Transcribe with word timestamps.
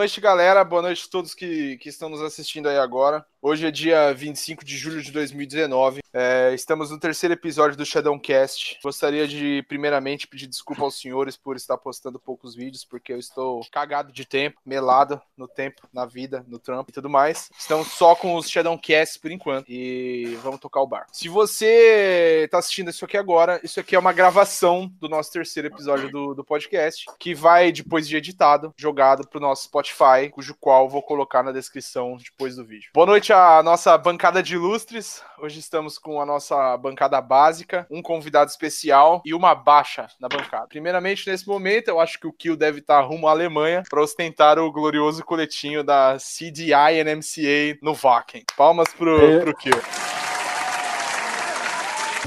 Noite, 0.00 0.18
galera. 0.18 0.64
Boa 0.64 0.80
noite 0.80 1.04
a 1.06 1.10
todos 1.10 1.34
que, 1.34 1.76
que 1.76 1.90
estão 1.90 2.08
nos 2.08 2.22
assistindo 2.22 2.70
aí 2.70 2.78
agora. 2.78 3.22
Hoje 3.42 3.66
é 3.66 3.70
dia 3.70 4.12
25 4.12 4.62
de 4.62 4.76
julho 4.76 5.00
de 5.00 5.10
2019. 5.10 6.02
É, 6.12 6.52
estamos 6.52 6.90
no 6.90 7.00
terceiro 7.00 7.32
episódio 7.32 7.74
do 7.74 7.86
Shadowcast. 7.86 8.78
Gostaria 8.82 9.26
de, 9.26 9.64
primeiramente, 9.66 10.28
pedir 10.28 10.46
desculpa 10.46 10.82
aos 10.82 11.00
senhores 11.00 11.38
por 11.38 11.56
estar 11.56 11.78
postando 11.78 12.18
poucos 12.18 12.54
vídeos, 12.54 12.84
porque 12.84 13.14
eu 13.14 13.18
estou 13.18 13.62
cagado 13.72 14.12
de 14.12 14.26
tempo, 14.26 14.60
melado 14.66 15.22
no 15.38 15.48
tempo, 15.48 15.88
na 15.90 16.04
vida, 16.04 16.44
no 16.46 16.58
trampo 16.58 16.90
e 16.90 16.92
tudo 16.92 17.08
mais. 17.08 17.48
Estamos 17.58 17.88
só 17.92 18.14
com 18.14 18.34
os 18.34 18.50
Shadowcasts 18.50 19.16
por 19.16 19.30
enquanto 19.30 19.64
e 19.70 20.38
vamos 20.42 20.60
tocar 20.60 20.82
o 20.82 20.86
bar. 20.86 21.06
Se 21.10 21.26
você 21.30 22.42
está 22.44 22.58
assistindo 22.58 22.90
isso 22.90 23.06
aqui 23.06 23.16
agora, 23.16 23.58
isso 23.64 23.80
aqui 23.80 23.96
é 23.96 23.98
uma 23.98 24.12
gravação 24.12 24.92
do 25.00 25.08
nosso 25.08 25.32
terceiro 25.32 25.68
episódio 25.68 26.10
do, 26.10 26.34
do 26.34 26.44
podcast, 26.44 27.06
que 27.18 27.34
vai, 27.34 27.72
depois 27.72 28.06
de 28.06 28.18
editado, 28.18 28.74
jogado 28.76 29.26
para 29.26 29.38
o 29.38 29.40
nosso 29.40 29.64
Spotify, 29.64 30.28
cujo 30.30 30.54
qual 30.60 30.90
vou 30.90 31.02
colocar 31.02 31.42
na 31.42 31.52
descrição 31.52 32.18
depois 32.18 32.56
do 32.56 32.66
vídeo. 32.66 32.90
Boa 32.92 33.06
noite 33.06 33.29
a 33.32 33.62
nossa 33.62 33.96
bancada 33.96 34.42
de 34.42 34.54
ilustres. 34.54 35.22
Hoje 35.38 35.60
estamos 35.60 35.98
com 35.98 36.20
a 36.20 36.26
nossa 36.26 36.76
bancada 36.76 37.20
básica, 37.20 37.86
um 37.90 38.02
convidado 38.02 38.50
especial 38.50 39.22
e 39.24 39.32
uma 39.32 39.54
baixa 39.54 40.08
na 40.18 40.28
bancada. 40.28 40.66
Primeiramente, 40.66 41.28
nesse 41.30 41.46
momento, 41.46 41.88
eu 41.88 42.00
acho 42.00 42.18
que 42.18 42.26
o 42.26 42.32
Kill 42.32 42.56
deve 42.56 42.80
estar 42.80 43.00
rumo 43.02 43.28
à 43.28 43.30
Alemanha 43.30 43.82
para 43.88 44.02
ostentar 44.02 44.58
o 44.58 44.72
glorioso 44.72 45.24
coletinho 45.24 45.84
da 45.84 46.16
CDI 46.18 47.04
NMCA 47.04 47.78
no 47.82 47.94
Wacken. 47.94 48.44
Palmas 48.56 48.92
pro, 48.92 49.16
é. 49.16 49.40
pro 49.40 49.56
Kill. 49.56 49.80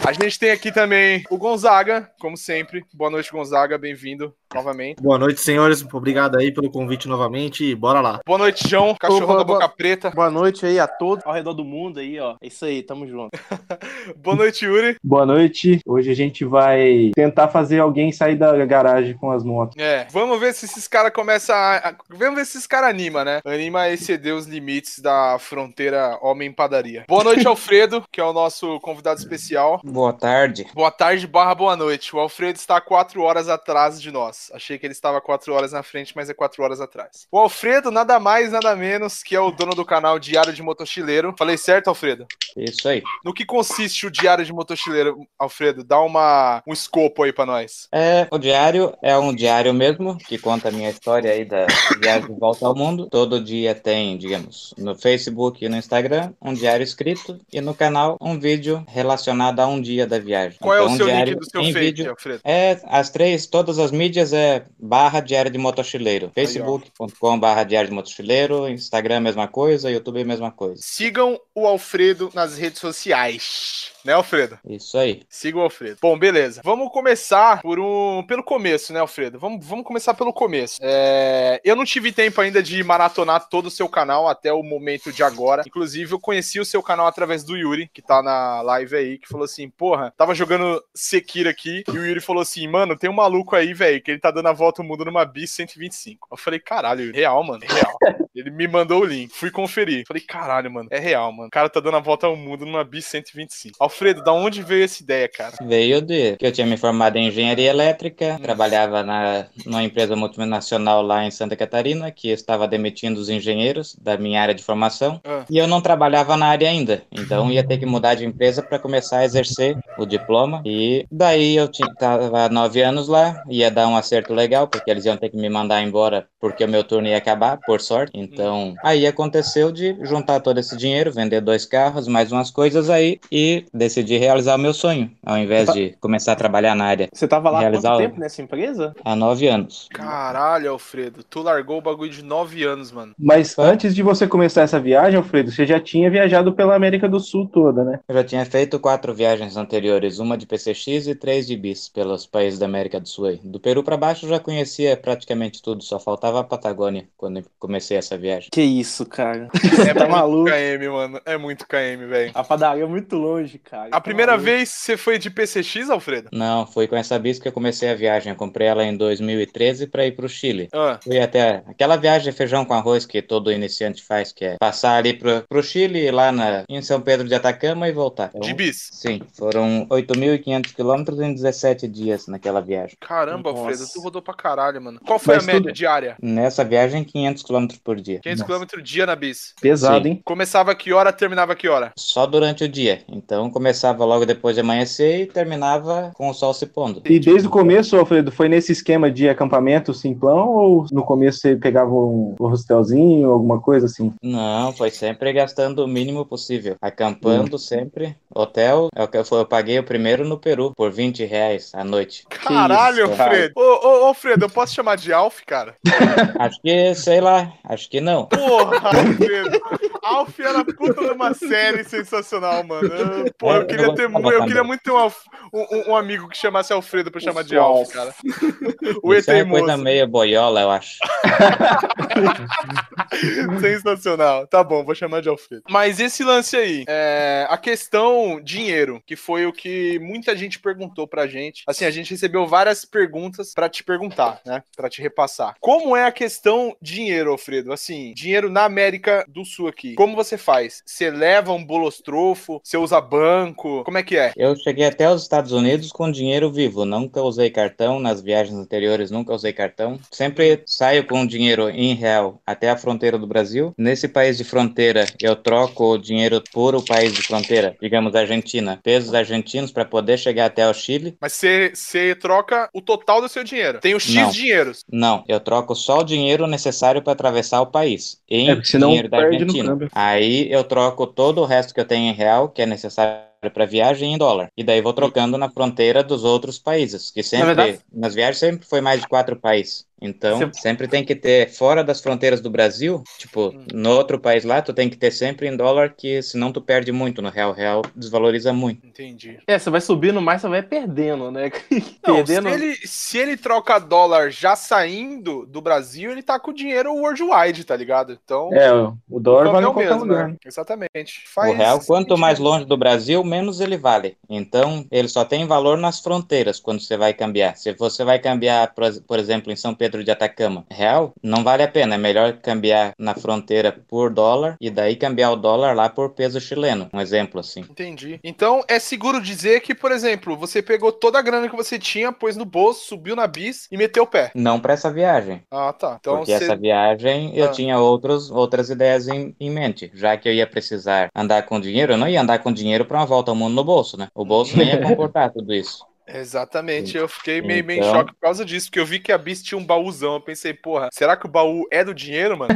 A 0.06 0.12
gente 0.12 0.38
tem 0.38 0.52
aqui 0.52 0.72
também 0.72 1.24
o 1.30 1.38
Gonzaga, 1.38 2.12
como 2.20 2.36
sempre. 2.36 2.86
Boa 2.94 3.10
noite, 3.10 3.32
Gonzaga. 3.32 3.78
Bem-vindo 3.78 4.36
novamente. 4.54 5.02
Boa 5.02 5.18
noite, 5.18 5.42
senhores. 5.42 5.86
Obrigado 5.92 6.38
aí 6.38 6.52
pelo 6.52 6.70
convite 6.70 7.08
novamente 7.08 7.64
e 7.64 7.76
bora 7.76 8.02
lá. 8.02 8.20
Boa 8.26 8.38
noite, 8.38 8.68
João, 8.68 8.96
cachorro 8.96 9.38
da 9.38 9.44
boca 9.44 9.68
preta. 9.70 10.12
Boa 10.12 10.30
noite 10.30 10.66
aí 10.66 10.80
a 10.80 10.88
todos 10.88 11.26
ao 11.26 11.34
redor 11.34 11.54
do 11.54 11.64
mundo 11.64 12.00
aí, 12.00 12.20
ó. 12.20 12.36
É 12.42 12.48
isso 12.48 12.66
aí, 12.66 12.82
tamo 12.84 13.08
junto. 13.08 13.38
Boa 14.18 14.36
noite, 14.36 14.66
Yuri. 14.66 14.98
Boa 15.04 15.26
noite. 15.26 15.80
Hoje 15.86 16.12
a 16.12 16.16
gente 16.16 16.46
vai 16.46 17.12
tentar 17.16 17.48
fazer 17.48 17.80
alguém 17.80 18.12
sair 18.12 18.36
da 18.36 18.66
garagem 18.66 19.16
com 19.16 19.32
as 19.32 19.44
motos. 19.44 19.76
É, 19.78 20.08
vamos 20.12 20.40
ver 20.40 20.54
se 20.54 20.66
esses 20.66 20.88
caras 20.88 21.12
começam 21.12 21.56
a... 21.56 21.96
Vamos 22.10 22.36
ver 22.36 22.46
se 22.46 22.58
esses 22.58 22.68
caras 22.68 22.90
animam, 22.90 23.26
né? 23.26 23.42
Anima 23.46 23.82
a 23.82 23.92
exceder 23.92 24.34
os 24.34 24.46
limites 24.46 25.00
da 25.00 25.38
fronteira 25.40 26.18
homem-padaria. 26.22 27.06
Boa 27.08 27.24
noite, 27.24 27.46
Alfredo, 27.48 28.04
que 28.12 28.22
é 28.22 28.24
o 28.24 28.34
nosso 28.34 28.80
convidado 28.80 29.20
especial. 29.20 29.80
Boa 29.84 30.14
tarde. 30.14 30.68
Boa 30.74 30.92
tarde 30.92 31.28
barra 31.28 31.56
boa 31.56 31.76
noite. 31.76 32.16
O 32.16 32.20
Alfredo 32.20 32.58
está 32.58 32.80
quatro 32.80 33.22
horas 33.22 33.50
atrás 33.50 34.02
de 34.02 34.12
nós. 34.12 34.43
Achei 34.54 34.78
que 34.78 34.86
ele 34.86 34.94
estava 34.94 35.22
quatro 35.22 35.54
horas 35.54 35.72
na 35.72 35.84
frente, 35.84 36.14
mas 36.16 36.30
é 36.30 36.34
quatro 36.34 36.64
horas 36.64 36.82
atrás. 36.82 37.28
O 37.32 37.38
Alfredo, 37.38 37.92
nada 37.92 38.20
mais, 38.20 38.52
nada 38.52 38.76
menos, 38.76 39.24
que 39.24 39.36
é 39.36 39.40
o 39.40 39.52
dono 39.52 39.76
do 39.76 39.86
canal 39.86 40.20
Diário 40.20 40.54
de 40.54 40.64
Motochileiro. 40.64 41.34
Falei 41.38 41.58
certo, 41.58 41.88
Alfredo? 41.88 42.26
Isso 42.56 42.88
aí. 42.88 43.02
No 43.24 43.34
que 43.34 43.46
consiste 43.46 44.06
o 44.06 44.12
Diário 44.12 44.46
de 44.46 44.54
Motochileiro, 44.54 45.28
Alfredo? 45.38 45.84
Dá 45.84 46.00
uma, 46.00 46.62
um 46.68 46.74
escopo 46.74 47.24
aí 47.24 47.34
para 47.34 47.46
nós. 47.46 47.88
É, 47.92 48.28
o 48.32 48.38
diário 48.38 48.96
é 49.02 49.18
um 49.18 49.34
diário 49.34 49.74
mesmo, 49.74 50.18
que 50.18 50.38
conta 50.38 50.70
a 50.70 50.72
minha 50.72 50.90
história 50.90 51.32
aí 51.32 51.46
da 51.46 51.66
viagem 52.02 52.34
de 52.34 52.40
volta 52.40 52.66
ao 52.66 52.76
mundo. 52.76 53.08
Todo 53.10 53.44
dia 53.44 53.74
tem, 53.74 54.18
digamos, 54.18 54.74
no 54.78 54.96
Facebook 54.96 55.64
e 55.64 55.70
no 55.70 55.78
Instagram, 55.78 56.34
um 56.42 56.54
diário 56.54 56.84
escrito 56.84 57.40
e 57.52 57.62
no 57.62 57.74
canal 57.74 58.18
um 58.22 58.40
vídeo 58.40 58.84
relacionado 58.88 59.60
a 59.60 59.68
um 59.68 59.82
dia 59.82 60.06
da 60.06 60.20
viagem. 60.20 60.58
Qual 60.60 60.74
então, 60.76 60.88
é 60.88 60.92
o 60.92 60.96
então, 60.96 61.08
seu 61.08 61.16
link 61.16 61.36
do 61.36 61.50
seu 61.50 61.64
fake, 61.64 61.80
vídeo, 61.80 62.10
Alfredo? 62.12 62.42
É, 62.44 62.80
as 62.86 63.10
três, 63.10 63.46
todas 63.46 63.80
as 63.80 63.92
mídias 63.92 64.33
é 64.34 64.66
barra 64.78 65.20
Diário 65.22 65.52
de 65.52 65.58
Motochileiro. 65.58 66.32
Facebook.com 66.34 67.40
barra 67.40 67.64
Diário 67.64 67.90
de 67.90 67.96
Motochileiro, 67.96 68.68
Instagram 68.68 69.22
mesma 69.22 69.48
coisa, 69.48 69.90
YouTube 69.90 70.24
mesma 70.26 70.52
coisa. 70.52 70.82
Sigam 70.82 71.40
o 71.56 71.66
Alfredo 71.66 72.30
nas 72.34 72.58
redes 72.58 72.80
sociais. 72.80 73.93
Né, 74.04 74.14
Alfredo? 74.14 74.60
Isso 74.68 74.98
aí. 74.98 75.24
Siga 75.30 75.58
o 75.58 75.62
Alfredo. 75.62 75.98
Bom, 76.02 76.18
beleza. 76.18 76.62
Vamos 76.64 76.92
começar 76.92 77.62
por 77.62 77.80
um, 77.80 78.24
pelo 78.28 78.44
começo, 78.44 78.92
né, 78.92 79.00
Alfredo? 79.00 79.40
Vamos, 79.40 79.66
vamos 79.66 79.86
começar 79.86 80.14
pelo 80.14 80.34
começo. 80.34 80.80
É... 80.82 81.62
Eu 81.64 81.76
não 81.76 81.86
tive 81.86 82.12
tempo 82.12 82.42
ainda 82.42 82.62
de 82.62 82.84
maratonar 82.84 83.48
todo 83.48 83.68
o 83.68 83.72
seu 83.72 83.88
canal 83.88 84.28
até 84.28 84.52
o 84.52 84.62
momento 84.62 85.12
de 85.12 85.24
agora. 85.24 85.64
Inclusive, 85.66 86.12
eu 86.12 86.20
conheci 86.20 86.60
o 86.60 86.66
seu 86.66 86.84
canal 86.84 87.08
através 87.08 87.44
do 87.44 87.56
Yuri, 87.56 87.90
que 87.94 88.02
tá 88.02 88.22
na 88.22 88.62
live 88.62 88.96
aí, 88.96 89.18
que 89.18 89.28
falou 89.28 89.46
assim: 89.46 89.70
porra, 89.70 90.14
tava 90.18 90.36
jogando 90.36 90.84
Sekiro 90.94 91.50
aqui, 91.50 91.84
e 91.88 91.98
o 91.98 92.06
Yuri 92.06 92.20
falou 92.20 92.42
assim: 92.42 92.68
mano, 92.68 92.98
tem 92.98 93.10
um 93.10 93.14
maluco 93.14 93.56
aí, 93.56 93.74
velho, 93.74 94.02
que 94.02 94.12
ele 94.12 94.20
tá 94.20 94.32
dando 94.32 94.48
a 94.48 94.54
volta 94.54 94.82
ao 94.82 94.88
mundo 94.88 95.06
numa 95.06 95.24
bis 95.26 95.52
125. 95.52 96.28
Eu 96.32 96.38
falei, 96.38 96.60
caralho, 96.60 97.14
real, 97.14 97.44
mano, 97.44 97.64
real. 97.66 97.98
ele 98.36 98.50
me 98.50 98.68
mandou 98.68 99.02
o 99.02 99.06
link, 99.06 99.34
fui 99.34 99.52
conferir. 99.52 100.04
Falei, 100.08 100.22
caralho, 100.22 100.72
mano, 100.72 100.90
é 100.92 101.00
real, 101.00 101.32
mano. 101.32 101.48
O 101.48 101.52
cara 101.52 101.70
tá 101.70 101.80
dando 101.80 101.98
a 101.98 102.00
volta 102.00 102.28
ao 102.28 102.36
mundo 102.36 102.66
numa 102.66 102.84
bis 102.84 103.06
125. 103.06 103.78
Alfredo, 103.94 104.24
da 104.24 104.34
onde 104.34 104.64
veio 104.64 104.84
essa 104.84 105.04
ideia, 105.04 105.30
cara? 105.30 105.54
Veio 105.62 106.02
de 106.02 106.36
que 106.38 106.46
eu 106.46 106.52
tinha 106.52 106.66
me 106.66 106.78
formado 106.78 107.16
em 107.16 107.28
engenharia 107.28 107.70
elétrica, 107.70 108.38
hum. 108.40 108.42
trabalhava 108.42 109.04
na, 109.04 109.46
numa 109.66 109.84
empresa 109.84 110.16
multinacional 110.16 111.04
lá 111.04 111.24
em 111.24 111.30
Santa 111.30 111.56
Catarina, 111.56 112.10
que 112.10 112.30
estava 112.30 112.68
demitindo 112.68 113.20
os 113.20 113.30
engenheiros 113.30 113.96
da 114.02 114.18
minha 114.18 114.42
área 114.42 114.56
de 114.56 114.64
formação, 114.64 115.22
ah. 115.24 115.46
e 115.48 115.60
eu 115.60 115.68
não 115.68 115.80
trabalhava 115.80 116.36
na 116.36 116.48
área 116.48 116.68
ainda. 116.68 117.04
Então 117.12 117.52
ia 117.52 117.64
ter 117.64 117.78
que 117.78 117.86
mudar 117.86 118.16
de 118.16 118.26
empresa 118.26 118.64
para 118.64 118.80
começar 118.80 119.20
a 119.20 119.26
exercer 119.26 119.78
o 119.98 120.06
diploma. 120.08 120.64
E 120.66 121.06
daí 121.12 121.56
eu 121.56 121.68
tinha, 121.68 121.94
tava 121.94 122.50
nove 122.50 122.82
anos 122.82 123.08
lá, 123.08 123.44
ia 123.48 123.70
dar 123.70 123.88
um 123.88 123.96
acerto 123.96 124.34
legal, 124.34 124.68
porque 124.68 124.90
eles 124.90 125.06
iam 125.06 125.18
ter 125.18 125.30
que 125.30 125.38
me 125.38 125.50
mandar 125.50 125.84
embora 125.84 126.28
porque 126.40 126.64
o 126.64 126.68
meu 126.68 126.84
turno 126.84 127.08
ia 127.08 127.18
acabar, 127.18 127.58
por 127.58 127.80
sorte. 127.80 128.12
Então, 128.16 128.70
hum. 128.70 128.76
aí 128.84 129.06
aconteceu 129.06 129.72
de 129.72 129.96
juntar 130.02 130.40
todo 130.40 130.60
esse 130.60 130.76
dinheiro, 130.76 131.12
vender 131.12 131.42
dois 131.42 131.64
carros, 131.64 132.08
mais 132.08 132.32
umas 132.32 132.50
coisas 132.50 132.90
aí 132.90 133.20
e 133.32 133.66
decidi 133.84 134.18
realizar 134.18 134.56
o 134.56 134.60
meu 134.60 134.74
sonho, 134.74 135.12
ao 135.26 135.38
invés 135.38 135.68
tá... 135.68 135.74
de 135.74 135.96
começar 136.00 136.34
a 136.34 136.36
trabalhar 136.36 136.76
na 136.76 136.86
área. 136.86 137.10
Você 137.12 137.28
tava 137.28 137.50
lá 137.50 137.60
realizar 137.60 137.90
quanto 137.90 138.02
tempo 138.02 138.20
nessa 138.20 138.42
empresa? 138.42 138.96
Há 139.04 139.16
nove 139.16 139.48
anos. 139.48 139.88
Caralho, 139.94 140.72
Alfredo, 140.72 141.24
tu 141.24 141.42
largou 141.42 141.78
o 141.78 141.82
bagulho 141.82 142.12
de 142.12 142.24
nove 142.24 142.64
anos, 142.64 142.92
mano. 142.92 143.14
Mas 143.18 143.58
antes 143.58 143.94
de 143.94 144.04
você 144.04 144.28
começar 144.28 144.62
essa 144.62 144.80
viagem, 144.80 145.18
Alfredo, 145.18 145.52
você 145.52 145.66
já 145.66 145.80
tinha 145.80 146.10
viajado 146.10 146.54
pela 146.54 146.76
América 146.76 147.08
do 147.08 147.20
Sul 147.20 147.48
toda, 147.52 147.84
né? 147.84 148.00
Eu 148.08 148.16
já 148.16 148.24
tinha 148.24 148.46
feito 148.46 148.80
quatro 148.80 149.14
viagens 149.14 149.58
anteriores, 149.58 150.20
uma 150.20 150.38
de 150.38 150.46
PCX 150.46 151.08
e 151.08 151.16
três 151.16 151.48
de 151.48 151.56
bis 151.58 151.90
pelos 151.90 152.26
países 152.26 152.60
da 152.60 152.66
América 152.66 153.00
do 153.00 153.08
Sul. 153.08 153.40
Do 153.44 153.60
Peru 153.60 153.84
para 153.84 153.96
baixo 153.96 154.26
eu 154.26 154.30
já 154.30 154.40
conhecia 154.40 154.98
praticamente 154.98 155.62
tudo, 155.62 155.84
só 155.84 156.00
faltava 156.00 156.40
a 156.40 156.44
Patagônia 156.44 157.08
quando 157.16 157.44
comecei 157.58 157.98
essa 157.98 158.18
viagem. 158.18 158.50
Que 158.52 158.62
isso, 158.62 159.06
cara? 159.06 159.50
É 159.88 159.94
tá 159.94 160.08
maluco? 160.08 160.50
KM, 160.50 160.90
mano. 160.90 161.22
É 161.26 161.38
muito 161.38 161.66
KM, 161.68 162.06
velho. 162.08 162.32
A 162.34 162.44
padaria 162.44 162.84
é 162.84 162.88
muito 162.88 163.16
longe, 163.16 163.58
cara. 163.58 163.73
A 163.92 164.02
primeira 164.02 164.34
maluco. 164.34 164.46
vez 164.46 164.70
você 164.70 164.98
foi 164.98 165.18
de 165.18 165.30
PCX, 165.30 165.90
Alfredo? 165.90 166.30
Não, 166.32 166.66
foi 166.66 166.88
com 166.88 166.96
essa 166.96 167.18
bis 167.18 167.40
que 167.40 167.48
eu 167.48 167.52
comecei 167.52 167.90
a 167.90 167.96
viagem. 167.96 168.32
Eu 168.32 168.36
comprei 168.36 168.68
ela 168.68 168.84
em 168.84 168.96
2013 168.96 169.88
para 169.88 170.06
ir 170.06 170.12
pro 170.14 170.30
Chile. 170.30 170.70
Ah. 170.74 171.00
Fui 171.04 171.20
até 171.20 171.64
aquela 171.68 171.96
viagem 171.96 172.32
de 172.32 172.38
feijão 172.38 172.66
com 172.66 172.74
arroz 172.74 173.06
que 173.06 173.22
todo 173.22 173.52
iniciante 173.52 174.04
faz, 174.04 174.32
que 174.32 174.46
é 174.46 174.56
passar 174.60 174.96
ali 174.98 175.14
pro, 175.14 175.44
pro 175.48 175.64
Chile, 175.64 176.10
lá 176.12 176.32
na, 176.32 176.64
em 176.70 176.82
São 176.82 177.02
Pedro 177.02 177.28
de 177.28 177.36
Atacama 177.36 177.88
e 177.88 177.92
voltar. 177.92 178.30
Então, 178.30 178.42
de 178.42 178.54
bis? 178.54 178.90
Sim, 178.92 179.22
foram 179.34 179.88
8.500 179.90 180.74
quilômetros 180.74 181.20
em 181.20 181.34
17 181.34 181.88
dias 181.88 182.28
naquela 182.28 182.62
viagem. 182.62 182.98
Caramba, 183.00 183.52
Nossa. 183.52 183.62
Alfredo, 183.64 183.92
tu 183.94 184.02
rodou 184.02 184.22
pra 184.22 184.34
caralho, 184.34 184.82
mano. 184.82 185.00
Qual 185.06 185.20
foi 185.20 185.36
Mas 185.36 185.44
a 185.44 185.48
média 185.48 185.62
tudo... 185.62 185.74
diária? 185.74 186.16
Nessa 186.22 186.64
viagem, 186.64 187.04
500 187.04 187.44
quilômetros 187.44 187.80
por 187.80 188.00
dia. 188.00 188.20
500 188.22 188.44
quilômetros 188.44 188.84
dia 188.84 189.06
na 189.06 189.16
bis. 189.16 189.54
Pesado, 189.62 190.04
Sim. 190.04 190.10
hein? 190.12 190.22
Começava 190.24 190.74
que 190.76 190.92
hora, 190.94 191.12
terminava 191.12 191.56
que 191.56 191.68
hora? 191.68 191.92
Só 191.98 192.26
durante 192.26 192.64
o 192.64 192.70
dia. 192.70 193.02
Então 193.08 193.50
começava 193.64 194.04
logo 194.04 194.26
depois 194.26 194.56
de 194.56 194.60
amanhecer 194.60 195.22
e 195.22 195.26
terminava 195.26 196.12
com 196.16 196.30
o 196.30 196.34
sol 196.34 196.54
se 196.54 196.66
pondo. 196.66 197.02
E 197.06 197.18
desde 197.18 197.48
o 197.48 197.52
começo, 197.52 197.96
Alfredo, 197.96 198.30
foi 198.30 198.50
nesse 198.50 198.74
esquema 198.74 199.10
de 199.10 199.30
acampamento 199.30 199.94
simplão 199.94 200.50
ou 200.50 200.86
no 200.92 201.02
começo 201.02 201.40
você 201.40 201.56
pegava 201.56 201.90
um, 201.90 202.36
hostelzinho, 202.38 203.32
alguma 203.32 203.62
coisa 203.62 203.86
assim? 203.86 204.14
Não, 204.22 204.74
foi 204.74 204.92
sempre 204.92 205.32
gastando 205.32 205.86
o 205.86 205.88
mínimo 205.88 206.26
possível. 206.26 206.76
Acampando 206.82 207.56
hum. 207.56 207.60
sempre. 207.60 208.18
Hotel, 208.36 208.90
eu, 208.94 209.38
eu 209.38 209.46
paguei 209.46 209.80
o 209.80 209.84
primeiro 209.84 210.28
no 210.28 210.38
Peru, 210.38 210.74
por 210.76 210.92
20 210.92 211.24
reais 211.24 211.72
a 211.74 211.86
noite. 211.86 212.26
Caralho, 212.28 213.04
isso, 213.06 213.22
Alfredo. 213.22 213.54
Ô, 213.56 213.62
ô, 213.62 214.06
Alfredo, 214.08 214.46
eu 214.46 214.50
posso 214.50 214.74
chamar 214.74 214.98
de 214.98 215.14
Alf, 215.14 215.40
cara? 215.46 215.76
Acho 216.38 216.60
que, 216.62 216.96
sei 216.96 217.22
lá, 217.22 217.54
acho 217.64 217.90
que 217.90 218.02
não. 218.02 218.26
Porra, 218.26 218.78
Alfredo. 218.88 219.62
Alf 220.04 220.40
era 220.40 220.66
puta 220.66 221.02
de 221.02 221.12
uma 221.12 221.34
série 221.34 221.84
sensacional, 221.84 222.64
mano. 222.64 222.90
Pô, 223.38 223.53
eu 223.56 223.66
queria, 223.66 223.96
ter, 223.96 224.04
eu 224.04 224.46
queria 224.46 224.64
muito 224.64 224.82
ter 224.82 224.92
um, 224.92 225.10
um, 225.54 225.92
um, 225.92 225.96
amigo 225.96 226.28
que 226.28 226.38
chamasse 226.38 226.74
Alfredo 226.74 227.12
pra 227.12 227.22
chamar 227.22 227.44
de 227.44 227.58
Alf, 227.58 227.92
cara. 227.92 228.14
O 229.02 229.14
Isso 229.14 229.32
é 229.32 229.46
coisa 229.46 229.78
meio 229.78 230.08
boiola, 230.08 230.62
eu 230.62 230.72
acho. 230.72 230.98
Sensacional. 233.60 234.48
Tá 234.48 234.64
bom, 234.64 234.84
vou 234.84 234.96
chamar 234.96 235.22
de 235.22 235.30
Alfredo. 235.30 235.64
Mas 235.70 236.00
esse 236.00 236.24
lance 236.24 236.56
aí, 236.56 236.84
é, 236.88 237.46
a 237.50 237.58
questão 237.58 238.42
dinheiro, 238.42 239.02
que 239.06 239.16
foi 239.16 239.46
o 239.46 239.54
que 239.54 240.00
muita 240.00 240.36
gente 240.36 240.60
perguntou 240.60 241.08
pra 241.08 241.28
gente. 241.28 241.64
Assim, 241.68 241.86
a 241.86 241.92
gente 241.92 242.12
recebeu 242.12 242.46
várias 242.46 242.86
perguntas 242.86 243.54
pra 243.54 243.70
te 243.70 243.84
perguntar, 243.84 244.42
né? 244.46 244.64
Pra 244.76 244.90
te 244.90 245.02
repassar. 245.02 245.56
Como 245.60 245.96
é 245.96 246.06
a 246.06 246.12
questão 246.12 246.76
dinheiro, 246.82 247.32
Alfredo? 247.32 247.72
Assim, 247.72 248.14
dinheiro 248.14 248.50
na 248.50 248.64
América 248.64 249.26
do 249.28 249.46
Sul 249.46 249.68
aqui. 249.68 249.96
Como 249.96 250.16
você 250.16 250.38
faz? 250.38 250.82
Você 250.86 251.10
leva 251.10 251.52
um 251.52 251.64
bolostrofo? 251.64 252.62
Você 252.64 252.78
usa 252.78 253.00
banco? 253.00 253.43
Como 253.52 253.98
é 253.98 254.04
que 254.04 254.16
é? 254.16 254.32
Eu 254.38 254.56
cheguei 254.56 254.86
até 254.86 255.10
os 255.10 255.24
Estados 255.24 255.52
Unidos 255.52 255.92
com 255.92 256.10
dinheiro 256.12 256.52
vivo. 256.52 256.86
Nunca 256.86 257.22
usei 257.22 257.50
cartão. 257.50 258.00
Nas 258.00 258.22
viagens 258.22 258.58
anteriores, 258.58 259.12
nunca 259.12 259.34
usei 259.34 259.52
cartão. 259.52 260.00
Sempre 260.12 260.64
saio 260.66 261.06
com 261.06 261.26
dinheiro 261.26 261.70
em 261.70 261.94
real 261.96 262.40
até 262.46 262.70
a 262.70 262.78
fronteira 262.78 263.18
do 263.18 263.28
Brasil. 263.28 263.74
Nesse 263.78 264.08
país 264.08 264.38
de 264.38 264.44
fronteira, 264.44 265.06
eu 265.22 265.36
troco 265.36 265.94
o 265.94 265.98
dinheiro 265.98 266.42
por 266.54 266.76
o 266.76 266.86
país 266.86 267.12
de 267.14 267.22
fronteira, 267.22 267.76
digamos 267.82 268.16
Argentina, 268.16 268.80
pesos 268.84 269.14
argentinos 269.14 269.72
para 269.72 269.84
poder 269.86 270.18
chegar 270.18 270.46
até 270.46 270.70
o 270.70 270.74
Chile. 270.74 271.18
Mas 271.20 271.34
você 271.34 272.16
troca 272.16 272.70
o 272.74 272.82
total 272.82 273.22
do 273.22 273.28
seu 273.28 273.44
dinheiro. 273.44 273.80
Tem 273.80 273.96
o 273.96 274.00
X 274.00 274.14
Não. 274.14 274.30
dinheiros. 274.30 274.84
Não, 274.92 275.24
eu 275.28 275.40
troco 275.40 275.76
só 275.76 276.00
o 276.00 276.04
dinheiro 276.04 276.46
necessário 276.46 277.02
para 277.02 277.14
atravessar 277.14 277.62
o 277.62 277.68
país 277.68 278.22
em 278.30 278.50
É, 278.52 278.56
dinheiro 278.56 279.10
da 279.10 279.18
Argentina. 279.18 279.78
Aí 279.94 280.52
eu 280.52 280.64
troco 280.64 281.08
todo 281.08 281.42
o 281.42 281.46
resto 281.46 281.74
que 281.74 281.80
eu 281.80 281.86
tenho 281.86 282.12
em 282.12 282.14
real, 282.14 282.50
que 282.50 282.62
é 282.62 282.66
necessário 282.66 283.33
para 283.50 283.66
viagem 283.66 284.14
em 284.14 284.18
dólar. 284.18 284.52
E 284.58 284.64
daí 284.64 284.82
vou 284.82 284.94
trocando 284.94 285.38
na 285.38 285.50
fronteira 285.50 286.04
dos 286.04 286.24
outros 286.24 286.60
países, 286.60 287.12
que 287.12 287.24
sempre 287.24 287.48
verdade- 287.48 287.80
nas 287.92 288.14
viagens 288.14 288.38
sempre 288.40 288.68
foi 288.68 288.82
mais 288.82 289.02
de 289.02 289.08
quatro 289.08 289.36
países. 289.40 289.86
Então, 290.02 290.38
Você- 290.40 290.52
sempre 290.62 290.88
tem 290.88 291.04
que 291.06 291.16
ter 291.16 291.50
fora 291.50 291.84
das 291.84 292.02
fronteiras 292.02 292.42
do 292.42 292.50
Brasil, 292.50 293.02
tipo, 293.18 293.54
no 293.74 293.92
outro 293.92 294.20
país 294.20 294.44
lá, 294.44 294.62
tu 294.62 294.74
tem 294.74 294.90
que 294.90 294.98
ter 294.98 295.12
sempre 295.12 295.48
em 295.48 295.56
dólar, 295.56 295.94
que 295.96 296.22
senão 296.22 296.52
tu 296.52 296.62
perde 296.62 296.92
muito 296.92 297.22
no 297.22 297.30
real, 297.30 297.52
o 297.52 297.54
real 297.54 297.82
desvaloriza 297.96 298.52
muito. 298.52 298.86
Entendi. 298.86 299.38
É, 299.48 299.58
você 299.58 299.70
vai 299.70 299.80
subindo 299.82 300.22
mais, 300.22 300.42
você 300.42 300.50
vai 300.50 300.62
perdendo, 300.62 301.32
né? 301.32 301.50
Não, 302.06 302.16
perdendo. 302.16 302.50
se, 302.50 302.56
ele, 302.56 302.76
se 302.86 303.18
ele 303.18 303.38
troca 303.38 303.80
dólar 303.80 304.30
já 304.30 304.56
saindo 304.56 305.46
do 305.46 305.62
Brasil, 305.62 306.12
ele 306.12 306.22
tá 306.22 306.38
com 306.40 306.52
o 306.52 306.54
dinheiro 306.54 306.94
worldwide, 306.94 307.64
tá 307.64 307.76
ligado? 307.76 308.12
Então, 308.24 308.54
É, 308.54 308.72
o 309.10 309.20
dólar 309.20 309.48
o 309.48 309.52
vale 309.52 309.66
é 309.66 309.72
qualquer 309.72 309.92
o 309.94 310.00
mesmo, 310.00 310.00
lugar. 310.00 310.28
né? 310.30 310.38
Exatamente. 310.46 311.24
O 311.42 311.52
Faz 311.52 311.58
real, 311.58 311.80
quanto 311.82 312.16
sentido. 312.16 312.18
mais 312.18 312.40
longe 312.40 312.66
do 312.66 312.78
Brasil, 312.78 313.24
menos 313.24 313.60
ele 313.60 313.78
vale. 313.78 314.18
Então, 314.30 314.86
ele 314.92 315.08
só 315.08 315.24
tem 315.26 315.46
valor 315.48 315.78
nas 315.78 316.00
fronteiras 316.00 316.60
quando 316.60 316.82
você 316.82 316.98
vai 316.98 317.14
cambiar. 317.14 317.56
Se 317.58 317.74
você 317.74 318.04
vai 318.04 318.20
cambiar, 318.20 318.74
por, 318.74 318.84
por 319.04 319.20
exemplo, 319.20 319.52
em 319.52 319.56
São 319.56 319.74
Pedro 319.76 319.93
de 320.02 320.10
Atacama, 320.12 320.66
real, 320.72 321.14
não 321.22 321.44
vale 321.44 321.62
a 321.64 321.68
pena. 321.68 321.96
É 321.96 321.98
melhor 321.98 322.38
cambiar 322.38 322.94
na 322.98 323.14
fronteira 323.14 323.74
por 323.90 324.10
dólar 324.14 324.56
e 324.62 324.70
daí 324.70 324.96
cambiar 324.96 325.32
o 325.32 325.36
dólar 325.36 325.76
lá 325.76 325.90
por 325.90 326.12
peso 326.12 326.40
chileno. 326.40 326.88
Um 326.94 327.02
exemplo 327.02 327.42
assim. 327.42 327.60
Entendi. 327.70 328.18
Então 328.24 328.64
é 328.70 328.80
seguro 328.80 329.22
dizer 329.22 329.60
que, 329.60 329.76
por 329.76 329.92
exemplo, 329.92 330.38
você 330.38 330.62
pegou 330.62 330.94
toda 330.94 331.20
a 331.20 331.22
grana 331.22 331.50
que 331.50 331.56
você 331.58 331.78
tinha, 331.78 332.14
pôs 332.14 332.38
no 332.38 332.46
bolso, 332.46 332.86
subiu 332.86 333.16
na 333.16 333.28
bis 333.28 333.68
e 333.70 333.76
meteu 333.76 334.04
o 334.04 334.08
pé. 334.08 334.32
Não 334.34 334.58
para 334.60 334.74
essa 334.74 334.90
viagem. 334.90 335.42
Ah, 335.52 335.74
tá. 335.74 335.98
Então 336.00 336.18
porque 336.18 336.32
você. 336.38 336.46
essa 336.46 336.56
viagem 336.56 337.36
eu 337.36 337.46
Ah. 337.48 337.52
tinha 337.52 337.78
outros, 337.80 338.32
outras 338.32 338.70
ideias 338.70 339.10
em, 339.10 339.36
em 339.40 339.50
mente. 339.50 339.92
Já 339.94 340.16
que 340.16 340.30
eu 340.30 340.34
ia 340.34 340.48
precisar 340.48 341.10
andar 341.14 341.44
com 341.44 341.60
dinheiro, 341.60 341.94
eu 341.94 341.98
não 341.98 342.08
ia 342.08 342.22
andar 342.22 342.40
com 342.40 342.54
dinheiro 342.54 342.86
para 342.86 343.00
uma 343.00 343.06
volta 343.06 343.32
ao 343.32 343.36
mundo 343.36 343.54
no 343.56 343.64
bolso, 343.64 343.98
né? 343.98 344.08
O 344.16 344.24
bolso 344.24 344.56
nem 344.58 344.68
ia 344.68 344.78
comportar 344.82 345.32
tudo 345.32 345.54
isso. 345.54 345.84
Exatamente, 346.08 346.98
eu 346.98 347.08
fiquei 347.08 347.42
meio, 347.42 347.64
meio 347.64 347.78
em 347.80 347.82
Então- 347.82 347.94
choque 347.96 348.14
por 348.14 348.20
causa 348.20 348.44
disso, 348.44 348.68
porque 348.68 348.80
eu 348.80 348.86
vi 348.86 349.00
que 349.00 349.12
a 349.12 349.18
bis 349.18 349.42
tinha 349.42 349.58
um 349.58 349.66
baúzão. 349.66 350.16
Eu 350.16 350.22
pensei, 350.22 350.54
porra, 350.54 350.90
será 350.92 351.16
que 351.16 351.26
o 351.26 351.30
baú 351.30 351.66
é 351.72 351.84
do 351.84 351.94
dinheiro, 351.94 352.38
mano? 352.38 352.54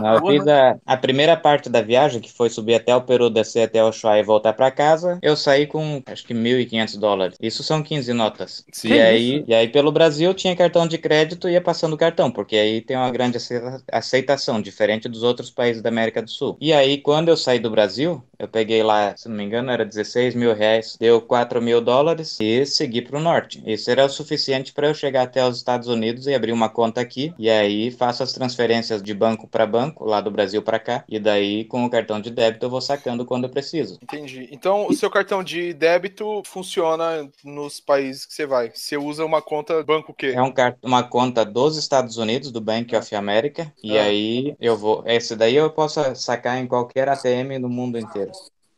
Não, 0.00 0.14
eu 0.14 0.26
fiz 0.26 0.46
a, 0.46 0.76
a 0.86 0.96
primeira 0.96 1.36
parte 1.36 1.68
da 1.68 1.80
viagem, 1.82 2.20
que 2.20 2.32
foi 2.32 2.48
subir 2.50 2.74
até 2.74 2.94
o 2.94 3.02
Peru, 3.02 3.30
descer 3.30 3.62
até 3.62 3.82
o 3.82 3.88
Ushuaia 3.88 4.20
e 4.20 4.24
voltar 4.24 4.52
para 4.52 4.70
casa. 4.70 5.18
Eu 5.22 5.36
saí 5.36 5.66
com 5.66 6.02
acho 6.06 6.24
que 6.24 6.34
1.500 6.34 6.96
dólares. 6.98 7.36
Isso 7.40 7.62
são 7.62 7.82
15 7.82 8.12
notas. 8.12 8.64
Que 8.72 8.88
e 8.88 9.00
aí, 9.00 9.44
e 9.46 9.54
aí 9.54 9.68
pelo 9.68 9.90
Brasil 9.92 10.32
tinha 10.34 10.54
cartão 10.56 10.86
de 10.86 10.98
crédito 10.98 11.48
e 11.48 11.52
ia 11.52 11.60
passando 11.60 11.94
o 11.94 11.98
cartão, 11.98 12.30
porque 12.30 12.56
aí 12.56 12.80
tem 12.80 12.96
uma 12.96 13.10
grande 13.10 13.36
aceita- 13.36 13.82
aceitação, 13.90 14.60
diferente 14.60 15.08
dos 15.08 15.22
outros 15.22 15.50
países 15.50 15.82
da 15.82 15.88
América 15.88 16.22
do 16.22 16.30
Sul. 16.30 16.56
E 16.60 16.72
aí, 16.72 16.98
quando 16.98 17.28
eu 17.28 17.36
saí 17.36 17.58
do 17.58 17.70
Brasil, 17.70 18.22
eu 18.38 18.48
peguei 18.48 18.82
lá, 18.82 19.16
se 19.16 19.28
não 19.28 19.36
me 19.36 19.44
engano, 19.44 19.70
era 19.70 19.84
16 19.84 20.34
mil 20.34 20.54
reais, 20.54 20.96
deu 20.98 21.20
4 21.20 21.60
mil 21.64 21.80
dólares 21.80 22.36
e 22.40 22.64
segui 22.66 23.02
para 23.02 23.18
o 23.18 23.22
norte. 23.22 23.62
Isso 23.66 23.90
era 23.90 24.04
o 24.04 24.08
suficiente 24.08 24.72
para 24.72 24.88
eu 24.88 24.94
chegar 24.94 25.22
até 25.22 25.44
os 25.46 25.56
Estados 25.56 25.88
Unidos 25.88 26.26
e 26.26 26.34
abrir 26.34 26.52
uma 26.52 26.68
conta 26.68 27.00
aqui. 27.00 27.34
E 27.38 27.48
aí 27.50 27.90
faço 27.90 28.22
as 28.22 28.32
transferências 28.32 29.02
de 29.02 29.14
banco 29.14 29.48
para 29.48 29.66
banco, 29.66 30.04
lá 30.04 30.20
do 30.20 30.30
Brasil 30.30 30.62
para 30.62 30.78
cá. 30.78 31.04
E 31.08 31.18
daí, 31.18 31.64
com 31.64 31.84
o 31.84 31.90
cartão 31.90 32.20
de 32.20 32.30
débito, 32.30 32.66
eu 32.66 32.70
vou 32.70 32.80
sacando 32.80 33.24
quando 33.24 33.44
eu 33.44 33.50
preciso. 33.50 33.98
Entendi. 34.02 34.48
Então, 34.52 34.86
o 34.86 34.92
seu 34.92 35.10
cartão 35.10 35.42
de 35.42 35.72
débito 35.72 36.42
funciona 36.46 37.28
nos 37.44 37.80
países 37.80 38.26
que 38.26 38.34
você 38.34 38.46
vai. 38.46 38.70
Você 38.74 38.96
usa 38.96 39.24
uma 39.24 39.40
conta 39.42 39.82
banco 39.82 40.12
o 40.12 40.14
quê? 40.14 40.32
É 40.34 40.42
um 40.42 40.52
car- 40.52 40.76
uma 40.82 41.02
conta 41.02 41.44
dos 41.44 41.76
Estados 41.76 42.16
Unidos, 42.16 42.50
do 42.50 42.60
Bank 42.60 42.94
of 42.94 43.14
America. 43.14 43.72
E 43.82 43.96
Ah. 43.98 44.04
aí 44.04 44.56
eu 44.60 44.76
vou. 44.76 45.02
Esse 45.06 45.34
daí 45.36 45.54
eu 45.54 45.70
posso 45.70 46.00
sacar 46.14 46.58
em 46.58 46.66
qualquer 46.66 47.08
ATM 47.08 47.58
no 47.58 47.68
mundo 47.68 47.98
inteiro. 47.98 48.30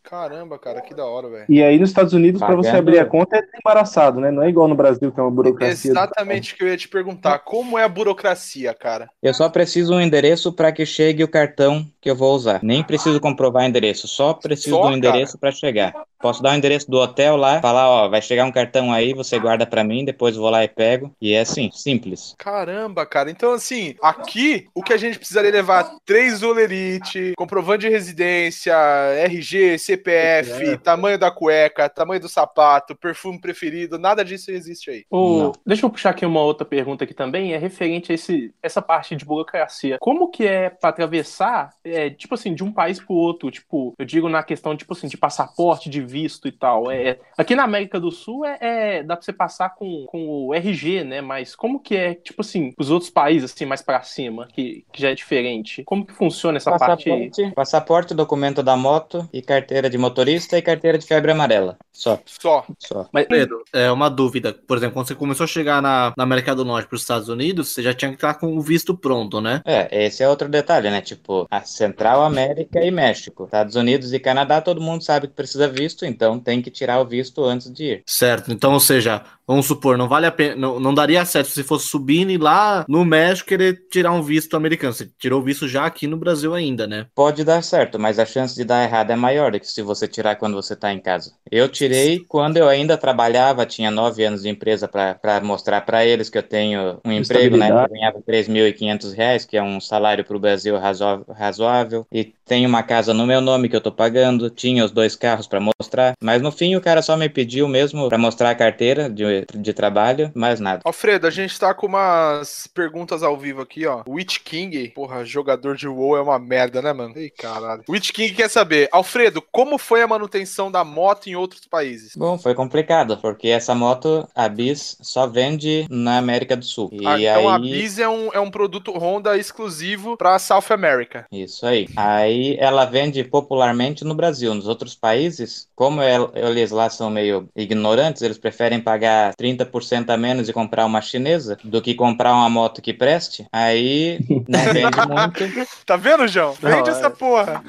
Caramba, 0.08 0.56
cara, 0.56 0.80
que 0.80 0.94
da 0.94 1.04
hora, 1.04 1.28
velho. 1.28 1.46
E 1.48 1.60
aí 1.60 1.80
nos 1.80 1.90
Estados 1.90 2.12
Unidos, 2.12 2.40
para 2.40 2.54
você 2.54 2.70
Pagando- 2.70 2.88
abrir 2.88 2.98
a 3.00 3.04
conta, 3.04 3.36
é 3.36 3.42
embaraçado, 3.58 4.20
né? 4.20 4.30
Não 4.30 4.42
é 4.44 4.48
igual 4.48 4.68
no 4.68 4.76
Brasil, 4.76 5.10
que 5.10 5.18
é 5.18 5.22
uma 5.22 5.32
burocracia. 5.32 5.90
Exatamente 5.90 6.54
o 6.54 6.56
que 6.56 6.62
eu 6.62 6.68
ia 6.68 6.76
te 6.76 6.86
perguntar. 6.88 7.40
Como 7.40 7.76
é 7.76 7.82
a 7.82 7.88
burocracia, 7.88 8.72
cara? 8.72 9.10
Eu 9.20 9.34
só 9.34 9.48
preciso 9.48 9.94
um 9.94 10.00
endereço 10.00 10.52
para 10.52 10.70
que 10.70 10.86
chegue 10.86 11.24
o 11.24 11.28
cartão 11.28 11.84
que 12.06 12.10
eu 12.10 12.14
vou 12.14 12.36
usar. 12.36 12.60
Nem 12.62 12.84
preciso 12.84 13.18
comprovar 13.18 13.64
endereço, 13.64 14.06
só 14.06 14.32
preciso 14.32 14.76
Só, 14.76 14.88
do 14.88 14.96
endereço 14.96 15.36
para 15.36 15.50
chegar. 15.50 15.92
Posso 16.20 16.40
dar 16.40 16.52
o 16.52 16.56
endereço 16.56 16.88
do 16.88 16.98
hotel 16.98 17.36
lá, 17.36 17.60
falar, 17.60 17.88
ó, 17.88 18.08
vai 18.08 18.22
chegar 18.22 18.44
um 18.44 18.52
cartão 18.52 18.92
aí, 18.92 19.12
você 19.12 19.38
guarda 19.38 19.66
para 19.66 19.82
mim, 19.82 20.04
depois 20.04 20.34
eu 20.34 20.40
vou 20.40 20.50
lá 20.50 20.62
e 20.62 20.68
pego. 20.68 21.12
E 21.20 21.34
é 21.34 21.40
assim, 21.40 21.68
simples. 21.72 22.34
Caramba, 22.38 23.04
cara. 23.04 23.28
Então, 23.28 23.52
assim, 23.52 23.96
aqui 24.00 24.68
o 24.72 24.82
que 24.82 24.92
a 24.92 24.96
gente 24.96 25.18
precisaria 25.18 25.50
levar 25.50 25.96
três 26.04 26.44
olerite, 26.44 27.32
comprovante 27.36 27.80
de 27.80 27.88
residência, 27.88 28.74
RG, 29.18 29.78
CPF, 29.78 30.78
tamanho 30.78 31.18
da 31.18 31.30
cueca, 31.30 31.88
tamanho 31.88 32.20
do 32.20 32.28
sapato, 32.28 32.94
perfume 32.94 33.40
preferido, 33.40 33.98
nada 33.98 34.24
disso 34.24 34.52
existe 34.52 34.90
aí. 34.90 35.04
O-. 35.10 35.52
Deixa 35.66 35.84
eu 35.84 35.90
puxar 35.90 36.10
aqui 36.10 36.24
uma 36.24 36.40
outra 36.40 36.64
pergunta 36.64 37.02
aqui 37.02 37.14
também, 37.14 37.52
é 37.52 37.58
referente 37.58 38.12
a 38.12 38.14
esse, 38.14 38.54
essa 38.62 38.80
parte 38.80 39.16
de 39.16 39.24
burocracia. 39.24 39.98
Como 40.00 40.30
que 40.30 40.46
é 40.46 40.70
para 40.70 40.90
atravessar, 40.90 41.70
é, 41.96 42.10
tipo 42.10 42.34
assim, 42.34 42.54
de 42.54 42.62
um 42.64 42.72
país 42.72 42.98
pro 43.00 43.14
outro? 43.14 43.50
Tipo, 43.50 43.94
eu 43.98 44.04
digo 44.04 44.28
na 44.28 44.42
questão, 44.42 44.76
tipo 44.76 44.92
assim, 44.92 45.08
de 45.08 45.16
passaporte, 45.16 45.88
de 45.90 46.00
visto 46.00 46.46
e 46.48 46.52
tal. 46.52 46.90
É, 46.90 47.18
aqui 47.36 47.54
na 47.54 47.64
América 47.64 47.98
do 48.00 48.10
Sul 48.10 48.44
é, 48.44 48.58
é- 48.60 49.02
dá 49.02 49.16
pra 49.16 49.24
você 49.24 49.32
passar 49.32 49.70
com, 49.70 50.06
com 50.06 50.46
o 50.46 50.54
RG, 50.54 51.04
né? 51.04 51.20
Mas 51.20 51.54
como 51.54 51.80
que 51.80 51.96
é, 51.96 52.14
tipo 52.14 52.40
assim, 52.42 52.72
os 52.78 52.90
outros 52.90 53.10
países, 53.10 53.52
assim, 53.52 53.64
mais 53.64 53.82
pra 53.82 54.02
cima, 54.02 54.46
que, 54.52 54.84
que 54.92 55.00
já 55.02 55.10
é 55.10 55.14
diferente? 55.14 55.82
Como 55.84 56.04
que 56.06 56.12
funciona 56.12 56.56
essa 56.58 56.76
parte 56.78 57.10
aí? 57.10 57.28
Passaporte, 57.30 57.54
passaporte, 57.54 58.14
documento 58.14 58.62
da 58.62 58.76
moto 58.76 59.28
e 59.32 59.40
carteira 59.42 59.88
de 59.90 59.98
motorista 59.98 60.56
e 60.58 60.62
carteira 60.62 60.98
de 60.98 61.06
febre 61.06 61.30
amarela. 61.32 61.76
Só, 61.92 62.20
Só. 62.26 62.64
só. 62.78 63.08
Mas, 63.12 63.26
Pedro, 63.26 63.64
é 63.72 63.90
uma 63.90 64.08
dúvida. 64.10 64.52
Por 64.52 64.76
exemplo, 64.76 64.94
quando 64.94 65.06
você 65.08 65.14
começou 65.14 65.44
a 65.44 65.46
chegar 65.46 65.80
na, 65.80 66.12
na 66.16 66.24
América 66.24 66.54
do 66.54 66.64
Norte 66.64 66.88
para 66.88 66.96
os 66.96 67.02
Estados 67.02 67.28
Unidos, 67.28 67.68
você 67.70 67.82
já 67.82 67.94
tinha 67.94 68.10
que 68.10 68.16
estar 68.16 68.34
com 68.34 68.56
o 68.56 68.60
visto 68.60 68.96
pronto, 68.96 69.40
né? 69.40 69.62
É, 69.64 70.06
esse 70.06 70.22
é 70.22 70.28
outro 70.28 70.48
detalhe, 70.48 70.90
né? 70.90 71.00
Tipo, 71.00 71.46
a 71.50 71.62
Central 71.86 72.22
América 72.24 72.82
e 72.84 72.90
México. 72.90 73.44
Estados 73.44 73.76
Unidos 73.76 74.12
e 74.12 74.18
Canadá, 74.18 74.60
todo 74.60 74.80
mundo 74.80 75.02
sabe 75.02 75.28
que 75.28 75.34
precisa 75.34 75.68
visto, 75.68 76.04
então 76.04 76.38
tem 76.38 76.60
que 76.60 76.70
tirar 76.70 77.00
o 77.00 77.04
visto 77.06 77.44
antes 77.44 77.72
de 77.72 77.84
ir. 77.84 78.02
Certo. 78.06 78.52
Então, 78.52 78.72
ou 78.72 78.80
seja, 78.80 79.22
vamos 79.46 79.66
supor, 79.66 79.96
não 79.96 80.08
vale 80.08 80.26
a 80.26 80.32
pena, 80.32 80.56
não, 80.56 80.80
não 80.80 80.94
daria 80.94 81.24
certo 81.24 81.48
se 81.48 81.62
fosse 81.62 81.86
subindo 81.86 82.30
e 82.30 82.38
lá 82.38 82.84
no 82.88 83.04
México 83.04 83.48
querer 83.48 83.80
tirar 83.90 84.12
um 84.12 84.22
visto 84.22 84.56
americano. 84.56 84.92
Você 84.92 85.08
tirou 85.18 85.40
o 85.40 85.44
visto 85.44 85.68
já 85.68 85.86
aqui 85.86 86.06
no 86.06 86.16
Brasil 86.16 86.54
ainda, 86.54 86.86
né? 86.86 87.06
Pode 87.14 87.44
dar 87.44 87.62
certo, 87.62 87.98
mas 87.98 88.18
a 88.18 88.26
chance 88.26 88.54
de 88.54 88.64
dar 88.64 88.82
errado 88.82 89.10
é 89.10 89.16
maior 89.16 89.52
do 89.52 89.60
que 89.60 89.66
se 89.66 89.82
você 89.82 90.08
tirar 90.08 90.36
quando 90.36 90.54
você 90.54 90.74
está 90.74 90.92
em 90.92 91.00
casa. 91.00 91.32
Eu 91.50 91.68
tirei 91.68 92.20
quando 92.28 92.56
eu 92.56 92.68
ainda 92.68 92.96
trabalhava, 92.98 93.64
tinha 93.66 93.90
nove 93.90 94.24
anos 94.24 94.42
de 94.42 94.48
empresa 94.48 94.88
para 94.88 95.40
mostrar 95.42 95.80
para 95.82 96.04
eles 96.04 96.28
que 96.28 96.38
eu 96.38 96.42
tenho 96.42 97.00
um 97.04 97.12
emprego, 97.12 97.56
né? 97.56 97.70
Eu 97.70 97.88
ganhava 97.88 98.20
3.500 98.22 99.12
reais, 99.12 99.44
que 99.44 99.56
é 99.56 99.62
um 99.62 99.80
salário 99.80 100.24
para 100.24 100.36
o 100.36 100.40
Brasil 100.40 100.76
razo- 100.78 101.24
razoável. 101.28 101.65
Razoável 101.66 102.06
e 102.12 102.24
tem 102.46 102.64
uma 102.64 102.82
casa 102.82 103.12
no 103.12 103.26
meu 103.26 103.40
nome 103.40 103.68
que 103.68 103.74
eu 103.74 103.80
tô 103.80 103.90
pagando, 103.90 104.48
tinha 104.48 104.84
os 104.84 104.92
dois 104.92 105.16
carros 105.16 105.48
para 105.48 105.58
mostrar, 105.60 106.14
mas 106.22 106.40
no 106.40 106.52
fim 106.52 106.76
o 106.76 106.80
cara 106.80 107.02
só 107.02 107.16
me 107.16 107.28
pediu 107.28 107.66
mesmo 107.66 108.08
para 108.08 108.16
mostrar 108.16 108.50
a 108.50 108.54
carteira 108.54 109.10
de, 109.10 109.44
de 109.52 109.72
trabalho, 109.72 110.30
mais 110.32 110.60
nada. 110.60 110.80
Alfredo, 110.84 111.26
a 111.26 111.30
gente 111.30 111.58
tá 111.58 111.74
com 111.74 111.88
umas 111.88 112.68
perguntas 112.72 113.24
ao 113.24 113.36
vivo 113.36 113.62
aqui, 113.62 113.84
ó. 113.84 114.04
Witch 114.08 114.38
King, 114.44 114.90
porra, 114.90 115.24
jogador 115.24 115.76
de 115.76 115.88
WoW 115.88 116.16
é 116.16 116.22
uma 116.22 116.38
merda, 116.38 116.80
né, 116.80 116.92
mano? 116.92 117.14
Ei, 117.16 117.30
caralho. 117.30 117.82
Witch 117.88 118.12
King 118.12 118.32
quer 118.32 118.48
saber, 118.48 118.88
Alfredo, 118.92 119.42
como 119.50 119.76
foi 119.76 120.02
a 120.02 120.06
manutenção 120.06 120.70
da 120.70 120.84
moto 120.84 121.26
em 121.28 121.34
outros 121.34 121.62
países? 121.66 122.12
Bom, 122.16 122.38
foi 122.38 122.54
complicado, 122.54 123.18
porque 123.18 123.48
essa 123.48 123.74
moto, 123.74 124.28
a 124.34 124.48
Bis, 124.48 124.96
só 125.00 125.26
vende 125.26 125.84
na 125.90 126.18
América 126.18 126.56
do 126.56 126.64
Sul. 126.64 126.90
E 126.92 127.04
Ah, 127.04 127.18
então 127.18 127.48
aí... 127.48 127.54
a 127.56 127.58
Biz 127.58 127.98
é 127.98 128.08
um, 128.08 128.32
é 128.32 128.38
um 128.38 128.52
produto 128.52 128.92
Honda 128.96 129.36
exclusivo 129.36 130.16
pra 130.16 130.38
South 130.38 130.70
America. 130.70 131.26
Isso 131.32 131.55
aí. 131.64 131.86
Aí 131.96 132.56
ela 132.58 132.84
vende 132.84 133.22
popularmente 133.24 134.04
no 134.04 134.14
Brasil. 134.14 134.52
Nos 134.54 134.66
outros 134.66 134.94
países, 134.94 135.68
como 135.74 136.02
el- 136.02 136.32
eles 136.34 136.70
lá 136.72 136.90
são 136.90 137.08
meio 137.08 137.48
ignorantes, 137.54 138.20
eles 138.22 138.36
preferem 138.38 138.80
pagar 138.80 139.34
30% 139.36 140.10
a 140.10 140.16
menos 140.16 140.48
e 140.48 140.52
comprar 140.52 140.84
uma 140.84 141.00
chinesa 141.00 141.56
do 141.62 141.80
que 141.80 141.94
comprar 141.94 142.34
uma 142.34 142.50
moto 142.50 142.82
que 142.82 142.92
preste. 142.92 143.46
Aí 143.52 144.18
não 144.48 144.60
vende 144.74 144.98
muito. 145.06 145.68
Tá 145.86 145.96
vendo, 145.96 146.26
João? 146.26 146.52
Vende 146.54 146.90
Não, 146.90 146.96
essa 146.96 147.06
é- 147.06 147.10
porra. 147.10 147.62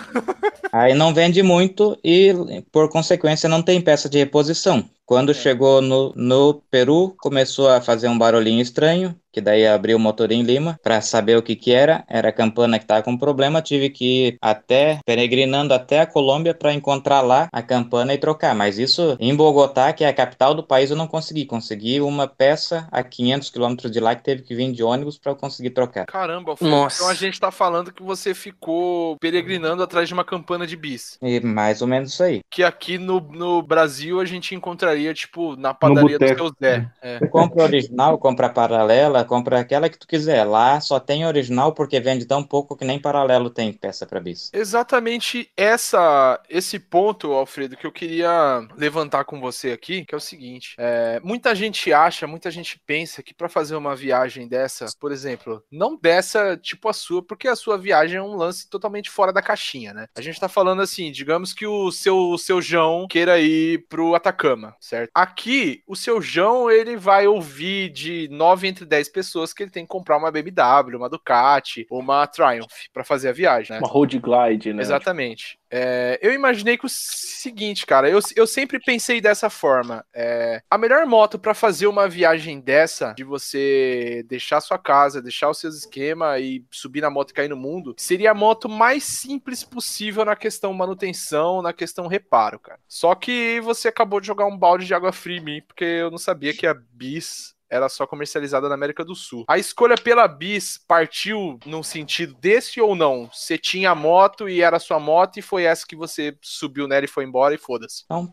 Aí 0.72 0.94
não 0.94 1.13
vende 1.13 1.41
muito 1.44 1.98
e, 2.03 2.34
por 2.72 2.89
consequência, 2.89 3.48
não 3.48 3.62
tem 3.62 3.79
peça 3.79 4.10
de 4.10 4.17
reposição. 4.17 4.89
Quando 5.07 5.33
chegou 5.33 5.81
no, 5.81 6.11
no 6.17 6.61
Peru, 6.69 7.15
começou 7.17 7.69
a 7.69 7.79
fazer 7.79 8.09
um 8.09 8.17
barulhinho 8.17 8.61
estranho, 8.61 9.15
que 9.37 9.41
daí 9.41 9.67
abriu 9.67 9.97
o 9.97 9.99
motor 9.99 10.31
em 10.31 10.41
Lima 10.41 10.79
para 10.81 10.99
saber 10.99 11.37
o 11.37 11.43
que 11.43 11.55
que 11.55 11.71
era. 11.71 12.03
Era 12.09 12.29
a 12.29 12.33
campana 12.33 12.79
que 12.79 12.85
estava 12.85 13.03
com 13.03 13.15
problema. 13.15 13.61
Tive 13.61 13.91
que 13.91 14.29
ir 14.29 14.37
até, 14.41 14.99
peregrinando 15.05 15.75
até 15.75 15.99
a 15.99 16.07
Colômbia 16.07 16.55
para 16.55 16.73
encontrar 16.73 17.21
lá 17.21 17.47
a 17.53 17.61
campana 17.61 18.15
e 18.15 18.17
trocar. 18.17 18.55
Mas 18.55 18.79
isso 18.79 19.15
em 19.19 19.35
Bogotá, 19.35 19.93
que 19.93 20.03
é 20.03 20.07
a 20.07 20.13
capital 20.13 20.55
do 20.55 20.63
país, 20.63 20.89
eu 20.89 20.97
não 20.97 21.05
consegui. 21.05 21.45
Consegui 21.45 22.01
uma 22.01 22.27
peça 22.27 22.87
a 22.91 23.03
500 23.03 23.51
quilômetros 23.51 23.91
de 23.91 23.99
lá 23.99 24.15
que 24.15 24.23
teve 24.23 24.41
que 24.41 24.55
vir 24.55 24.71
de 24.71 24.81
ônibus 24.81 25.19
para 25.19 25.33
eu 25.33 25.35
conseguir 25.35 25.69
trocar. 25.69 26.07
Caramba, 26.07 26.53
Alfredo. 26.53 26.71
Nossa. 26.71 26.97
Então 26.97 27.09
a 27.09 27.13
gente 27.13 27.39
tá 27.39 27.51
falando 27.51 27.93
que 27.93 28.01
você 28.01 28.33
ficou 28.33 29.17
peregrinando 29.17 29.83
atrás 29.83 30.07
de 30.07 30.15
uma 30.15 30.25
campana 30.25 30.65
de 30.65 30.75
bis. 30.75 31.19
E 31.21 31.39
mais 31.41 31.83
ou 31.83 31.87
menos 31.87 32.11
isso 32.11 32.23
aí. 32.23 32.39
Que 32.49 32.63
aqui 32.63 32.97
no, 32.97 33.19
no 33.19 33.61
Brasil 33.61 34.19
a 34.19 34.25
gente 34.25 34.55
encontraria, 34.55 34.97
tipo, 35.13 35.56
na 35.56 35.74
padaria 35.74 36.18
do 36.18 36.27
seu 36.27 36.51
Zé. 36.62 36.89
É. 37.01 37.20
Compra 37.27 37.63
original, 37.63 38.18
compra 38.18 38.50
paralela, 38.50 39.24
compra 39.24 39.60
aquela 39.60 39.89
que 39.89 39.98
tu 39.98 40.08
quiser. 40.08 40.44
Lá 40.44 40.80
só 40.80 41.00
tem 41.00 41.25
original 41.25 41.74
porque 41.74 42.00
vende 42.00 42.25
tão 42.25 42.44
pouco 42.44 42.75
que 42.75 42.86
nem 42.86 43.00
paralelo 43.00 43.50
tem 43.50 43.72
peça 43.74 44.06
para 44.06 44.20
bis. 44.20 44.51
Exatamente 44.54 45.51
essa, 45.56 46.42
esse 46.50 46.80
ponto, 46.80 47.34
Alfredo, 47.34 47.77
que 47.77 47.86
eu 47.86 47.92
queria 47.92 48.68
levantar 48.75 49.25
com 49.25 49.39
você 49.39 49.72
aqui, 49.72 50.06
que 50.06 50.13
é 50.13 50.18
o 50.18 50.22
seguinte: 50.22 50.75
é, 50.77 51.20
muita 51.24 51.54
gente 51.56 51.92
acha, 51.92 52.27
muita 52.27 52.51
gente 52.51 52.80
pensa 52.86 53.24
que 53.24 53.34
para 53.34 53.50
fazer 53.50 53.75
uma 53.75 53.96
viagem 53.96 54.48
dessa, 54.48 54.86
por 55.00 55.12
exemplo, 55.12 55.63
não 55.72 55.98
dessa 55.98 56.58
tipo 56.58 56.89
a 56.89 56.94
sua, 56.94 57.22
porque 57.22 57.48
a 57.48 57.56
sua 57.56 57.77
viagem 57.77 58.18
é 58.18 58.22
um 58.22 58.36
lance 58.36 58.70
totalmente 58.70 59.10
fora 59.10 59.34
da 59.34 59.42
caixinha, 59.42 59.94
né? 59.94 60.08
A 60.16 60.22
gente 60.22 60.39
tá 60.39 60.50
falando 60.50 60.82
assim, 60.82 61.12
digamos 61.12 61.54
que 61.54 61.66
o 61.66 61.92
seu, 61.92 62.18
o 62.18 62.38
seu 62.38 62.62
João 62.62 63.08
queira 63.08 63.39
ir 63.39 63.86
pro 63.88 64.16
Atacama, 64.16 64.75
certo? 64.88 65.12
Aqui, 65.13 65.84
o 65.86 65.96
seu 65.96 66.22
João, 66.22 66.72
ele 66.72 66.96
vai 66.96 67.27
ouvir 67.27 67.89
de 67.89 68.27
9 68.32 68.67
entre 68.67 68.86
10 68.86 69.10
pessoas 69.10 69.53
que 69.53 69.63
ele 69.63 69.72
tem 69.72 69.84
que 69.84 69.89
comprar 69.89 70.17
uma 70.17 70.32
BMW, 70.32 70.96
uma 70.96 71.10
Ducati, 71.10 71.86
ou 71.89 72.00
uma 72.00 72.25
Triumph 72.25 72.88
para 72.94 73.03
fazer 73.03 73.29
a 73.29 73.34
viagem, 73.34 73.74
né? 73.74 73.79
Uma 73.79 73.88
road 73.88 74.17
glide, 74.20 74.74
né? 74.74 74.82
Exatamente. 74.82 75.60
É, 75.69 76.19
eu 76.21 76.33
imaginei 76.33 76.77
que 76.77 76.86
o 76.86 76.89
seguinte, 76.89 77.86
cara, 77.86 78.09
eu, 78.09 78.19
eu 78.36 78.47
sempre 78.47 78.79
pensei 78.79 79.19
dessa 79.21 79.50
forma. 79.50 80.05
é, 80.13 80.62
a 80.69 80.77
melhor 80.77 81.05
moto 81.05 81.38
pra 81.39 81.53
fazer 81.53 81.88
uma 81.88 82.07
viagem 82.07 82.59
dessa, 82.59 83.13
de 83.13 83.24
você 83.24 84.24
deixar 84.27 84.62
sua 84.62 84.77
casa, 84.77 85.21
deixar 85.21 85.50
os 85.50 85.59
seus 85.59 85.77
esquemas 85.77 86.41
e 86.41 86.65
subir 86.71 87.01
na 87.01 87.09
moto 87.09 87.31
e 87.31 87.33
cair 87.33 87.50
no 87.50 87.55
mundo, 87.57 87.95
seria 87.97 88.31
a 88.31 88.36
moto 88.36 88.69
mais 88.69 89.03
simples 89.03 89.63
possível 89.63 90.24
na 90.25 90.36
questão 90.36 90.74
manutenção, 90.74 91.62
na 91.62 91.74
questão 91.74 92.07
reparo, 92.07 92.59
cara. 92.59 92.79
Só 92.88 93.15
que 93.15 93.59
você 93.62 93.88
acabou 93.88 94.19
de 94.19 94.27
jogar 94.27 94.45
um 94.45 94.57
balde 94.57 94.86
de 94.86 94.93
água 94.93 95.12
fria 95.12 95.38
em 95.38 95.43
mim, 95.43 95.62
porque 95.62 95.83
eu 95.83 96.12
não 96.12 96.17
sabia 96.17 96.53
que 96.53 96.65
a 96.65 96.74
Bis 96.74 97.56
era 97.69 97.89
só 97.89 98.05
comercializada 98.07 98.67
na 98.69 98.75
América 98.75 99.03
do 99.03 99.15
Sul. 99.15 99.43
A 99.47 99.57
escolha 99.57 99.95
pela 99.95 100.27
Bis 100.27 100.79
partiu 100.88 101.59
num 101.65 101.83
sentido 101.83 102.36
desse 102.39 102.79
ou 102.81 102.95
não? 102.95 103.29
Você 103.33 103.57
tinha 103.57 103.91
a 103.91 103.95
moto 103.95 104.47
e 104.50 104.62
era 104.62 104.79
sua 104.79 105.00
moto 105.00 105.38
e 105.38 105.41
foi 105.41 105.63
essa 105.63 105.86
que 105.86 105.95
você 105.95 106.36
subiu 106.41 106.88
nela 106.88 107.05
e 107.05 107.07
foi 107.07 107.24
embora 107.25 107.53
e 107.53 107.57
foda-se. 107.57 108.03
Então, 108.05 108.31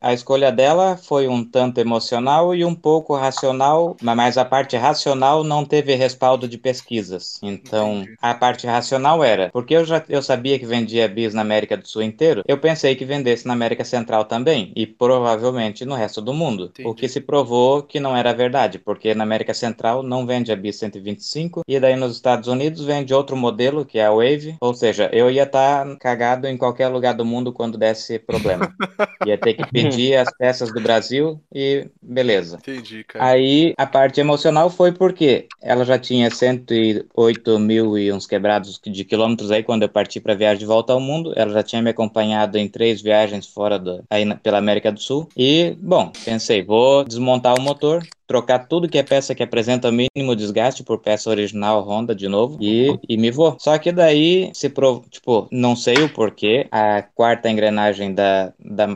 a 0.00 0.12
escolha 0.12 0.50
dela 0.52 0.96
foi 0.96 1.28
um 1.28 1.44
tanto 1.44 1.78
emocional 1.78 2.54
e 2.54 2.64
um 2.64 2.74
pouco 2.74 3.14
racional, 3.16 3.96
ma- 4.02 4.14
mas 4.14 4.38
a 4.38 4.44
parte 4.44 4.76
racional 4.76 5.42
não 5.44 5.64
teve 5.64 5.94
respaldo 5.94 6.46
de 6.48 6.58
pesquisas. 6.58 7.38
Então, 7.42 8.00
Entendi. 8.02 8.16
a 8.20 8.34
parte 8.34 8.66
racional 8.66 9.22
era, 9.24 9.50
porque 9.50 9.74
eu 9.74 9.84
já 9.84 10.02
eu 10.08 10.22
sabia 10.22 10.58
que 10.58 10.66
vendia 10.66 11.08
bis 11.08 11.34
na 11.34 11.40
América 11.42 11.76
do 11.76 11.86
Sul 11.88 12.02
inteiro, 12.02 12.42
eu 12.46 12.58
pensei 12.58 12.94
que 12.94 13.04
vendesse 13.04 13.46
na 13.46 13.52
América 13.52 13.84
Central 13.84 14.24
também 14.24 14.72
e 14.76 14.86
provavelmente 14.86 15.84
no 15.84 15.94
resto 15.94 16.20
do 16.20 16.32
mundo. 16.32 16.66
Entendi. 16.66 16.88
O 16.88 16.94
que 16.94 17.08
se 17.08 17.20
provou 17.20 17.82
que 17.82 17.98
não 18.00 18.16
era 18.16 18.32
verdade, 18.32 18.73
porque 18.78 19.14
na 19.14 19.24
América 19.24 19.54
Central 19.54 20.02
não 20.02 20.26
vende 20.26 20.52
a 20.52 20.56
bis 20.56 20.76
125 20.76 21.62
e 21.66 21.78
daí 21.80 21.96
nos 21.96 22.12
Estados 22.16 22.48
Unidos 22.48 22.84
vende 22.84 23.14
outro 23.14 23.36
modelo, 23.36 23.84
que 23.84 23.98
é 23.98 24.06
a 24.06 24.10
Wave, 24.12 24.56
ou 24.60 24.74
seja, 24.74 25.10
eu 25.12 25.30
ia 25.30 25.44
estar 25.44 25.96
cagado 25.98 26.46
em 26.46 26.56
qualquer 26.56 26.88
lugar 26.88 27.14
do 27.14 27.24
mundo 27.24 27.52
quando 27.52 27.78
desse 27.78 28.18
problema. 28.18 28.72
Ia 29.24 29.38
ter 29.38 29.54
que 29.54 29.64
pedir 29.64 30.16
as 30.16 30.30
peças 30.32 30.70
do 30.70 30.80
Brasil 30.82 31.40
e 31.54 31.88
beleza. 32.02 32.58
Entendi, 32.58 33.02
cara. 33.04 33.24
Aí 33.24 33.72
a 33.78 33.86
parte 33.86 34.20
emocional 34.20 34.68
foi 34.68 34.92
porque 34.92 35.46
ela 35.62 35.82
já 35.84 35.98
tinha 35.98 36.30
108 36.30 37.58
mil 37.58 37.96
e 37.96 38.12
uns 38.12 38.26
quebrados 38.26 38.78
de 38.84 39.04
quilômetros 39.04 39.50
aí 39.50 39.62
quando 39.62 39.82
eu 39.82 39.88
parti 39.88 40.20
para 40.20 40.34
viagem 40.34 40.58
de 40.58 40.66
volta 40.66 40.92
ao 40.92 41.00
mundo. 41.00 41.32
Ela 41.36 41.52
já 41.52 41.62
tinha 41.62 41.80
me 41.80 41.90
acompanhado 41.90 42.58
em 42.58 42.68
três 42.68 43.00
viagens 43.00 43.46
fora 43.46 43.78
do, 43.78 44.02
aí 44.10 44.24
na- 44.24 44.36
pela 44.36 44.58
América 44.58 44.92
do 44.92 45.00
Sul. 45.00 45.28
E, 45.36 45.74
bom, 45.80 46.12
pensei, 46.24 46.62
vou 46.62 47.04
desmontar 47.04 47.54
o 47.58 47.62
motor. 47.62 48.06
Trocar 48.26 48.66
tudo 48.66 48.88
que 48.88 48.98
é 48.98 49.02
peça 49.02 49.34
que 49.34 49.42
apresenta 49.42 49.92
mínimo 49.92 50.34
desgaste 50.36 50.82
por 50.82 50.98
peça 51.00 51.30
original 51.30 51.86
Honda 51.86 52.14
de 52.14 52.28
novo 52.28 52.56
e, 52.60 52.98
e 53.08 53.16
me 53.16 53.30
vou. 53.30 53.56
Só 53.58 53.78
que 53.78 53.92
daí 53.92 54.50
se 54.54 54.70
prov... 54.70 55.04
tipo, 55.10 55.46
não 55.50 55.76
sei 55.76 55.96
o 56.02 56.08
porquê, 56.12 56.66
a 56.70 57.02
quarta 57.02 57.50
engrenagem 57.50 58.14
da, 58.14 58.52
da 58.58 58.86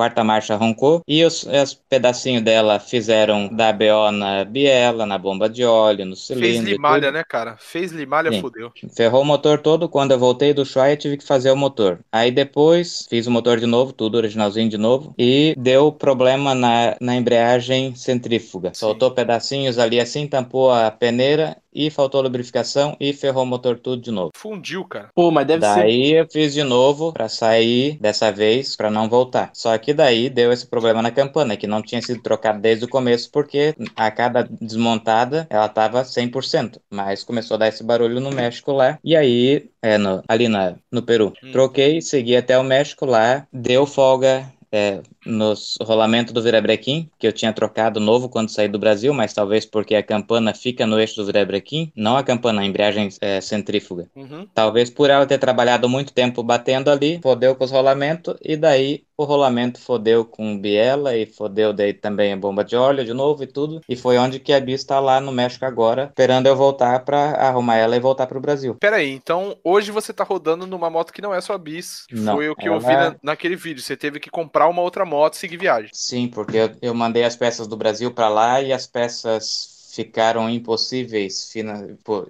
quarta 0.00 0.24
marcha 0.24 0.56
roncou 0.56 1.02
e 1.06 1.22
os, 1.22 1.44
os 1.44 1.74
pedacinhos 1.74 2.42
dela 2.42 2.80
fizeram 2.80 3.48
da 3.48 3.70
BO 3.70 4.10
na 4.10 4.44
biela, 4.46 5.04
na 5.04 5.18
bomba 5.18 5.46
de 5.46 5.62
óleo, 5.62 6.06
no 6.06 6.16
Fez 6.16 6.26
cilindro 6.26 6.70
e 6.70 6.72
limalha, 6.72 7.12
né, 7.12 7.22
cara? 7.22 7.56
Fez 7.58 7.92
limalha, 7.92 8.32
Sim. 8.32 8.40
fodeu. 8.40 8.72
Ferrou 8.96 9.20
o 9.20 9.26
motor 9.26 9.60
todo. 9.60 9.90
Quando 9.90 10.12
eu 10.12 10.18
voltei 10.18 10.54
do 10.54 10.62
Ushuaia, 10.62 10.96
tive 10.96 11.18
que 11.18 11.24
fazer 11.24 11.50
o 11.50 11.56
motor. 11.56 11.98
Aí 12.10 12.30
depois 12.30 13.06
fiz 13.10 13.26
o 13.26 13.30
motor 13.30 13.60
de 13.60 13.66
novo, 13.66 13.92
tudo 13.92 14.14
originalzinho 14.14 14.70
de 14.70 14.78
novo. 14.78 15.14
E 15.18 15.54
deu 15.58 15.92
problema 15.92 16.54
na, 16.54 16.96
na 16.98 17.14
embreagem 17.14 17.94
centrífuga. 17.94 18.72
Soltou 18.72 19.10
pedacinhos 19.10 19.78
ali 19.78 20.00
assim, 20.00 20.26
tampou 20.26 20.72
a 20.72 20.90
peneira 20.90 21.58
e 21.72 21.90
faltou 21.90 22.20
lubrificação 22.22 22.96
e 23.00 23.12
ferrou 23.12 23.42
o 23.42 23.46
motor 23.46 23.78
tudo 23.78 24.02
de 24.02 24.10
novo. 24.10 24.30
Fundiu, 24.36 24.84
cara. 24.84 25.08
Pô, 25.14 25.30
mas 25.30 25.46
deve 25.46 25.64
ser. 25.66 25.74
Daí 25.74 26.12
eu 26.12 26.26
fiz 26.30 26.52
de 26.54 26.62
novo 26.62 27.12
pra 27.12 27.28
sair 27.28 27.96
dessa 28.00 28.30
vez 28.32 28.76
pra 28.76 28.90
não 28.90 29.08
voltar. 29.08 29.50
Só 29.54 29.76
que 29.78 29.92
daí 29.94 30.28
deu 30.28 30.52
esse 30.52 30.66
problema 30.66 31.02
na 31.02 31.10
campana, 31.10 31.56
que 31.56 31.66
não 31.66 31.82
tinha 31.82 32.02
sido 32.02 32.22
trocado 32.22 32.60
desde 32.60 32.84
o 32.84 32.88
começo, 32.88 33.30
porque 33.30 33.74
a 33.96 34.10
cada 34.10 34.42
desmontada 34.42 35.46
ela 35.50 35.68
tava 35.68 36.04
100%. 36.04 36.80
Mas 36.90 37.22
começou 37.24 37.54
a 37.54 37.58
dar 37.58 37.68
esse 37.68 37.84
barulho 37.84 38.20
no 38.20 38.30
México 38.30 38.72
lá. 38.72 38.98
E 39.04 39.16
aí, 39.16 39.70
é, 39.82 39.98
no- 39.98 40.22
ali 40.28 40.48
na, 40.48 40.74
no 40.90 41.02
Peru. 41.02 41.32
Hum. 41.42 41.52
Troquei, 41.52 42.00
segui 42.00 42.36
até 42.36 42.58
o 42.58 42.64
México 42.64 43.04
lá, 43.06 43.46
deu 43.52 43.86
folga. 43.86 44.44
É, 44.72 45.00
nos 45.26 45.76
rolamento 45.82 46.32
do 46.32 46.42
virabrequim, 46.42 47.10
que 47.18 47.26
eu 47.26 47.32
tinha 47.32 47.52
trocado 47.52 48.00
novo 48.00 48.28
quando 48.28 48.50
saí 48.50 48.68
do 48.68 48.78
Brasil, 48.78 49.12
mas 49.12 49.32
talvez 49.32 49.64
porque 49.66 49.94
a 49.94 50.02
campana 50.02 50.54
fica 50.54 50.86
no 50.86 50.98
eixo 50.98 51.16
do 51.16 51.26
virabrequim, 51.26 51.92
não 51.94 52.16
a 52.16 52.22
campana, 52.22 52.62
a 52.62 52.64
embreagem 52.64 53.08
é, 53.20 53.40
centrífuga. 53.40 54.08
Uhum. 54.14 54.46
Talvez 54.54 54.90
por 54.90 55.10
ela 55.10 55.26
ter 55.26 55.38
trabalhado 55.38 55.88
muito 55.88 56.12
tempo 56.12 56.42
batendo 56.42 56.90
ali, 56.90 57.20
fodeu 57.22 57.54
com 57.54 57.64
os 57.64 57.70
rolamentos, 57.70 58.34
e 58.42 58.56
daí 58.56 59.04
o 59.16 59.24
rolamento 59.24 59.78
fodeu 59.78 60.24
com 60.24 60.58
biela 60.58 61.14
e 61.14 61.26
fodeu 61.26 61.74
daí 61.74 61.92
também 61.92 62.32
a 62.32 62.36
bomba 62.36 62.64
de 62.64 62.74
óleo 62.74 63.04
de 63.04 63.12
novo 63.12 63.42
e 63.42 63.46
tudo. 63.46 63.82
E 63.86 63.94
foi 63.94 64.16
onde 64.16 64.40
que 64.40 64.50
a 64.52 64.60
Bis 64.60 64.80
está 64.80 64.98
lá 64.98 65.20
no 65.20 65.30
México 65.30 65.64
agora, 65.66 66.06
esperando 66.08 66.46
eu 66.46 66.56
voltar 66.56 67.04
para 67.04 67.32
arrumar 67.32 67.76
ela 67.76 67.94
e 67.96 68.00
voltar 68.00 68.26
pro 68.26 68.40
Brasil. 68.40 68.74
Pera 68.80 68.96
aí, 68.96 69.10
então 69.10 69.56
hoje 69.62 69.90
você 69.90 70.12
tá 70.12 70.24
rodando 70.24 70.66
numa 70.66 70.88
moto 70.88 71.12
que 71.12 71.20
não 71.20 71.34
é 71.34 71.40
sua 71.42 71.58
bis. 71.58 72.06
que 72.06 72.14
Não, 72.14 72.36
Foi 72.36 72.48
o 72.48 72.56
que 72.56 72.66
ela 72.66 72.76
eu 72.76 72.80
vi 72.80 72.86
na- 72.94 73.14
naquele 73.22 73.56
vídeo. 73.56 73.82
Você 73.82 73.94
teve 73.96 74.18
que 74.18 74.30
comprar 74.30 74.68
uma 74.68 74.80
outra 74.80 75.04
moto 75.10 75.34
e 75.34 75.38
seguir 75.38 75.58
viagem. 75.58 75.92
Sim, 75.92 76.28
porque 76.28 76.56
eu, 76.56 76.76
eu 76.82 76.94
mandei 76.94 77.24
as 77.24 77.36
peças 77.36 77.66
do 77.66 77.76
Brasil 77.76 78.14
para 78.14 78.28
lá 78.28 78.62
e 78.62 78.72
as 78.72 78.86
peças 78.86 79.79
ficaram 79.94 80.48
impossíveis, 80.48 81.52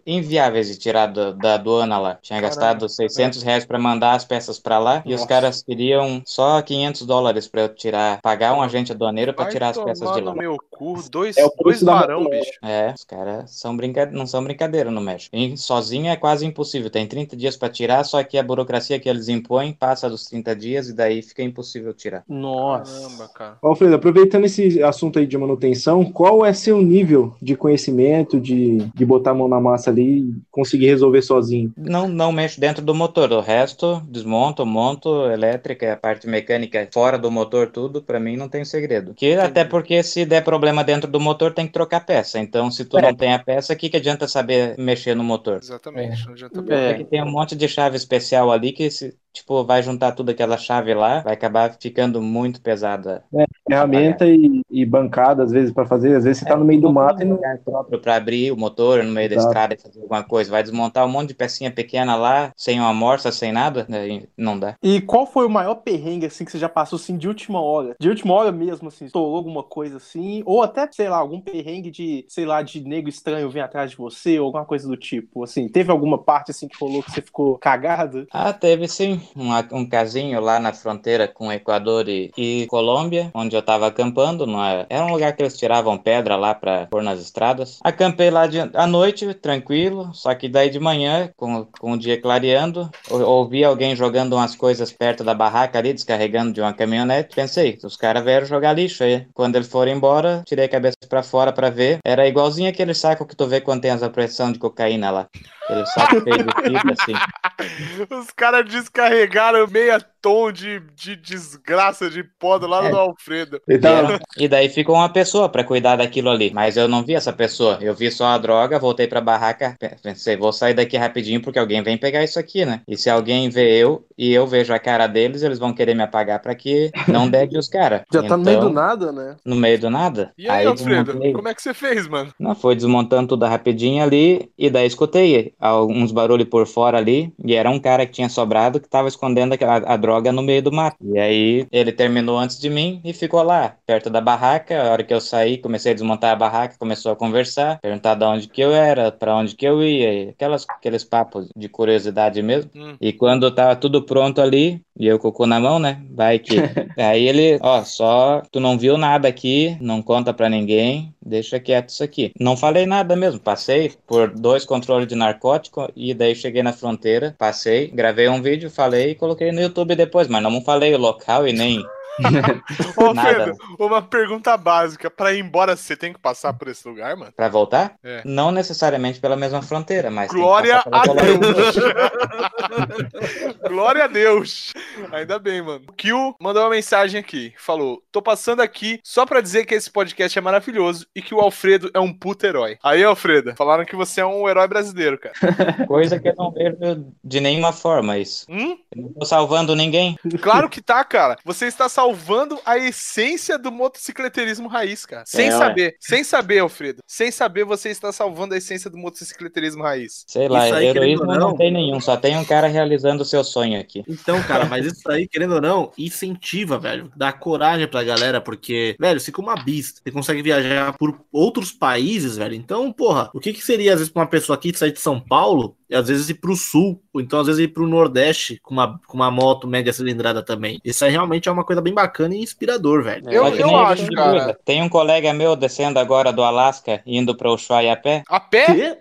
inviáveis 0.07 0.69
de 0.69 0.79
tirar 0.79 1.07
do, 1.07 1.33
da 1.35 1.55
aduana 1.55 1.99
lá. 1.99 2.19
Tinha 2.21 2.40
Caramba, 2.40 2.61
gastado 2.61 2.88
600 2.88 3.43
reais 3.43 3.64
para 3.64 3.79
mandar 3.79 4.14
as 4.14 4.25
peças 4.25 4.59
para 4.59 4.79
lá 4.79 4.97
Nossa. 4.97 5.09
e 5.09 5.14
os 5.14 5.25
caras 5.25 5.62
queriam 5.62 6.23
só 6.25 6.61
500 6.62 7.07
dólares 7.07 7.47
para 7.47 7.62
eu 7.62 7.69
tirar, 7.69 8.21
pagar 8.21 8.55
um 8.55 8.62
agente 8.62 8.93
aduaneiro 8.93 9.35
para 9.35 9.50
tirar 9.50 9.71
as 9.71 9.79
peças 9.79 10.12
de 10.12 10.21
lá. 10.21 10.35
meu 10.35 10.57
cu, 10.71 10.97
dois, 11.11 11.37
é 11.37 11.47
dois 11.62 11.83
varão, 11.83 12.29
bicho. 12.29 12.52
É, 12.62 12.93
os 12.95 13.05
caras 13.05 13.50
são 13.50 13.76
brinca... 13.76 14.07
não 14.07 14.26
são 14.26 14.43
brincadeira 14.43 14.90
no 14.90 15.00
México. 15.00 15.35
E 15.37 15.57
sozinho 15.57 16.09
é 16.09 16.17
quase 16.17 16.47
impossível. 16.47 16.90
Tem 16.90 17.07
30 17.07 17.37
dias 17.37 17.57
para 17.57 17.69
tirar, 17.69 18.05
só 18.05 18.23
que 18.23 18.38
a 18.38 18.43
burocracia 18.43 18.99
que 18.99 19.09
eles 19.09 19.29
impõem 19.29 19.73
passa 19.73 20.09
dos 20.09 20.25
30 20.26 20.57
dias 20.57 20.88
e 20.88 20.93
daí 20.93 21.23
fica 21.23 21.43
impossível 21.43 21.93
tirar. 21.93 22.25
Nossa. 22.29 23.00
Caramba, 23.00 23.29
cara. 23.29 23.59
Alfredo, 23.62 23.95
aproveitando 23.95 24.45
esse 24.45 24.83
assunto 24.83 25.19
aí 25.19 25.26
de 25.26 25.37
manutenção, 25.37 26.05
qual 26.05 26.45
é 26.45 26.52
seu 26.52 26.81
nível 26.81 27.35
de 27.40 27.50
conhecimento, 27.57 28.40
de, 28.40 28.78
de 28.95 29.04
botar 29.04 29.30
a 29.30 29.35
mão 29.35 29.49
na 29.49 29.61
massa 29.61 29.90
ali 29.90 30.21
e 30.21 30.35
conseguir 30.50 30.87
resolver 30.87 31.23
sozinho? 31.23 31.73
Não, 31.76 32.09
não 32.09 32.33
mexo 32.33 32.61
dentro 32.61 32.85
do 32.85 32.95
motor. 32.95 33.33
O 33.33 33.40
resto, 33.40 34.02
desmonto, 34.09 34.64
monto, 34.66 35.26
elétrica, 35.26 35.92
a 35.92 35.97
parte 35.97 36.26
mecânica 36.26 36.88
fora 36.92 37.19
do 37.19 37.30
motor, 37.30 37.69
tudo, 37.69 38.02
para 38.02 38.21
mim 38.21 38.37
não 38.37 38.49
tem 38.49 38.64
segredo. 38.64 39.14
Que, 39.14 39.35
até 39.35 39.64
porque 39.64 40.02
se 40.02 40.25
der 40.25 40.42
problema 40.42 40.83
dentro 40.85 41.11
do 41.11 41.21
motor, 41.21 41.52
tem 41.52 41.66
que 41.66 41.73
trocar 41.73 42.04
peça. 42.04 42.38
Então, 42.38 42.71
se 42.71 42.85
tu 42.85 42.99
é. 42.99 43.02
não 43.02 43.14
tem 43.14 43.33
a 43.33 43.38
peça, 43.38 43.73
o 43.73 43.76
que, 43.76 43.88
que 43.88 43.97
adianta 43.97 44.26
saber 44.26 44.75
mexer 44.78 45.14
no 45.14 45.25
motor? 45.25 45.59
Exatamente. 45.62 46.25
É. 46.69 46.90
É. 46.90 47.04
Tem 47.04 47.23
um 47.23 47.30
monte 47.30 47.54
de 47.54 47.69
chave 47.69 47.97
especial 47.97 48.50
ali 48.50 48.73
que 48.73 48.90
se, 48.90 49.14
tipo, 49.32 49.64
vai 49.64 49.82
juntar 49.82 50.12
tudo 50.12 50.30
aquela 50.30 50.56
chave 50.56 50.94
lá, 50.94 51.20
vai 51.20 51.34
acabar 51.34 51.76
ficando 51.80 52.20
muito 52.20 52.60
pesada. 52.60 53.25
É, 53.34 53.44
ferramenta 53.68 54.26
e, 54.26 54.62
e, 54.70 54.84
bancada, 54.84 55.42
às 55.42 55.52
vezes, 55.52 55.72
para 55.72 55.87
fazer, 55.87 56.16
às 56.16 56.25
vezes 56.25 56.38
você 56.38 56.44
tá 56.44 56.56
no 56.56 56.64
meio 56.64 56.80
do 56.80 56.92
mato 56.92 57.22
e 57.22 57.25
não. 57.25 57.38
próprio 57.64 58.00
para 58.00 58.16
abrir 58.16 58.52
o 58.52 58.56
motor 58.56 59.02
no 59.02 59.12
meio 59.12 59.26
Exato. 59.26 59.42
da 59.42 59.49
estrada 59.49 59.75
e 59.75 59.80
fazer 59.80 60.00
alguma 60.00 60.22
coisa. 60.22 60.50
Vai 60.50 60.62
desmontar 60.62 61.06
um 61.06 61.08
monte 61.08 61.28
de 61.28 61.34
pecinha 61.34 61.70
pequena 61.70 62.16
lá, 62.16 62.50
sem 62.56 62.80
uma 62.80 62.92
morsa, 62.92 63.30
sem 63.30 63.52
nada, 63.52 63.87
né? 63.88 64.22
não 64.37 64.58
dá. 64.58 64.76
E 64.82 65.00
qual 65.00 65.26
foi 65.26 65.46
o 65.46 65.50
maior 65.50 65.76
perrengue, 65.76 66.26
assim, 66.26 66.44
que 66.44 66.50
você 66.50 66.58
já 66.58 66.68
passou, 66.68 66.96
assim, 66.96 67.16
de 67.16 67.28
última 67.28 67.60
hora? 67.60 67.94
De 68.00 68.08
última 68.08 68.34
hora 68.34 68.52
mesmo, 68.52 68.88
assim, 68.88 69.04
estourou 69.04 69.37
alguma 69.37 69.62
coisa 69.62 69.96
assim, 69.96 70.42
ou 70.44 70.62
até, 70.62 70.88
sei 70.90 71.08
lá, 71.08 71.18
algum 71.18 71.40
perrengue 71.40 71.90
de, 71.90 72.25
sei 72.28 72.44
lá, 72.44 72.62
de 72.62 72.80
nego 72.82 73.08
estranho 73.08 73.50
vir 73.50 73.60
atrás 73.60 73.90
de 73.90 73.96
você, 73.96 74.38
ou 74.38 74.46
alguma 74.46 74.64
coisa 74.64 74.88
do 74.88 74.96
tipo, 74.96 75.44
assim, 75.44 75.68
teve 75.68 75.90
alguma 75.90 76.18
parte, 76.18 76.50
assim, 76.50 76.66
que 76.66 76.76
falou 76.76 77.02
que 77.02 77.10
você 77.10 77.22
ficou 77.22 77.58
cagado? 77.58 78.26
Ah, 78.32 78.52
teve 78.52 78.88
sim 78.88 79.20
um, 79.37 79.79
um 79.79 79.89
casinho 79.89 80.41
lá 80.41 80.59
na 80.59 80.73
fronteira 80.73 81.29
com 81.29 81.53
Equador 81.53 82.09
e, 82.09 82.31
e 82.37 82.67
Colômbia, 82.69 83.31
onde 83.35 83.57
eu 83.57 83.62
tava 83.62 83.87
acampando. 83.87 84.47
Numa, 84.47 84.87
era 84.89 85.05
um 85.05 85.12
lugar 85.12 85.35
que 85.35 85.43
eles 85.43 85.57
tiravam 85.57 85.99
pedra 85.99 86.37
lá 86.37 86.55
pra 86.55 86.87
pôr 86.87 87.03
nas 87.03 87.21
estradas. 87.21 87.79
Acampei 87.83 88.31
lá 88.31 88.47
de, 88.47 88.59
à 88.61 88.87
noite, 88.87 89.33
tranquilo, 89.35 90.11
só 90.15 90.35
que 90.35 90.49
daí 90.49 90.71
de 90.71 90.79
manhã, 90.79 91.31
com, 91.37 91.67
com 91.79 91.93
o 91.93 91.99
dia 91.99 92.21
clareando, 92.21 92.91
ouvi 93.11 93.65
alguém 93.65 93.95
jogando 93.97 94.35
umas 94.35 94.55
coisas 94.55 94.93
perto 94.93 95.25
da 95.25 95.35
barraca 95.35 95.79
ali, 95.79 95.93
descarregando 95.93 96.53
de 96.53 96.61
uma 96.61 96.73
caminhonete. 96.73 97.35
Pensei, 97.35 97.79
os 97.83 97.97
caras 97.97 98.25
vieram 98.25 98.47
jogar 98.47 98.73
lixo 98.73 99.05
aí. 99.05 99.27
Quando 99.35 99.57
eles 99.57 99.69
foram 99.69 99.93
embora, 99.93 100.43
tirei 100.47 100.67
a 100.67 100.69
cabeça 100.69 100.97
pra 101.09 101.23
fora 101.23 101.53
pra 101.53 101.71
ver. 101.71 101.99
Era 102.05 102.29
igualzinho 102.29 102.69
aquele 102.69 102.95
saco 102.95 103.27
que 103.27 103.37
tu 103.37 103.47
vê 103.47 103.61
quando 103.61 103.83
tem 103.83 103.91
essa 103.91 104.11
pressão 104.11 104.53
de 104.53 104.59
cocaína 104.59 105.11
lá. 105.11 105.29
Aquele 105.65 105.87
saco 105.87 106.21
feio 106.23 106.39
de 106.39 106.62
fibra, 106.62 106.95
assim. 106.99 107.12
Os 108.11 108.31
caras 108.31 108.71
descarregaram 109.11 109.67
meia 109.67 109.99
tom 110.21 110.53
de, 110.53 110.81
de 110.95 111.17
desgraça 111.17 112.11
de 112.11 112.23
pó 112.23 112.59
do 112.59 112.67
lado 112.67 112.87
é. 112.87 112.91
do 112.91 112.97
Alfredo. 112.97 113.61
Então... 113.69 114.19
E 114.37 114.49
daí 114.49 114.69
ficou 114.69 114.95
uma 114.95 115.09
pessoa 115.09 115.49
para 115.49 115.65
cuidar 115.65 115.97
daquilo 115.97 116.31
ali. 116.31 116.50
Mas 116.53 116.77
eu 116.77 116.89
não 116.89 117.03
vi 117.03 117.15
essa 117.15 117.33
pessoa. 117.33 117.79
Eu 117.81 117.95
vi 117.95 118.11
só 118.11 118.27
a 118.27 118.39
droga, 118.39 118.79
voltei 118.79 119.07
pra 119.07 119.21
barraca. 119.21 119.77
Pensei, 120.03 120.37
vou 120.37 120.53
sair 120.53 120.75
daqui 120.75 120.97
rapidinho 120.97 121.43
porque 121.43 121.59
alguém 121.59 121.83
vem 121.83 121.99
pegar 121.99 122.23
isso 122.23 122.39
aqui, 122.39 122.65
né? 122.65 122.83
E 122.87 122.97
se 122.97 123.11
alguém 123.11 123.49
vê 123.49 123.77
eu 123.77 124.05
e 124.17 124.33
eu 124.33 124.47
vejo 124.47 124.73
a 124.73 124.79
cara 124.79 125.07
deles, 125.07 125.43
eles 125.43 125.59
vão 125.59 125.73
querer 125.73 125.95
me 125.95 126.03
apagar 126.03 126.41
para 126.41 126.55
que 126.55 126.91
não 127.09 127.29
deve 127.31 127.59
os 127.59 127.69
caras. 127.69 128.03
Já 128.12 128.21
então, 128.21 128.29
tá 128.29 128.37
no 128.37 128.45
meio 128.45 128.61
do 128.61 128.71
então, 128.71 128.83
nada, 128.83 129.12
né? 129.12 129.37
No 129.45 129.57
meio 129.57 129.79
do 129.79 129.91
nada. 129.91 130.33
E 130.37 130.49
aí, 130.49 130.61
aí 130.61 130.67
Alfredo, 130.67 131.05
desmontei... 131.05 131.33
como 131.33 131.49
é 131.49 131.55
que 131.55 131.62
você 131.62 131.75
fez, 131.75 132.07
mano? 132.07 132.33
Não, 132.39 132.55
foi 132.55 132.75
desmontando 132.75 133.29
tudo 133.29 133.47
rapidinho 133.47 134.03
ali 134.03 134.50
e 134.59 134.71
daí 134.71 134.87
escutei 134.87 135.55
alguns 135.59 136.12
barulhos 136.12 136.49
por 136.49 136.67
fora 136.67 136.99
ali 136.99 137.33
e 137.45 137.55
era 137.55 137.71
um 137.71 137.79
cara 137.79 138.07
que 138.07 138.12
tinha 138.12 138.29
sobrado 138.29 138.81
que 138.81 138.89
tava 138.89 139.09
escondendo 139.09 139.55
a, 139.55 139.95
a 139.95 139.97
droga 139.97 140.09
no 140.32 140.42
meio 140.42 140.62
do 140.62 140.73
mato. 140.73 140.96
E 141.02 141.18
aí 141.18 141.66
ele 141.70 141.92
terminou 141.92 142.38
antes 142.38 142.58
de 142.58 142.68
mim 142.68 143.00
e 143.04 143.12
ficou 143.12 143.42
lá, 143.42 143.76
perto 143.86 144.10
da 144.10 144.20
barraca. 144.20 144.82
A 144.82 144.92
hora 144.92 145.04
que 145.04 145.14
eu 145.14 145.20
saí, 145.20 145.58
comecei 145.58 145.92
a 145.92 145.94
desmontar 145.94 146.32
a 146.32 146.36
barraca, 146.36 146.76
começou 146.78 147.12
a 147.12 147.16
conversar, 147.16 147.78
perguntar 147.80 148.14
de 148.14 148.25
onde 148.25 148.49
que 148.49 148.60
eu 148.60 148.73
era, 148.73 149.12
para 149.12 149.36
onde 149.36 149.54
que 149.54 149.66
eu 149.66 149.82
ia, 149.82 150.30
aquelas, 150.30 150.66
aqueles 150.68 151.04
papos 151.04 151.49
de 151.56 151.68
curiosidade 151.68 152.42
mesmo. 152.42 152.70
Hum. 152.75 152.96
E 153.00 153.12
quando 153.12 153.50
tava 153.50 153.76
tudo 153.76 154.02
pronto 154.02 154.40
ali, 154.40 154.82
e 154.99 155.06
eu 155.06 155.18
cocô 155.18 155.46
na 155.46 155.58
mão, 155.58 155.78
né? 155.78 156.02
Vai 156.10 156.38
que. 156.38 156.56
aí 156.99 157.26
ele, 157.26 157.58
ó, 157.62 157.82
só 157.84 158.42
tu 158.52 158.60
não 158.60 158.76
viu 158.76 158.99
nada 158.99 159.28
aqui, 159.28 159.76
não 159.80 160.02
conta 160.02 160.34
para 160.34 160.49
ninguém, 160.49 161.14
deixa 161.21 161.61
quieto 161.61 161.91
isso 161.91 162.02
aqui. 162.02 162.33
Não 162.39 162.56
falei 162.56 162.87
nada 162.87 163.15
mesmo, 163.15 163.41
passei 163.41 163.93
por 164.06 164.30
dois 164.30 164.65
controles 164.65 165.06
de 165.06 165.15
narcótico 165.15 165.91
e 165.95 166.15
daí 166.15 166.35
cheguei 166.35 166.63
na 166.63 166.73
fronteira, 166.73 167.35
passei, 167.39 167.89
gravei 167.89 168.28
um 168.28 168.43
vídeo, 168.43 168.71
falei 168.71 169.11
e 169.11 169.15
coloquei 169.15 169.52
no 169.52 169.61
YouTube 169.61 169.95
depois, 169.95 170.28
mas 170.28 170.43
não 170.43 170.61
falei 170.63 170.95
o 170.95 170.99
local 170.99 171.47
e 171.47 171.52
nem 171.52 171.85
Ô, 172.97 173.15
Pedro, 173.15 173.56
uma 173.78 174.02
pergunta 174.02 174.56
básica. 174.56 175.11
Pra 175.11 175.33
ir 175.33 175.41
embora, 175.41 175.76
você 175.76 175.97
tem 175.97 176.13
que 176.13 176.19
passar 176.19 176.52
por 176.52 176.69
esse 176.69 176.87
lugar, 176.87 177.17
mano? 177.17 177.33
Pra 177.35 177.49
voltar? 177.49 177.95
É. 178.02 178.23
Não 178.25 178.50
necessariamente 178.50 179.21
pela 179.21 179.37
mesma 179.37 179.63
fronteira, 179.63 180.11
mas. 180.11 180.30
Glória 180.30 180.83
a 180.91 181.02
Deus! 181.02 181.76
Glória 183.69 184.04
a 184.04 184.06
Deus! 184.06 184.73
Ainda 185.13 185.39
bem, 185.39 185.63
mano. 185.63 185.85
O 185.89 185.93
Kill 185.93 186.35
mandou 186.41 186.63
uma 186.63 186.71
mensagem 186.71 187.21
aqui. 187.21 187.52
Falou: 187.56 188.02
tô 188.13 188.21
passando 188.23 188.61
aqui 188.61 189.00
só 189.02 189.25
pra 189.25 189.41
dizer 189.41 189.65
que 189.65 189.75
esse 189.75 189.91
podcast 189.91 190.39
é 190.39 190.43
maravilhoso 190.43 191.06
e 191.15 191.23
que 191.23 191.35
o 191.35 191.41
Alfredo 191.41 191.91
é 191.95 192.00
um 192.00 192.13
puto 192.13 192.47
herói. 192.47 192.78
Aí, 192.83 193.02
Alfredo, 193.02 193.54
falaram 193.56 193.85
que 193.85 193.97
você 193.97 194.21
é 194.21 194.26
um 194.26 194.49
herói 194.49 194.69
brasileiro, 194.69 195.19
cara. 195.19 195.87
Coisa 195.87 196.19
que 196.19 196.28
eu 196.28 196.35
não 196.37 196.50
vejo 196.52 197.06
de 197.23 197.41
nenhuma 197.41 197.73
forma, 197.73 198.19
isso. 198.19 198.47
Hum? 198.49 198.76
Eu 198.95 199.02
não 199.02 199.13
tô 199.13 199.25
salvando 199.25 199.75
ninguém. 199.75 200.17
Claro 200.41 200.69
que 200.69 200.80
tá, 200.80 201.02
cara. 201.04 201.37
Você 201.45 201.67
está 201.67 201.89
salvando 201.89 202.09
salvando 202.10 202.58
a 202.66 202.76
essência 202.76 203.56
do 203.58 203.70
motocicleteirismo 203.70 204.68
raiz, 204.68 205.06
cara. 205.06 205.23
Sem 205.26 205.49
é, 205.49 205.50
saber. 205.52 205.84
Ué. 205.84 205.94
Sem 206.00 206.25
saber, 206.25 206.58
Alfredo. 206.58 207.02
Sem 207.06 207.30
saber, 207.30 207.64
você 207.64 207.88
está 207.90 208.12
salvando 208.12 208.54
a 208.54 208.56
essência 208.56 208.90
do 208.90 208.99
motocicleteirismo 208.99 209.82
raiz. 209.82 210.25
Sei 210.26 210.49
lá, 210.49 210.62
aí, 210.62 210.86
heroísmo 210.86 211.26
não, 211.26 211.38
não 211.38 211.56
tem 211.56 211.73
nenhum. 211.73 212.00
Só 212.00 212.16
tem 212.16 212.36
um 212.36 212.44
cara 212.44 212.66
realizando 212.66 213.23
o 213.23 213.25
seu 213.25 213.44
sonho 213.44 213.80
aqui. 213.80 214.02
Então, 214.08 214.42
cara, 214.42 214.64
mas 214.64 214.86
isso 214.86 215.08
aí, 215.10 215.28
querendo 215.28 215.54
ou 215.54 215.60
não, 215.60 215.92
incentiva, 215.96 216.78
velho. 216.78 217.10
Dá 217.16 217.32
coragem 217.32 217.86
pra 217.86 218.02
galera, 218.02 218.40
porque, 218.40 218.96
velho, 218.99 219.20
você 219.20 219.30
como 219.30 219.49
uma 219.49 219.62
bista, 219.62 220.00
você 220.02 220.10
consegue 220.10 220.42
viajar 220.42 220.96
por 220.96 221.20
outros 221.32 221.70
países, 221.70 222.36
velho. 222.36 222.54
Então, 222.54 222.92
porra, 222.92 223.30
o 223.32 223.40
que 223.40 223.52
que 223.52 223.64
seria, 223.64 223.92
às 223.92 224.00
vezes, 224.00 224.12
pra 224.12 224.23
uma 224.23 224.28
pessoa 224.28 224.56
aqui 224.56 224.76
sair 224.76 224.92
de 224.92 225.00
São 225.00 225.20
Paulo 225.20 225.76
e 225.91 225.97
às 225.97 226.09
vezes 226.09 226.29
ir 226.29 226.35
pro 226.35 226.55
sul, 226.55 227.03
ou 227.13 227.21
então 227.21 227.41
às 227.41 227.47
vezes 227.47 227.65
ir 227.65 227.69
pro 227.69 227.87
Nordeste 227.87 228.61
com 228.63 228.73
uma, 228.73 229.00
com 229.07 229.17
uma 229.17 229.31
moto 229.31 229.67
média 229.67 229.93
cilindrada 229.93 230.43
também. 230.43 230.81
Isso 230.85 231.05
aí 231.05 231.11
realmente 231.11 231.49
é 231.49 231.53
uma 231.53 231.65
coisa 231.65 231.83
bem 231.83 231.93
bacana 231.93 232.35
e 232.35 232.43
inspirador, 232.43 233.03
velho. 233.03 233.29
Eu, 233.29 233.47
eu, 233.49 233.57
eu 233.57 233.76
acho, 233.76 234.07
cara. 234.13 234.57
Tem 234.65 234.83
um 234.83 234.89
colega 234.89 235.33
meu 235.33 235.57
descendo 235.57 235.99
agora 235.99 236.33
do 236.33 236.43
Alasca, 236.43 237.03
indo 237.05 237.37
pra 237.37 237.50
Ushuaia 237.50 237.93
a 237.93 237.97
pé. 237.97 238.23
A 238.29 238.39
pé? 238.39 239.00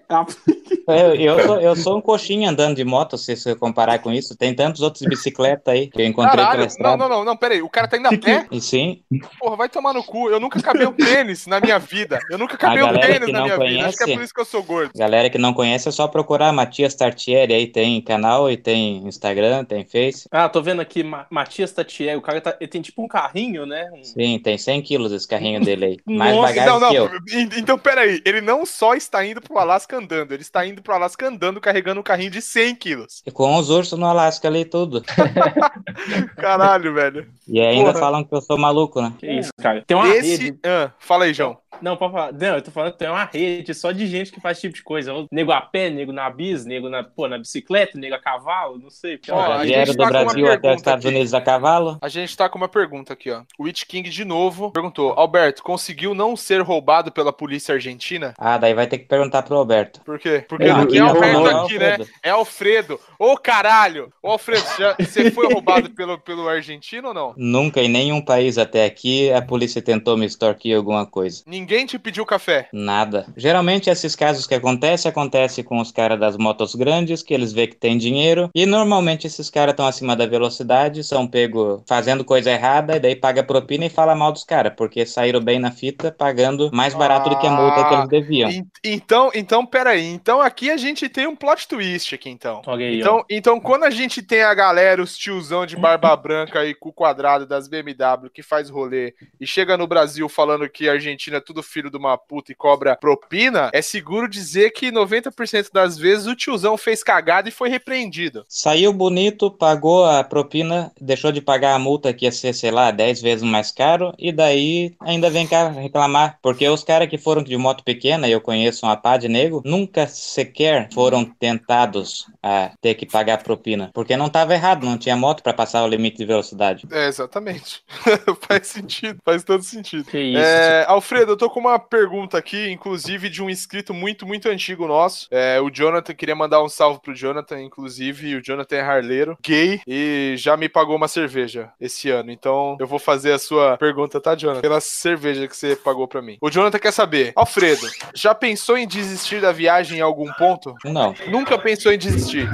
Eu, 0.88 1.16
eu, 1.16 1.46
sou, 1.46 1.62
eu 1.62 1.76
sou 1.76 1.98
um 1.98 2.02
coxinha 2.02 2.50
andando 2.50 2.76
de 2.76 2.84
moto, 2.84 3.18
se 3.18 3.36
você 3.36 3.56
comparar 3.56 4.00
com 4.00 4.12
isso. 4.12 4.36
Tem 4.36 4.56
tantos 4.56 4.82
outros 4.82 5.02
de 5.02 5.10
bicicleta 5.10 5.72
aí 5.72 5.88
que 5.88 6.02
eu 6.02 6.06
encontrei 6.06 6.38
Caralho, 6.38 6.58
pela 6.58 6.68
estrada. 6.68 6.98
Não, 6.98 7.10
não, 7.10 7.18
não, 7.18 7.26
não, 7.26 7.38
peraí. 7.38 7.62
O 7.62 7.70
cara 7.70 7.88
tá 7.88 7.98
indo 7.98 8.08
a 8.08 8.18
pé? 8.18 8.48
E 8.52 8.60
sim. 8.60 9.04
Porra, 9.40 9.56
vai 9.56 9.70
tomar 9.70 9.94
no 9.94 10.04
cu. 10.04 10.30
Eu 10.30 10.40
nunca 10.40 10.60
cabei 10.62 10.88
um 10.88 10.94
tênis 10.94 11.46
na 11.46 11.60
minha 11.60 11.78
vida. 11.78 12.20
Eu 12.32 12.38
nunca 12.40 12.58
cabei 12.58 12.82
um 12.82 13.00
tênis 13.00 13.32
na 13.32 13.44
minha 13.44 13.58
conhece, 13.58 13.76
vida. 13.76 13.88
Acho 13.88 13.98
que 13.98 14.12
é 14.12 14.16
por 14.16 14.24
isso 14.24 14.34
que 14.34 14.42
eu 14.42 14.46
sou 14.46 14.64
gordo. 14.64 14.92
Galera 14.96 15.30
que 15.30 15.38
não 15.38 15.54
conhece, 15.54 15.88
é 15.88 15.92
só 15.92 16.08
procurar 16.08 16.52
Matias 16.52 16.79
Tartieri 16.88 17.54
aí. 17.54 17.68
Tem 17.68 18.02
canal 18.02 18.50
e 18.50 18.58
tem 18.58 19.08
Instagram, 19.08 19.64
tem 19.64 19.86
Face. 19.86 20.28
Ah, 20.32 20.50
tô 20.50 20.62
vendo 20.62 20.82
aqui 20.82 21.04
Matias 21.30 21.72
Tartieri. 21.72 22.18
O 22.18 22.22
cara 22.22 22.42
tá, 22.42 22.56
ele 22.60 22.70
tem 22.70 22.82
tipo 22.82 23.04
um 23.04 23.08
carrinho, 23.08 23.66
né? 23.66 23.90
Um... 23.94 24.04
Sim, 24.04 24.40
tem 24.40 24.58
100 24.58 24.82
quilos 24.82 25.12
esse 25.12 25.28
carrinho 25.28 25.62
dele 25.64 25.86
aí. 25.86 25.98
Mais 26.06 26.36
Nossa, 26.36 26.48
bagagem 26.48 26.70
não, 26.72 26.80
não. 26.80 26.90
que 26.90 26.96
eu. 26.96 27.10
Então, 27.58 27.78
peraí. 27.78 28.22
Ele 28.26 28.42
não 28.42 28.66
só 28.66 28.94
está 28.96 29.26
indo 29.26 29.42
pro 29.42 29.58
Alasca 29.58 29.98
andando, 29.98 30.32
ele 30.32 30.42
está 30.42 30.66
indo 30.66 30.82
pro 30.82 30.94
Alasca 30.94 31.28
andando 31.28 31.62
carregando 31.62 32.00
um 32.00 32.04
carrinho 32.04 32.32
de 32.32 32.42
100 32.42 32.76
quilos. 32.76 33.24
E 33.26 33.32
com 33.32 33.56
os 33.56 33.70
ursos 33.70 33.98
no 33.98 34.06
Alasca 34.06 34.48
ali 34.48 34.66
tudo. 34.66 35.04
Caralho, 36.38 36.94
velho. 36.94 37.28
E 37.48 37.60
ainda 37.60 37.92
Porra. 37.92 38.00
falam 38.00 38.24
que 38.24 38.34
eu 38.34 38.42
sou 38.42 38.58
maluco, 38.58 39.02
né? 39.02 39.14
Que 39.20 39.32
isso, 39.32 39.52
cara. 39.60 39.84
Tem 39.86 39.98
uma 39.98 40.08
Esse... 40.08 40.30
rede. 40.30 40.60
Ah, 40.64 40.92
fala 41.00 41.26
aí, 41.26 41.34
João. 41.34 41.58
Não, 41.82 41.96
pode 41.96 42.14
falar. 42.14 42.34
Não, 42.34 42.56
eu 42.56 42.62
tô 42.62 42.72
falando 42.72 42.92
que 42.94 43.00
tem 43.00 43.10
uma 43.10 43.26
rede 43.26 43.74
só 43.74 43.92
de 43.92 44.06
gente 44.08 44.32
que 44.32 44.42
faz 44.42 44.58
esse 44.58 44.68
tipo 44.68 44.76
de 44.76 44.84
coisa. 44.84 45.14
Nego 45.32 45.52
a 45.52 45.62
pé, 45.62 45.90
nego 45.90 46.12
na 46.12 46.30
bis, 46.30 46.66
nego 46.66 46.90
na, 46.90 47.04
pô, 47.04 47.28
na 47.28 47.38
bicicleta, 47.38 47.98
nego 47.98 48.16
a 48.16 48.20
cavalo, 48.20 48.78
não 48.78 48.90
sei. 48.90 49.20
Ó, 49.30 49.54
a 49.54 49.66
gente 49.66 49.92
do 49.92 49.98
tá 49.98 50.08
Brasil 50.08 50.52
até 50.52 50.72
os 50.72 50.78
Estados 50.78 51.06
aqui. 51.06 51.16
Unidos 51.16 51.34
a 51.34 51.42
cavalo. 51.42 51.98
A 52.02 52.10
gente 52.10 52.36
tá 52.36 52.50
com 52.50 52.58
uma 52.58 52.68
pergunta 52.68 53.14
aqui, 53.14 53.32
ó. 53.32 53.44
O 53.58 53.64
Witch 53.64 53.86
King 53.86 54.10
de 54.10 54.26
novo 54.26 54.72
perguntou: 54.72 55.14
Alberto, 55.14 55.64
conseguiu 55.64 56.14
não 56.14 56.36
ser 56.36 56.62
roubado 56.62 57.12
pela 57.12 57.32
polícia 57.32 57.76
argentina? 57.76 58.34
Ah, 58.38 58.58
daí 58.58 58.74
vai 58.74 58.88
ter 58.88 58.98
que 58.98 59.06
perguntar 59.06 59.44
pro 59.44 59.56
Alberto. 59.56 60.02
Por 60.02 60.20
quê? 60.20 60.44
Porque 60.48 60.66
não, 60.66 60.82
aqui 60.82 60.98
é 60.98 61.02
Alberto 61.02 61.48
aqui, 61.48 61.80
né? 61.80 61.98
É 62.24 62.30
Alfredo. 62.32 63.00
Ô, 63.18 63.38
caralho! 63.38 64.12
Ô, 64.22 64.32
Alfredo, 64.32 64.66
já, 64.78 64.96
você 65.00 65.32
foi 65.32 65.52
roubado 65.54 65.90
pelo, 65.92 66.18
pelo 66.18 66.48
argentino 66.48 67.10
ou 67.10 67.14
não? 67.14 67.34
Nunca, 67.38 67.82
em 67.82 67.90
nenhum 67.90 68.22
país 68.22 68.58
até 68.58 68.86
aqui, 68.86 69.32
a 69.32 69.42
polícia 69.42 69.82
tentou 69.82 70.18
me 70.18 70.26
extorquir 70.26 70.76
alguma 70.76 71.06
coisa. 71.06 71.44
Ninguém 71.46 71.59
te 71.66 72.00
pediu 72.00 72.26
café? 72.26 72.68
Nada. 72.72 73.26
Geralmente 73.36 73.90
esses 73.90 74.16
casos 74.16 74.46
que 74.46 74.56
acontecem, 74.56 75.10
acontece 75.10 75.64
com 75.64 75.80
os 75.80 75.92
caras 75.92 76.20
das 76.20 76.38
motos 76.38 76.76
grandes, 76.76 77.24
que 77.24 77.34
eles 77.34 77.52
vê 77.54 77.68
que 77.68 77.76
tem 77.76 77.98
dinheiro, 77.98 78.50
e 78.54 78.66
normalmente 78.66 79.28
esses 79.28 79.50
caras 79.50 79.74
estão 79.74 79.88
acima 79.88 80.16
da 80.16 80.26
velocidade, 80.26 81.04
são 81.04 81.28
pego 81.28 81.84
fazendo 81.88 82.24
coisa 82.24 82.52
errada, 82.52 82.96
e 82.96 83.00
daí 83.00 83.16
paga 83.16 83.44
propina 83.44 83.86
e 83.86 83.90
fala 83.90 84.16
mal 84.16 84.32
dos 84.32 84.44
caras, 84.44 84.74
porque 84.76 85.06
saíram 85.06 85.42
bem 85.42 85.60
na 85.60 85.72
fita, 85.72 86.12
pagando 86.12 86.70
mais 86.74 86.94
barato 86.94 87.30
ah, 87.30 87.34
do 87.34 87.40
que 87.40 87.48
a 87.48 87.52
multa 87.52 87.84
que 87.88 87.94
eles 87.94 88.10
deviam. 88.10 88.50
Então, 88.84 89.32
então, 89.34 89.66
peraí. 89.66 90.06
Então 90.06 90.42
aqui 90.42 90.70
a 90.70 90.78
gente 90.78 91.10
tem 91.10 91.28
um 91.28 91.36
plot 91.36 91.68
twist 91.68 92.16
aqui, 92.16 92.30
então. 92.30 92.62
Okay, 92.66 93.00
então, 93.00 93.26
então, 93.30 93.60
quando 93.60 93.84
a 93.84 93.90
gente 93.90 94.22
tem 94.22 94.44
a 94.44 94.54
galera, 94.54 95.02
os 95.02 95.18
tiozão 95.18 95.66
de 95.66 95.76
barba 95.76 96.16
branca 96.16 96.66
e 96.66 96.74
com 96.74 96.92
quadrado 96.92 97.46
das 97.46 97.68
BMW 97.68 98.30
que 98.34 98.44
faz 98.44 98.70
rolê 98.70 99.14
e 99.40 99.46
chega 99.46 99.78
no 99.78 99.88
Brasil 99.88 100.28
falando 100.30 100.70
que 100.70 100.88
a 100.88 100.94
Argentina 100.94 101.42
tudo 101.50 101.64
filho 101.64 101.90
de 101.90 101.98
uma 101.98 102.16
puta 102.16 102.52
e 102.52 102.56
cobra 102.56 102.96
propina, 102.96 103.72
é 103.74 103.82
seguro 103.82 104.30
dizer 104.30 104.70
que 104.70 104.92
90% 104.92 105.72
das 105.74 105.98
vezes 105.98 106.28
o 106.28 106.36
tiozão 106.36 106.78
fez 106.78 107.02
cagada 107.02 107.50
e 107.50 107.52
foi 107.52 107.70
repreendido. 107.70 108.46
Saiu 108.48 108.94
bonito, 108.94 109.50
pagou 109.50 110.06
a 110.06 110.24
propina, 110.24 110.92
deixou 111.02 111.32
de 111.32 111.42
pagar 111.42 111.74
a 111.74 111.80
multa 111.80 112.14
que 112.14 112.26
ia 112.26 112.32
ser, 112.32 112.54
sei 112.54 112.70
lá, 112.70 112.92
10 112.92 113.22
vezes 113.24 113.44
mais 113.44 113.72
caro, 113.72 114.14
e 114.20 114.32
daí 114.32 114.94
ainda 115.00 115.28
vem 115.28 115.48
cá 115.48 115.70
reclamar. 115.70 116.38
Porque 116.40 116.70
os 116.70 116.84
caras 116.84 117.10
que 117.10 117.18
foram 117.18 117.42
de 117.42 117.58
moto 117.58 117.84
pequena, 117.84 118.30
eu 118.30 118.40
conheço 118.40 118.86
uma 118.86 118.96
pá 118.96 119.18
de 119.18 119.28
nego, 119.28 119.64
nunca 119.66 120.06
sequer 120.06 120.88
foram 120.94 121.26
tentados 121.26 122.28
a 122.44 122.72
ter 122.80 122.94
que 122.94 123.08
pagar 123.08 123.34
a 123.36 123.38
propina. 123.44 123.90
Porque 123.92 124.16
não 124.16 124.28
estava 124.28 124.54
errado, 124.54 124.86
não 124.86 125.00
tinha 125.00 125.16
moto 125.16 125.42
para 125.42 125.54
passar 125.54 125.84
o 125.84 125.88
limite 125.88 126.18
de 126.18 126.26
velocidade. 126.26 126.88
É, 126.92 127.08
exatamente. 127.08 127.84
faz 128.48 128.68
sentido, 128.68 129.18
faz 129.26 129.44
todo 129.44 129.64
sentido. 129.64 130.04
Que 130.04 130.20
isso. 130.20 130.40
É, 130.40 130.86
Alfredo, 130.88 131.39
tô 131.40 131.50
com 131.50 131.62
uma 131.62 131.80
pergunta 131.80 132.38
aqui, 132.38 132.70
inclusive 132.70 133.30
de 133.30 133.42
um 133.42 133.50
inscrito 133.50 133.94
muito, 133.94 134.28
muito 134.28 134.50
antigo 134.50 134.86
nosso. 134.86 135.28
É, 135.32 135.60
o 135.62 135.70
Jonathan, 135.72 136.14
queria 136.14 136.36
mandar 136.36 136.62
um 136.62 136.68
salve 136.68 137.00
pro 137.00 137.16
Jonathan, 137.16 137.62
inclusive. 137.62 138.36
O 138.36 138.44
Jonathan 138.44 138.76
é 138.76 138.82
harleiro, 138.82 139.38
gay, 139.42 139.82
e 139.88 140.36
já 140.38 140.58
me 140.58 140.68
pagou 140.68 140.98
uma 140.98 141.08
cerveja 141.08 141.72
esse 141.80 142.10
ano. 142.10 142.30
Então 142.30 142.76
eu 142.80 142.86
vou 142.86 143.00
fazer 143.00 143.32
a 143.32 143.40
sua 143.40 143.78
pergunta, 143.78 144.20
tá, 144.20 144.36
Jonathan? 144.36 144.62
Pela 144.62 144.82
cerveja 144.82 145.48
que 145.48 145.56
você 145.56 145.78
pagou 145.78 146.08
para 146.08 146.22
mim. 146.22 146.38
O 146.42 146.50
Jonathan 146.50 146.78
quer 146.78 146.92
saber, 146.92 147.32
Alfredo, 147.36 147.88
já 148.14 148.36
pensou 148.36 148.78
em 148.78 148.86
desistir 148.86 149.40
da 149.40 149.54
viagem 149.54 150.00
em 150.00 150.02
algum 150.02 150.32
ponto? 150.34 150.76
Não. 150.84 151.16
Nunca 151.30 151.58
pensou 151.58 151.94
em 151.94 151.98
desistir? 151.98 152.50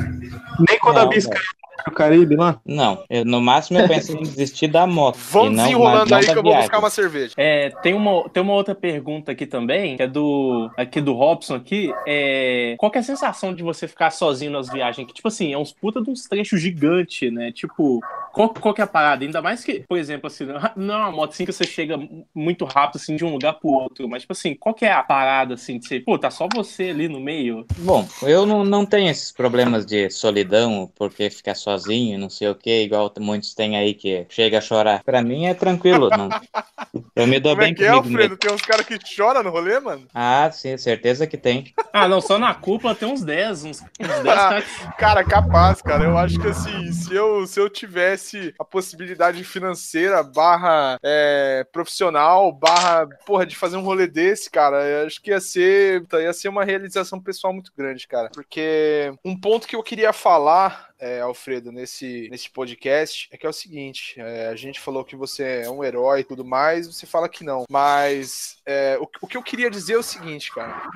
Nem 0.70 0.78
quando 0.78 0.98
não, 0.98 1.04
a 1.04 1.08
Bisca 1.08 1.40
o 1.88 1.92
Caribe 1.92 2.36
lá? 2.36 2.60
Não, 2.66 3.04
eu, 3.10 3.26
no 3.26 3.40
máximo 3.40 3.80
eu 3.80 3.88
pensei 3.88 4.16
em 4.16 4.24
desistir 4.24 4.68
da 4.68 4.88
moto. 4.88 5.18
Vamos 5.32 5.58
desenrolando 5.58 6.14
aí 6.14 6.26
que 6.26 6.32
eu 6.32 6.44
vou 6.44 6.56
buscar 6.56 6.80
uma 6.80 6.90
cerveja. 6.90 7.34
É, 7.38 7.70
tem 7.82 7.94
uma, 7.94 8.28
tem 8.30 8.42
uma 8.42 8.54
outra 8.54 8.75
pergunta 8.76 9.32
aqui 9.32 9.46
também, 9.46 9.98
que 9.98 10.04
é 10.04 10.08
do 10.08 10.70
aqui 10.78 11.02
do 11.02 11.14
Robson 11.14 11.56
aqui. 11.56 11.94
É, 12.08 12.76
qual 12.78 12.92
é 12.94 13.00
a 13.00 13.04
sensação 13.04 13.54
de 13.54 13.64
você 13.64 13.88
ficar 13.88 14.12
sozinho 14.12 14.52
nas 14.52 14.70
viagens? 14.70 15.08
Que, 15.08 15.14
tipo 15.14 15.28
assim, 15.28 15.54
é 15.54 15.58
uns 15.58 15.74
puta 15.74 16.02
de 16.02 16.10
uns 16.10 16.26
trechos 16.26 16.62
gigantes, 16.62 17.32
né? 17.32 17.52
Tipo, 17.52 18.00
qual, 18.34 18.50
qual 18.50 18.74
que 18.74 18.82
é 18.82 18.84
a 18.84 18.88
parada? 18.88 19.24
Ainda 19.24 19.42
mais 19.42 19.64
que, 19.64 19.86
por 19.88 19.98
exemplo, 19.98 20.28
assim, 20.28 20.46
não 20.76 20.94
é 20.94 20.98
uma 20.98 21.12
moto 21.12 21.32
assim 21.32 21.46
que 21.46 21.54
você 21.54 21.66
chega 21.66 21.98
muito 22.34 22.66
rápido 22.66 22.98
assim 22.98 23.16
de 23.16 23.26
um 23.26 23.32
lugar 23.32 23.54
pro 23.54 23.70
outro, 23.70 24.08
mas 24.08 24.24
tipo 24.24 24.34
assim, 24.34 24.54
qual 24.56 24.76
que 24.76 24.86
é 24.86 24.92
a 24.92 25.04
parada 25.04 25.54
assim 25.54 25.80
de 25.80 25.88
ser, 25.88 26.04
pô, 26.04 26.18
tá 26.18 26.30
só 26.30 26.48
você 26.54 26.90
ali 26.90 27.08
no 27.08 27.20
meio? 27.20 27.66
Bom, 27.80 28.08
eu 28.24 28.46
não, 28.46 28.64
não 28.64 28.86
tenho 28.86 29.10
esses 29.10 29.32
problemas 29.32 29.86
de 29.86 30.10
solidão, 30.10 30.92
porque 30.96 31.30
ficar 31.30 31.56
sozinho, 31.56 32.20
não 32.20 32.30
sei 32.30 32.50
o 32.50 32.56
que, 32.56 32.84
igual 32.84 33.12
muitos 33.20 33.54
têm 33.54 33.78
aí 33.78 33.94
que 33.94 34.26
chega 34.30 34.58
a 34.58 34.62
chorar. 34.62 35.04
Pra 35.04 35.22
mim 35.22 35.46
é 35.46 35.54
tranquilo, 35.54 36.10
não. 36.10 36.30
Eu 37.16 37.28
me 37.28 37.40
dou 37.40 37.54
Como 37.54 37.64
bem 37.64 37.72
é 37.72 37.76
que 37.76 37.84
é, 37.84 37.88
Alfredo? 37.90 38.18
Mesmo. 38.18 38.38
Tem 38.38 38.52
uns 38.52 38.62
caras 38.66 38.86
que 38.86 39.00
choram 39.06 39.44
no 39.44 39.50
rolê, 39.50 39.80
mano? 39.80 40.08
Ah, 40.14 40.50
sim, 40.52 40.78
certeza 40.78 41.28
que 41.28 41.38
tem. 41.38 41.74
ah, 41.94 42.08
não, 42.08 42.22
só 42.22 42.38
na 42.38 42.54
cúpula 42.54 42.96
tem 42.96 43.08
uns 43.08 43.24
10, 43.24 43.64
uns, 43.64 43.82
uns 43.82 44.08
10 44.08 44.24
caras. 44.24 44.66
cara, 44.98 45.24
capaz, 45.24 45.82
cara. 45.82 46.04
Eu 46.04 46.18
acho 46.18 46.40
que 46.40 46.48
assim, 46.48 46.92
se 46.92 47.14
eu, 47.14 47.46
se 47.48 47.60
eu 47.60 47.70
tivesse 47.70 48.54
a 48.60 48.66
possibilidade 48.66 49.44
financeira, 49.44 50.24
barra 50.24 50.98
é, 51.04 51.66
profissional, 51.72 52.52
barra, 52.52 53.08
porra, 53.26 53.46
de 53.46 53.56
fazer 53.56 53.78
um 53.78 53.84
rolê 53.84 54.08
desse, 54.08 54.50
cara, 54.50 54.84
eu 54.84 55.08
acho 55.08 55.22
que 55.22 55.32
ia 55.32 55.40
ser, 55.40 56.04
ia 56.14 56.34
ser 56.34 56.50
uma 56.50 56.66
realização 56.66 57.22
pessoal 57.22 57.54
muito 57.54 57.72
grande, 57.78 58.08
cara. 58.08 58.30
Porque 58.34 59.14
um 59.24 59.40
ponto 59.40 59.68
que 59.68 59.76
eu 59.76 59.84
queria 59.84 60.12
falar 60.12 60.95
é, 61.00 61.22
Alfredo, 61.22 61.72
nesse, 61.72 62.28
nesse 62.30 62.50
podcast 62.50 63.28
é 63.32 63.38
que 63.38 63.46
é 63.46 63.50
o 63.50 63.54
seguinte: 63.54 64.16
é, 64.18 64.48
a 64.48 64.56
gente 64.56 64.80
falou 64.80 65.04
que 65.04 65.16
você 65.16 65.62
é 65.64 65.70
um 65.70 65.84
herói 65.84 66.22
e 66.22 66.24
tudo 66.24 66.46
mais, 66.46 66.88
você 66.88 67.06
fala 67.06 67.30
que 67.30 67.44
não. 67.44 67.66
Mas 67.70 68.58
é, 68.66 68.98
o, 69.00 69.08
o, 69.22 69.28
que 69.28 69.38
eu 69.38 69.44
queria 69.44 69.70
dizer 69.70 69.94
é 69.94 69.98
o 69.98 70.04
seguinte, 70.04 70.54
cara. 70.54 70.90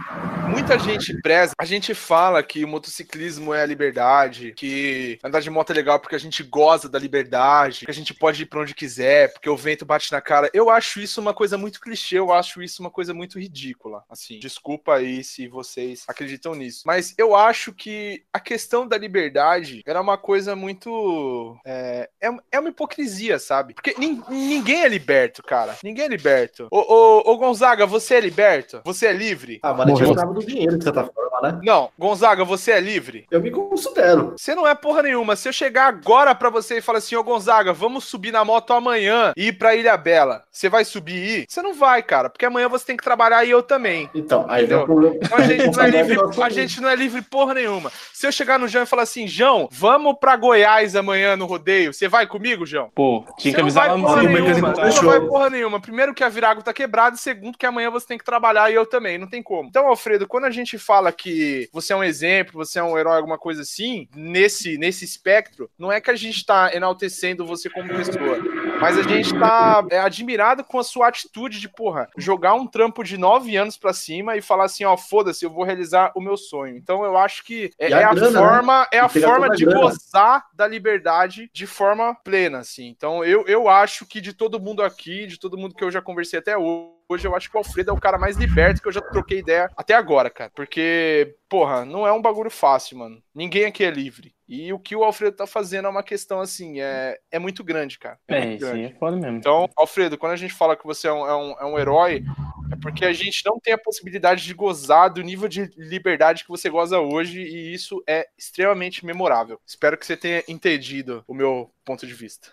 Muita 0.49 0.79
gente 0.79 1.19
preza, 1.21 1.53
a 1.59 1.65
gente 1.65 1.93
fala 1.93 2.41
que 2.41 2.63
o 2.63 2.67
motociclismo 2.67 3.53
é 3.53 3.62
a 3.62 3.65
liberdade, 3.65 4.53
que 4.53 5.19
andar 5.23 5.41
de 5.41 5.49
moto 5.49 5.71
é 5.71 5.75
legal 5.75 5.99
porque 5.99 6.15
a 6.15 6.19
gente 6.19 6.41
goza 6.41 6.89
da 6.89 6.97
liberdade, 6.97 7.85
que 7.85 7.91
a 7.91 7.93
gente 7.93 8.13
pode 8.13 8.43
ir 8.43 8.45
pra 8.47 8.62
onde 8.62 8.73
quiser, 8.73 9.31
porque 9.33 9.49
o 9.49 9.57
vento 9.57 9.85
bate 9.85 10.12
na 10.12 10.21
cara. 10.21 10.49
Eu 10.53 10.69
acho 10.69 10.99
isso 10.99 11.21
uma 11.21 11.33
coisa 11.33 11.57
muito 11.57 11.79
clichê, 11.79 12.17
eu 12.17 12.33
acho 12.33 12.62
isso 12.62 12.81
uma 12.81 12.89
coisa 12.89 13.13
muito 13.13 13.39
ridícula. 13.39 14.03
Assim, 14.09 14.39
desculpa 14.39 14.95
aí 14.95 15.23
se 15.23 15.47
vocês 15.47 16.03
acreditam 16.07 16.55
nisso. 16.55 16.83
Mas 16.85 17.13
eu 17.17 17.35
acho 17.35 17.73
que 17.73 18.23
a 18.33 18.39
questão 18.39 18.88
da 18.88 18.97
liberdade 18.97 19.83
era 19.89 20.02
uma 20.02 20.17
coisa 20.17 20.56
muito. 20.56 21.58
É, 21.65 22.10
é, 22.21 22.30
é 22.52 22.60
uma 22.60 22.69
hipocrisia, 22.69 23.39
sabe? 23.39 23.73
Porque 23.73 23.95
nin, 23.97 24.21
ninguém 24.30 24.84
é 24.84 24.88
liberto, 24.88 25.41
cara. 25.41 25.75
Ninguém 25.84 26.06
é 26.06 26.08
liberto. 26.08 26.67
Ô, 26.71 26.78
ô, 26.78 27.32
ô, 27.32 27.38
Gonzaga, 27.38 27.86
você 27.86 28.15
é 28.15 28.19
liberto? 28.19 28.82
Você 28.84 29.08
é 29.08 29.13
livre? 29.13 29.60
Ah, 29.63 29.73
mas 29.73 29.89
a 29.89 30.06
gente 30.06 30.15
do 30.15 30.45
dinheiro, 30.45 30.78
de 30.78 30.84
certa 30.84 31.04
forma, 31.04 31.41
né? 31.41 31.60
Não, 31.63 31.89
Gonzaga, 31.97 32.45
você 32.45 32.71
é 32.71 32.80
livre? 32.80 33.25
Eu 33.32 33.41
me 33.41 33.52
considero. 33.52 34.36
Você 34.38 34.54
não 34.54 34.67
é 34.67 34.75
porra 34.75 35.04
nenhuma. 35.04 35.36
Se 35.36 35.47
eu 35.49 35.54
chegar 35.54 35.88
agora 35.88 36.36
pra 36.36 36.49
você 36.49 36.78
e 36.78 36.82
falar 36.82 36.99
assim, 36.99 37.15
ô 37.15 37.23
Gonzaga, 37.23 37.73
vamos 37.73 38.06
subir 38.06 38.32
na 38.32 38.45
moto 38.45 38.73
amanhã 38.73 39.34
e 39.36 39.47
ir 39.47 39.54
pra 39.54 39.75
Ilha 39.75 39.97
Bela, 39.97 40.43
você 40.52 40.69
vai 40.69 40.86
subir 40.86 41.15
e 41.15 41.39
ir? 41.39 41.45
Você 41.47 41.62
não 41.62 41.73
vai, 41.73 42.04
cara, 42.04 42.30
porque 42.30 42.45
amanhã 42.45 42.67
você 42.67 42.86
tem 42.86 42.97
que 42.97 43.04
trabalhar 43.04 43.43
e 43.43 43.49
eu 43.49 43.63
também. 43.63 44.10
Então, 44.13 44.45
aí 44.47 44.65
vem 44.65 44.78
o 44.78 44.86
problema. 44.86 45.15
Então, 45.15 45.38
a 45.38 45.41
gente 45.47 45.75
não 45.75 45.84
é 45.84 45.89
livre, 45.89 46.17
a 46.43 46.49
gente 46.49 46.82
não 46.82 46.89
é 46.89 46.95
livre 46.95 47.21
porra 47.21 47.54
nenhuma. 47.54 47.91
Se 48.13 48.28
eu 48.28 48.32
chegar 48.32 48.60
no 48.60 48.67
João 48.67 48.84
e 48.84 48.88
falar 48.88 49.04
assim, 49.04 49.28
João, 49.28 49.67
vamos 49.79 50.17
pra 50.19 50.35
Goiás 50.35 50.93
amanhã 50.93 51.37
no 51.37 51.45
rodeio. 51.45 51.93
Você 51.93 52.09
vai 52.09 52.27
comigo, 52.27 52.65
João? 52.65 52.91
Pô, 52.93 53.25
tinha 53.37 53.53
que 53.53 53.61
avisar 53.61 53.87
lá 53.87 53.97
no 53.97 54.03
porra 54.03 54.23
nenhuma. 54.23 54.73
Não 54.73 55.03
vai 55.03 55.21
porra 55.21 55.49
nenhuma. 55.49 55.79
Primeiro 55.79 56.13
que 56.13 56.23
a 56.23 56.27
Virago 56.27 56.61
tá 56.61 56.73
quebrada, 56.73 57.15
e 57.15 57.19
segundo 57.19 57.57
que 57.57 57.65
amanhã 57.65 57.89
você 57.89 58.05
tem 58.05 58.17
que 58.17 58.25
trabalhar 58.25 58.69
e 58.69 58.75
eu 58.75 58.85
também, 58.85 59.17
não 59.17 59.27
tem 59.27 59.41
como. 59.41 59.69
Então, 59.69 59.87
Alfredo, 59.87 60.27
quando 60.27 60.45
a 60.45 60.51
gente 60.51 60.77
fala 60.77 61.13
que 61.13 61.69
você 61.71 61.93
é 61.93 61.95
um 61.95 62.03
exemplo, 62.03 62.53
você 62.53 62.79
é 62.79 62.83
um 62.83 62.97
herói, 62.97 63.15
alguma 63.15 63.37
coisa 63.37 63.61
assim, 63.61 64.09
nesse, 64.13 64.77
nesse 64.77 65.05
espectro, 65.05 65.69
não 65.79 65.91
é 65.91 66.01
que 66.01 66.11
a 66.11 66.15
gente 66.15 66.45
tá 66.45 66.71
enaltecendo 66.73 67.45
você 67.45 67.69
como 67.69 67.87
pessoa, 67.87 68.37
mas 68.79 68.97
a 68.97 69.03
gente 69.03 69.37
tá 69.37 69.85
é, 69.91 69.99
admirado 69.99 70.63
com 70.63 70.79
a 70.79 70.83
sua 70.83 71.07
atitude 71.07 71.59
de, 71.59 71.67
porra, 71.67 72.07
jogar 72.17 72.53
um 72.53 72.65
trampo 72.65 73.03
de 73.03 73.17
nove 73.17 73.55
anos 73.57 73.77
pra 73.77 73.93
cima 73.93 74.37
e 74.37 74.41
falar 74.41 74.65
assim, 74.65 74.85
ó, 74.85 74.95
foda-se, 74.95 75.43
eu 75.43 75.49
vou 75.49 75.63
realizar 75.63 76.11
o 76.15 76.21
meu 76.21 76.37
sonho. 76.37 76.77
Então, 76.77 77.03
eu 77.03 77.17
acho 77.17 77.43
que 77.43 77.71
é, 77.77 77.91
é 77.91 78.03
a, 78.03 78.13
grana, 78.13 78.41
né? 78.41 78.47
forma, 78.47 78.79
né? 78.81 78.87
é 78.93 78.99
a 78.99 79.09
forma 79.09 79.49
de 79.49 79.65
gozar 79.65 80.45
da 80.53 80.67
liberdade 80.67 81.49
de 81.53 81.67
forma 81.67 82.15
plena, 82.23 82.59
assim. 82.59 82.87
Então, 82.87 83.23
eu, 83.23 83.45
eu 83.47 83.67
acho 83.67 84.05
que 84.05 84.21
de 84.21 84.33
todo 84.33 84.59
mundo 84.59 84.81
aqui, 84.81 85.27
de 85.27 85.37
todo 85.37 85.57
mundo 85.57 85.75
que 85.75 85.83
eu 85.83 85.91
já 85.91 86.01
conversei 86.01 86.39
até 86.39 86.57
hoje, 86.57 86.99
hoje 87.09 87.27
eu 87.27 87.35
acho 87.35 87.49
que 87.49 87.55
o 87.55 87.57
Alfredo 87.57 87.89
é 87.89 87.93
o 87.93 87.99
cara 87.99 88.19
mais 88.19 88.37
liberto 88.37 88.81
que 88.81 88.87
eu 88.87 88.91
já 88.91 89.01
troquei 89.01 89.39
ideia 89.39 89.69
até 89.75 89.95
agora, 89.95 90.29
cara. 90.29 90.51
Porque, 90.53 91.35
porra, 91.49 91.83
não 91.83 92.05
é 92.05 92.13
um 92.13 92.21
bagulho 92.21 92.51
fácil, 92.51 92.99
mano. 92.99 93.21
Ninguém 93.33 93.65
aqui 93.65 93.83
é 93.83 93.89
livre. 93.89 94.33
E 94.49 94.73
o 94.73 94.79
que 94.79 94.95
o 94.95 95.03
Alfredo 95.03 95.38
tá 95.38 95.45
fazendo 95.45 95.85
é 95.85 95.89
uma 95.89 96.01
questão, 96.01 96.39
assim, 96.39 96.81
é, 96.81 97.19
é 97.31 97.38
muito 97.38 97.63
grande, 97.63 97.99
cara. 97.99 98.17
É, 98.27 98.39
é 98.39 98.57
grande. 98.57 98.88
sim, 98.88 98.95
é 98.95 98.97
foda 98.97 99.15
mesmo. 99.15 99.38
Então, 99.38 99.69
Alfredo, 99.77 100.17
quando 100.17 100.31
a 100.31 100.38
gente 100.38 100.55
fala 100.55 100.75
que 100.75 100.85
você 100.85 101.07
é 101.07 101.13
um, 101.13 101.27
é, 101.27 101.35
um, 101.35 101.51
é 101.59 101.65
um 101.65 101.77
herói, 101.77 102.23
é 102.71 102.75
porque 102.81 103.05
a 103.05 103.13
gente 103.13 103.45
não 103.45 103.59
tem 103.59 103.73
a 103.73 103.77
possibilidade 103.77 104.43
de 104.43 104.53
gozar 104.55 105.13
do 105.13 105.21
nível 105.21 105.47
de 105.47 105.69
liberdade 105.77 106.43
que 106.43 106.49
você 106.49 106.67
goza 106.67 106.99
hoje, 106.99 107.39
e 107.41 107.71
isso 107.75 108.03
é 108.07 108.27
extremamente 108.35 109.05
memorável. 109.05 109.62
Espero 109.67 109.95
que 109.95 110.05
você 110.05 110.17
tenha 110.17 110.43
entendido 110.47 111.23
o 111.27 111.33
meu 111.35 111.71
ponto 111.85 112.07
de 112.07 112.13
vista. 112.15 112.51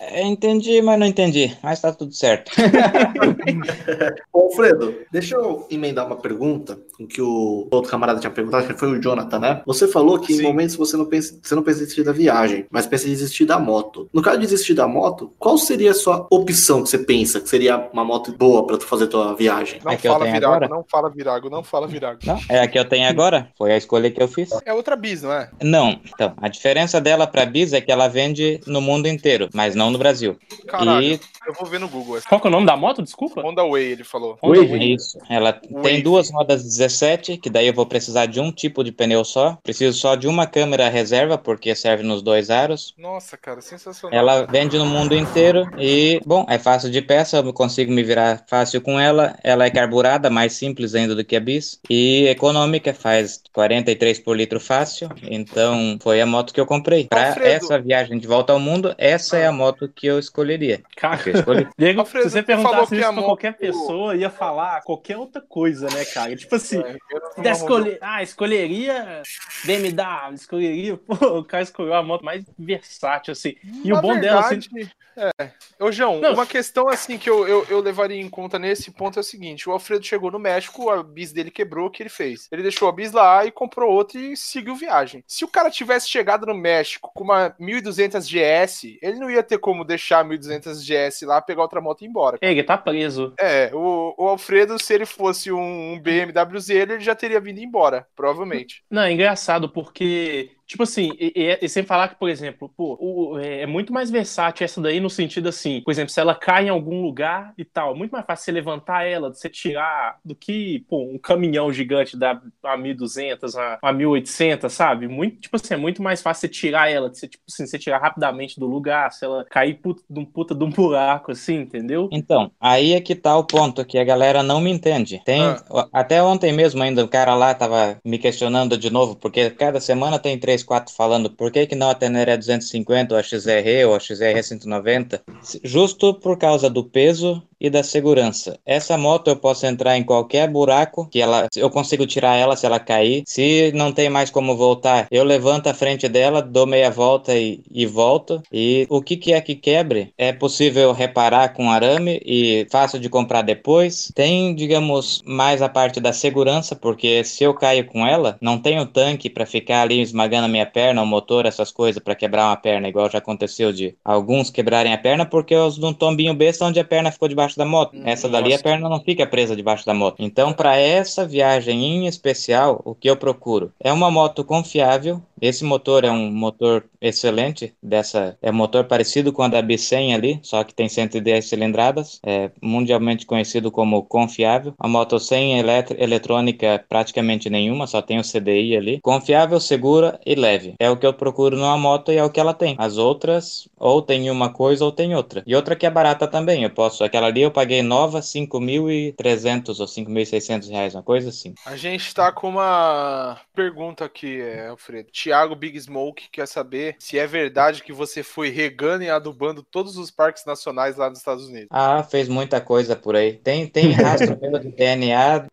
É, 0.00 0.22
entendi, 0.22 0.80
mas 0.80 0.98
não 0.98 1.06
entendi. 1.06 1.56
Mas 1.62 1.80
tá 1.80 1.92
tudo 1.92 2.12
certo. 2.12 2.52
Ô, 4.32 4.42
Alfredo, 4.42 4.94
deixa 5.10 5.34
eu 5.34 5.66
emendar 5.70 6.06
uma 6.06 6.16
pergunta 6.16 6.78
em 7.00 7.06
que 7.06 7.20
o 7.20 7.66
outro 7.70 7.90
camarada 7.90 8.20
tinha 8.20 8.30
perguntado, 8.30 8.66
que 8.66 8.74
foi 8.74 8.88
o 8.90 9.02
Jonathan, 9.02 9.38
né? 9.38 9.62
Você 9.66 9.88
falou 9.88 10.18
que 10.18 10.32
Sim. 10.32 10.40
em 10.40 10.42
momentos 10.42 10.76
você 10.76 10.96
não 10.96 11.04
pensa, 11.04 11.38
você 11.42 11.54
não 11.54 11.62
pensa 11.62 11.78
em 11.78 11.82
desistir 11.82 12.04
da 12.04 12.12
viagem, 12.12 12.66
mas 12.70 12.86
pensa 12.86 13.06
em 13.06 13.10
desistir 13.10 13.44
da 13.44 13.58
moto. 13.58 14.08
No 14.12 14.22
caso 14.22 14.38
de 14.38 14.46
desistir 14.46 14.74
da 14.74 14.86
moto, 14.86 15.32
qual 15.38 15.58
seria 15.58 15.90
a 15.90 15.94
sua 15.94 16.26
opção 16.30 16.82
que 16.82 16.90
você 16.90 16.98
pensa 16.98 17.40
que 17.40 17.48
seria 17.48 17.88
uma 17.92 18.04
moto 18.04 18.32
boa 18.32 18.66
para 18.66 18.78
tu 18.78 18.86
fazer 18.86 19.08
tua 19.08 19.34
viagem? 19.34 19.80
Não 19.84 19.92
é 19.92 19.98
fala 19.98 20.24
virago, 20.24 20.46
agora? 20.46 20.68
não 20.68 20.84
fala 20.88 21.10
virago, 21.10 21.50
não 21.50 21.64
fala 21.64 21.88
virago. 21.88 22.20
Não, 22.24 22.38
é 22.48 22.60
a 22.60 22.68
que 22.68 22.78
eu 22.78 22.84
tenho 22.84 23.08
agora. 23.08 23.50
Foi 23.58 23.72
a 23.72 23.76
escolha 23.76 24.10
que 24.10 24.22
eu 24.22 24.28
fiz. 24.28 24.50
É 24.64 24.72
outra 24.72 24.94
bis, 24.94 25.22
não 25.22 25.32
é? 25.32 25.50
Não. 25.62 26.00
Então, 26.14 26.34
a 26.36 26.48
diferença 26.48 27.00
dela 27.00 27.26
para 27.26 27.44
bis 27.44 27.72
é 27.72 27.80
que 27.80 27.90
ela 27.90 28.08
vende 28.08 28.60
no 28.66 28.80
mundo 28.80 29.08
inteiro, 29.08 29.48
mas 29.52 29.74
não 29.74 29.87
no 29.90 29.98
Brasil. 29.98 30.36
Caralho, 30.66 31.02
e... 31.02 31.20
eu 31.46 31.54
vou 31.54 31.68
ver 31.68 31.80
no 31.80 31.88
Google. 31.88 32.18
Qual 32.28 32.40
é 32.44 32.46
o 32.46 32.50
nome 32.50 32.66
da 32.66 32.76
moto? 32.76 33.02
Desculpa. 33.02 33.40
Honda 33.42 33.66
Way, 33.66 33.84
ele 33.84 34.04
falou. 34.04 34.38
Honda 34.42 34.64
Way. 34.64 34.94
Isso. 34.94 35.18
Ela 35.28 35.60
Wave. 35.70 35.82
tem 35.82 36.02
duas 36.02 36.30
rodas 36.30 36.62
17, 36.62 37.36
que 37.38 37.50
daí 37.50 37.66
eu 37.66 37.74
vou 37.74 37.86
precisar 37.86 38.26
de 38.26 38.40
um 38.40 38.52
tipo 38.52 38.82
de 38.84 38.92
pneu 38.92 39.24
só. 39.24 39.58
Preciso 39.62 39.98
só 39.98 40.14
de 40.14 40.28
uma 40.28 40.46
câmera 40.46 40.88
reserva, 40.88 41.38
porque 41.38 41.74
serve 41.74 42.02
nos 42.02 42.22
dois 42.22 42.50
aros. 42.50 42.94
Nossa, 42.98 43.36
cara, 43.36 43.60
sensacional. 43.60 44.18
Ela 44.18 44.46
vende 44.46 44.78
no 44.78 44.86
mundo 44.86 45.14
inteiro 45.14 45.68
e, 45.78 46.20
bom, 46.24 46.44
é 46.48 46.58
fácil 46.58 46.90
de 46.90 47.00
peça, 47.02 47.38
eu 47.38 47.52
consigo 47.52 47.92
me 47.92 48.02
virar 48.02 48.44
fácil 48.48 48.80
com 48.80 48.98
ela. 48.98 49.38
Ela 49.42 49.66
é 49.66 49.70
carburada, 49.70 50.30
mais 50.30 50.52
simples 50.54 50.94
ainda 50.94 51.14
do 51.14 51.24
que 51.24 51.36
a 51.36 51.40
Bis. 51.40 51.80
E 51.88 52.26
econômica, 52.26 52.92
faz 52.92 53.42
43 53.52 54.18
por 54.20 54.36
litro 54.36 54.60
fácil. 54.60 55.08
Então, 55.22 55.98
foi 56.00 56.20
a 56.20 56.26
moto 56.26 56.52
que 56.52 56.60
eu 56.60 56.66
comprei. 56.66 57.06
Para 57.06 57.36
essa 57.46 57.78
viagem 57.78 58.18
de 58.18 58.26
volta 58.26 58.52
ao 58.52 58.60
mundo, 58.60 58.94
essa 58.98 59.36
é 59.36 59.46
a 59.46 59.52
moto 59.52 59.77
que 59.86 60.06
eu 60.06 60.18
escolheria. 60.18 60.82
Cara, 60.96 61.20
eu 61.26 61.34
escolhi. 61.34 61.68
Diego, 61.76 62.00
Alfredo, 62.00 62.24
se 62.24 62.32
você 62.32 62.42
perguntasse 62.42 62.96
isso 62.96 63.12
pra 63.12 63.22
qualquer 63.22 63.56
pessoa, 63.56 64.16
ia 64.16 64.30
falar 64.30 64.80
qualquer 64.80 65.18
outra 65.18 65.42
coisa, 65.42 65.86
né, 65.90 66.04
cara? 66.06 66.34
Tipo 66.34 66.56
assim, 66.56 66.82
é, 66.82 67.50
escolher, 67.50 67.98
ah, 68.00 68.22
escolheria 68.22 69.22
BMW, 69.64 70.34
escolheria, 70.34 70.96
pô, 70.96 71.14
o 71.38 71.44
cara 71.44 71.62
escolheu 71.62 71.94
a 71.94 72.02
moto 72.02 72.24
mais 72.24 72.44
versátil, 72.58 73.32
assim. 73.32 73.56
E 73.84 73.90
Na 73.90 73.98
o 73.98 74.02
bom 74.02 74.14
verdade, 74.14 74.20
dela, 74.20 74.40
assim... 74.40 74.90
É. 75.18 75.50
Ô, 75.80 75.90
João, 75.90 76.20
Não. 76.20 76.32
uma 76.34 76.46
questão 76.46 76.88
assim 76.88 77.18
que 77.18 77.28
eu, 77.28 77.46
eu, 77.46 77.66
eu, 77.68 77.80
levaria 77.80 78.20
em 78.20 78.28
conta 78.28 78.56
nesse 78.56 78.92
ponto 78.92 79.18
é 79.18 79.20
o 79.20 79.24
seguinte: 79.24 79.68
o 79.68 79.72
Alfredo 79.72 80.04
chegou 80.04 80.30
no 80.30 80.38
México, 80.38 80.88
a 80.90 81.02
bis 81.02 81.32
dele 81.32 81.50
quebrou, 81.50 81.86
o 81.86 81.90
que 81.90 82.04
ele 82.04 82.08
fez? 82.08 82.46
Ele 82.52 82.62
deixou 82.62 82.88
a 82.88 82.92
bis 82.92 83.10
lá 83.10 83.44
e 83.44 83.50
comprou 83.50 83.90
outra 83.90 84.20
e 84.20 84.36
seguiu 84.36 84.76
viagem. 84.76 85.24
Se 85.26 85.44
o 85.44 85.48
cara 85.48 85.70
tivesse 85.70 86.08
chegado 86.08 86.46
no 86.46 86.54
México 86.54 87.10
com 87.12 87.24
uma 87.24 87.54
1200 87.58 88.28
GS, 88.28 88.96
ele 89.02 89.18
não 89.18 89.28
ia 89.28 89.42
ter 89.42 89.58
como 89.68 89.84
deixar 89.84 90.20
a 90.20 90.24
1200 90.24 90.82
GS 90.82 91.20
lá, 91.26 91.42
pegar 91.42 91.60
outra 91.60 91.78
moto 91.78 92.00
e 92.00 92.06
ir 92.06 92.08
embora. 92.08 92.38
É, 92.40 92.50
ele 92.50 92.62
tá 92.62 92.78
preso. 92.78 93.34
É, 93.38 93.70
o, 93.74 94.14
o 94.16 94.26
Alfredo, 94.26 94.78
se 94.78 94.94
ele 94.94 95.04
fosse 95.04 95.52
um, 95.52 95.92
um 95.92 96.00
BMW 96.00 96.58
Z, 96.58 96.74
ele 96.74 97.00
já 97.00 97.14
teria 97.14 97.38
vindo 97.38 97.58
embora, 97.58 98.06
provavelmente. 98.16 98.82
Não, 98.90 99.02
é 99.02 99.12
engraçado 99.12 99.68
porque 99.68 100.52
Tipo 100.68 100.82
assim, 100.82 101.10
e, 101.18 101.58
e, 101.62 101.68
sem 101.68 101.82
falar 101.82 102.08
que, 102.08 102.16
por 102.16 102.28
exemplo, 102.28 102.70
pô, 102.76 102.98
o, 103.00 103.38
é, 103.38 103.62
é, 103.62 103.66
muito 103.66 103.90
mais 103.90 104.10
versátil 104.10 104.66
essa 104.66 104.82
daí 104.82 105.00
no 105.00 105.08
sentido 105.08 105.48
assim, 105.48 105.80
por 105.80 105.90
exemplo, 105.90 106.10
se 106.10 106.20
ela 106.20 106.34
cai 106.34 106.66
em 106.66 106.68
algum 106.68 107.00
lugar 107.00 107.54
e 107.56 107.64
tal, 107.64 107.94
é 107.94 107.96
muito 107.96 108.10
mais 108.10 108.26
fácil 108.26 108.44
você 108.44 108.52
levantar 108.52 109.04
ela, 109.04 109.32
você 109.32 109.48
tirar, 109.48 110.18
do 110.22 110.34
que, 110.34 110.84
pô, 110.86 111.02
um 111.02 111.18
caminhão 111.18 111.72
gigante 111.72 112.18
da 112.18 112.38
a 112.62 112.76
1200, 112.76 113.56
a, 113.56 113.78
a 113.80 113.92
1800, 113.94 114.70
sabe? 114.70 115.08
Muito, 115.08 115.40
tipo 115.40 115.56
assim, 115.56 115.72
é 115.72 115.76
muito 115.78 116.02
mais 116.02 116.20
fácil 116.20 116.42
você 116.42 116.48
tirar 116.48 116.90
ela, 116.90 117.08
você, 117.08 117.26
tipo 117.26 117.44
assim, 117.48 117.66
você 117.66 117.78
tirar 117.78 117.98
rapidamente 117.98 118.60
do 118.60 118.66
lugar, 118.66 119.10
se 119.10 119.24
ela 119.24 119.46
cair 119.46 119.72
puta, 119.72 120.02
de 120.08 120.20
um 120.20 120.24
puta 120.26 120.54
de 120.54 120.64
um 120.64 120.68
buraco, 120.68 121.32
assim, 121.32 121.60
entendeu? 121.60 122.10
Então, 122.12 122.50
aí 122.60 122.92
é 122.92 123.00
que 123.00 123.14
tá 123.14 123.34
o 123.38 123.44
ponto, 123.44 123.86
que 123.86 123.96
a 123.96 124.04
galera 124.04 124.42
não 124.42 124.60
me 124.60 124.70
entende. 124.70 125.22
Tem, 125.24 125.40
ah. 125.42 125.88
até 125.94 126.22
ontem 126.22 126.52
mesmo 126.52 126.82
ainda, 126.82 127.02
o 127.02 127.08
cara 127.08 127.34
lá 127.34 127.54
tava 127.54 127.98
me 128.04 128.18
questionando 128.18 128.76
de 128.76 128.90
novo, 128.90 129.16
porque 129.16 129.48
cada 129.48 129.80
semana 129.80 130.18
tem 130.18 130.38
três 130.38 130.57
3.4 130.64 130.90
falando 130.94 131.30
por 131.30 131.50
que, 131.50 131.66
que 131.66 131.74
não 131.74 131.90
a 131.90 131.94
Tenere 131.94 132.36
250 132.36 133.14
ou 133.14 133.20
a 133.20 133.22
XR 133.22 133.86
ou 133.86 133.94
a 133.94 134.00
XR 134.00 134.42
190, 134.42 135.22
justo 135.62 136.14
por 136.14 136.38
causa 136.38 136.68
do 136.68 136.84
peso 136.84 137.42
e 137.60 137.68
da 137.70 137.82
segurança. 137.82 138.58
Essa 138.64 138.96
moto 138.96 139.28
eu 139.28 139.36
posso 139.36 139.66
entrar 139.66 139.96
em 139.96 140.04
qualquer 140.04 140.48
buraco 140.48 141.08
que 141.08 141.20
ela, 141.20 141.48
eu 141.56 141.70
consigo 141.70 142.06
tirar 142.06 142.36
ela 142.36 142.56
se 142.56 142.66
ela 142.66 142.78
cair. 142.78 143.22
Se 143.26 143.72
não 143.74 143.92
tem 143.92 144.08
mais 144.08 144.30
como 144.30 144.56
voltar, 144.56 145.06
eu 145.10 145.24
levanto 145.24 145.68
a 145.68 145.74
frente 145.74 146.08
dela, 146.08 146.42
dou 146.42 146.66
meia 146.66 146.90
volta 146.90 147.36
e, 147.36 147.62
e 147.70 147.86
volto. 147.86 148.42
E 148.52 148.86
o 148.88 149.02
que, 149.02 149.16
que 149.16 149.32
é 149.32 149.40
que 149.40 149.54
quebre 149.54 150.12
é 150.16 150.32
possível 150.32 150.92
reparar 150.92 151.52
com 151.52 151.70
arame 151.70 152.20
e 152.24 152.66
fácil 152.70 152.98
de 152.98 153.08
comprar 153.08 153.42
depois. 153.42 154.10
Tem, 154.14 154.54
digamos, 154.54 155.22
mais 155.26 155.62
a 155.62 155.68
parte 155.68 156.00
da 156.00 156.12
segurança, 156.12 156.76
porque 156.76 157.24
se 157.24 157.44
eu 157.44 157.54
caio 157.54 157.86
com 157.86 158.06
ela, 158.06 158.36
não 158.40 158.58
tenho 158.58 158.86
tanque 158.86 159.30
para 159.30 159.46
ficar 159.46 159.82
ali 159.82 160.00
esmagando 160.00 160.46
a 160.46 160.48
minha 160.48 160.66
perna, 160.66 161.02
o 161.02 161.06
motor, 161.06 161.46
essas 161.46 161.70
coisas 161.70 162.02
para 162.02 162.14
quebrar 162.14 162.46
uma 162.46 162.56
perna, 162.56 162.88
igual 162.88 163.10
já 163.10 163.18
aconteceu 163.18 163.72
de 163.72 163.96
alguns 164.04 164.50
quebrarem 164.50 164.92
a 164.92 164.98
perna 164.98 165.26
porque 165.26 165.54
eu 165.54 165.70
num 165.78 165.92
tombinho 165.92 166.34
besta 166.34 166.64
onde 166.64 166.80
a 166.80 166.84
perna 166.84 167.10
ficou 167.10 167.28
debaixo 167.28 167.47
da 167.56 167.64
moto. 167.64 167.96
Essa 168.04 168.28
dali 168.28 168.52
a 168.52 168.58
perna 168.58 168.88
não 168.88 169.00
fica 169.00 169.26
presa 169.26 169.56
debaixo 169.56 169.86
da 169.86 169.94
moto. 169.94 170.16
Então, 170.18 170.52
para 170.52 170.76
essa 170.76 171.26
viagem 171.26 171.84
em 171.84 172.06
especial, 172.06 172.82
o 172.84 172.94
que 172.94 173.08
eu 173.08 173.16
procuro 173.16 173.72
é 173.80 173.92
uma 173.92 174.10
moto 174.10 174.44
confiável. 174.44 175.22
Esse 175.40 175.64
motor 175.64 176.04
é 176.04 176.10
um 176.10 176.30
motor 176.30 176.84
excelente, 177.00 177.74
dessa 177.82 178.36
é 178.42 178.50
um 178.50 178.54
motor 178.54 178.84
parecido 178.84 179.32
com 179.32 179.42
a 179.42 179.48
da 179.48 179.62
B100 179.62 180.14
ali, 180.14 180.40
só 180.42 180.64
que 180.64 180.74
tem 180.74 180.88
110 180.88 181.44
cilindradas, 181.48 182.20
é 182.24 182.50
mundialmente 182.62 183.26
conhecido 183.26 183.70
como 183.70 184.02
confiável. 184.02 184.74
A 184.78 184.88
moto 184.88 185.18
sem 185.18 185.58
elet 185.58 185.94
eletrônica 185.98 186.84
praticamente 186.88 187.50
nenhuma, 187.50 187.86
só 187.86 188.02
tem 188.02 188.18
o 188.18 188.22
CDI 188.22 188.76
ali. 188.76 189.00
Confiável, 189.00 189.60
segura 189.60 190.20
e 190.24 190.34
leve. 190.34 190.74
É 190.78 190.90
o 190.90 190.96
que 190.96 191.06
eu 191.06 191.14
procuro 191.14 191.56
numa 191.56 191.78
moto 191.78 192.12
e 192.12 192.16
é 192.16 192.24
o 192.24 192.30
que 192.30 192.40
ela 192.40 192.54
tem. 192.54 192.74
As 192.78 192.98
outras 192.98 193.68
ou 193.76 194.02
tem 194.02 194.30
uma 194.30 194.52
coisa 194.52 194.84
ou 194.84 194.92
tem 194.92 195.14
outra. 195.14 195.42
E 195.46 195.54
outra 195.54 195.76
que 195.76 195.86
é 195.86 195.90
barata 195.90 196.26
também. 196.26 196.62
Eu 196.62 196.70
posso, 196.70 197.04
aquela 197.04 197.28
ali 197.28 197.42
eu 197.42 197.50
paguei 197.50 197.82
nova 197.82 198.20
5.300 198.20 199.80
ou 199.80 199.86
5.600 199.86 200.70
reais, 200.70 200.94
uma 200.94 201.02
coisa 201.02 201.28
assim. 201.28 201.54
A 201.64 201.76
gente 201.76 202.14
tá 202.14 202.32
com 202.32 202.48
uma 202.48 203.38
pergunta 203.54 204.04
aqui, 204.04 204.40
é, 204.40 204.68
Alfredo. 204.68 205.08
Thiago 205.28 205.54
Big 205.54 205.78
Smoke 205.78 206.30
quer 206.32 206.48
saber 206.48 206.96
se 206.98 207.18
é 207.18 207.26
verdade 207.26 207.82
que 207.82 207.92
você 207.92 208.22
foi 208.22 208.48
regando 208.48 209.04
e 209.04 209.10
adubando 209.10 209.62
todos 209.62 209.98
os 209.98 210.10
parques 210.10 210.46
nacionais 210.46 210.96
lá 210.96 211.10
nos 211.10 211.18
Estados 211.18 211.46
Unidos. 211.46 211.68
Ah, 211.70 212.02
fez 212.02 212.30
muita 212.30 212.62
coisa 212.62 212.96
por 212.96 213.14
aí. 213.14 213.34
Tem, 213.34 213.66
tem 213.66 213.92
rastro 213.92 214.38
meu 214.40 214.58
de 214.58 214.70
DNA 214.70 215.46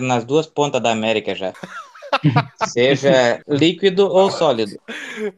nas 0.00 0.24
duas 0.24 0.48
pontas 0.48 0.82
da 0.82 0.90
América 0.90 1.32
já. 1.32 1.52
Seja 2.68 3.40
líquido 3.46 4.08
ou 4.08 4.32
sólido. 4.32 4.80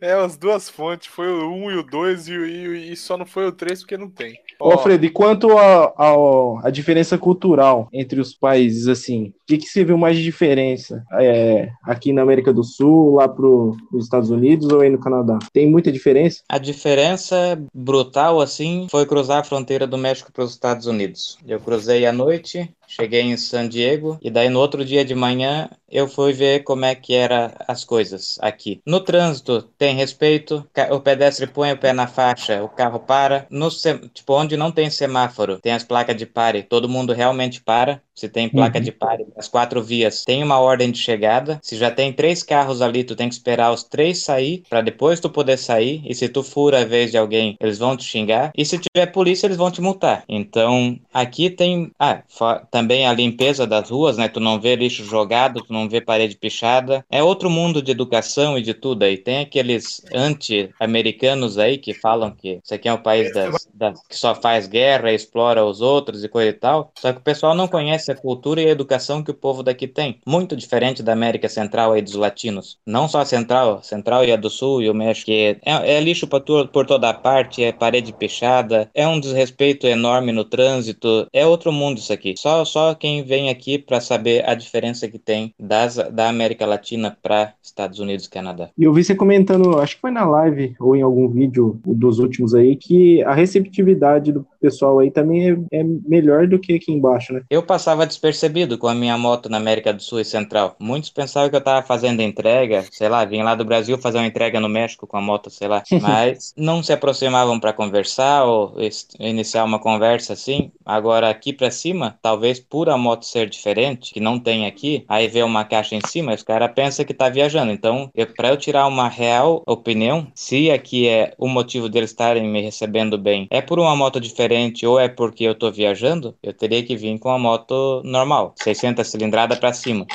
É, 0.01 0.13
as 0.13 0.39
duas 0.39 0.71
fontes. 0.71 1.09
Foi 1.09 1.29
o 1.29 1.51
1 1.51 1.65
um 1.65 1.71
e 1.71 1.77
o 1.77 1.83
2 1.83 2.29
e, 2.29 2.33
e, 2.33 2.93
e, 2.93 2.97
só 2.97 3.19
não 3.19 3.27
foi 3.27 3.47
o 3.47 3.53
3 3.53 3.81
porque 3.81 3.99
não 3.99 4.09
tem. 4.09 4.39
Ô, 4.63 4.73
Alfredo, 4.73 5.05
e 5.05 5.11
quanto 5.11 5.49
a, 5.59 6.71
diferença 6.71 7.19
cultural 7.19 7.89
entre 7.93 8.21
os 8.21 8.33
países, 8.33 8.87
assim, 8.87 9.27
o 9.27 9.33
que, 9.47 9.59
que 9.59 9.67
você 9.67 9.85
viu 9.85 9.99
mais 9.99 10.17
de 10.17 10.23
diferença 10.23 11.05
é, 11.15 11.69
aqui 11.85 12.13
na 12.13 12.23
América 12.23 12.53
do 12.53 12.63
Sul, 12.63 13.17
lá 13.17 13.29
para 13.29 13.45
os 13.45 14.05
Estados 14.05 14.31
Unidos 14.31 14.69
ou 14.69 14.81
aí 14.81 14.89
no 14.89 14.99
Canadá? 14.99 15.39
Tem 15.53 15.69
muita 15.69 15.91
diferença? 15.91 16.43
A 16.49 16.59
diferença 16.59 17.61
brutal, 17.75 18.41
assim, 18.41 18.87
foi 18.91 19.05
cruzar 19.05 19.41
a 19.41 19.45
fronteira 19.45 19.87
do 19.87 19.99
México 19.99 20.33
para 20.33 20.45
os 20.45 20.53
Estados 20.53 20.87
Unidos. 20.87 21.39
Eu 21.47 21.59
cruzei 21.61 22.07
à 22.07 22.13
noite, 22.13 22.71
cheguei 22.95 23.23
em 23.23 23.37
San 23.37 23.69
Diego 23.69 24.19
e 24.23 24.31
daí 24.31 24.49
no 24.49 24.61
outro 24.61 24.85
dia 24.85 25.05
de 25.05 25.15
manhã 25.15 25.69
eu 25.89 26.09
fui 26.09 26.33
ver 26.33 26.65
como 26.65 26.85
é 26.85 26.95
que 26.95 27.15
era 27.15 27.55
as 27.67 27.85
coisas 27.85 28.39
aqui. 28.41 28.81
No 28.87 29.01
trânsito 29.01 29.63
tem 29.77 29.95
respeito, 29.95 30.67
o 30.91 31.01
pedestre 31.01 31.47
põe 31.47 31.73
o 31.73 31.79
pé 31.79 31.93
na 31.93 32.07
faixa, 32.07 32.63
o 32.63 32.69
carro 32.69 33.01
para. 33.01 33.47
No 33.51 33.69
tipo 33.71 34.35
onde 34.35 34.57
não 34.57 34.73
tem 34.73 34.89
semáforo, 34.89 35.59
tem 35.59 35.73
as 35.73 35.85
placas 35.85 36.17
de 36.17 36.27
pare, 36.27 36.63
todo 36.63 36.89
mundo 36.89 37.13
realmente 37.13 37.61
para. 37.61 38.03
Se 38.15 38.29
tem 38.29 38.49
placa 38.49 38.79
uhum. 38.79 38.85
de 38.85 38.93
pare, 38.93 39.27
as 39.37 39.49
quatro 39.49 39.83
vias 39.83 40.25
tem 40.25 40.43
uma 40.43 40.59
ordem 40.59 40.91
de 40.91 40.99
chegada. 40.99 41.59
Se 41.63 41.77
já 41.77 41.91
tem 41.91 42.13
três 42.13 42.43
carros 42.43 42.83
ali, 42.83 43.05
tu 43.05 43.17
tem 43.17 43.29
que 43.29 43.35
esperar 43.35 43.73
os 43.73 43.83
três 43.83 44.23
sair 44.23 44.63
para 44.69 44.81
depois 44.81 45.21
tu 45.21 45.31
poder 45.31 45.57
sair. 45.57 46.03
E 46.05 46.15
se 46.15 46.29
tu 46.29 46.43
fura 46.43 46.81
a 46.81 46.85
vez 46.85 47.11
de 47.11 47.19
alguém, 47.19 47.57
eles 47.61 47.79
vão 47.79 47.97
te 47.97 48.05
xingar. 48.05 48.53
E 48.57 48.65
se 48.65 48.79
tiver 48.79 49.07
polícia, 49.07 49.47
eles 49.47 49.57
vão 49.57 49.71
te 49.71 49.81
multar. 49.81 50.25
Então, 50.29 50.99
aqui 51.13 51.51
tem 51.51 51.91
ah, 51.99 52.23
também 52.71 53.07
a 53.07 53.13
limpeza 53.13 53.67
das 53.67 53.91
ruas, 53.91 54.17
né? 54.17 54.29
Tu 54.29 54.41
não 54.41 54.61
vê 54.61 54.77
lixo 54.77 55.05
jogado, 55.05 55.63
tu 55.63 55.73
não 55.73 55.89
vê 55.89 56.01
parede 56.01 56.37
pichada. 56.37 57.05
É 57.11 57.23
outro 57.23 57.49
mundo 57.49 57.83
de 57.83 57.91
educação 57.91 58.59
e 58.59 58.63
de 58.63 58.75
tudo 58.75 59.05
aí. 59.05 59.17
Tem 59.17 59.41
aqueles 59.41 60.03
anti-americanos 60.13 61.59
aí 61.59 61.79
que 61.79 61.95
falam 61.95 62.31
que 62.31 62.61
isso 62.63 62.75
aqui 62.75 62.89
é 62.89 62.93
um 62.93 63.03
país 63.03 63.33
das, 63.33 63.69
das, 63.73 64.01
que 64.07 64.17
só 64.17 64.35
faz 64.35 64.67
guerra, 64.67 65.13
explora 65.13 65.65
os 65.65 65.81
outros 65.81 66.23
e 66.23 66.29
coisa 66.29 66.51
e 66.51 66.55
tal. 66.55 66.93
Só 66.99 67.13
que 67.13 67.19
o 67.19 67.23
pessoal 67.23 67.55
não 67.55 67.69
conhece 67.69 68.02
conhece 68.03 68.11
a 68.11 68.17
cultura 68.17 68.61
e 68.61 68.67
a 68.67 68.71
educação 68.71 69.23
que 69.23 69.31
o 69.31 69.35
povo 69.35 69.63
daqui 69.63 69.87
tem. 69.87 70.19
Muito 70.27 70.57
diferente 70.57 71.03
da 71.03 71.13
América 71.13 71.49
Central 71.49 71.93
aí 71.93 72.03
dos 72.03 72.15
latinos. 72.15 72.79
Não 72.85 73.07
só 73.07 73.21
a 73.21 73.25
Central, 73.25 73.83
Central 73.83 74.25
e 74.25 74.33
a 74.33 74.37
do 74.37 74.51
Sul 74.51 74.83
e 74.83 74.91
o 74.91 74.95
México, 74.95 75.31
é, 75.31 75.59
é 75.65 76.01
lixo 76.01 76.27
por, 76.27 76.43
por 76.69 76.87
toda 76.87 77.15
parte, 77.15 77.63
é 77.63 77.73
parede 77.73 78.15
fechada, 78.19 78.91
é 78.95 79.07
um 79.07 79.21
desrespeito 79.21 79.87
enorme 79.87 80.33
no 80.33 80.45
trânsito, 80.45 81.27
é 81.33 81.47
outro 81.47 81.73
mundo 81.73 81.99
isso 81.99 82.13
aqui. 82.13 82.35
Só, 82.37 82.65
só 82.65 82.95
quem 82.95 83.23
vem 83.23 83.49
aqui 83.49 83.79
para 83.79 84.01
saber 84.01 84.49
a 84.49 84.55
diferença 84.55 85.09
que 85.09 85.19
tem 85.19 85.55
das, 85.59 85.97
da 85.97 86.29
América 86.29 86.67
Latina 86.67 87.17
para 87.23 87.55
Estados 87.63 87.99
Unidos 87.99 88.27
e 88.27 88.31
Canadá. 88.31 88.71
E 88.77 88.85
eu 88.85 88.93
vi 88.93 89.05
você 89.05 89.15
comentando, 89.15 89.79
acho 89.79 89.97
que 89.97 90.01
foi 90.01 90.11
na 90.11 90.25
live 90.25 90.75
ou 90.81 90.97
em 90.97 91.03
algum 91.03 91.29
vídeo 91.29 91.79
dos 91.85 92.19
últimos 92.19 92.55
aí, 92.55 92.77
que 92.77 93.23
a 93.23 93.35
receptividade 93.35 94.33
do 94.33 94.47
pessoal 94.63 95.01
aí 95.01 95.11
também 95.11 95.51
é, 95.51 95.81
é 95.81 95.85
melhor 95.85 96.47
do 96.47 96.59
que 96.59 96.75
aqui 96.75 96.93
embaixo, 96.93 97.33
né? 97.33 97.43
Eu 97.51 97.63
passava 97.63 98.07
despercebido 98.07 98.79
com 98.79 98.87
a 98.87 98.95
minha 98.95 99.19
moto 99.19 99.49
na 99.49 99.57
América 99.57 99.93
do 99.93 100.01
Sul 100.01 100.21
e 100.21 100.25
Central. 100.25 100.77
Muitos 100.79 101.11
pensavam 101.11 101.51
que 101.51 101.57
eu 101.57 101.61
tava 101.61 101.85
fazendo 101.85 102.23
entrega, 102.23 102.85
sei 102.93 103.09
lá, 103.09 103.25
vim 103.25 103.43
lá 103.43 103.57
do 103.57 103.65
Brasil 103.65 103.99
fazer 103.99 104.19
uma 104.19 104.27
entrega 104.27 104.61
no 104.61 104.69
México 104.69 105.07
com 105.07 105.17
a 105.17 105.21
moto, 105.21 105.51
sei 105.51 105.67
lá. 105.67 105.83
Mas 106.01 106.55
não 106.57 106.83
se 106.83 106.93
aproximavam 106.93 107.59
para 107.59 107.73
conversar 107.73 108.45
ou 108.45 108.77
iniciar 109.19 109.65
uma 109.65 109.81
conversa 109.81 110.35
assim. 110.35 110.71
Agora 110.87 111.29
aqui 111.29 111.53
para 111.53 111.71
cima, 111.71 112.17
talvez 112.23 112.61
por 112.61 112.89
a 112.89 112.97
moto 112.97 113.25
ser 113.25 113.49
diferente, 113.49 114.15
que 114.15 114.21
não 114.21 114.39
tem 114.39 114.67
aqui, 114.67 115.05
aí 115.09 115.27
vê 115.27 115.43
uma 115.43 115.65
caixa 115.65 115.97
em 115.97 116.01
cima, 116.07 116.35
os 116.35 116.43
cara 116.43 116.69
pensa 116.69 117.05
que 117.05 117.13
tá 117.13 117.29
viajando. 117.29 117.73
Então, 117.73 118.11
para 118.37 118.51
eu 118.51 118.57
tirar 118.57 118.87
uma 118.87 119.09
real 119.09 119.63
opinião, 119.67 120.27
se 120.35 120.71
aqui 120.71 121.09
é 121.09 121.35
o 121.37 121.49
motivo 121.49 121.89
deles 121.89 122.11
estarem 122.11 122.49
me 122.49 122.61
recebendo 122.61 123.19
bem, 123.19 123.49
é 123.51 123.61
por 123.61 123.81
uma 123.81 123.97
moto 123.97 124.21
diferente 124.21 124.52
ou 124.87 124.99
é 125.01 125.09
porque 125.09 125.45
eu 125.45 125.55
tô 125.55 125.71
viajando, 125.71 126.37
eu 126.43 126.53
teria 126.53 126.85
que 126.85 126.97
vir 126.97 127.19
com 127.19 127.31
a 127.31 127.39
moto 127.39 128.03
normal, 128.05 128.55
600 128.57 129.07
cilindrada 129.07 129.57
para 129.57 129.73
cima. 129.73 130.07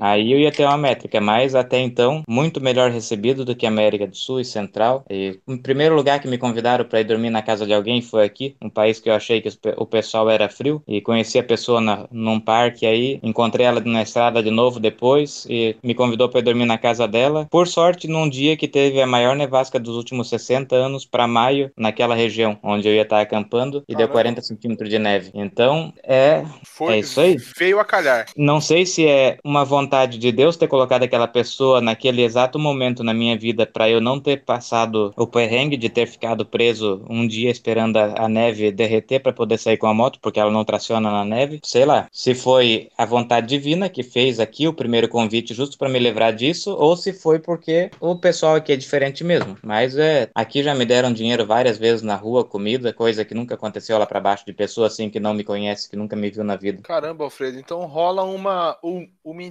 Aí 0.00 0.32
eu 0.32 0.38
ia 0.38 0.52
ter 0.52 0.64
uma 0.64 0.76
métrica, 0.76 1.20
mas 1.20 1.54
até 1.54 1.78
então, 1.78 2.22
muito 2.28 2.60
melhor 2.60 2.90
recebido 2.90 3.44
do 3.44 3.54
que 3.54 3.66
a 3.66 3.68
América 3.68 4.06
do 4.06 4.16
Sul 4.16 4.40
e 4.40 4.44
Central. 4.44 5.04
E 5.10 5.38
o 5.46 5.58
primeiro 5.58 5.94
lugar 5.94 6.20
que 6.20 6.28
me 6.28 6.38
convidaram 6.38 6.84
para 6.84 7.00
ir 7.00 7.04
dormir 7.04 7.30
na 7.30 7.42
casa 7.42 7.66
de 7.66 7.74
alguém 7.74 8.00
foi 8.00 8.24
aqui, 8.24 8.56
um 8.62 8.70
país 8.70 9.00
que 9.00 9.08
eu 9.08 9.14
achei 9.14 9.40
que 9.40 9.48
o 9.76 9.86
pessoal 9.86 10.30
era 10.30 10.48
frio. 10.48 10.82
E 10.86 11.00
conheci 11.00 11.38
a 11.38 11.42
pessoa 11.42 11.80
na, 11.80 12.06
num 12.10 12.40
parque 12.40 12.86
aí, 12.86 13.18
encontrei 13.22 13.66
ela 13.66 13.80
na 13.80 14.02
estrada 14.02 14.42
de 14.42 14.50
novo 14.50 14.78
depois 14.78 15.46
e 15.48 15.76
me 15.82 15.94
convidou 15.94 16.28
para 16.28 16.40
ir 16.40 16.44
dormir 16.44 16.66
na 16.66 16.78
casa 16.78 17.06
dela. 17.06 17.46
Por 17.50 17.66
sorte, 17.66 18.06
num 18.08 18.28
dia 18.28 18.56
que 18.56 18.68
teve 18.68 19.00
a 19.00 19.06
maior 19.06 19.34
nevasca 19.34 19.78
dos 19.78 19.96
últimos 19.96 20.28
60 20.28 20.74
anos 20.74 21.04
para 21.04 21.26
maio, 21.26 21.70
naquela 21.76 22.14
região 22.14 22.58
onde 22.62 22.88
eu 22.88 22.94
ia 22.94 23.02
estar 23.02 23.20
acampando, 23.20 23.84
e 23.88 23.94
deu 23.94 24.08
40 24.08 24.40
centímetros 24.42 24.88
de 24.88 24.98
neve. 24.98 25.30
Então, 25.34 25.92
é, 26.02 26.44
foi, 26.64 26.94
é 26.94 26.98
isso 26.98 27.20
aí. 27.20 27.36
Veio 27.58 27.80
a 27.80 27.84
calhar. 27.84 28.26
Não 28.36 28.60
sei 28.60 28.86
se 28.86 29.06
é 29.06 29.38
uma 29.44 29.64
vontade 29.64 29.87
vontade 29.88 30.18
de 30.18 30.30
Deus 30.30 30.54
ter 30.54 30.68
colocado 30.68 31.04
aquela 31.04 31.26
pessoa 31.26 31.80
naquele 31.80 32.22
exato 32.22 32.58
momento 32.58 33.02
na 33.02 33.14
minha 33.14 33.38
vida 33.38 33.64
para 33.64 33.88
eu 33.88 34.02
não 34.02 34.20
ter 34.20 34.44
passado 34.44 35.14
o 35.16 35.26
perrengue 35.26 35.78
de 35.78 35.88
ter 35.88 36.06
ficado 36.06 36.44
preso 36.44 37.02
um 37.08 37.26
dia 37.26 37.50
esperando 37.50 37.96
a, 37.96 38.24
a 38.24 38.28
neve 38.28 38.70
derreter 38.70 39.20
para 39.20 39.32
poder 39.32 39.56
sair 39.56 39.78
com 39.78 39.86
a 39.86 39.94
moto, 39.94 40.18
porque 40.20 40.38
ela 40.38 40.50
não 40.50 40.62
traciona 40.62 41.10
na 41.10 41.24
neve. 41.24 41.60
Sei 41.64 41.86
lá, 41.86 42.06
se 42.12 42.34
foi 42.34 42.90
a 42.98 43.06
vontade 43.06 43.46
divina 43.46 43.88
que 43.88 44.02
fez 44.02 44.38
aqui 44.38 44.68
o 44.68 44.74
primeiro 44.74 45.08
convite 45.08 45.54
justo 45.54 45.78
para 45.78 45.88
me 45.88 45.98
livrar 45.98 46.34
disso, 46.34 46.76
ou 46.78 46.94
se 46.94 47.14
foi 47.14 47.38
porque 47.38 47.90
o 47.98 48.14
pessoal 48.14 48.56
aqui 48.56 48.72
é 48.72 48.76
diferente 48.76 49.24
mesmo. 49.24 49.56
Mas 49.62 49.96
é, 49.96 50.28
aqui 50.34 50.62
já 50.62 50.74
me 50.74 50.84
deram 50.84 51.14
dinheiro 51.14 51.46
várias 51.46 51.78
vezes 51.78 52.02
na 52.02 52.14
rua, 52.14 52.44
comida, 52.44 52.92
coisa 52.92 53.24
que 53.24 53.34
nunca 53.34 53.54
aconteceu 53.54 53.96
lá 53.98 54.04
para 54.04 54.20
baixo 54.20 54.44
de 54.44 54.52
pessoa 54.52 54.88
assim 54.88 55.08
que 55.08 55.18
não 55.18 55.32
me 55.32 55.44
conhece, 55.44 55.88
que 55.88 55.96
nunca 55.96 56.14
me 56.14 56.28
viu 56.28 56.44
na 56.44 56.56
vida. 56.56 56.82
Caramba, 56.82 57.24
Alfredo, 57.24 57.58
então 57.58 57.86
rola 57.86 58.22
uma, 58.22 58.76
um, 58.84 59.08
uma 59.24 59.42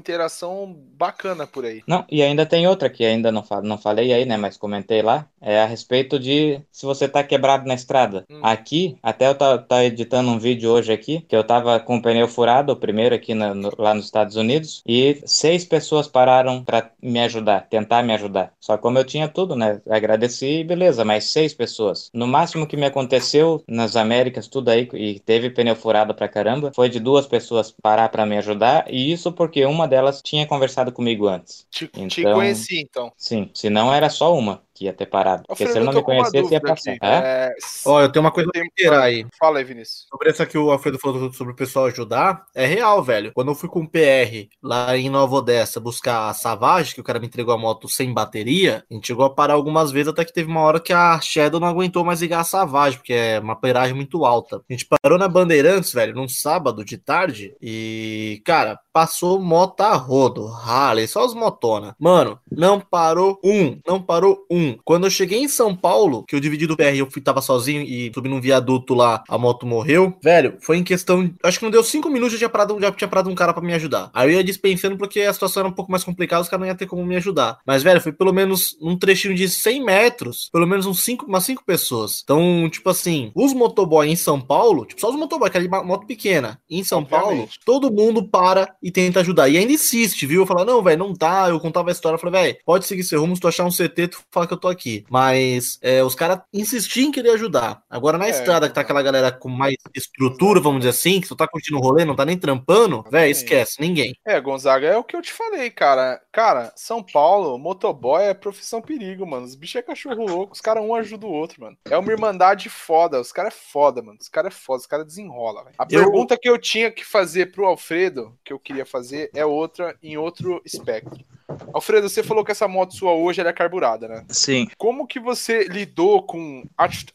bacana 0.98 1.46
por 1.46 1.66
aí. 1.66 1.84
Não, 1.88 2.06
e 2.10 2.22
ainda 2.22 2.46
tem 2.46 2.68
outra 2.68 2.90
que 2.90 3.06
ainda 3.06 3.32
não, 3.32 3.44
não 3.64 3.78
falei 3.78 4.14
aí, 4.14 4.26
né? 4.26 4.38
Mas 4.38 4.58
comentei 4.58 5.02
lá. 5.02 5.28
É 5.42 5.62
a 5.62 5.66
respeito 5.66 6.20
de 6.20 6.60
se 6.72 6.86
você 6.86 7.08
tá 7.08 7.24
quebrado 7.24 7.68
na 7.68 7.76
estrada. 7.76 8.26
Hum. 8.30 8.40
Aqui, 8.42 8.98
até 9.04 9.28
eu 9.28 9.36
tá, 9.36 9.58
tá, 9.58 9.84
editando 9.84 10.30
um 10.30 10.40
vídeo 10.40 10.72
hoje 10.72 10.92
aqui, 10.92 11.22
que 11.22 11.36
eu 11.36 11.44
tava 11.44 11.80
com 11.80 11.98
o 11.98 12.02
pneu 12.02 12.28
furado, 12.28 12.74
o 12.74 12.76
primeiro 12.76 13.14
aqui 13.14 13.34
no, 13.34 13.54
no, 13.54 13.72
lá 13.78 13.94
nos 13.94 14.06
Estados 14.06 14.36
Unidos, 14.36 14.82
e 14.86 15.22
seis 15.26 15.64
pessoas 15.64 16.08
pararam 16.08 16.64
para 16.64 16.90
me 17.02 17.20
ajudar, 17.20 17.68
tentar 17.70 18.04
me 18.04 18.14
ajudar. 18.14 18.52
Só 18.60 18.78
como 18.78 18.98
eu 18.98 19.06
tinha 19.06 19.28
tudo, 19.28 19.56
né? 19.56 19.82
Agradeci, 19.90 20.64
beleza, 20.64 21.06
mas 21.06 21.26
seis 21.26 21.54
pessoas. 21.54 22.10
No 22.14 22.26
máximo 22.26 22.68
que 22.68 22.78
me 22.78 22.86
aconteceu 22.86 23.64
nas 23.68 23.96
Américas, 23.96 24.48
tudo 24.48 24.70
aí, 24.70 24.90
e 24.94 25.20
teve 25.20 25.50
pneu 25.50 25.76
furado 25.76 26.14
pra 26.16 26.28
caramba, 26.28 26.72
foi 26.74 26.90
de 26.90 27.00
duas 27.00 27.28
pessoas 27.28 27.72
parar 27.72 28.10
para 28.10 28.26
me 28.26 28.38
ajudar, 28.38 28.86
e 28.90 29.12
isso 29.12 29.32
porque 29.32 29.66
uma 29.66 29.88
delas 29.88 30.07
tinha 30.12 30.46
conversado 30.48 30.92
comigo 30.92 31.28
antes. 31.28 31.66
Te, 31.70 31.86
então, 31.94 32.08
te 32.08 32.24
conheci, 32.24 32.80
então. 32.80 33.12
Sim, 33.18 33.50
se 33.54 33.70
não 33.70 33.94
era 33.94 34.10
só 34.10 34.36
uma 34.36 34.64
que 34.78 34.86
ia 34.86 34.94
ter 34.94 35.08
parado. 35.08 35.44
Porque 35.48 35.64
Alfredo, 35.64 35.72
se 35.72 35.78
ele 35.80 35.86
não 35.86 35.94
me 35.94 36.04
conhecesse, 36.04 36.54
ia 36.54 36.62
passar. 36.62 36.98
É? 37.02 37.54
Ó, 37.86 38.02
eu 38.02 38.12
tenho 38.12 38.24
uma 38.24 38.32
coisa 38.32 38.50
pra 38.52 38.62
tirar 38.78 39.02
aí. 39.02 39.26
Fala 39.40 39.58
aí, 39.58 39.64
Vinícius. 39.64 40.06
Sobre 40.10 40.30
essa 40.30 40.46
que 40.46 40.58
o 40.58 40.72
Alfredo 40.72 41.00
falou 41.00 41.34
sobre 41.34 41.54
o 41.54 41.56
pessoal 41.56 41.88
ajudar, 41.88 42.46
é 42.54 42.66
real, 42.66 43.02
velho. 43.02 43.32
Quando 43.34 43.50
eu 43.50 43.56
fui 43.56 43.68
com 43.68 43.82
o 43.82 43.90
PR 43.90 44.48
lá 44.62 44.96
em 44.96 45.10
Nova 45.10 45.36
Odessa 45.36 45.80
buscar 45.80 46.30
a 46.30 46.34
Savage, 46.34 46.94
que 46.94 47.02
o 47.02 47.04
cara 47.04 47.20
me 47.20 47.26
entregou 47.26 47.54
a 47.54 47.58
moto 47.58 47.90
sem 47.90 48.14
bateria, 48.14 48.84
a 48.90 48.94
gente 48.94 49.08
chegou 49.08 49.26
a 49.26 49.34
parar 49.34 49.56
algumas 49.56 49.92
vezes, 49.92 50.10
até 50.10 50.24
que 50.24 50.34
teve 50.34 50.50
uma 50.50 50.62
hora 50.62 50.80
que 50.80 50.94
a 50.94 51.20
Shadow 51.20 51.60
não 51.60 51.68
aguentou 51.68 52.04
mais 52.04 52.22
ligar 52.22 52.42
a 52.42 52.44
Savage, 52.44 52.98
porque 52.98 53.14
é 53.14 53.40
uma 53.40 53.56
peragem 53.56 53.96
muito 53.96 54.26
alta. 54.26 54.58
A 54.70 54.74
gente 54.74 54.86
parou 54.86 55.18
na 55.18 55.28
Bandeirantes, 55.28 55.92
velho, 55.94 56.14
num 56.14 56.28
sábado 56.28 56.86
de 56.86 56.98
tarde, 56.98 57.56
e, 57.62 58.42
cara, 58.46 58.80
passou 58.98 59.40
moto 59.40 59.82
a 59.82 59.94
rodo, 59.94 60.48
Harley, 60.48 61.08
só 61.08 61.24
os 61.24 61.36
motona. 61.36 61.96
Mano, 62.00 62.40
não 62.52 62.80
parou 62.80 63.40
um, 63.44 63.80
não 63.88 64.02
parou 64.02 64.46
um. 64.50 64.67
Quando 64.84 65.06
eu 65.06 65.12
cheguei 65.12 65.40
em 65.40 65.48
São 65.48 65.76
Paulo, 65.76 66.24
que 66.28 66.36
eu 66.36 66.40
dividi 66.40 66.66
do 66.66 66.76
PR, 66.76 66.96
eu 66.96 67.10
fui, 67.10 67.22
tava 67.22 67.42
sozinho 67.42 67.82
e 67.82 68.12
subi 68.14 68.30
num 68.30 68.42
viaduto 68.42 68.94
lá, 68.94 69.24
a 69.28 69.38
moto 69.38 69.66
morreu. 69.66 70.16
Velho, 70.24 70.58
foi 70.62 70.78
em 70.78 70.84
questão, 70.84 71.32
acho 71.44 71.60
que 71.60 71.66
não 71.66 71.72
deu 71.72 71.84
cinco 71.84 72.10
minutos, 72.10 72.34
já 72.34 72.40
tinha 72.40 72.50
parado, 72.50 72.78
já 72.80 72.92
tinha 72.92 73.08
parado 73.08 73.30
um 73.30 73.36
cara 73.36 73.54
para 73.54 73.64
me 73.64 73.74
ajudar. 73.74 74.10
Aí 74.14 74.30
eu 74.30 74.38
ia 74.38 74.44
dispensando 74.44 74.98
porque 74.98 75.22
a 75.22 75.34
situação 75.34 75.62
era 75.62 75.70
um 75.70 75.74
pouco 75.74 75.92
mais 75.92 76.04
complicada, 76.04 76.42
os 76.42 76.50
caras 76.50 76.62
não 76.62 76.68
iam 76.68 76.76
ter 76.76 76.88
como 76.88 77.06
me 77.06 77.16
ajudar. 77.16 77.60
Mas, 77.66 77.84
velho, 77.84 78.02
foi 78.02 78.12
pelo 78.12 78.34
menos 78.34 78.76
um 78.82 78.98
trechinho 78.98 79.36
de 79.36 79.48
100 79.48 79.84
metros, 79.84 80.50
pelo 80.52 80.68
menos 80.68 80.86
uns 80.86 81.02
cinco, 81.02 81.26
umas 81.26 81.44
cinco 81.44 81.64
pessoas. 81.66 82.22
Então, 82.24 82.70
tipo 82.70 82.90
assim, 82.90 83.32
os 83.36 83.54
motoboy 83.54 84.08
em 84.08 84.16
São 84.16 84.40
Paulo, 84.40 84.86
tipo, 84.86 85.00
só 85.02 85.10
os 85.10 85.16
motoboy, 85.16 85.48
aquela 85.48 85.84
moto 85.84 86.06
pequena, 86.06 86.60
em 86.70 86.84
São 86.84 87.00
Obviamente. 87.00 87.26
Paulo, 87.26 87.50
todo 87.66 87.92
mundo 87.92 88.28
para 88.28 88.76
e 88.82 88.92
tenta 88.92 89.20
ajudar. 89.20 89.50
E 89.50 89.58
ainda 89.58 89.72
insiste, 89.72 90.26
viu? 90.26 90.42
Eu 90.42 90.48
falo, 90.48 90.66
não, 90.66 90.82
velho, 90.82 91.00
não 91.00 91.14
tá. 91.14 91.50
Eu 91.50 91.60
contava 91.60 91.90
a 91.90 91.92
história, 91.92 92.16
eu 92.16 92.20
falei, 92.20 92.42
velho, 92.42 92.58
pode 92.66 92.86
seguir 92.86 93.04
seu 93.04 93.22
rumo, 93.22 93.36
se 93.36 93.42
tu 93.42 93.48
achar 93.48 93.66
um 93.66 93.72
CT, 93.72 94.08
tu 94.10 94.20
fala 94.32 94.48
que 94.48 94.54
eu 94.54 94.57
tô 94.58 94.68
aqui. 94.68 95.06
Mas 95.10 95.78
é, 95.82 96.04
os 96.04 96.16
caras 96.16 96.40
insistiam 96.54 97.08
em 97.08 97.12
querer 97.12 97.32
ajudar. 97.32 97.82
Agora, 97.90 98.18
na 98.18 98.28
é, 98.28 98.32
estrada, 98.32 98.68
que 98.68 98.76
tá 98.76 98.82
aquela 98.82 99.02
galera 99.02 99.32
com 99.32 99.50
mais 99.50 99.76
estrutura, 99.96 100.60
vamos 100.60 100.80
dizer 100.80 100.90
assim, 100.90 101.22
que 101.22 101.28
tu 101.28 101.36
tá 101.36 101.48
curtindo 101.48 101.78
o 101.78 101.82
rolê, 101.82 102.06
não 102.06 102.16
tá 102.16 102.26
nem 102.26 102.38
trampando, 102.38 103.04
velho, 103.10 103.32
esquece, 103.32 103.80
ninguém. 103.80 104.14
É, 104.26 104.40
Gonzaga, 104.40 104.88
é 104.88 104.98
o 104.98 105.04
que 105.04 105.16
eu 105.16 105.22
te 105.22 105.34
falei, 105.34 105.70
cara. 105.70 106.22
Cara, 106.32 106.72
São 106.76 107.04
Paulo, 107.04 107.58
motoboy 107.58 108.24
é 108.24 108.34
profissão 108.34 108.82
perigo, 108.82 109.26
mano. 109.26 109.46
Os 109.46 109.56
bichos 109.56 109.78
é 109.78 109.82
cachorro 109.82 110.26
louco, 110.26 110.54
os 110.54 110.62
caras 110.62 110.84
um 110.84 110.96
ajuda 110.96 111.26
o 111.26 111.32
outro, 111.32 111.62
mano. 111.62 111.78
É 111.90 111.98
uma 111.98 112.12
irmandade 112.12 112.70
foda, 112.70 113.20
os 113.20 113.32
caras 113.32 113.54
é 113.54 113.58
foda, 113.58 114.02
mano. 114.02 114.18
Os 114.20 114.30
caras 114.30 114.54
é 114.54 114.58
foda, 114.58 114.82
os 114.82 114.88
caras 114.88 115.06
desenrola, 115.06 115.64
velho. 115.64 115.76
A 115.78 115.84
eu... 115.90 116.02
pergunta 116.02 116.38
que 116.38 116.50
eu 116.50 116.58
tinha 116.58 116.92
que 116.92 117.06
fazer 117.06 117.52
pro 117.52 117.66
Alfredo, 117.66 118.38
que 118.44 118.54
eu 118.54 118.60
queria 118.60 118.86
fazer 118.86 119.30
é 119.34 119.46
outra 119.46 119.96
em 120.02 120.18
outro 120.18 120.62
espectro. 120.66 121.26
Alfredo, 121.74 122.10
você 122.10 122.22
falou 122.22 122.44
que 122.44 122.52
essa 122.52 122.68
moto 122.68 122.94
sua 122.94 123.14
hoje 123.14 123.42
é 123.42 123.54
carburada, 123.54 124.08
né? 124.08 124.26
Sim. 124.30 124.68
Como 124.78 125.08
que 125.08 125.20
você 125.20 125.64
lidou 125.64 126.24
com 126.24 126.66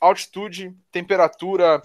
altitude, 0.00 0.74
temperatura, 0.92 1.82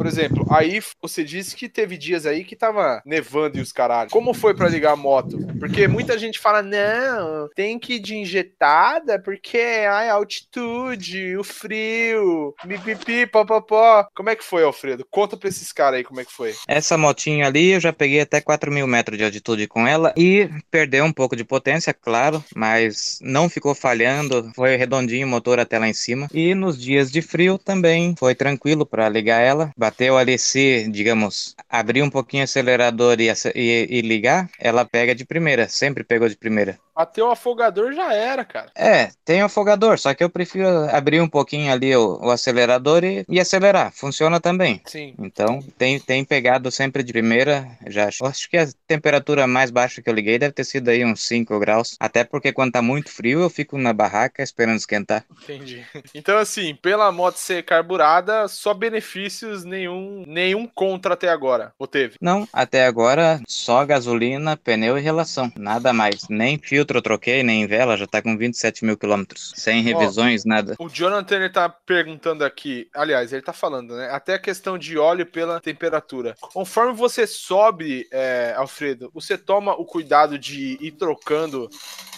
por 0.00 0.06
exemplo, 0.06 0.46
aí 0.50 0.80
você 1.02 1.22
disse 1.22 1.54
que 1.54 1.68
teve 1.68 1.98
dias 1.98 2.24
aí 2.24 2.42
que 2.42 2.56
tava 2.56 3.02
nevando 3.04 3.58
e 3.58 3.60
os 3.60 3.70
caralhos. 3.70 4.10
Como 4.10 4.32
foi 4.32 4.54
para 4.54 4.66
ligar 4.66 4.92
a 4.92 4.96
moto? 4.96 5.38
Porque 5.58 5.86
muita 5.86 6.18
gente 6.18 6.38
fala, 6.38 6.62
não, 6.62 7.50
tem 7.54 7.78
que 7.78 7.96
ir 7.96 7.98
de 7.98 8.16
injetada 8.16 9.20
porque 9.22 9.58
ai, 9.58 10.08
a 10.08 10.14
altitude, 10.14 11.36
o 11.36 11.44
frio, 11.44 12.54
pipipi, 12.66 13.26
popopó. 13.26 14.08
Como 14.14 14.30
é 14.30 14.36
que 14.36 14.42
foi, 14.42 14.64
Alfredo? 14.64 15.06
Conta 15.10 15.36
pra 15.36 15.50
esses 15.50 15.70
caras 15.70 15.98
aí 15.98 16.04
como 16.04 16.20
é 16.20 16.24
que 16.24 16.32
foi. 16.32 16.54
Essa 16.66 16.96
motinha 16.96 17.46
ali, 17.46 17.72
eu 17.72 17.80
já 17.80 17.92
peguei 17.92 18.22
até 18.22 18.40
4 18.40 18.72
mil 18.72 18.86
metros 18.86 19.18
de 19.18 19.24
altitude 19.24 19.68
com 19.68 19.86
ela 19.86 20.14
e 20.16 20.48
perdeu 20.70 21.04
um 21.04 21.12
pouco 21.12 21.36
de 21.36 21.44
potência, 21.44 21.92
claro, 21.92 22.42
mas 22.56 23.18
não 23.20 23.50
ficou 23.50 23.74
falhando, 23.74 24.50
foi 24.54 24.76
redondinho 24.76 25.26
o 25.26 25.30
motor 25.30 25.60
até 25.60 25.78
lá 25.78 25.86
em 25.86 25.92
cima. 25.92 26.26
E 26.32 26.54
nos 26.54 26.80
dias 26.80 27.12
de 27.12 27.20
frio 27.20 27.58
também 27.58 28.14
foi 28.18 28.34
tranquilo 28.40 28.86
para 28.86 29.06
ligar 29.06 29.42
ela. 29.42 29.70
Bateu 29.76 30.16
ali 30.16 30.38
se, 30.38 30.88
digamos, 30.90 31.54
abrir 31.68 32.02
um 32.02 32.08
pouquinho 32.08 32.42
o 32.42 32.44
acelerador 32.44 33.20
e, 33.20 33.28
e, 33.54 33.98
e 33.98 34.00
ligar, 34.00 34.48
ela 34.58 34.82
pega 34.82 35.14
de 35.14 35.26
primeira, 35.26 35.68
sempre 35.68 36.02
pegou 36.02 36.26
de 36.26 36.38
primeira. 36.38 36.78
Até 37.00 37.22
o 37.22 37.30
afogador 37.30 37.92
já 37.92 38.12
era, 38.12 38.44
cara. 38.44 38.70
É, 38.76 39.08
tem 39.24 39.40
afogador, 39.40 39.98
só 39.98 40.12
que 40.12 40.22
eu 40.22 40.28
prefiro 40.28 40.68
abrir 40.90 41.20
um 41.20 41.28
pouquinho 41.28 41.72
ali 41.72 41.96
o, 41.96 42.18
o 42.20 42.30
acelerador 42.30 43.02
e, 43.04 43.24
e, 43.26 43.40
acelerar. 43.40 43.90
Funciona 43.90 44.38
também. 44.38 44.82
Sim. 44.84 45.14
Então, 45.18 45.60
tem, 45.78 45.98
tem 45.98 46.24
pegado 46.24 46.70
sempre 46.70 47.02
de 47.02 47.10
primeira. 47.10 47.66
Já 47.86 48.08
acho, 48.08 48.26
acho 48.26 48.50
que 48.50 48.58
a 48.58 48.68
temperatura 48.86 49.46
mais 49.46 49.70
baixa 49.70 50.02
que 50.02 50.10
eu 50.10 50.14
liguei 50.14 50.38
deve 50.38 50.52
ter 50.52 50.64
sido 50.64 50.88
aí 50.88 51.02
uns 51.04 51.22
5 51.22 51.58
graus. 51.58 51.96
Até 51.98 52.22
porque 52.22 52.52
quando 52.52 52.72
tá 52.72 52.82
muito 52.82 53.10
frio, 53.10 53.40
eu 53.40 53.48
fico 53.48 53.78
na 53.78 53.92
barraca 53.92 54.42
esperando 54.42 54.76
esquentar. 54.76 55.24
Entendi. 55.42 55.84
Então, 56.12 56.36
assim, 56.38 56.74
pela 56.74 57.10
moto 57.12 57.36
ser 57.36 57.62
carburada, 57.62 58.48
só 58.48 58.74
benefícios, 58.74 59.64
nenhum, 59.64 60.24
nenhum 60.26 60.66
contra 60.66 61.14
até 61.14 61.28
agora. 61.28 61.72
Ou 61.78 61.86
teve? 61.86 62.16
Não, 62.20 62.46
até 62.52 62.84
agora 62.84 63.40
só 63.46 63.84
gasolina, 63.84 64.56
pneu 64.56 64.98
e 64.98 65.00
relação. 65.00 65.50
Nada 65.56 65.92
mais. 65.92 66.28
Nem 66.28 66.58
filtro 66.58 66.89
eu 66.98 67.02
troquei, 67.02 67.42
nem 67.42 67.66
vela, 67.66 67.96
já 67.96 68.06
tá 68.06 68.20
com 68.22 68.36
27 68.36 68.84
mil 68.84 68.96
quilômetros. 68.96 69.52
Sem 69.56 69.82
revisões, 69.82 70.44
nada. 70.44 70.76
O 70.78 70.88
Jonathan 70.88 71.36
ele 71.36 71.50
tá 71.50 71.68
perguntando 71.68 72.44
aqui, 72.44 72.88
aliás, 72.94 73.32
ele 73.32 73.42
tá 73.42 73.52
falando, 73.52 73.96
né? 73.96 74.08
Até 74.10 74.34
a 74.34 74.38
questão 74.38 74.78
de 74.78 74.98
óleo 74.98 75.26
pela 75.26 75.60
temperatura. 75.60 76.34
Conforme 76.40 76.92
você 76.92 77.26
sobe, 77.26 78.08
é, 78.10 78.54
Alfredo, 78.56 79.10
você 79.12 79.36
toma 79.36 79.72
o 79.74 79.84
cuidado 79.84 80.38
de 80.38 80.78
ir 80.80 80.92
trocando 80.92 81.68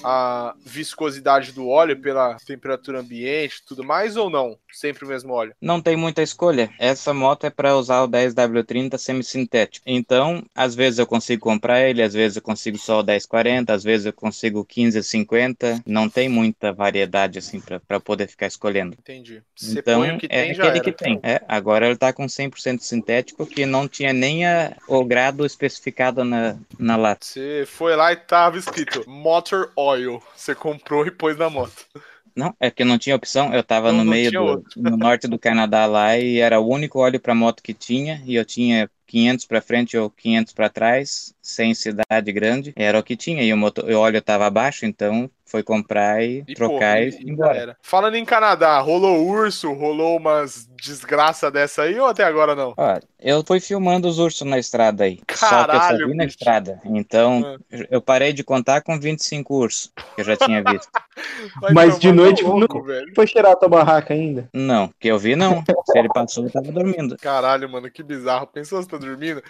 a 0.02 0.54
viscosidade 0.64 1.52
do 1.52 1.68
óleo 1.68 2.00
pela 2.00 2.36
temperatura 2.46 3.00
ambiente 3.00 3.56
e 3.56 3.64
tudo 3.66 3.84
mais, 3.84 4.16
ou 4.16 4.30
não? 4.30 4.58
Sempre 4.72 5.04
o 5.04 5.08
mesmo 5.08 5.32
óleo? 5.32 5.54
Não 5.60 5.80
tem 5.80 5.96
muita 5.96 6.22
escolha. 6.22 6.70
Essa 6.78 7.12
moto 7.12 7.44
é 7.44 7.50
para 7.50 7.76
usar 7.76 8.02
o 8.02 8.08
10W30 8.08 8.96
semi-sintético. 8.98 9.84
Então, 9.86 10.42
às 10.54 10.74
vezes 10.74 10.98
eu 10.98 11.06
consigo 11.06 11.42
comprar 11.42 11.80
ele, 11.80 12.02
às 12.02 12.14
vezes 12.14 12.36
eu 12.36 12.42
consigo 12.42 12.78
só 12.78 13.00
o 13.00 13.04
1040, 13.04 13.72
às 13.72 13.84
vezes 13.84 14.06
eu 14.06 14.12
consigo 14.12 14.66
1550. 14.76 15.82
Não 15.86 16.08
tem 16.08 16.28
muita 16.28 16.72
variedade 16.72 17.38
assim 17.38 17.60
para 17.60 18.00
poder 18.00 18.26
ficar 18.26 18.46
escolhendo. 18.46 18.96
Entendi. 18.98 19.42
Você 19.54 19.78
então, 19.78 20.04
é 20.04 20.16
tem, 20.16 20.50
aquele 20.52 20.80
que 20.80 20.92
tem. 20.92 21.20
É, 21.22 21.42
agora 21.46 21.86
ele 21.86 21.96
tá 21.96 22.12
com 22.12 22.26
100% 22.26 22.80
sintético, 22.80 23.46
que 23.46 23.66
não 23.66 23.86
tinha 23.86 24.12
nem 24.12 24.46
a, 24.46 24.76
o 24.88 25.04
grado 25.04 25.44
especificado 25.44 26.24
na, 26.24 26.56
na 26.78 26.96
lata. 26.96 27.26
Você 27.26 27.64
foi 27.66 27.94
lá 27.94 28.12
e 28.12 28.16
tava 28.16 28.58
escrito 28.58 29.08
Motor 29.08 29.70
Oil. 29.76 29.91
Você 30.34 30.54
comprou 30.54 31.06
e 31.06 31.10
pôs 31.10 31.36
na 31.36 31.48
moto. 31.50 31.86
Não, 32.34 32.54
é 32.58 32.70
que 32.70 32.84
não 32.84 32.98
tinha 32.98 33.14
opção. 33.16 33.52
Eu 33.52 33.62
tava 33.62 33.92
não, 33.92 34.04
no 34.04 34.10
meio 34.10 34.30
do 34.30 34.64
no 34.76 34.96
norte 34.96 35.28
do 35.28 35.38
Canadá 35.38 35.86
lá 35.86 36.16
e 36.18 36.38
era 36.38 36.58
o 36.58 36.68
único 36.68 36.98
óleo 36.98 37.20
para 37.20 37.34
moto 37.34 37.62
que 37.62 37.74
tinha 37.74 38.22
e 38.24 38.34
eu 38.34 38.44
tinha 38.44 38.90
500 39.12 39.44
para 39.44 39.60
frente 39.60 39.98
ou 39.98 40.08
500 40.08 40.54
para 40.54 40.70
trás, 40.70 41.34
sem 41.42 41.74
cidade 41.74 42.32
grande, 42.32 42.72
era 42.74 42.98
o 42.98 43.02
que 43.02 43.14
tinha 43.14 43.42
e 43.42 43.52
o, 43.52 43.56
motor, 43.58 43.84
o 43.84 43.98
óleo 43.98 44.16
estava 44.16 44.48
baixo, 44.48 44.86
então 44.86 45.30
foi 45.44 45.62
comprar 45.62 46.24
e, 46.24 46.42
e 46.48 46.54
trocar 46.54 46.96
pô, 46.96 47.02
e, 47.02 47.10
e 47.10 47.30
embora. 47.30 47.58
Era. 47.58 47.76
Falando 47.82 48.14
em 48.14 48.24
Canadá, 48.24 48.78
rolou 48.80 49.22
urso, 49.28 49.70
rolou 49.74 50.16
umas 50.16 50.66
desgraça 50.82 51.48
dessa 51.50 51.82
aí 51.82 52.00
ou 52.00 52.06
até 52.06 52.24
agora 52.24 52.56
não? 52.56 52.74
Ó, 52.76 53.00
eu 53.20 53.44
fui 53.46 53.60
filmando 53.60 54.08
os 54.08 54.18
ursos 54.18 54.48
na 54.48 54.58
estrada 54.58 55.04
aí. 55.04 55.20
Caralho, 55.26 55.48
só 55.48 55.88
que 55.88 55.94
eu 55.94 55.98
só 56.00 56.06
vi 56.08 56.16
na 56.16 56.24
estrada. 56.24 56.80
Então, 56.86 57.58
ah. 57.70 57.84
eu 57.88 58.00
parei 58.00 58.32
de 58.32 58.42
contar 58.42 58.80
com 58.80 58.98
25 58.98 59.54
ursos 59.54 59.92
que 60.14 60.22
eu 60.22 60.24
já 60.24 60.36
tinha 60.36 60.62
visto. 60.64 60.90
Mas 61.72 61.98
de 62.00 62.10
noite 62.10 62.42
louco, 62.42 62.78
não 62.78 62.84
velho. 62.84 63.12
foi 63.14 63.26
cheirar 63.26 63.52
a 63.52 63.56
tua 63.56 63.68
barraca 63.68 64.12
ainda? 64.12 64.48
Não, 64.52 64.90
que 64.98 65.06
eu 65.06 65.18
vi 65.18 65.36
não. 65.36 65.62
Se 65.62 65.98
ele 65.98 66.08
passou, 66.08 66.44
eu 66.44 66.50
tava 66.50 66.72
dormindo. 66.72 67.16
Caralho, 67.18 67.68
mano, 67.68 67.90
que 67.90 68.02
bizarro. 68.02 68.46
Pensou 68.46 68.82
se 68.82 68.88
tá 68.88 68.96
dormindo? 69.04 69.42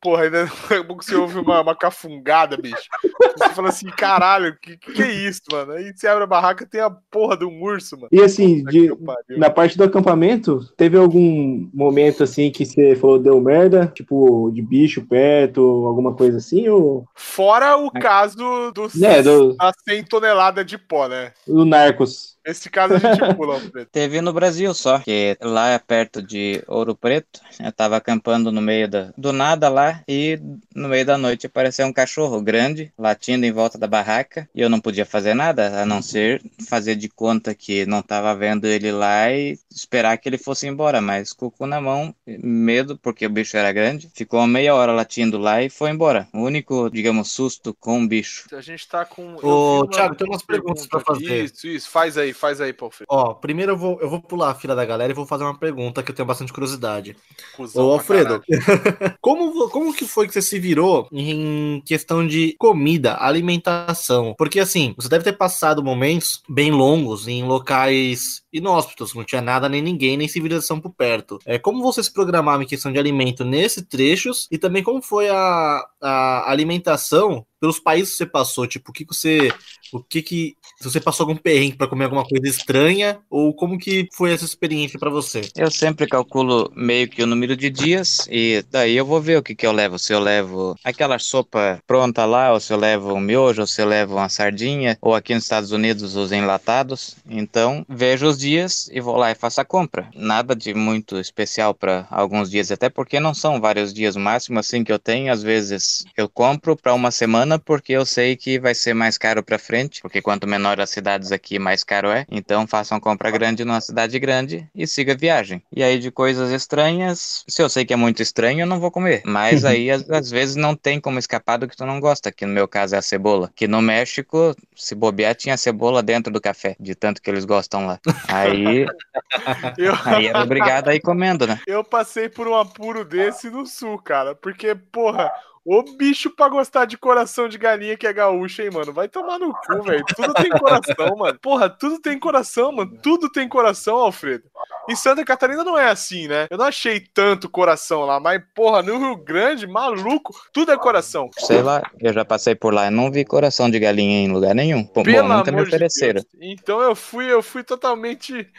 Porra, 0.00 0.24
ainda 0.24 0.46
você 0.96 1.14
ouve 1.16 1.38
uma, 1.38 1.60
uma 1.60 1.74
cafungada, 1.74 2.56
bicho. 2.56 2.88
Você 3.36 3.48
fala 3.50 3.68
assim, 3.68 3.86
caralho, 3.86 4.56
que, 4.62 4.76
que 4.76 5.02
é 5.02 5.10
isso, 5.10 5.42
mano? 5.50 5.72
Aí 5.72 5.92
você 5.94 6.06
abre 6.06 6.22
a 6.22 6.26
barraca 6.26 6.66
tem 6.66 6.80
a 6.80 6.90
porra 6.90 7.36
de 7.36 7.44
um 7.44 7.60
urso, 7.62 7.96
mano. 7.96 8.08
E 8.12 8.20
assim, 8.20 8.62
de, 8.64 8.90
na 9.36 9.50
parte 9.50 9.76
do 9.76 9.84
acampamento, 9.84 10.60
teve 10.76 10.96
algum 10.96 11.68
momento 11.74 12.22
assim 12.22 12.50
que 12.50 12.64
você 12.64 12.94
falou 12.94 13.18
deu 13.18 13.40
merda? 13.40 13.88
Tipo, 13.88 14.50
de 14.52 14.62
bicho 14.62 15.04
perto, 15.04 15.60
alguma 15.60 16.14
coisa 16.14 16.38
assim? 16.38 16.68
Ou... 16.68 17.04
Fora 17.14 17.76
o 17.76 17.90
caso 17.90 18.36
do, 18.72 18.88
é, 19.04 19.22
do... 19.22 19.56
a 19.58 19.72
100 19.88 20.04
toneladas 20.04 20.64
de 20.64 20.78
pó, 20.78 21.08
né? 21.08 21.32
Do 21.46 21.64
Narcos. 21.64 22.37
Esse 22.48 22.70
caso 22.70 22.94
a 22.94 22.98
gente 22.98 23.34
pula, 23.36 23.60
Preto. 23.60 23.90
Teve 23.92 24.22
no 24.22 24.32
Brasil 24.32 24.72
só, 24.72 25.00
que 25.00 25.36
lá 25.38 25.68
é 25.68 25.78
perto 25.78 26.22
de 26.22 26.64
Ouro 26.66 26.96
Preto, 26.96 27.40
eu 27.62 27.70
tava 27.70 27.98
acampando 27.98 28.50
no 28.50 28.62
meio 28.62 28.88
da, 28.88 29.12
do 29.18 29.34
nada 29.34 29.68
lá 29.68 30.02
e 30.08 30.40
no 30.74 30.88
meio 30.88 31.04
da 31.04 31.18
noite 31.18 31.46
apareceu 31.46 31.86
um 31.86 31.92
cachorro 31.92 32.40
grande 32.40 32.90
latindo 32.96 33.44
em 33.44 33.52
volta 33.52 33.76
da 33.76 33.86
barraca 33.86 34.48
e 34.54 34.62
eu 34.62 34.70
não 34.70 34.80
podia 34.80 35.04
fazer 35.04 35.34
nada 35.34 35.82
a 35.82 35.84
não 35.84 36.00
ser 36.00 36.40
fazer 36.66 36.96
de 36.96 37.10
conta 37.10 37.54
que 37.54 37.84
não 37.84 38.00
tava 38.00 38.34
vendo 38.34 38.66
ele 38.66 38.90
lá 38.92 39.30
e 39.30 39.58
esperar 39.70 40.16
que 40.16 40.26
ele 40.26 40.38
fosse 40.38 40.66
embora, 40.66 41.02
mas 41.02 41.34
com 41.34 41.46
o 41.46 41.50
cu 41.50 41.66
na 41.66 41.82
mão, 41.82 42.14
medo 42.26 42.96
porque 42.96 43.26
o 43.26 43.30
bicho 43.30 43.58
era 43.58 43.72
grande, 43.72 44.10
ficou 44.14 44.46
meia 44.46 44.74
hora 44.74 44.92
latindo 44.92 45.36
lá 45.36 45.62
e 45.62 45.68
foi 45.68 45.90
embora. 45.90 46.26
O 46.32 46.40
único, 46.40 46.88
digamos, 46.88 47.30
susto 47.30 47.76
com 47.78 48.02
o 48.02 48.08
bicho. 48.08 48.46
A 48.52 48.60
gente 48.62 48.88
tá 48.88 49.04
com. 49.04 49.36
Ô, 49.42 49.86
Thiago, 49.86 50.14
tem 50.14 50.26
umas 50.26 50.42
perguntas 50.42 50.86
pra 50.86 51.00
fazer. 51.00 51.44
Isso, 51.44 51.66
isso, 51.66 51.90
faz 51.90 52.16
aí 52.16 52.32
faz 52.38 52.60
aí, 52.60 52.72
Paulo. 52.72 52.94
Ó, 53.08 53.34
primeiro 53.34 53.72
eu 53.72 53.76
vou, 53.76 54.00
eu 54.00 54.08
vou 54.08 54.20
pular 54.20 54.50
a 54.50 54.54
fila 54.54 54.74
da 54.74 54.84
galera 54.84 55.12
e 55.12 55.14
vou 55.14 55.26
fazer 55.26 55.44
uma 55.44 55.58
pergunta 55.58 56.02
que 56.02 56.10
eu 56.10 56.14
tenho 56.14 56.26
bastante 56.26 56.52
curiosidade. 56.52 57.16
Cusão 57.56 57.86
Ô, 57.86 57.92
Alfredo, 57.92 58.42
como, 59.20 59.68
como 59.68 59.94
que 59.94 60.06
foi 60.06 60.26
que 60.26 60.32
você 60.32 60.42
se 60.42 60.58
virou 60.58 61.08
em 61.12 61.82
questão 61.84 62.26
de 62.26 62.54
comida, 62.58 63.16
alimentação? 63.20 64.34
Porque 64.38 64.60
assim, 64.60 64.94
você 64.96 65.08
deve 65.08 65.24
ter 65.24 65.34
passado 65.34 65.82
momentos 65.82 66.42
bem 66.48 66.70
longos 66.70 67.28
em 67.28 67.44
locais 67.44 68.42
inóspitos, 68.52 69.14
não 69.14 69.24
tinha 69.24 69.42
nada 69.42 69.68
nem 69.68 69.82
ninguém, 69.82 70.16
nem 70.16 70.28
civilização 70.28 70.80
por 70.80 70.90
perto. 70.90 71.38
É, 71.44 71.58
como 71.58 71.82
você 71.82 72.02
se 72.02 72.12
programava 72.12 72.62
em 72.62 72.66
questão 72.66 72.92
de 72.92 72.98
alimento 72.98 73.44
nesses 73.44 73.84
trechos 73.84 74.46
e 74.50 74.58
também 74.58 74.82
como 74.82 75.02
foi 75.02 75.28
a, 75.28 75.84
a 76.00 76.50
alimentação 76.50 77.46
pelos 77.60 77.78
países 77.78 78.12
que 78.12 78.18
você 78.18 78.26
passou, 78.26 78.66
tipo, 78.66 78.90
o 78.90 78.92
que, 78.92 79.04
que 79.04 79.14
você. 79.14 79.52
O 79.92 80.02
que 80.02 80.22
que. 80.22 80.56
Se 80.78 80.84
você 80.84 81.00
passou 81.00 81.24
algum 81.24 81.36
perrengue 81.36 81.76
para 81.76 81.88
comer 81.88 82.04
alguma 82.04 82.24
coisa 82.24 82.46
estranha, 82.46 83.18
ou 83.28 83.52
como 83.54 83.78
que 83.78 84.06
foi 84.14 84.32
essa 84.32 84.44
experiência 84.44 84.98
para 84.98 85.10
você? 85.10 85.40
Eu 85.56 85.70
sempre 85.70 86.06
calculo 86.06 86.70
meio 86.76 87.08
que 87.08 87.22
o 87.22 87.26
número 87.26 87.56
de 87.56 87.68
dias, 87.68 88.28
e 88.30 88.64
daí 88.70 88.96
eu 88.96 89.04
vou 89.04 89.20
ver 89.20 89.38
o 89.38 89.42
que, 89.42 89.54
que 89.54 89.66
eu 89.66 89.72
levo. 89.72 89.98
Se 89.98 90.12
eu 90.12 90.20
levo 90.20 90.76
aquela 90.84 91.18
sopa 91.18 91.82
pronta 91.86 92.24
lá, 92.24 92.52
ou 92.52 92.60
se 92.60 92.72
eu 92.72 92.78
levo 92.78 93.12
um 93.12 93.20
miojo, 93.20 93.62
ou 93.62 93.66
se 93.66 93.82
eu 93.82 93.86
levo 93.86 94.16
uma 94.16 94.28
sardinha, 94.28 94.96
ou 95.00 95.14
aqui 95.14 95.34
nos 95.34 95.44
Estados 95.44 95.72
Unidos 95.72 96.14
os 96.14 96.30
enlatados. 96.30 97.16
Então, 97.28 97.84
vejo 97.88 98.26
os 98.26 98.38
dias 98.38 98.47
e 98.48 99.00
vou 99.00 99.16
lá 99.16 99.30
e 99.30 99.34
faço 99.34 99.60
a 99.60 99.64
compra. 99.64 100.08
Nada 100.14 100.54
de 100.54 100.72
muito 100.72 101.18
especial 101.18 101.74
para 101.74 102.06
alguns 102.10 102.50
dias, 102.50 102.70
até 102.70 102.88
porque 102.88 103.20
não 103.20 103.34
são 103.34 103.60
vários 103.60 103.92
dias, 103.92 104.16
máximo 104.16 104.58
assim 104.58 104.82
que 104.82 104.92
eu 104.92 104.98
tenho. 104.98 105.32
Às 105.32 105.42
vezes 105.42 106.04
eu 106.16 106.28
compro 106.28 106.76
para 106.76 106.94
uma 106.94 107.10
semana 107.10 107.58
porque 107.58 107.92
eu 107.92 108.06
sei 108.06 108.36
que 108.36 108.58
vai 108.58 108.74
ser 108.74 108.94
mais 108.94 109.18
caro 109.18 109.42
para 109.42 109.58
frente, 109.58 110.00
porque 110.00 110.22
quanto 110.22 110.46
menor 110.46 110.80
as 110.80 110.90
cidades 110.90 111.32
aqui, 111.32 111.58
mais 111.58 111.84
caro 111.84 112.10
é. 112.10 112.24
Então 112.30 112.66
faça 112.66 112.94
uma 112.94 113.00
compra 113.00 113.30
grande 113.30 113.64
numa 113.64 113.80
cidade 113.80 114.18
grande 114.18 114.66
e 114.74 114.86
siga 114.86 115.12
a 115.12 115.16
viagem. 115.16 115.62
E 115.74 115.82
aí 115.82 115.98
de 115.98 116.10
coisas 116.10 116.50
estranhas, 116.50 117.44
se 117.46 117.62
eu 117.62 117.68
sei 117.68 117.84
que 117.84 117.92
é 117.92 117.96
muito 117.96 118.22
estranho, 118.22 118.60
eu 118.60 118.66
não 118.66 118.80
vou 118.80 118.90
comer. 118.90 119.22
Mas 119.24 119.62
uhum. 119.64 119.70
aí 119.70 119.90
às, 119.90 120.08
às 120.10 120.30
vezes 120.30 120.56
não 120.56 120.74
tem 120.74 121.00
como 121.00 121.18
escapar 121.18 121.58
do 121.58 121.68
que 121.68 121.76
tu 121.76 121.84
não 121.84 122.00
gosta, 122.00 122.32
que 122.32 122.46
no 122.46 122.52
meu 122.52 122.66
caso 122.66 122.94
é 122.94 122.98
a 122.98 123.02
cebola. 123.02 123.50
Que 123.54 123.68
no 123.68 123.82
México, 123.82 124.54
se 124.74 124.94
bobear, 124.94 125.34
tinha 125.34 125.56
cebola 125.56 126.02
dentro 126.02 126.32
do 126.32 126.40
café, 126.40 126.76
de 126.78 126.94
tanto 126.94 127.20
que 127.20 127.30
eles 127.30 127.44
gostam 127.44 127.86
lá. 127.86 127.98
Aí, 128.28 128.86
eu... 129.78 129.94
aí 130.04 130.26
era 130.26 130.42
obrigado 130.42 130.88
a 130.88 130.94
ir 130.94 131.00
comendo, 131.00 131.46
né? 131.46 131.60
Eu 131.66 131.82
passei 131.82 132.28
por 132.28 132.46
um 132.46 132.54
apuro 132.54 133.04
desse 133.04 133.48
no 133.50 133.66
sul, 133.66 133.98
cara, 133.98 134.34
porque, 134.34 134.74
porra, 134.74 135.32
Ô 135.70 135.82
bicho 135.82 136.30
pra 136.30 136.48
gostar 136.48 136.86
de 136.86 136.96
coração 136.96 137.46
de 137.46 137.58
galinha 137.58 137.94
que 137.94 138.06
é 138.06 138.12
gaúcha, 138.12 138.62
hein, 138.62 138.70
mano? 138.72 138.90
Vai 138.90 139.06
tomar 139.06 139.38
no 139.38 139.52
cu, 139.52 139.82
velho. 139.82 140.02
Tudo 140.16 140.32
tem 140.32 140.48
coração, 140.48 141.14
mano. 141.14 141.38
Porra, 141.42 141.68
tudo 141.68 142.00
tem 142.00 142.18
coração, 142.18 142.72
mano. 142.72 142.98
Tudo 143.02 143.30
tem 143.30 143.46
coração, 143.46 143.96
Alfredo. 143.96 144.44
Em 144.88 144.96
Santa 144.96 145.22
Catarina 145.26 145.62
não 145.62 145.76
é 145.76 145.90
assim, 145.90 146.26
né? 146.26 146.46
Eu 146.48 146.56
não 146.56 146.64
achei 146.64 146.98
tanto 146.98 147.50
coração 147.50 148.06
lá, 148.06 148.18
mas, 148.18 148.42
porra, 148.54 148.82
no 148.82 148.96
Rio 148.96 149.16
Grande, 149.16 149.66
maluco, 149.66 150.34
tudo 150.54 150.72
é 150.72 150.78
coração. 150.78 151.28
Sei 151.36 151.60
lá, 151.60 151.82
eu 152.00 152.14
já 152.14 152.24
passei 152.24 152.54
por 152.54 152.72
lá 152.72 152.86
e 152.86 152.90
não 152.90 153.10
vi 153.10 153.22
coração 153.22 153.70
de 153.70 153.78
galinha 153.78 154.20
em 154.20 154.32
lugar 154.32 154.54
nenhum. 154.54 154.82
Pô, 154.82 155.02
Pelo 155.02 155.28
bom, 155.28 155.36
nunca 155.36 155.52
me 155.52 155.60
ofereceram. 155.60 156.22
De 156.22 156.50
então 156.50 156.80
eu 156.80 156.96
fui, 156.96 157.30
eu 157.30 157.42
fui 157.42 157.62
totalmente 157.62 158.50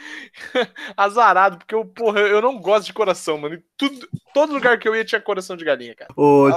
azarado, 0.95 1.57
porque 1.57 1.73
eu, 1.73 1.83
porra, 1.83 2.19
eu 2.19 2.39
não 2.39 2.59
gosto 2.59 2.85
de 2.85 2.93
coração, 2.93 3.39
mano. 3.39 3.59
tudo, 3.75 4.07
todo 4.31 4.53
lugar 4.53 4.77
que 4.77 4.87
eu 4.87 4.95
ia 4.95 5.03
tinha 5.03 5.19
coração 5.19 5.57
de 5.57 5.65
galinha, 5.65 5.95
cara. 5.95 6.11
Ô, 6.15 6.47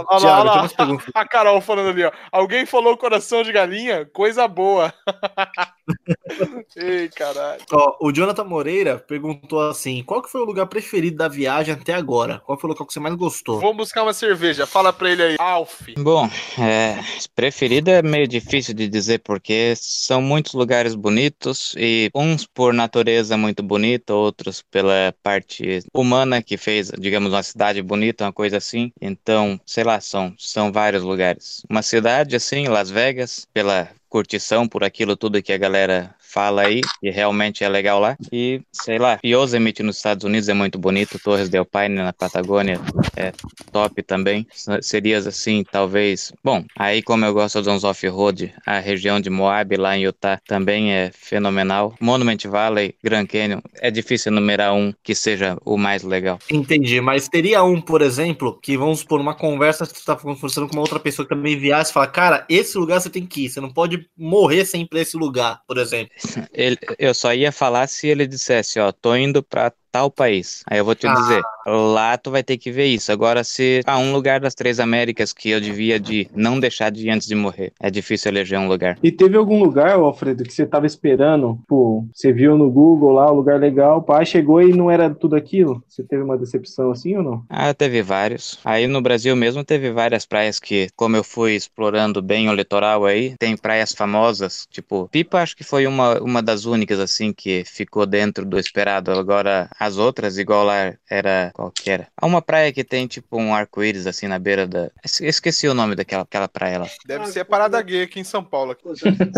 olha 0.42 0.62
lá, 0.62 0.68
a 1.14 1.26
Carol 1.26 1.60
falando 1.60 1.90
ali, 1.90 2.04
ó. 2.04 2.12
Alguém 2.30 2.66
falou 2.66 2.96
coração 2.96 3.42
de 3.42 3.52
galinha? 3.52 4.04
Coisa 4.06 4.46
boa. 4.48 4.92
Ei, 6.76 7.08
caralho. 7.08 7.60
Ó, 7.72 7.96
o 8.00 8.12
Jonathan 8.12 8.44
Moreira 8.44 8.98
perguntou 8.98 9.60
assim: 9.60 10.02
qual 10.02 10.22
que 10.22 10.30
foi 10.30 10.40
o 10.40 10.44
lugar 10.44 10.66
preferido 10.66 11.16
da 11.16 11.28
viagem 11.28 11.74
até 11.74 11.92
agora? 11.92 12.40
Qual 12.40 12.58
foi 12.58 12.68
o 12.68 12.72
local 12.72 12.86
que 12.86 12.92
você 12.92 13.00
mais 13.00 13.14
gostou? 13.14 13.60
Vamos 13.60 13.76
buscar 13.76 14.02
uma 14.02 14.14
cerveja. 14.14 14.66
Fala 14.66 14.92
pra 14.92 15.10
ele 15.10 15.22
aí, 15.22 15.36
Alf. 15.38 15.82
Bom, 15.98 16.28
é, 16.58 16.98
preferido 17.34 17.90
é 17.90 18.02
meio 18.02 18.26
difícil 18.26 18.74
de 18.74 18.88
dizer 18.88 19.20
porque 19.20 19.74
são 19.76 20.22
muitos 20.22 20.54
lugares 20.54 20.94
bonitos 20.94 21.74
e 21.76 22.10
uns 22.14 22.46
por 22.46 22.72
natureza 22.72 23.36
muito 23.36 23.62
bonita, 23.62 24.14
outros 24.14 24.62
pela 24.62 25.14
parte 25.22 25.80
humana 25.94 26.42
que 26.42 26.56
fez, 26.56 26.90
digamos, 26.98 27.32
uma 27.32 27.42
cidade 27.42 27.82
bonita, 27.82 28.24
uma 28.24 28.32
coisa 28.32 28.56
assim. 28.56 28.92
Então, 29.00 29.60
sei 29.66 29.84
lá, 29.84 30.00
são, 30.00 30.34
são 30.38 30.72
vários 30.72 31.02
lugares. 31.02 31.62
Uma 31.68 31.82
cidade 31.82 32.36
assim, 32.36 32.68
Las 32.68 32.90
Vegas, 32.90 33.46
pela 33.52 33.88
curtição 34.12 34.68
por 34.68 34.84
aquilo 34.84 35.16
tudo 35.16 35.42
que 35.42 35.54
a 35.54 35.56
galera 35.56 36.14
fala 36.32 36.62
aí, 36.62 36.80
que 37.00 37.10
realmente 37.10 37.64
é 37.64 37.68
legal 37.68 38.00
lá. 38.00 38.16
E, 38.30 38.62
sei 38.72 38.98
lá, 38.98 39.18
Yosemite 39.24 39.82
nos 39.82 39.96
Estados 39.96 40.24
Unidos 40.24 40.48
é 40.48 40.54
muito 40.54 40.78
bonito, 40.78 41.18
Torres 41.18 41.48
del 41.48 41.64
Paine 41.64 41.96
na 41.96 42.12
Patagônia 42.12 42.80
é 43.16 43.32
top 43.70 44.02
também. 44.02 44.46
Seria 44.80 45.18
assim, 45.18 45.64
talvez. 45.70 46.32
Bom, 46.42 46.64
aí 46.76 47.02
como 47.02 47.24
eu 47.24 47.34
gosto 47.34 47.58
uns 47.70 47.84
off-road, 47.84 48.52
a 48.66 48.78
região 48.78 49.20
de 49.20 49.30
Moab 49.30 49.76
lá 49.76 49.96
em 49.96 50.04
Utah 50.04 50.40
também 50.46 50.92
é 50.92 51.10
fenomenal. 51.12 51.94
Monument 52.00 52.38
Valley, 52.46 52.94
Grand 53.02 53.26
Canyon, 53.26 53.60
é 53.80 53.90
difícil 53.90 54.32
enumerar 54.32 54.74
um 54.74 54.92
que 55.02 55.14
seja 55.14 55.56
o 55.64 55.76
mais 55.76 56.02
legal. 56.02 56.38
Entendi, 56.50 57.00
mas 57.00 57.28
teria 57.28 57.62
um, 57.62 57.80
por 57.80 58.02
exemplo, 58.02 58.58
que 58.60 58.76
vamos 58.76 59.04
por 59.04 59.20
uma 59.20 59.34
conversa 59.34 59.86
que 59.86 59.98
você 59.98 60.04
tá 60.04 60.16
conversando 60.16 60.68
com 60.68 60.74
uma 60.74 60.82
outra 60.82 60.98
pessoa 60.98 61.26
que 61.26 61.34
também 61.34 61.58
viaja 61.58 61.90
e 61.90 61.92
fala, 61.92 62.06
cara, 62.06 62.44
esse 62.48 62.76
lugar 62.78 63.00
você 63.00 63.10
tem 63.10 63.26
que 63.26 63.44
ir, 63.44 63.50
você 63.50 63.60
não 63.60 63.70
pode 63.70 64.06
morrer 64.16 64.64
sem 64.64 64.82
ir 64.82 64.88
pra 64.88 65.00
esse 65.00 65.16
lugar, 65.16 65.60
por 65.66 65.78
exemplo. 65.78 66.12
Ele, 66.52 66.78
eu 66.98 67.14
só 67.14 67.32
ia 67.32 67.50
falar 67.52 67.86
se 67.88 68.06
ele 68.06 68.26
dissesse, 68.26 68.78
ó, 68.78 68.92
tô 68.92 69.14
indo 69.16 69.42
pra 69.42 69.72
tal 69.90 70.10
país. 70.10 70.62
Aí 70.66 70.78
eu 70.78 70.84
vou 70.84 70.94
te 70.94 71.06
ah. 71.06 71.14
dizer, 71.14 71.42
lá 71.66 72.16
tu 72.16 72.30
vai 72.30 72.42
ter 72.42 72.56
que 72.56 72.70
ver 72.70 72.86
isso. 72.86 73.12
Agora, 73.12 73.44
se 73.44 73.82
há 73.86 73.94
ah, 73.94 73.98
um 73.98 74.12
lugar 74.12 74.40
das 74.40 74.54
três 74.54 74.80
Américas 74.80 75.32
que 75.32 75.50
eu 75.50 75.60
devia 75.60 75.98
de 76.00 76.28
não 76.34 76.58
deixar 76.58 76.90
de 76.90 77.06
ir 77.06 77.10
antes 77.10 77.26
de 77.26 77.34
morrer, 77.34 77.72
é 77.80 77.90
difícil 77.90 78.30
eleger 78.30 78.58
um 78.58 78.68
lugar. 78.68 78.98
E 79.02 79.12
teve 79.12 79.36
algum 79.36 79.62
lugar, 79.62 79.92
Alfredo, 79.92 80.44
que 80.44 80.52
você 80.52 80.66
tava 80.66 80.86
esperando? 80.86 81.58
Pô, 81.68 82.04
você 82.12 82.32
viu 82.32 82.56
no 82.56 82.70
Google 82.70 83.12
lá, 83.12 83.30
um 83.30 83.36
lugar 83.36 83.60
legal, 83.60 84.02
pá, 84.02 84.24
chegou 84.24 84.62
e 84.62 84.72
não 84.72 84.90
era 84.90 85.10
tudo 85.10 85.36
aquilo? 85.36 85.82
Você 85.88 86.02
teve 86.02 86.22
uma 86.22 86.38
decepção 86.38 86.90
assim 86.90 87.16
ou 87.16 87.22
não? 87.22 87.44
Ah, 87.48 87.74
teve 87.74 88.02
vários. 88.02 88.58
Aí 88.64 88.86
no 88.86 89.00
Brasil 89.00 89.34
mesmo 89.36 89.64
teve 89.64 89.90
várias 89.90 90.26
praias 90.26 90.58
que, 90.58 90.88
como 90.96 91.16
eu 91.16 91.24
fui 91.24 91.54
explorando 91.54 92.22
bem 92.22 92.48
o 92.48 92.54
litoral 92.54 93.04
aí, 93.04 93.34
tem 93.38 93.56
praias 93.56 93.92
famosas, 93.92 94.66
tipo, 94.70 95.08
Pipa 95.10 95.38
acho 95.38 95.56
que 95.56 95.64
foi 95.64 95.86
uma, 95.86 96.20
uma 96.20 96.42
das 96.42 96.64
únicas 96.64 96.98
assim 96.98 97.32
que 97.32 97.64
ficou 97.64 98.06
dentro 98.06 98.44
do 98.44 98.58
esperado. 98.58 99.10
Agora, 99.12 99.68
as 99.78 99.98
outras, 99.98 100.38
igual 100.38 100.64
lá 100.64 100.94
era. 101.08 101.51
Qual 101.52 101.70
que 101.70 101.90
era? 101.90 102.08
Há 102.16 102.26
uma 102.26 102.42
praia 102.42 102.72
que 102.72 102.82
tem 102.82 103.06
tipo 103.06 103.38
um 103.38 103.54
arco-íris 103.54 104.06
assim 104.06 104.26
na 104.26 104.38
beira 104.38 104.66
da. 104.66 104.90
Esqueci 105.20 105.68
o 105.68 105.74
nome 105.74 105.94
daquela 105.94 106.22
aquela 106.22 106.48
praia 106.48 106.78
lá. 106.78 106.86
Deve 107.06 107.26
ser 107.26 107.40
a 107.40 107.44
Parada 107.44 107.80
Gay 107.82 108.02
aqui 108.02 108.20
em 108.20 108.24
São 108.24 108.42
Paulo. 108.42 108.76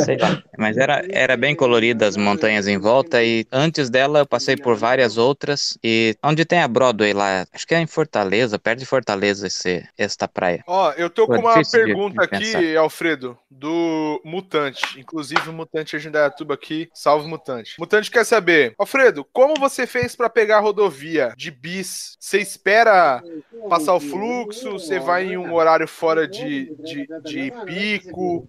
Sei 0.04 0.16
lá. 0.16 0.42
Mas 0.56 0.76
era, 0.76 1.04
era 1.10 1.36
bem 1.36 1.54
colorida 1.54 2.06
as 2.06 2.16
montanhas 2.16 2.66
em 2.66 2.78
volta 2.78 3.22
e 3.22 3.46
antes 3.50 3.90
dela 3.90 4.20
eu 4.20 4.26
passei 4.26 4.56
por 4.56 4.76
várias 4.76 5.16
outras 5.16 5.76
e 5.82 6.16
onde 6.22 6.44
tem 6.44 6.60
a 6.60 6.68
Broadway 6.68 7.12
lá, 7.12 7.46
acho 7.52 7.66
que 7.66 7.74
é 7.74 7.80
em 7.80 7.86
Fortaleza, 7.86 8.58
perto 8.58 8.80
de 8.80 8.86
Fortaleza 8.86 9.46
esse, 9.46 9.86
esta 9.96 10.28
praia. 10.28 10.62
Ó, 10.66 10.92
eu 10.92 11.10
tô 11.10 11.26
com 11.26 11.38
uma 11.38 11.62
pergunta 11.62 12.22
aqui, 12.22 12.76
Alfredo, 12.76 13.36
do 13.50 14.20
Mutante. 14.24 14.98
Inclusive 14.98 15.48
o 15.48 15.52
Mutante 15.52 15.98
de 15.98 16.08
Indaiatuba 16.08 16.54
aqui, 16.54 16.88
salve 16.92 17.28
Mutante. 17.28 17.74
Mutante 17.78 18.10
quer 18.10 18.24
saber, 18.24 18.74
Alfredo, 18.78 19.26
como 19.32 19.54
você 19.58 19.86
fez 19.86 20.14
para 20.14 20.28
pegar 20.28 20.58
a 20.58 20.60
rodovia 20.60 21.32
de 21.36 21.50
bis? 21.50 22.03
Você 22.18 22.38
espera 22.38 23.22
passar 23.68 23.94
o 23.94 24.00
fluxo? 24.00 24.72
Você 24.72 24.98
vai 24.98 25.32
em 25.32 25.36
um 25.36 25.54
horário 25.54 25.86
fora 25.86 26.26
de, 26.26 26.74
de, 26.82 27.06
de 27.24 27.52
pico? 27.66 28.46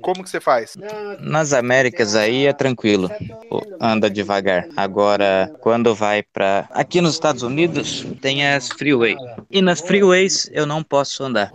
Como 0.00 0.22
que 0.22 0.30
você 0.30 0.40
faz? 0.40 0.76
Nas 1.20 1.52
Américas 1.52 2.14
aí 2.14 2.46
é 2.46 2.52
tranquilo, 2.52 3.10
anda 3.80 4.10
devagar. 4.10 4.68
Agora, 4.76 5.52
quando 5.60 5.94
vai 5.94 6.22
para 6.22 6.68
aqui 6.70 7.00
nos 7.00 7.14
Estados 7.14 7.42
Unidos 7.42 8.06
tem 8.20 8.46
as 8.46 8.68
freeways 8.68 9.16
e 9.50 9.62
nas 9.62 9.80
freeways 9.80 10.48
eu 10.52 10.66
não 10.66 10.82
posso 10.82 11.24
andar 11.24 11.52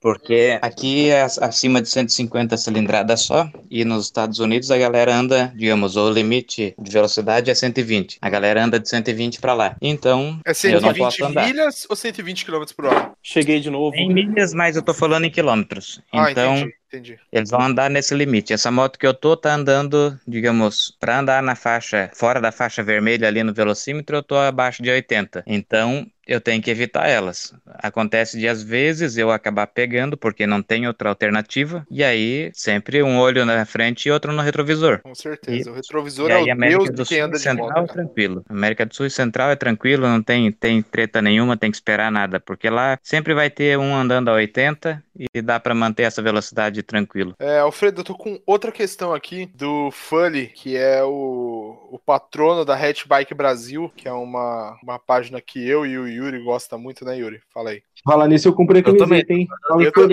porque 0.00 0.58
aqui 0.60 1.10
é 1.10 1.22
acima 1.22 1.80
de 1.80 1.88
150 1.88 2.56
cilindradas 2.56 3.22
só 3.22 3.48
e 3.70 3.84
nos 3.84 4.06
Estados 4.06 4.38
Unidos 4.38 4.70
a 4.70 4.78
galera 4.78 5.14
anda, 5.14 5.52
digamos, 5.54 5.96
o 5.96 6.10
limite 6.10 6.74
de 6.78 6.90
velocidade 6.90 7.50
é 7.50 7.54
120. 7.54 8.18
A 8.20 8.28
galera 8.28 8.64
anda 8.64 8.80
de 8.80 8.88
120 8.88 9.40
para 9.40 9.54
lá. 9.54 9.76
Então, 9.80 10.40
é 10.44 10.52
120 10.52 10.89
milhas 10.92 11.86
ou 11.88 11.96
120 11.96 12.44
km 12.44 12.64
por 12.74 12.86
hora? 12.86 13.12
Cheguei 13.22 13.60
de 13.60 13.70
novo. 13.70 13.96
Em 13.96 14.12
milhas, 14.12 14.52
mas 14.52 14.76
eu 14.76 14.82
tô 14.82 14.94
falando 14.94 15.24
em 15.24 15.30
quilômetros. 15.30 16.00
Ah, 16.12 16.30
então, 16.30 16.56
entendi. 16.56 16.74
Entendi. 16.92 17.20
Eles 17.30 17.50
vão 17.50 17.62
andar 17.62 17.88
nesse 17.88 18.12
limite. 18.14 18.52
Essa 18.52 18.68
moto 18.68 18.98
que 18.98 19.06
eu 19.06 19.14
tô 19.14 19.36
tá 19.36 19.54
andando, 19.54 20.18
digamos, 20.26 20.92
para 20.98 21.20
andar 21.20 21.40
na 21.40 21.54
faixa, 21.54 22.10
fora 22.12 22.40
da 22.40 22.50
faixa 22.50 22.82
vermelha 22.82 23.28
ali 23.28 23.44
no 23.44 23.54
velocímetro, 23.54 24.16
eu 24.16 24.22
tô 24.24 24.36
abaixo 24.36 24.82
de 24.82 24.90
80. 24.90 25.44
Então, 25.46 26.04
eu 26.30 26.40
tenho 26.40 26.62
que 26.62 26.70
evitar 26.70 27.08
elas. 27.08 27.52
Acontece 27.66 28.38
de 28.38 28.46
às 28.46 28.62
vezes 28.62 29.16
eu 29.16 29.32
acabar 29.32 29.66
pegando 29.66 30.16
porque 30.16 30.46
não 30.46 30.62
tem 30.62 30.86
outra 30.86 31.08
alternativa, 31.08 31.84
e 31.90 32.04
aí 32.04 32.52
sempre 32.54 33.02
um 33.02 33.18
olho 33.18 33.44
na 33.44 33.64
frente 33.66 34.06
e 34.06 34.12
outro 34.12 34.32
no 34.32 34.40
retrovisor. 34.40 35.00
Com 35.02 35.14
certeza, 35.14 35.68
e, 35.68 35.72
o 35.72 35.74
retrovisor 35.74 36.30
é 36.30 36.40
o 36.40 36.52
América 36.52 36.84
Deus 36.84 36.90
do 36.90 37.04
Sul 37.04 37.22
anda 37.22 37.38
Central 37.38 37.66
de 37.66 37.74
volta, 37.74 37.92
é 37.92 37.94
tranquilo. 37.94 38.44
América 38.48 38.86
do 38.86 38.94
Sul 38.94 39.06
e 39.06 39.10
Central 39.10 39.50
é 39.50 39.56
tranquilo, 39.56 40.06
não 40.06 40.22
tem, 40.22 40.52
tem 40.52 40.80
treta 40.82 41.20
nenhuma, 41.20 41.56
tem 41.56 41.70
que 41.70 41.76
esperar 41.76 42.12
nada, 42.12 42.38
porque 42.38 42.70
lá 42.70 42.96
sempre 43.02 43.34
vai 43.34 43.50
ter 43.50 43.76
um 43.76 43.94
andando 43.94 44.28
a 44.28 44.34
80 44.34 45.02
e 45.34 45.42
dá 45.42 45.58
para 45.58 45.74
manter 45.74 46.04
essa 46.04 46.22
velocidade 46.22 46.82
tranquilo. 46.82 47.34
É, 47.38 47.58
Alfredo, 47.58 48.00
eu 48.00 48.04
tô 48.04 48.14
com 48.14 48.40
outra 48.46 48.72
questão 48.72 49.12
aqui 49.12 49.46
do 49.54 49.90
Fully, 49.90 50.46
que 50.46 50.76
é 50.76 51.02
o, 51.02 51.88
o 51.90 51.98
patrono 51.98 52.64
da 52.64 52.74
Hatch 52.74 53.06
Bike 53.06 53.34
Brasil, 53.34 53.92
que 53.96 54.08
é 54.08 54.12
uma, 54.12 54.78
uma 54.82 54.98
página 54.98 55.40
que 55.40 55.66
eu 55.66 55.84
e 55.84 55.98
o 55.98 56.08
Yuri 56.20 56.42
gosta 56.42 56.78
muito, 56.78 57.04
né, 57.04 57.18
Yuri? 57.18 57.40
Fala 57.52 57.70
aí. 57.70 57.82
Fala 58.04 58.26
nisso, 58.26 58.48
eu 58.48 58.52
comprei 58.52 58.80
a 58.80 58.84
camiseta, 58.84 59.32
hein? 59.32 59.46
Eu 59.78 59.92
tô... 59.92 60.08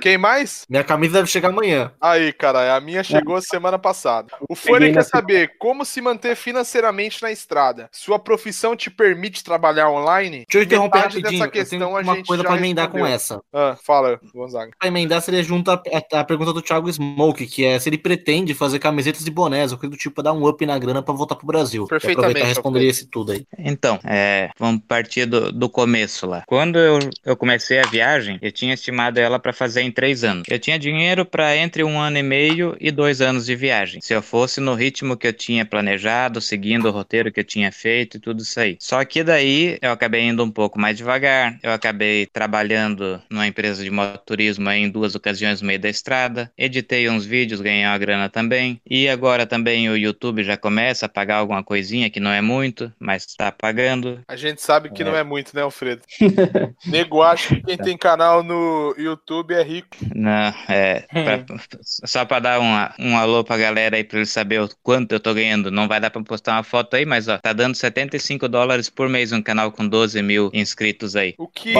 Quem 0.00 0.16
mais? 0.16 0.64
Minha 0.68 0.84
camisa 0.84 1.14
deve 1.14 1.28
chegar 1.28 1.48
amanhã. 1.48 1.92
Aí, 2.00 2.32
cara, 2.32 2.76
a 2.76 2.80
minha 2.80 3.02
chegou 3.02 3.36
é. 3.38 3.40
semana 3.40 3.78
passada. 3.78 4.28
O 4.48 4.54
Fone 4.54 4.92
quer 4.92 5.04
saber 5.04 5.52
como 5.58 5.84
se 5.84 6.00
manter 6.00 6.36
financeiramente 6.36 7.22
na 7.22 7.32
estrada. 7.32 7.88
Sua 7.92 8.18
profissão 8.18 8.76
te 8.76 8.90
permite 8.90 9.42
trabalhar 9.42 9.90
online? 9.90 10.44
Deixa 10.48 10.58
eu 10.58 10.62
interromper 10.62 10.98
Metade 10.98 11.16
rapidinho. 11.16 11.40
Dessa 11.40 11.50
questão 11.50 11.78
eu 11.78 12.04
tenho 12.04 12.16
uma 12.16 12.24
coisa 12.24 12.44
pra 12.44 12.56
emendar 12.56 12.84
respondeu. 12.86 13.06
com 13.06 13.12
essa. 13.12 13.42
Ah, 13.52 13.76
fala, 13.82 14.20
Gonzaga. 14.32 14.72
Pra 14.78 14.88
emendar 14.88 15.20
seria 15.20 15.42
junto 15.42 15.70
a, 15.70 15.74
a, 15.74 16.20
a, 16.20 16.24
pergunta 16.24 16.52
do 16.52 16.62
Thiago 16.62 16.90
Smoke, 16.92 17.46
que 17.46 17.64
é 17.64 17.78
se 17.78 17.88
ele 17.88 17.98
pretende 17.98 18.54
fazer 18.54 18.78
camisetas 18.78 19.26
e 19.26 19.30
bonés, 19.30 19.72
ou 19.72 19.78
coisa 19.78 19.90
do 19.90 19.98
tipo, 19.98 20.14
pra 20.14 20.24
dar 20.24 20.32
um 20.32 20.46
up 20.46 20.64
na 20.64 20.78
grana 20.78 21.02
pra 21.02 21.14
voltar 21.14 21.34
pro 21.34 21.46
Brasil. 21.46 21.86
Perfeitamente. 21.86 22.30
Aproveitar 22.30 22.46
e 22.46 22.48
responder 22.48 22.84
esse 22.86 23.06
tudo 23.06 23.32
aí. 23.32 23.44
Então, 23.58 23.98
é, 24.04 24.50
vamos 24.58 24.82
partir 24.86 25.19
do, 25.26 25.52
do 25.52 25.68
começo 25.68 26.26
lá. 26.26 26.42
Quando 26.46 26.78
eu, 26.78 26.98
eu 27.24 27.36
comecei 27.36 27.78
a 27.78 27.86
viagem, 27.86 28.38
eu 28.40 28.52
tinha 28.52 28.74
estimado 28.74 29.18
ela 29.18 29.38
para 29.38 29.52
fazer 29.52 29.82
em 29.82 29.90
três 29.90 30.24
anos. 30.24 30.44
Eu 30.48 30.58
tinha 30.58 30.78
dinheiro 30.78 31.24
para 31.24 31.56
entre 31.56 31.84
um 31.84 31.98
ano 31.98 32.18
e 32.18 32.22
meio 32.22 32.76
e 32.80 32.90
dois 32.90 33.20
anos 33.20 33.46
de 33.46 33.56
viagem. 33.56 34.00
Se 34.00 34.12
eu 34.12 34.22
fosse 34.22 34.60
no 34.60 34.74
ritmo 34.74 35.16
que 35.16 35.26
eu 35.26 35.32
tinha 35.32 35.64
planejado, 35.64 36.40
seguindo 36.40 36.86
o 36.88 36.90
roteiro 36.90 37.32
que 37.32 37.40
eu 37.40 37.44
tinha 37.44 37.70
feito 37.72 38.16
e 38.16 38.20
tudo 38.20 38.42
isso 38.42 38.58
aí. 38.58 38.76
Só 38.80 39.04
que 39.04 39.22
daí 39.22 39.78
eu 39.80 39.92
acabei 39.92 40.22
indo 40.22 40.44
um 40.44 40.50
pouco 40.50 40.80
mais 40.80 40.96
devagar. 40.96 41.58
Eu 41.62 41.72
acabei 41.72 42.26
trabalhando 42.26 43.20
numa 43.30 43.46
empresa 43.46 43.82
de 43.82 43.90
motorismo 43.90 44.70
em 44.70 44.90
duas 44.90 45.14
ocasiões 45.14 45.60
no 45.60 45.66
meio 45.66 45.78
da 45.78 45.88
estrada. 45.88 46.50
Editei 46.56 47.08
uns 47.08 47.24
vídeos, 47.24 47.60
ganhei 47.60 47.84
uma 47.84 47.98
grana 47.98 48.28
também. 48.28 48.80
E 48.88 49.08
agora 49.08 49.46
também 49.46 49.88
o 49.88 49.96
YouTube 49.96 50.42
já 50.42 50.56
começa 50.56 51.06
a 51.06 51.08
pagar 51.08 51.36
alguma 51.36 51.62
coisinha 51.62 52.10
que 52.10 52.20
não 52.20 52.30
é 52.30 52.40
muito, 52.40 52.92
mas 52.98 53.24
está 53.26 53.50
pagando. 53.52 54.20
A 54.28 54.36
gente 54.36 54.62
sabe 54.62 54.90
que 54.90 54.99
é. 55.02 55.04
não 55.04 55.16
é 55.16 55.22
muito, 55.22 55.54
né, 55.54 55.62
Alfredo? 55.62 56.02
Nego 56.86 57.22
acha 57.22 57.54
que 57.54 57.62
quem 57.62 57.76
tem 57.76 57.96
canal 57.96 58.42
no 58.42 58.94
YouTube 58.98 59.54
é 59.54 59.62
rico. 59.62 59.96
Não, 60.14 60.54
é. 60.68 61.04
Pra, 61.10 61.44
só 61.82 62.24
para 62.24 62.40
dar 62.40 62.60
uma, 62.60 62.94
um 62.98 63.16
alô 63.16 63.44
pra 63.44 63.56
galera 63.56 63.96
aí 63.96 64.04
pra 64.04 64.18
eles 64.18 64.30
saber 64.30 64.60
o 64.60 64.68
quanto 64.82 65.12
eu 65.12 65.20
tô 65.20 65.34
ganhando. 65.34 65.70
Não 65.70 65.88
vai 65.88 66.00
dar 66.00 66.10
pra 66.10 66.22
postar 66.22 66.56
uma 66.56 66.62
foto 66.62 66.94
aí, 66.94 67.04
mas 67.04 67.28
ó, 67.28 67.38
tá 67.38 67.52
dando 67.52 67.74
75 67.74 68.48
dólares 68.48 68.88
por 68.90 69.08
mês 69.08 69.32
um 69.32 69.42
canal 69.42 69.72
com 69.72 69.86
12 69.86 70.20
mil 70.22 70.50
inscritos 70.52 71.16
aí. 71.16 71.34
O 71.38 71.48
que, 71.48 71.74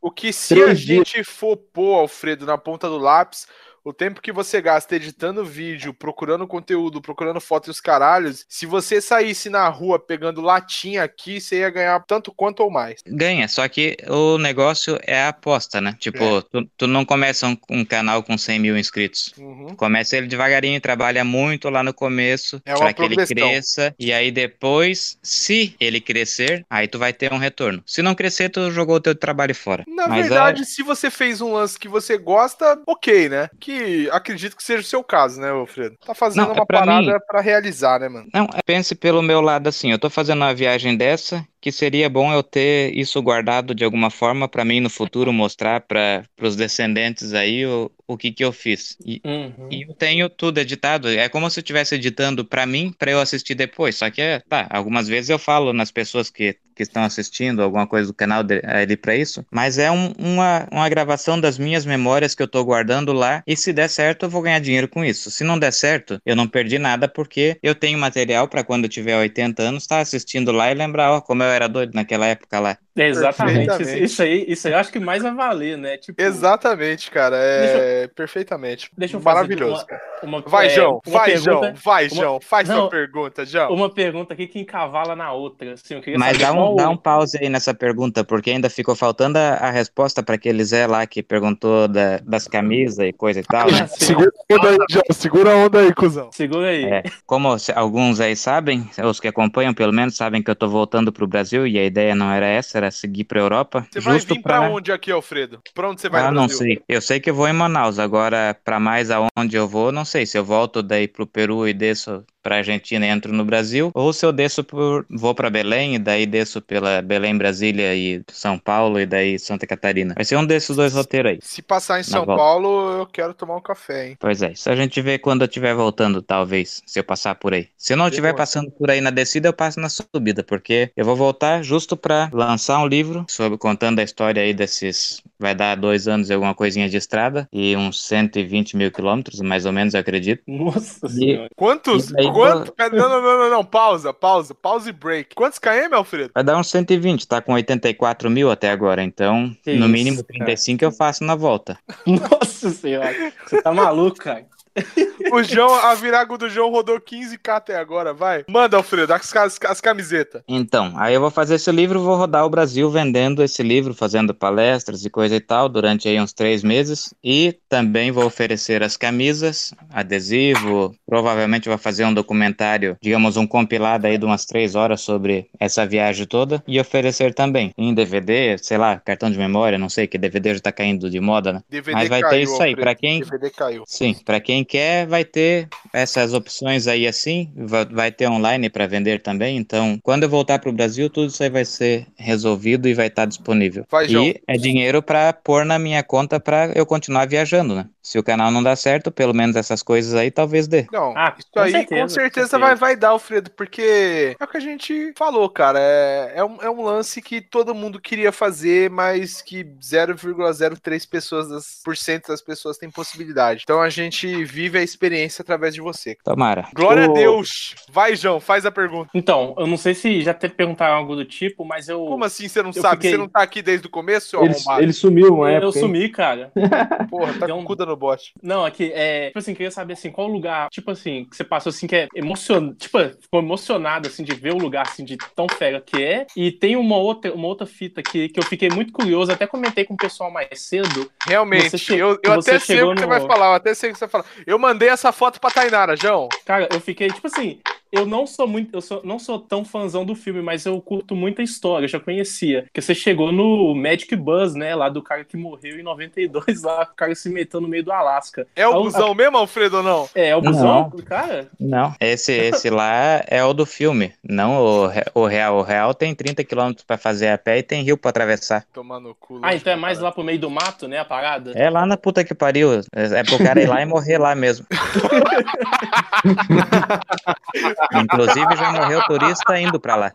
o 0.00 0.10
que 0.10 0.32
se 0.32 0.62
a 0.62 0.74
gente 0.74 1.22
for 1.24 1.56
pôr, 1.56 1.94
Alfredo, 1.94 2.46
na 2.46 2.58
ponta 2.58 2.88
do 2.88 2.98
lápis, 2.98 3.46
o 3.84 3.92
tempo 3.92 4.20
que 4.20 4.32
você 4.32 4.60
gasta 4.60 4.96
editando 4.96 5.44
vídeo, 5.44 5.94
procurando 5.94 6.46
conteúdo, 6.46 7.00
procurando 7.00 7.40
foto 7.40 7.68
e 7.68 7.70
os 7.70 7.80
caralhos, 7.80 8.44
se 8.48 8.66
você 8.66 9.00
saísse 9.00 9.48
na 9.50 9.68
rua 9.68 9.98
pegando 9.98 10.40
latinha 10.40 11.02
aqui, 11.02 11.40
você 11.40 11.60
ia 11.60 11.70
ganhar 11.70 11.98
tanto 12.06 12.32
quanto 12.34 12.60
ou 12.62 12.70
mais. 12.70 13.00
Ganha, 13.06 13.48
só 13.48 13.66
que 13.68 13.96
o 14.08 14.38
negócio 14.38 14.98
é 15.02 15.22
a 15.22 15.28
aposta, 15.28 15.80
né? 15.80 15.96
Tipo, 15.98 16.22
É. 16.38 16.42
tu, 16.42 16.70
tu 16.76 16.86
não 16.86 17.04
começa 17.04 17.46
um, 17.46 17.56
um 17.70 17.84
canal 17.84 18.22
com 18.22 18.36
100 18.36 18.58
mil 18.58 18.76
inscritos. 18.78 19.32
Uhum. 19.38 19.74
Começa 19.76 20.16
ele 20.16 20.26
devagarinho, 20.26 20.80
trabalha 20.80 21.24
muito 21.24 21.68
lá 21.70 21.82
no 21.82 21.94
começo 21.94 22.60
É 22.64 22.74
para 22.74 22.92
que 22.92 23.02
ele 23.02 23.16
cresça. 23.26 23.94
E 23.98 24.12
aí 24.12 24.30
depois, 24.30 25.18
se 25.22 25.74
ele 25.80 26.00
crescer, 26.00 26.64
aí 26.68 26.86
tu 26.88 26.98
vai 26.98 27.12
ter 27.12 27.32
um 27.32 27.38
retorno. 27.38 27.82
Se 27.86 28.02
não 28.02 28.14
crescer, 28.14 28.48
tu 28.50 28.70
jogou 28.70 28.96
o 28.96 29.00
teu 29.00 29.14
trabalho 29.14 29.54
fora. 29.54 29.84
Na 29.86 30.08
Mas 30.08 30.26
é- 30.26 30.28
verdade, 30.28 30.64
se 30.64 30.82
você 30.82 31.10
fez 31.10 31.40
um 31.40 31.52
lance 31.52 31.78
que 31.78 31.88
você 31.88 32.16
gosta, 32.18 32.80
ok, 32.86 33.28
né? 33.28 33.48
Que 33.60 33.67
acredito 34.12 34.56
que 34.56 34.62
seja 34.62 34.80
o 34.80 34.84
seu 34.84 35.02
caso, 35.04 35.40
né, 35.40 35.50
Alfredo? 35.50 35.96
Tá 36.04 36.14
fazendo 36.14 36.44
Não, 36.44 36.50
é 36.50 36.54
uma 36.54 36.66
pra 36.66 36.80
parada 36.80 37.12
mim- 37.12 37.18
pra 37.26 37.40
realizar, 37.40 38.00
né, 38.00 38.08
mano? 38.08 38.28
Não, 38.32 38.46
pense 38.64 38.94
pelo 38.94 39.22
meu 39.22 39.40
lado 39.40 39.68
assim, 39.68 39.90
eu 39.92 39.98
tô 39.98 40.08
fazendo 40.08 40.38
uma 40.42 40.54
viagem 40.54 40.96
dessa, 40.96 41.46
que 41.60 41.72
seria 41.72 42.08
bom 42.08 42.32
eu 42.32 42.42
ter 42.42 42.96
isso 42.96 43.20
guardado 43.22 43.74
de 43.74 43.84
alguma 43.84 44.10
forma 44.10 44.48
para 44.48 44.64
mim 44.64 44.80
no 44.80 44.88
futuro 44.88 45.32
mostrar 45.32 45.80
para 45.82 46.22
os 46.40 46.56
descendentes 46.56 47.34
aí 47.34 47.66
o, 47.66 47.90
o 48.06 48.16
que 48.16 48.30
que 48.32 48.44
eu 48.44 48.52
fiz. 48.52 48.96
E, 49.04 49.20
Uhum. 49.24 49.68
e 49.70 49.82
eu 49.88 49.94
tenho 49.94 50.28
tudo 50.30 50.58
editado, 50.58 51.08
é 51.08 51.28
como 51.28 51.50
se 51.50 51.58
eu 51.58 51.62
estivesse 51.62 51.94
editando 51.96 52.44
para 52.44 52.64
mim, 52.64 52.92
para 52.96 53.10
eu 53.10 53.20
assistir 53.20 53.54
depois. 53.54 53.96
Só 53.96 54.10
que 54.10 54.22
é, 54.22 54.40
tá, 54.48 54.66
algumas 54.70 55.08
vezes 55.08 55.30
eu 55.30 55.38
falo 55.38 55.72
nas 55.72 55.90
pessoas 55.90 56.30
que 56.30 56.56
que 56.78 56.82
estão 56.84 57.02
assistindo 57.04 57.62
alguma 57.62 57.86
coisa 57.86 58.08
do 58.08 58.14
canal 58.14 58.42
de- 58.42 58.62
ali 58.64 58.96
para 58.96 59.16
isso, 59.16 59.44
mas 59.52 59.78
é 59.78 59.90
um- 59.90 60.12
uma, 60.18 60.66
uma 60.72 60.88
gravação 60.88 61.40
das 61.40 61.58
minhas 61.58 61.84
memórias 61.84 62.34
que 62.34 62.42
eu 62.42 62.48
tô 62.48 62.64
guardando 62.64 63.12
lá, 63.12 63.42
e 63.46 63.56
se 63.56 63.72
der 63.72 63.88
certo 63.90 64.24
eu 64.26 64.30
vou 64.30 64.42
ganhar 64.42 64.60
dinheiro 64.60 64.88
com 64.88 65.04
isso. 65.04 65.30
Se 65.30 65.44
não 65.44 65.58
der 65.58 65.72
certo, 65.72 66.20
eu 66.24 66.36
não 66.36 66.48
perdi 66.48 66.78
nada 66.78 67.08
porque 67.08 67.58
eu 67.62 67.74
tenho 67.74 67.98
material 67.98 68.48
para 68.48 68.64
quando 68.64 68.84
eu 68.84 68.88
tiver 68.90 69.16
80 69.16 69.62
anos 69.62 69.82
estar 69.84 70.00
assistindo 70.00 70.52
lá 70.52 70.70
e 70.70 70.74
lembrar, 70.74 71.12
ó, 71.12 71.20
como 71.20 71.42
eu 71.42 71.48
era 71.50 71.68
doido 71.68 71.94
naquela 71.94 72.26
época 72.26 72.60
lá. 72.60 72.78
É, 72.98 73.08
exatamente. 73.08 74.02
Isso, 74.02 74.22
aí, 74.22 74.44
isso 74.48 74.66
aí 74.66 74.74
eu 74.74 74.78
acho 74.78 74.90
que 74.92 74.98
mais 74.98 75.22
vai 75.22 75.34
valer, 75.34 75.78
né? 75.78 75.96
Tipo, 75.96 76.20
Exatamente, 76.20 77.10
cara. 77.10 77.36
É 77.38 78.08
perfeitamente. 78.08 78.90
Deixa 78.96 79.16
eu 79.16 79.20
fazer 79.20 79.34
Maravilhoso. 79.36 79.86
uma- 80.22 80.38
uma, 80.38 80.40
Vai, 80.42 80.66
é, 80.66 80.70
João. 80.70 81.00
uma 81.06 81.18
Vai, 81.18 81.30
pergunta- 81.30 81.50
João. 81.50 81.74
Vai, 81.84 82.08
uma- 82.08 82.14
João. 82.16 82.40
Faz 82.40 82.68
Não. 82.68 82.76
sua 82.80 82.90
pergunta, 82.90 83.46
João. 83.46 83.72
Uma 83.72 83.88
pergunta 83.90 84.34
aqui 84.34 84.46
que 84.46 84.58
encavala 84.58 85.14
na 85.14 85.32
outra. 85.32 85.72
Assim, 85.74 86.00
Mas 86.18 86.38
dá 86.38 86.52
um, 86.52 86.56
qual- 86.56 86.76
dá 86.76 86.90
um 86.90 86.96
pause 86.96 87.38
aí 87.40 87.48
nessa 87.48 87.72
pergunta, 87.72 88.24
porque 88.24 88.50
ainda 88.50 88.68
ficou 88.68 88.96
faltando 88.96 89.38
a, 89.38 89.54
a 89.54 89.70
resposta 89.70 90.22
para 90.22 90.34
aquele 90.34 90.64
Zé 90.64 90.86
lá 90.86 91.06
que 91.06 91.22
perguntou 91.22 91.86
da- 91.86 92.18
das 92.18 92.48
camisas 92.48 92.98
e 93.06 93.12
coisa 93.12 93.40
e 93.40 93.44
tal, 93.44 93.70
né? 93.70 93.80
Ah. 93.82 93.86
Segura 93.86 94.32
a 94.50 94.54
onda 94.54 94.68
aí, 94.70 94.76
João. 94.90 95.04
Segura 95.12 95.52
a 95.52 95.56
onda 95.56 95.78
aí, 95.80 95.94
cuzão. 95.94 96.30
Segura 96.32 96.68
aí. 96.68 96.84
É, 96.84 97.02
como 97.26 97.56
alguns 97.74 98.18
aí 98.20 98.34
sabem, 98.34 98.88
os 99.04 99.20
que 99.20 99.28
acompanham 99.28 99.72
pelo 99.72 99.92
menos 99.92 100.16
sabem 100.16 100.42
que 100.42 100.50
eu 100.50 100.56
tô 100.56 100.68
voltando 100.68 101.12
pro 101.12 101.26
Brasil 101.26 101.66
e 101.66 101.78
a 101.78 101.84
ideia 101.84 102.14
não 102.14 102.30
era 102.32 102.46
essa, 102.46 102.78
era 102.78 102.87
seguir 102.90 103.24
pra 103.24 103.40
Europa. 103.40 103.86
Você 103.90 104.00
vai 104.00 104.18
vir 104.18 104.42
pra 104.42 104.60
pra... 104.60 104.70
onde 104.70 104.92
aqui, 104.92 105.10
Alfredo? 105.10 105.60
Pra 105.74 105.90
onde 105.90 106.00
você 106.00 106.08
vai 106.08 106.22
Ah, 106.22 106.30
não 106.30 106.48
sei. 106.48 106.80
Eu 106.88 107.00
sei 107.00 107.20
que 107.20 107.30
eu 107.30 107.34
vou 107.34 107.48
em 107.48 107.52
Manaus. 107.52 107.98
Agora, 107.98 108.56
pra 108.64 108.78
mais 108.80 109.10
aonde 109.10 109.56
eu 109.56 109.68
vou, 109.68 109.92
não 109.92 110.04
sei. 110.04 110.26
Se 110.26 110.38
eu 110.38 110.44
volto 110.44 110.82
daí 110.82 111.08
pro 111.08 111.26
Peru 111.26 111.66
e 111.66 111.72
desço 111.72 112.24
pra 112.48 112.56
Argentina 112.56 113.06
e 113.06 113.10
entro 113.10 113.30
no 113.30 113.44
Brasil, 113.44 113.90
ou 113.92 114.10
se 114.10 114.24
eu 114.24 114.32
desço 114.32 114.64
por. 114.64 115.04
vou 115.10 115.34
pra 115.34 115.50
Belém 115.50 115.96
e 115.96 115.98
daí 115.98 116.24
desço 116.24 116.62
pela 116.62 117.02
Belém, 117.02 117.36
Brasília 117.36 117.94
e 117.94 118.22
São 118.32 118.58
Paulo 118.58 118.98
e 118.98 119.04
daí 119.04 119.38
Santa 119.38 119.66
Catarina. 119.66 120.14
Vai 120.14 120.24
ser 120.24 120.36
um 120.36 120.46
desses 120.46 120.74
dois 120.74 120.94
roteiros 120.94 121.32
aí. 121.32 121.38
Se 121.42 121.60
passar 121.60 122.00
em 122.00 122.02
São 122.02 122.24
volta. 122.24 122.42
Paulo, 122.42 123.00
eu 123.00 123.06
quero 123.06 123.34
tomar 123.34 123.56
um 123.56 123.60
café, 123.60 124.08
hein? 124.08 124.16
Pois 124.18 124.40
é, 124.40 124.52
isso 124.52 124.70
a 124.70 124.74
gente 124.74 124.98
vê 125.02 125.18
quando 125.18 125.42
eu 125.42 125.46
estiver 125.46 125.74
voltando, 125.74 126.22
talvez, 126.22 126.82
se 126.86 126.98
eu 126.98 127.04
passar 127.04 127.34
por 127.34 127.52
aí. 127.52 127.68
Se 127.76 127.92
eu 127.92 127.98
não 127.98 128.08
estiver 128.08 128.32
passando 128.32 128.70
por 128.70 128.90
aí 128.90 129.02
na 129.02 129.10
descida, 129.10 129.48
eu 129.48 129.52
passo 129.52 129.78
na 129.78 129.90
subida, 129.90 130.42
porque 130.42 130.90
eu 130.96 131.04
vou 131.04 131.14
voltar 131.14 131.62
justo 131.62 131.98
pra 131.98 132.30
lançar 132.32 132.78
um 132.78 132.86
livro 132.86 133.26
sobre 133.28 133.58
contando 133.58 133.98
a 133.98 134.02
história 134.02 134.42
aí 134.42 134.54
desses. 134.54 135.22
Vai 135.40 135.54
dar 135.54 135.76
dois 135.76 136.08
anos 136.08 136.30
e 136.30 136.34
alguma 136.34 136.54
coisinha 136.54 136.88
de 136.88 136.96
estrada 136.96 137.48
e 137.52 137.76
uns 137.76 138.02
120 138.04 138.76
mil 138.76 138.90
quilômetros, 138.90 139.40
mais 139.40 139.64
ou 139.66 139.72
menos, 139.72 139.94
eu 139.94 140.00
acredito. 140.00 140.42
Nossa 140.46 141.08
senhora. 141.08 141.48
Quantos? 141.56 142.10
E 142.10 142.12
daí, 142.14 142.32
Quanto? 142.32 142.72
Pera, 142.72 142.90
Não, 142.96 143.08
não, 143.08 143.22
não, 143.22 143.38
não, 143.38 143.50
não. 143.50 143.64
Pausa, 143.64 144.12
pausa. 144.12 144.54
Pausa 144.54 144.90
e 144.90 144.92
break. 144.92 145.34
Quantos 145.34 145.58
km, 145.58 145.92
Alfredo? 145.92 146.30
Vai 146.34 146.42
dar 146.42 146.58
uns 146.58 146.68
120, 146.70 147.26
tá 147.28 147.40
com 147.40 147.52
84 147.52 148.30
mil 148.30 148.50
até 148.50 148.70
agora, 148.70 149.02
então 149.02 149.54
Que 149.62 149.74
no 149.74 149.84
isso, 149.84 149.88
mínimo 149.92 150.16
cara. 150.16 150.26
35 150.46 150.84
eu 150.84 150.92
faço 150.92 151.22
na 151.24 151.34
volta. 151.34 151.78
Nossa 152.06 152.70
senhora. 152.70 153.14
Você 153.46 153.62
tá 153.62 153.72
maluco, 153.72 154.18
cara. 154.18 154.46
O 155.30 155.42
João, 155.42 155.74
a 155.74 155.94
virago 155.94 156.38
do 156.38 156.48
João 156.48 156.70
rodou 156.70 156.98
15k 156.98 157.48
até 157.50 157.76
agora, 157.76 158.14
vai. 158.14 158.44
Manda, 158.48 158.76
Alfredo, 158.78 159.12
as, 159.12 159.34
as, 159.36 159.58
as 159.62 159.80
camisetas. 159.80 160.42
Então, 160.48 160.94
aí 160.96 161.12
eu 161.12 161.20
vou 161.20 161.30
fazer 161.30 161.56
esse 161.56 161.70
livro, 161.70 162.00
vou 162.00 162.16
rodar 162.16 162.46
o 162.46 162.50
Brasil 162.50 162.88
vendendo 162.90 163.42
esse 163.42 163.62
livro, 163.62 163.92
fazendo 163.92 164.32
palestras 164.32 165.04
e 165.04 165.10
coisa 165.10 165.36
e 165.36 165.40
tal, 165.40 165.68
durante 165.68 166.08
aí 166.08 166.18
uns 166.18 166.32
três 166.32 166.62
meses. 166.62 167.12
E 167.22 167.54
também 167.68 168.10
vou 168.10 168.24
oferecer 168.24 168.82
as 168.82 168.96
camisas, 168.96 169.74
adesivo, 169.92 170.94
provavelmente 171.06 171.68
vou 171.68 171.76
fazer 171.78 172.04
um 172.04 172.14
documentário, 172.14 172.96
digamos, 173.00 173.36
um 173.36 173.46
compilado 173.46 174.06
aí 174.06 174.16
de 174.16 174.24
umas 174.24 174.46
três 174.46 174.74
horas 174.74 175.00
sobre 175.00 175.48
essa 175.60 175.84
viagem 175.84 176.26
toda. 176.26 176.62
E 176.66 176.80
oferecer 176.80 177.34
também 177.34 177.72
em 177.76 177.92
DVD, 177.92 178.56
sei 178.58 178.78
lá, 178.78 178.98
cartão 178.98 179.30
de 179.30 179.36
memória, 179.38 179.76
não 179.78 179.88
sei, 179.88 180.06
que 180.06 180.16
DVD 180.16 180.54
já 180.54 180.60
tá 180.60 180.72
caindo 180.72 181.10
de 181.10 181.20
moda, 181.20 181.52
né? 181.52 181.62
DVD 181.68 181.92
Mas 181.94 182.08
vai 182.08 182.20
ter 182.22 182.28
caiu, 182.30 182.42
isso 182.44 182.62
aí, 182.62 182.74
pra 182.74 182.94
quem- 182.94 183.20
DVD 183.20 183.50
caiu. 183.50 183.84
Sim, 183.86 184.14
para 184.24 184.40
quem 184.40 184.64
quer, 184.68 185.06
vai 185.06 185.24
ter 185.24 185.68
essas 185.92 186.32
opções 186.34 186.86
aí 186.86 187.06
assim, 187.06 187.52
va- 187.56 187.84
vai 187.84 188.12
ter 188.12 188.28
online 188.28 188.68
para 188.70 188.86
vender 188.86 189.22
também. 189.22 189.56
Então, 189.56 189.98
quando 190.02 190.24
eu 190.24 190.28
voltar 190.28 190.58
para 190.58 190.68
o 190.70 190.72
Brasil, 190.72 191.08
tudo 191.10 191.28
isso 191.28 191.42
aí 191.42 191.50
vai 191.50 191.64
ser 191.64 192.06
resolvido 192.16 192.88
e 192.88 192.94
vai 192.94 193.06
estar 193.08 193.24
disponível. 193.26 193.84
Vai, 193.90 194.08
João. 194.08 194.24
e 194.24 194.40
é 194.46 194.56
dinheiro 194.56 195.02
para 195.02 195.32
pôr 195.32 195.64
na 195.64 195.78
minha 195.78 196.02
conta 196.02 196.38
para 196.40 196.72
eu 196.76 196.86
continuar 196.86 197.26
viajando, 197.26 197.74
né? 197.74 197.88
Se 198.02 198.18
o 198.18 198.22
canal 198.22 198.50
não 198.50 198.62
dá 198.62 198.74
certo, 198.76 199.10
pelo 199.10 199.34
menos 199.34 199.56
essas 199.56 199.82
coisas 199.82 200.14
aí 200.14 200.30
talvez 200.30 200.66
dê. 200.68 200.86
Não, 200.90 201.12
Ah, 201.16 201.36
isso 201.38 201.48
com 201.52 201.60
aí 201.60 201.70
certeza, 201.70 202.00
com 202.00 202.08
certeza 202.08 202.46
certeza. 202.48 202.58
vai, 202.58 202.74
vai 202.74 202.96
dar, 202.96 203.10
Alfredo, 203.10 203.50
porque 203.50 204.36
é 204.40 204.44
o 204.44 204.48
que 204.48 204.56
a 204.56 204.60
gente 204.60 205.12
falou, 205.16 205.48
cara. 205.50 205.78
É, 205.78 206.32
é, 206.36 206.44
um, 206.44 206.62
é 206.62 206.70
um 206.70 206.82
lance 206.82 207.20
que 207.20 207.42
todo 207.42 207.74
mundo 207.74 208.00
queria 208.00 208.32
fazer, 208.32 208.88
mas 208.90 209.42
que 209.42 209.64
0,03% 209.82 211.10
pessoas 211.10 211.48
das, 211.48 211.80
por 211.84 211.96
cento 211.96 212.28
das 212.28 212.40
pessoas 212.40 212.78
têm 212.78 212.90
possibilidade. 212.90 213.62
Então 213.64 213.82
a 213.82 213.90
gente 213.90 214.44
vive 214.48 214.78
a 214.78 214.82
experiência 214.82 215.42
através 215.42 215.74
de 215.74 215.80
você. 215.80 216.16
Tomara. 216.24 216.68
Glória 216.74 217.04
a 217.04 217.08
Deus! 217.08 217.74
Vai, 217.90 218.16
João, 218.16 218.40
faz 218.40 218.64
a 218.66 218.70
pergunta. 218.70 219.10
Então, 219.14 219.54
eu 219.58 219.66
não 219.66 219.76
sei 219.76 219.94
se 219.94 220.22
já 220.22 220.34
te 220.34 220.48
perguntaram 220.48 220.96
algo 220.96 221.14
do 221.14 221.24
tipo, 221.24 221.64
mas 221.64 221.88
eu. 221.88 222.04
Como 222.06 222.24
assim 222.24 222.48
você 222.48 222.62
não 222.62 222.70
Eu 222.74 222.82
sabe? 222.82 222.96
fiquei- 222.96 223.10
Você 223.12 223.16
não 223.18 223.28
tá 223.28 223.40
aqui 223.42 223.62
desde 223.62 223.86
o 223.86 223.90
começo, 223.90 224.28
seu 224.30 224.42
Ele, 224.44 224.54
arrombado? 224.54 224.82
ele 224.82 224.92
sumiu 224.92 225.34
uma 225.34 225.50
eu 225.50 225.56
época. 225.58 225.78
hein? 225.78 225.84
sumi, 225.84 226.08
cara. 226.08 226.52
Porra, 227.10 227.32
tá 227.34 227.46
Deu 227.46 227.54
com 227.56 227.62
um- 227.62 227.64
o 227.64 227.66
cu 227.66 227.76
no 227.84 227.96
bote. 227.96 228.32
Não, 228.42 228.64
aqui, 228.64 228.90
é. 228.94 229.26
Tipo 229.28 229.38
assim, 229.38 229.54
queria 229.54 229.70
saber 229.70 229.92
assim, 229.94 230.10
qual 230.10 230.26
lugar, 230.28 230.68
tipo 230.70 230.90
assim, 230.90 231.24
que 231.24 231.36
você 231.36 231.44
passou 231.44 231.70
assim, 231.70 231.86
que 231.86 231.94
é 231.96 232.08
emocionado. 232.14 232.74
Tipo, 232.74 232.98
ficou 233.20 233.40
emocionado, 233.40 234.08
assim, 234.08 234.22
de 234.24 234.34
ver 234.34 234.52
o 234.52 234.58
lugar 234.58 234.82
assim, 234.86 235.04
de 235.04 235.16
tão 235.34 235.46
fera 235.48 235.80
que 235.80 236.02
é. 236.02 236.26
E 236.36 236.50
tem 236.50 236.76
uma 236.76 236.96
outra, 236.96 237.32
uma 237.34 237.46
outra 237.46 237.66
fita 237.66 238.02
que, 238.02 238.28
que 238.28 238.38
eu 238.38 238.44
fiquei 238.44 238.68
muito 238.70 238.92
curioso, 238.92 239.32
até 239.32 239.46
comentei 239.46 239.84
com 239.84 239.94
o 239.94 239.96
pessoal 239.96 240.30
mais 240.30 240.48
cedo. 240.60 241.10
Realmente, 241.26 241.70
Você 241.70 241.78
che- 241.78 241.94
eu, 241.96 242.18
eu 242.22 242.34
você 242.34 242.50
até 242.52 242.58
sei 242.60 242.76
o 242.76 242.78
chegou 242.78 242.94
que 242.94 243.00
você 243.00 243.06
no- 243.06 243.10
vai 243.12 243.20
falar, 243.26 243.46
eu 243.48 243.54
até 243.54 243.74
sei 243.74 243.90
o 243.90 243.92
que 243.92 243.98
você 243.98 244.06
vai 244.06 244.10
falar. 244.10 244.24
Eu 244.46 244.58
mandei 244.58 244.88
essa 244.88 245.12
foto 245.12 245.40
pra 245.40 245.50
Tainara, 245.50 245.96
João. 245.96 246.28
Cara, 246.44 246.68
eu 246.72 246.80
fiquei, 246.80 247.08
tipo 247.08 247.26
assim, 247.26 247.60
eu 247.90 248.06
não 248.06 248.26
sou 248.26 248.46
muito, 248.46 248.74
eu 248.76 248.80
sou, 248.80 249.00
não 249.04 249.18
sou 249.18 249.38
tão 249.38 249.64
fãzão 249.64 250.04
do 250.04 250.14
filme, 250.14 250.40
mas 250.42 250.66
eu 250.66 250.80
curto 250.80 251.14
muito 251.16 251.40
a 251.40 251.44
história, 251.44 251.84
eu 251.84 251.88
já 251.88 252.00
conhecia. 252.00 252.62
Porque 252.64 252.80
você 252.80 252.94
chegou 252.94 253.32
no 253.32 253.74
Magic 253.74 254.14
Buzz, 254.16 254.54
né, 254.54 254.74
lá 254.74 254.88
do 254.88 255.02
cara 255.02 255.24
que 255.24 255.36
morreu 255.36 255.78
em 255.78 255.82
92, 255.82 256.62
lá, 256.62 256.82
o 256.82 256.94
cara 256.96 257.14
se 257.14 257.28
meteu 257.30 257.60
no 257.60 257.68
meio 257.68 257.84
do 257.84 257.92
Alasca. 257.92 258.46
É 258.54 258.66
o 258.68 258.72
A- 258.72 258.78
busão 258.78 259.14
mesmo, 259.14 259.36
Alfredo, 259.38 259.78
ou 259.78 259.82
não? 259.82 260.08
É, 260.14 260.28
é 260.28 260.36
o 260.36 260.42
Não. 260.42 260.52
busão, 260.52 260.90
cara? 261.04 261.48
Não, 261.58 261.94
esse 262.00 262.32
esse 262.32 262.70
lá 262.70 263.22
é 263.26 263.42
o 263.44 263.52
do 263.52 263.66
filme, 263.66 264.12
não 264.22 264.62
o, 264.62 264.90
o 265.14 265.26
real. 265.26 265.58
O 265.58 265.62
real 265.62 265.94
tem 265.94 266.14
30 266.14 266.44
quilômetros 266.44 266.84
para 266.84 266.98
fazer 266.98 267.28
a 267.28 267.38
pé 267.38 267.58
e 267.58 267.62
tem 267.62 267.82
rio 267.82 267.96
para 267.96 268.10
atravessar. 268.10 268.64
Tomar 268.72 269.00
no 269.00 269.14
cu. 269.14 269.40
Ah, 269.42 269.54
então 269.54 269.72
é 269.72 269.76
mais 269.76 269.98
lá 269.98 270.12
pro 270.12 270.22
meio 270.24 270.38
do 270.38 270.50
mato, 270.50 270.86
né, 270.86 270.98
a 270.98 271.04
parada? 271.04 271.52
É 271.54 271.68
lá 271.70 271.86
na 271.86 271.96
puta 271.96 272.22
que 272.24 272.34
pariu. 272.34 272.72
É 272.94 273.18
é 273.18 273.22
pro 273.24 273.38
cara 273.38 273.60
ir 273.62 273.66
lá 273.66 273.80
e 273.82 273.86
morrer 273.86 274.18
lá 274.18 274.34
mesmo. 274.34 274.66
Inclusive 277.94 278.56
já 278.56 278.72
morreu 278.72 279.02
turista 279.04 279.58
indo 279.58 279.80
pra 279.80 279.96
lá. 279.96 280.12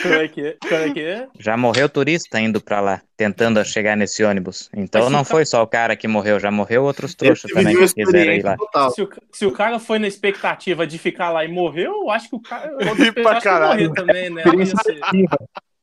Como 0.00 0.14
é 0.14 0.26
que 0.26 0.40
é? 0.40 0.56
Como 0.60 0.74
é 0.74 0.90
que 0.90 1.00
é? 1.00 1.28
Já 1.38 1.56
morreu 1.56 1.88
turista 1.88 2.40
indo 2.40 2.62
pra 2.62 2.80
lá, 2.80 3.02
tentando 3.14 3.62
chegar 3.62 3.94
nesse 3.94 4.24
ônibus. 4.24 4.70
Então 4.74 5.10
não 5.10 5.22
foi 5.22 5.44
só 5.44 5.62
o 5.62 5.66
cara 5.66 5.94
que 5.94 6.08
morreu, 6.08 6.40
já 6.40 6.50
morreu 6.50 6.84
outros 6.84 7.14
trouxas 7.14 7.50
também 7.50 7.76
que 7.76 7.94
quiseram 7.94 8.32
ir 8.32 8.42
lá. 8.42 8.56
Se 8.94 9.02
o, 9.02 9.10
se 9.30 9.46
o 9.46 9.52
cara 9.52 9.78
foi 9.78 9.98
na 9.98 10.08
expectativa 10.08 10.86
de 10.86 10.98
ficar 10.98 11.30
lá 11.30 11.44
e 11.44 11.48
morreu, 11.48 11.92
eu 12.04 12.10
acho 12.10 12.30
que 12.30 12.36
o 12.36 12.40
cara. 12.40 12.70
pra 13.12 13.34
que 13.34 13.42
caralho. 13.42 13.90
morrer 13.90 13.94
também, 13.94 14.30
né? 14.30 14.42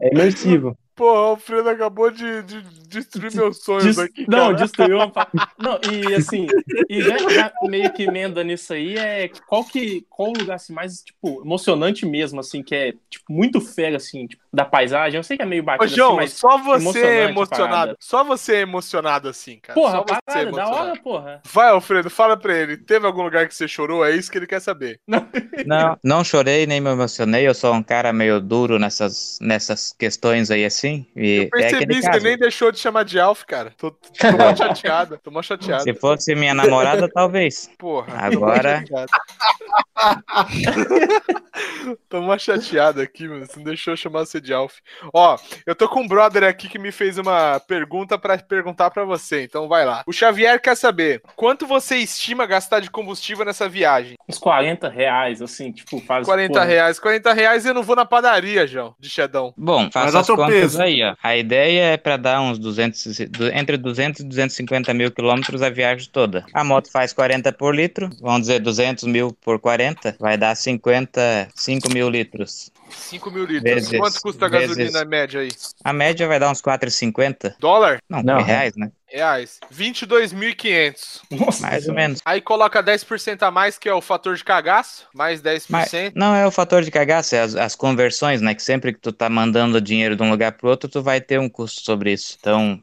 É 0.02 0.12
imersivo. 0.12 0.78
Pô, 0.96 1.14
o 1.14 1.18
Alfredo 1.18 1.70
acabou 1.70 2.10
de, 2.10 2.44
de 2.44 2.62
destruir 2.90 3.34
meus 3.34 3.64
sonhos 3.64 3.96
Des- 3.96 4.00
aqui. 4.00 4.26
Não, 4.28 4.48
cara. 4.48 4.54
destruiu 4.54 4.98
uma... 4.98 5.12
Não, 5.58 5.80
e 5.92 6.16
assim, 6.16 6.48
e 6.90 7.02
já, 7.02 7.18
já 7.30 7.52
meio 7.64 7.92
que 7.94 8.04
emenda 8.04 8.44
nisso 8.44 8.74
aí, 8.74 8.98
é 8.98 9.30
qual 9.48 9.64
que 9.64 10.06
qual 10.10 10.30
o 10.30 10.34
lugar 10.34 10.56
assim, 10.56 10.74
mais, 10.74 11.02
tipo, 11.04 11.42
emocionante 11.44 12.06
mesmo, 12.06 12.40
assim, 12.40 12.62
que 12.62 12.76
é, 12.76 12.94
tipo, 13.10 13.32
muito 13.32 13.62
fera, 13.62 13.98
assim, 13.98 14.28
tipo, 14.28 14.44
da 14.52 14.66
paisagem. 14.66 15.18
Eu 15.18 15.24
sei 15.24 15.38
que 15.38 15.44
é 15.44 15.46
meio 15.46 15.62
Ô, 15.64 15.66
batido, 15.66 15.96
João, 15.96 16.10
assim, 16.12 16.18
mas... 16.18 16.34
só 16.34 16.58
você 16.58 17.06
é 17.06 17.24
emocionado. 17.26 17.70
parada. 17.70 17.98
Só 18.00 18.24
você 18.24 18.56
é 18.56 18.62
emocionado 18.62 19.30
assim, 19.30 19.60
cara. 19.62 19.80
Porra, 19.80 19.92
só 19.92 20.04
você 20.04 20.40
é 20.40 20.46
parada, 20.46 20.52
da 20.52 20.68
hora, 20.70 21.02
porra. 21.02 21.42
Vai, 21.46 21.70
Alfredo, 21.70 22.10
fala 22.10 22.36
pra 22.36 22.58
ele. 22.58 22.78
Teve 22.78 23.06
algum 23.06 23.22
lugar 23.24 23.48
que 23.48 23.56
você 23.56 23.68
chorou? 23.68 24.04
É 24.06 24.16
isso 24.16 24.32
que 24.32 24.38
ele 24.38 24.48
quer 24.48 24.60
saber. 24.60 25.00
Não, 25.08 25.98
não 26.04 26.24
chorei 26.24 26.66
nem 26.66 26.82
me 26.82 26.90
emocionei, 26.90 27.48
eu 27.48 27.54
sou 27.54 27.74
um 27.74 27.84
cara 27.84 28.12
meio 28.12 28.42
duro 28.42 28.80
nessas, 28.80 29.38
nessas 29.42 29.94
questões 29.98 30.50
aí 30.52 30.66
assim. 30.66 31.06
E 31.16 31.38
Eu 31.38 31.44
é 31.44 31.48
percebi, 31.48 31.84
aquele 31.84 32.02
você 32.02 32.10
caso. 32.10 32.24
nem 32.26 32.38
deixou 32.38 32.72
de 32.72 32.79
chamar 32.80 33.04
de 33.04 33.20
Alf, 33.20 33.44
cara. 33.46 33.72
Tô, 33.78 33.92
tô 33.92 33.98
mó 34.38 34.56
chateada. 34.56 35.18
Tô 35.18 35.32
mó 35.32 35.42
chateada. 35.42 35.84
Se 35.84 35.94
fosse 35.94 36.36
minha 36.36 36.54
namorada, 36.54 37.10
talvez. 37.10 37.70
Porra. 37.78 38.14
Agora- 38.18 38.84
Tô 42.10 42.22
mó 42.22 42.38
chateado. 42.38 42.60
Chateado 42.60 43.02
aqui, 43.02 43.28
mano. 43.28 43.46
Você 43.46 43.58
não 43.58 43.64
deixou 43.64 43.94
eu 43.94 43.98
chamar 43.98 44.20
você 44.26 44.40
de 44.42 44.54
Alf. 44.54 44.76
Ó, 45.14 45.38
eu 45.66 45.76
tô 45.76 45.88
com 45.88 46.02
um 46.02 46.08
brother 46.08 46.44
aqui 46.44 46.68
que 46.68 46.80
me 46.80 46.92
fez 46.92 47.18
uma 47.18 47.60
pergunta 47.60 48.18
pra 48.18 48.38
perguntar 48.38 48.90
pra 48.90 49.04
você. 49.04 49.44
Então 49.44 49.68
vai 49.68 49.86
lá. 49.86 50.04
O 50.08 50.14
Xavier 50.14 50.60
quer 50.62 50.76
saber 50.76 51.22
quanto 51.36 51.68
você 51.68 51.98
estima 51.98 52.46
gastar 52.46 52.80
de 52.80 52.90
combustível 52.90 53.46
nessa 53.46 53.68
viagem? 53.70 54.16
Uns 54.28 54.38
40 54.38 54.90
reais, 54.90 55.42
assim, 55.42 55.72
tipo, 55.72 56.00
faz... 56.02 56.26
40 56.26 56.54
porra, 56.54 56.66
reais. 56.66 57.00
40 57.00 57.34
reais 57.34 57.66
eu 57.66 57.74
não 57.74 57.84
vou 57.84 57.96
na 57.96 58.06
padaria, 58.06 58.66
João, 58.66 58.96
de 59.00 59.10
Xedão. 59.10 59.54
Bom, 59.58 59.90
dá 59.90 60.04
as 60.06 60.28
contas 60.28 60.48
peso. 60.48 60.82
aí, 60.82 61.04
ó. 61.04 61.16
A 61.22 61.36
ideia 61.38 61.94
é 61.94 61.98
para 61.98 62.18
dar 62.18 62.42
uns 62.42 62.58
200, 62.70 63.20
e- 63.20 63.26
du- 63.26 63.48
entre 63.48 63.78
200 63.78 64.22
e 64.22 64.24
250 64.24 64.94
mil 64.94 65.12
quilômetros 65.12 65.62
a 65.62 65.70
viagem 65.70 66.10
toda. 66.12 66.46
A 66.54 66.64
moto 66.64 66.90
faz 66.92 67.14
40 67.14 67.52
por 67.52 67.76
litro, 67.76 68.10
vamos 68.22 68.42
dizer 68.42 68.60
200 68.60 69.04
mil 69.06 69.32
por 69.42 69.60
40, 69.60 70.16
vai 70.20 70.38
dar 70.38 70.56
55 70.56 71.90
mil 71.94 72.10
litros. 72.10 72.72
5 72.90 73.32
mil 73.32 73.46
litros. 73.46 73.64
Vezes- 73.74 74.00
Quanto 74.00 74.22
custa 74.22 74.46
a 74.46 74.50
vezes- 74.50 74.76
gasolina 74.76 75.06
média 75.06 75.42
aí? 75.42 75.50
A 75.84 75.94
média 75.94 76.28
vai 76.28 76.40
dar 76.40 76.50
uns 76.52 76.62
4,50. 76.62 77.56
Dólar? 77.60 78.00
Não, 78.10 78.22
Não. 78.24 78.42
reais, 78.42 78.76
né? 78.76 78.92
Reais. 79.08 79.60
22.500. 79.72 81.22
Nossa, 81.32 81.62
Mais 81.64 81.88
ou 81.88 81.94
menos. 81.96 82.20
Aí 82.26 82.42
coloca 82.42 82.82
10% 82.82 83.42
a 83.44 83.52
mais, 83.52 83.78
que 83.78 83.90
é 83.90 83.94
o 83.94 84.02
fator 84.02 84.36
de 84.36 84.44
cagaço. 84.44 85.08
Mais 85.14 85.42
10%. 85.42 85.66
Mas 85.70 85.92
não 86.16 86.36
é 86.36 86.46
o 86.46 86.52
fator 86.52 86.84
de 86.84 86.92
cagaço, 86.92 87.36
é 87.36 87.40
as, 87.42 87.56
as 87.56 87.76
conversões, 87.76 88.42
né? 88.42 88.54
Que 88.54 88.62
sempre 88.62 88.94
que 88.94 89.00
tu 89.00 89.12
tá 89.12 89.30
mandando 89.30 89.82
dinheiro 89.82 90.16
de 90.16 90.22
um 90.24 90.30
lugar 90.30 90.52
pro 90.54 90.70
outro, 90.70 90.90
tu 90.90 91.02
vai 91.02 91.20
ter 91.22 91.40
um 91.40 91.50
custo 91.50 91.82
sobre 91.82 92.12
isso. 92.14 92.38
Então, 92.40 92.80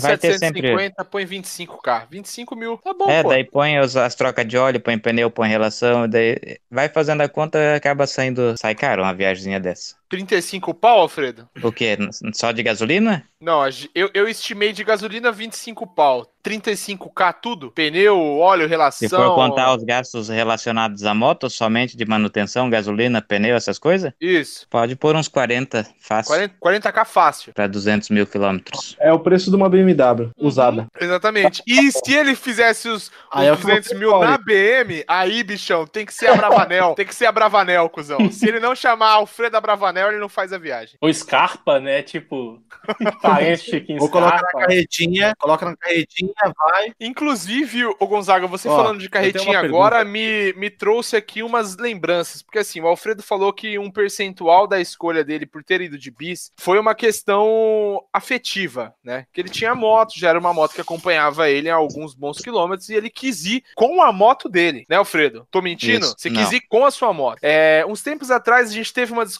Vai 0.00 0.16
ter 0.18 0.32
24,750, 0.38 1.04
põe 1.04 1.24
25k. 1.24 2.06
25 2.10 2.56
mil. 2.56 2.78
Tá 2.78 2.92
bom, 2.94 3.08
é, 3.08 3.22
pô. 3.22 3.28
daí 3.30 3.44
põe 3.44 3.78
os- 3.78 3.96
as 3.96 4.14
trocas 4.14 4.46
de 4.46 4.56
óleo, 4.58 4.80
põe 4.80 4.98
pneu, 4.98 5.30
põe 5.30 5.48
relação, 5.48 6.08
daí 6.08 6.58
vai 6.70 6.88
fazendo 6.88 7.20
a 7.22 7.28
conta 7.28 7.74
acaba 7.76 8.06
saindo. 8.06 8.54
Sai 8.58 8.74
caro 8.74 9.02
uma 9.02 9.14
viagemzinha 9.14 9.58
dessa. 9.60 9.94
35 10.08 10.72
pau, 10.74 11.00
Alfredo? 11.00 11.48
O 11.62 11.72
quê? 11.72 11.96
Só 12.32 12.52
de 12.52 12.62
gasolina? 12.62 13.24
Não, 13.40 13.60
eu, 13.94 14.10
eu 14.14 14.28
estimei 14.28 14.72
de 14.72 14.82
gasolina 14.82 15.30
25 15.30 15.86
pau. 15.86 16.26
35k 16.44 17.34
tudo? 17.42 17.72
Pneu, 17.72 18.16
óleo, 18.38 18.68
relação. 18.68 19.08
Se 19.08 19.14
for 19.14 19.34
contar 19.34 19.74
os 19.74 19.82
gastos 19.82 20.28
relacionados 20.28 21.04
à 21.04 21.12
moto, 21.12 21.50
somente 21.50 21.96
de 21.96 22.04
manutenção, 22.06 22.70
gasolina, 22.70 23.20
pneu, 23.20 23.56
essas 23.56 23.78
coisas, 23.80 24.12
Isso. 24.20 24.64
pode 24.70 24.94
pôr 24.94 25.16
uns 25.16 25.26
40 25.26 25.84
fácil 26.00 26.28
40, 26.60 26.90
40k 26.92 27.04
fácil. 27.04 27.52
para 27.52 27.66
200 27.66 28.10
mil 28.10 28.26
quilômetros. 28.28 28.96
É 29.00 29.12
o 29.12 29.18
preço 29.18 29.50
de 29.50 29.56
uma 29.56 29.68
BMW 29.68 30.30
Uhum. 30.38 30.46
usada. 30.46 30.86
Exatamente. 31.00 31.62
E 31.66 31.90
se 31.90 32.14
ele 32.14 32.36
fizesse 32.36 32.88
os, 32.88 33.06
os 33.06 33.10
Aí 33.32 33.48
eu 33.48 33.56
200 33.56 33.88
fico 33.88 33.98
mil 34.00 34.10
fora. 34.10 34.30
na 34.30 34.38
BM, 34.38 35.04
aí, 35.08 35.42
bichão, 35.42 35.84
tem 35.84 36.06
que 36.06 36.14
ser 36.14 36.28
a 36.28 36.36
Bravanel. 36.36 36.94
tem 36.94 37.04
que 37.06 37.14
ser 37.14 37.26
a 37.26 37.32
Bravanel, 37.32 37.88
cuzão. 37.90 38.30
Se 38.30 38.46
ele 38.48 38.60
não 38.60 38.74
chamar 38.76 39.10
Alfredo 39.10 39.60
Bravanel, 39.60 39.95
ele 40.02 40.18
não 40.18 40.28
faz 40.28 40.52
a 40.52 40.58
viagem. 40.58 40.96
O 41.00 41.12
Scarpa, 41.12 41.78
né? 41.80 42.02
Tipo, 42.02 42.62
parente 43.22 43.70
Chiquinho 43.70 43.98
Vou 43.98 44.10
colocar 44.10 44.42
na 44.42 44.60
carretinha, 44.60 45.34
coloca 45.38 45.66
na 45.66 45.76
carretinha, 45.76 46.32
vai. 46.58 46.92
Inclusive, 47.00 47.86
o 47.86 48.06
Gonzaga, 48.06 48.46
você 48.46 48.68
Ó, 48.68 48.76
falando 48.76 49.00
de 49.00 49.08
carretinha 49.08 49.60
uma 49.60 49.66
agora 49.66 50.04
me, 50.04 50.52
me 50.54 50.70
trouxe 50.70 51.16
aqui 51.16 51.42
umas 51.42 51.76
lembranças. 51.76 52.42
Porque 52.42 52.58
assim, 52.58 52.80
o 52.80 52.86
Alfredo 52.86 53.22
falou 53.22 53.52
que 53.52 53.78
um 53.78 53.90
percentual 53.90 54.66
da 54.66 54.80
escolha 54.80 55.24
dele 55.24 55.46
por 55.46 55.62
ter 55.62 55.80
ido 55.80 55.98
de 55.98 56.10
bis 56.10 56.52
foi 56.56 56.78
uma 56.78 56.94
questão 56.94 58.02
afetiva, 58.12 58.94
né? 59.02 59.26
Que 59.32 59.40
ele 59.40 59.48
tinha 59.48 59.74
moto, 59.74 60.18
já 60.18 60.30
era 60.30 60.38
uma 60.38 60.52
moto 60.52 60.74
que 60.74 60.80
acompanhava 60.80 61.48
ele 61.48 61.68
em 61.68 61.72
alguns 61.72 62.14
bons 62.14 62.38
quilômetros 62.38 62.88
e 62.88 62.94
ele 62.94 63.10
quis 63.10 63.44
ir 63.44 63.64
com 63.74 64.02
a 64.02 64.12
moto 64.12 64.48
dele, 64.48 64.84
né, 64.88 64.96
Alfredo? 64.96 65.46
Tô 65.50 65.60
mentindo? 65.60 66.06
Isso, 66.06 66.14
Você 66.16 66.30
não. 66.30 66.40
quis 66.40 66.52
ir 66.52 66.60
com 66.68 66.84
a 66.84 66.90
sua 66.90 67.12
moto. 67.12 67.38
É, 67.42 67.84
uns 67.88 68.02
tempos 68.02 68.30
atrás 68.30 68.70
a 68.70 68.72
gente 68.72 68.92
teve 68.92 69.12
umas 69.12 69.30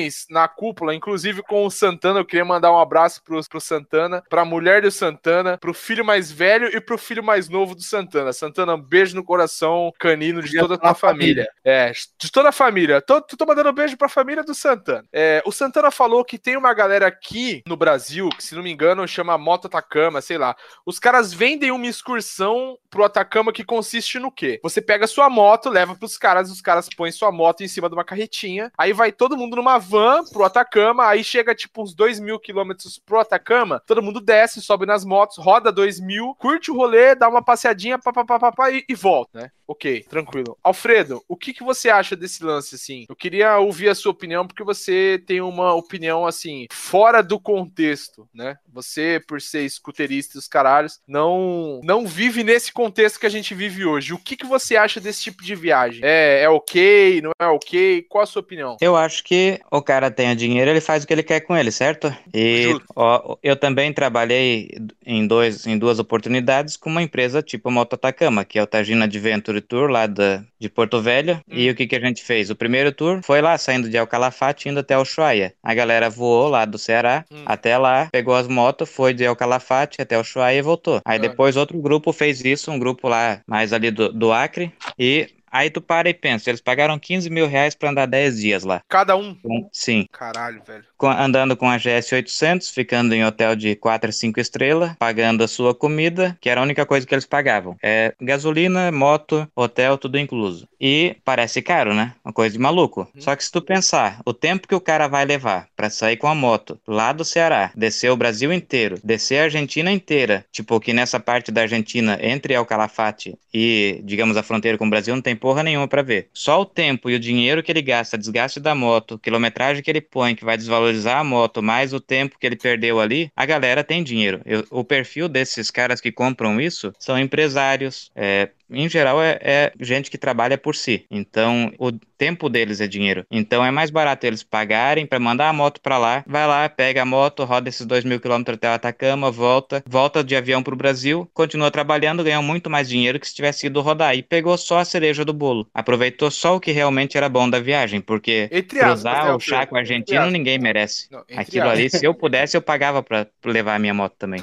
discussões 0.00 0.26
na 0.30 0.48
cúpula, 0.48 0.94
inclusive 0.94 1.42
com 1.42 1.66
o 1.66 1.70
Santana. 1.70 2.20
Eu 2.20 2.24
queria 2.24 2.44
mandar 2.44 2.72
um 2.72 2.78
abraço 2.78 3.22
pro, 3.22 3.40
pro 3.48 3.60
Santana, 3.60 4.22
pra 4.28 4.44
mulher 4.44 4.82
do 4.82 4.90
Santana, 4.90 5.58
pro 5.58 5.74
filho 5.74 6.04
mais 6.04 6.30
velho 6.30 6.74
e 6.74 6.80
pro 6.80 6.98
filho 6.98 7.22
mais 7.22 7.48
novo 7.48 7.74
do 7.74 7.82
Santana. 7.82 8.32
Santana, 8.32 8.74
um 8.74 8.80
beijo 8.80 9.14
no 9.14 9.24
coração 9.24 9.92
canino 9.98 10.42
de 10.42 10.58
toda 10.58 10.74
a 10.74 10.78
tua 10.78 10.94
família. 10.94 11.48
É, 11.64 11.92
de 12.18 12.30
toda 12.30 12.48
a 12.48 12.52
família. 12.52 13.00
Tô, 13.00 13.20
tô 13.20 13.46
mandando 13.46 13.70
um 13.70 13.74
beijo 13.74 13.96
pra 13.96 14.08
família 14.08 14.42
do 14.42 14.54
Santana. 14.54 15.04
É, 15.12 15.42
o 15.44 15.52
Santana 15.52 15.90
falou 15.90 16.24
que 16.24 16.38
tem 16.38 16.56
uma 16.56 16.72
galera 16.72 17.06
aqui 17.06 17.62
no 17.66 17.76
Brasil, 17.76 18.28
que 18.30 18.42
se 18.42 18.54
não 18.54 18.62
me 18.62 18.70
engano 18.70 19.06
chama 19.06 19.36
Moto 19.36 19.66
Atacama, 19.66 20.20
sei 20.20 20.38
lá. 20.38 20.54
Os 20.86 20.98
caras 20.98 21.32
vendem 21.32 21.70
uma 21.70 21.86
excursão 21.86 22.78
pro 22.88 23.04
Atacama 23.04 23.52
que 23.52 23.64
consiste 23.64 24.18
no 24.18 24.30
quê? 24.30 24.60
Você 24.62 24.80
pega 24.80 25.06
sua 25.06 25.28
moto, 25.28 25.68
leva 25.68 25.94
pros 25.94 26.16
caras, 26.16 26.50
os 26.50 26.60
caras 26.60 26.88
põem 26.96 27.12
sua 27.12 27.32
moto 27.32 27.62
em 27.62 27.68
cima 27.68 27.88
de 27.88 27.94
uma 27.94 28.04
carretinha, 28.04 28.70
aí 28.76 28.92
vai 28.92 29.12
todo 29.12 29.36
mundo 29.36 29.56
numa 29.56 29.78
van 29.90 30.24
pro 30.24 30.44
Atacama, 30.44 31.06
aí 31.06 31.24
chega 31.24 31.54
tipo 31.54 31.82
uns 31.82 31.92
2 31.92 32.20
mil 32.20 32.38
quilômetros 32.38 32.98
pro 33.04 33.18
Atacama, 33.18 33.82
todo 33.84 34.02
mundo 34.02 34.20
desce, 34.20 34.62
sobe 34.62 34.86
nas 34.86 35.04
motos, 35.04 35.36
roda 35.36 35.72
2 35.72 35.98
mil, 36.00 36.34
curte 36.38 36.70
o 36.70 36.76
rolê, 36.76 37.16
dá 37.16 37.28
uma 37.28 37.42
passeadinha, 37.42 37.98
papapá, 37.98 38.70
e, 38.70 38.84
e 38.88 38.94
volta, 38.94 39.40
né? 39.40 39.50
Ok, 39.70 40.04
tranquilo. 40.10 40.58
Alfredo, 40.64 41.22
o 41.28 41.36
que, 41.36 41.52
que 41.52 41.62
você 41.62 41.88
acha 41.88 42.16
desse 42.16 42.42
lance, 42.42 42.74
assim? 42.74 43.06
Eu 43.08 43.14
queria 43.14 43.56
ouvir 43.58 43.88
a 43.88 43.94
sua 43.94 44.10
opinião, 44.10 44.44
porque 44.44 44.64
você 44.64 45.22
tem 45.24 45.40
uma 45.40 45.72
opinião, 45.74 46.26
assim, 46.26 46.66
fora 46.72 47.22
do 47.22 47.38
contexto, 47.38 48.28
né? 48.34 48.56
Você, 48.72 49.22
por 49.28 49.40
ser 49.40 49.64
escuterista 49.64 50.36
e 50.36 50.40
os 50.40 50.48
caralhos, 50.48 50.98
não, 51.06 51.80
não 51.84 52.04
vive 52.04 52.42
nesse 52.42 52.72
contexto 52.72 53.20
que 53.20 53.26
a 53.26 53.30
gente 53.30 53.54
vive 53.54 53.84
hoje. 53.84 54.12
O 54.12 54.18
que, 54.18 54.36
que 54.36 54.44
você 54.44 54.74
acha 54.74 54.98
desse 55.00 55.22
tipo 55.22 55.40
de 55.40 55.54
viagem? 55.54 56.00
É, 56.02 56.42
é 56.42 56.48
ok, 56.48 57.20
não 57.22 57.30
é 57.40 57.46
ok? 57.46 58.02
Qual 58.08 58.24
a 58.24 58.26
sua 58.26 58.40
opinião? 58.40 58.76
Eu 58.80 58.96
acho 58.96 59.22
que 59.22 59.60
o 59.70 59.80
cara 59.80 60.10
tem 60.10 60.34
dinheiro, 60.34 60.68
ele 60.68 60.80
faz 60.80 61.04
o 61.04 61.06
que 61.06 61.12
ele 61.12 61.22
quer 61.22 61.42
com 61.42 61.56
ele, 61.56 61.70
certo? 61.70 62.12
E 62.34 62.76
ó, 62.96 63.36
eu 63.40 63.54
também 63.54 63.92
trabalhei 63.92 64.68
em, 65.06 65.24
dois, 65.28 65.64
em 65.64 65.78
duas 65.78 66.00
oportunidades 66.00 66.76
com 66.76 66.90
uma 66.90 67.02
empresa 67.02 67.40
tipo 67.40 67.70
Moto 67.70 67.94
Atacama, 67.94 68.44
que 68.44 68.58
é 68.58 68.62
o 68.64 68.66
Tagina 68.66 69.04
Adventure 69.04 69.59
Tour 69.60 69.88
lá 69.90 70.06
da, 70.06 70.42
de 70.58 70.68
Porto 70.68 71.00
Velho. 71.00 71.40
E 71.48 71.68
Hum. 71.68 71.72
o 71.72 71.74
que, 71.74 71.86
que 71.86 71.96
a 71.96 72.00
gente 72.00 72.22
fez? 72.22 72.50
O 72.50 72.56
primeiro 72.56 72.92
tour 72.92 73.20
foi 73.22 73.40
lá, 73.40 73.56
saindo 73.58 73.88
de 73.88 73.96
Alcalafate, 73.98 74.68
indo 74.68 74.80
até 74.80 74.96
Ushuaia. 74.98 75.52
A 75.62 75.74
galera 75.74 76.08
voou 76.10 76.48
lá 76.48 76.64
do 76.64 76.78
Ceará 76.78 77.24
Hum. 77.30 77.42
até 77.46 77.76
lá, 77.76 78.08
pegou 78.12 78.34
as 78.34 78.46
motos, 78.48 78.88
foi 78.90 79.12
de 79.14 79.26
Alcalafate 79.26 80.00
até 80.00 80.18
Ushuaia 80.18 80.58
e 80.58 80.62
voltou. 80.62 81.00
Aí 81.04 81.18
depois 81.18 81.56
outro 81.56 81.80
grupo 81.80 82.12
fez 82.12 82.44
isso, 82.44 82.70
um 82.70 82.78
grupo 82.78 83.08
lá 83.08 83.40
mais 83.46 83.72
ali 83.72 83.90
do, 83.90 84.12
do 84.12 84.32
Acre, 84.32 84.72
e 84.98 85.28
Aí 85.50 85.70
tu 85.70 85.80
para 85.80 86.08
e 86.08 86.14
pensa, 86.14 86.50
eles 86.50 86.60
pagaram 86.60 86.98
15 86.98 87.28
mil 87.30 87.46
reais 87.46 87.74
pra 87.74 87.90
andar 87.90 88.06
10 88.06 88.40
dias 88.40 88.64
lá. 88.64 88.82
Cada 88.88 89.16
um? 89.16 89.36
Sim, 89.72 90.06
Caralho, 90.12 90.62
velho. 90.66 90.84
andando 91.02 91.56
com 91.56 91.68
a 91.68 91.76
GS 91.78 92.12
800, 92.12 92.70
ficando 92.70 93.14
em 93.14 93.24
hotel 93.24 93.56
de 93.56 93.74
4 93.74 94.10
a 94.10 94.12
5 94.12 94.40
estrelas, 94.40 94.92
pagando 94.98 95.42
a 95.42 95.48
sua 95.48 95.74
comida, 95.74 96.36
que 96.40 96.48
era 96.48 96.60
a 96.60 96.64
única 96.64 96.86
coisa 96.86 97.06
que 97.06 97.14
eles 97.14 97.26
pagavam. 97.26 97.76
É 97.82 98.14
gasolina, 98.20 98.92
moto, 98.92 99.48
hotel, 99.54 99.98
tudo 99.98 100.18
incluso. 100.18 100.68
E 100.80 101.16
parece 101.24 101.62
caro, 101.62 101.94
né? 101.94 102.14
Uma 102.24 102.32
coisa 102.32 102.52
de 102.52 102.58
maluco. 102.58 103.08
Só 103.18 103.34
que 103.34 103.44
se 103.44 103.50
tu 103.50 103.60
pensar, 103.60 104.20
o 104.24 104.32
tempo 104.32 104.68
que 104.68 104.74
o 104.74 104.80
cara 104.80 105.08
vai 105.08 105.24
levar 105.24 105.68
pra 105.76 105.90
sair 105.90 106.16
com 106.16 106.28
a 106.28 106.34
moto 106.34 106.78
lá 106.86 107.12
do 107.12 107.24
Ceará, 107.24 107.70
descer 107.74 108.10
o 108.10 108.16
Brasil 108.16 108.52
inteiro, 108.52 108.98
descer 109.02 109.40
a 109.40 109.44
Argentina 109.44 109.90
inteira, 109.90 110.44
tipo 110.52 110.80
que 110.80 110.92
nessa 110.92 111.18
parte 111.20 111.50
da 111.50 111.62
Argentina, 111.62 112.18
entre 112.20 112.54
El 112.54 112.64
Calafate 112.66 113.36
e, 113.52 114.00
digamos, 114.04 114.36
a 114.36 114.42
fronteira 114.42 114.78
com 114.78 114.86
o 114.86 114.90
Brasil, 114.90 115.14
não 115.14 115.22
tem 115.22 115.36
porra 115.40 115.62
nenhuma 115.62 115.88
pra 115.88 116.02
ver. 116.02 116.28
Só 116.32 116.60
o 116.60 116.66
tempo 116.66 117.10
e 117.10 117.14
o 117.14 117.20
dinheiro 117.20 117.62
que 117.62 117.72
ele 117.72 117.82
gasta, 117.82 118.18
desgaste 118.18 118.60
da 118.60 118.74
moto, 118.74 119.18
quilometragem 119.18 119.82
que 119.82 119.90
ele 119.90 120.00
põe, 120.00 120.34
que 120.34 120.44
vai 120.44 120.56
desvalorizar 120.56 121.18
a 121.18 121.24
moto, 121.24 121.62
mais 121.62 121.92
o 121.92 122.00
tempo 122.00 122.38
que 122.38 122.46
ele 122.46 122.56
perdeu 122.56 123.00
ali, 123.00 123.30
a 123.34 123.46
galera 123.46 123.82
tem 123.82 124.02
dinheiro. 124.04 124.40
Eu- 124.44 124.64
o 124.70 124.84
perfil 124.84 125.28
desses 125.28 125.70
caras 125.70 126.00
que 126.00 126.12
compram 126.12 126.60
isso 126.60 126.92
são 126.98 127.18
empresários, 127.18 128.10
é, 128.14 128.50
em 128.70 128.88
geral, 128.88 129.22
é, 129.22 129.38
é 129.42 129.72
gente 129.80 130.10
que 130.10 130.18
trabalha 130.18 130.56
por 130.58 130.74
si. 130.74 131.04
Então, 131.10 131.72
o 131.78 131.90
tempo 131.92 132.48
deles 132.48 132.80
é 132.80 132.86
dinheiro. 132.86 133.24
Então, 133.30 133.64
é 133.64 133.70
mais 133.70 133.90
barato 133.90 134.26
eles 134.26 134.42
pagarem 134.42 135.06
para 135.06 135.18
mandar 135.18 135.48
a 135.48 135.52
moto 135.52 135.80
para 135.80 135.98
lá, 135.98 136.24
vai 136.26 136.46
lá, 136.46 136.68
pega 136.68 137.02
a 137.02 137.04
moto, 137.04 137.44
roda 137.44 137.68
esses 137.68 137.86
dois 137.86 138.04
mil 138.04 138.20
quilômetros 138.20 138.56
até 138.56 138.68
o 138.68 138.72
Atacama, 138.74 139.30
volta, 139.30 139.82
volta 139.86 140.22
de 140.22 140.36
avião 140.36 140.62
pro 140.62 140.76
Brasil, 140.76 141.28
continua 141.32 141.70
trabalhando, 141.70 142.24
ganha 142.24 142.42
muito 142.42 142.68
mais 142.70 142.88
dinheiro 142.88 143.18
que 143.18 143.26
se 143.28 143.34
tivesse 143.34 143.66
ido 143.66 143.80
rodar. 143.80 144.14
E 144.16 144.22
pegou 144.22 144.56
só 144.58 144.78
a 144.78 144.84
cereja 144.84 145.24
do 145.24 145.32
bolo. 145.32 145.68
Aproveitou 145.74 146.30
só 146.30 146.56
o 146.56 146.60
que 146.60 146.72
realmente 146.72 147.16
era 147.16 147.28
bom 147.28 147.48
da 147.48 147.60
viagem, 147.60 148.00
porque 148.00 148.48
Entre 148.52 148.78
aspas, 148.80 149.02
cruzar 149.02 149.24
né, 149.26 149.32
o 149.32 149.40
Chaco 149.40 149.76
argentino 149.76 150.18
aspas. 150.20 150.32
ninguém 150.32 150.58
merece. 150.58 151.08
Não, 151.10 151.20
Aquilo 151.36 151.64
aspas. 151.64 151.78
ali, 151.78 151.90
se 151.90 152.04
eu 152.04 152.14
pudesse, 152.14 152.56
eu 152.56 152.62
pagava 152.62 153.02
pra 153.02 153.26
levar 153.44 153.74
a 153.74 153.78
minha 153.78 153.94
moto 153.94 154.14
também. 154.18 154.42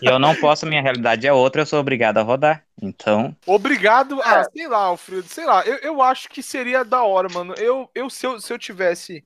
Eu 0.03 0.18
não 0.18 0.34
posso, 0.36 0.66
minha 0.66 0.82
realidade 0.82 1.26
é 1.26 1.32
outra, 1.32 1.62
eu 1.62 1.66
sou 1.66 1.80
obrigado 1.80 2.18
a 2.18 2.22
rodar. 2.22 2.64
Então, 2.81 3.37
Obrigado. 3.47 4.20
Ah, 4.22 4.45
sei 4.53 4.66
lá, 4.68 4.78
Alfredo, 4.85 5.26
sei 5.28 5.45
lá. 5.45 5.62
Eu, 5.64 5.76
eu 5.78 6.03
acho 6.03 6.28
que 6.28 6.43
seria 6.43 6.85
da 6.85 7.03
hora, 7.03 7.28
mano. 7.33 7.55
Eu, 7.59 7.89
eu, 7.95 8.09
se, 8.09 8.26
eu, 8.26 8.41
se 8.41 8.53
eu 8.53 8.59
tivesse 8.59 9.24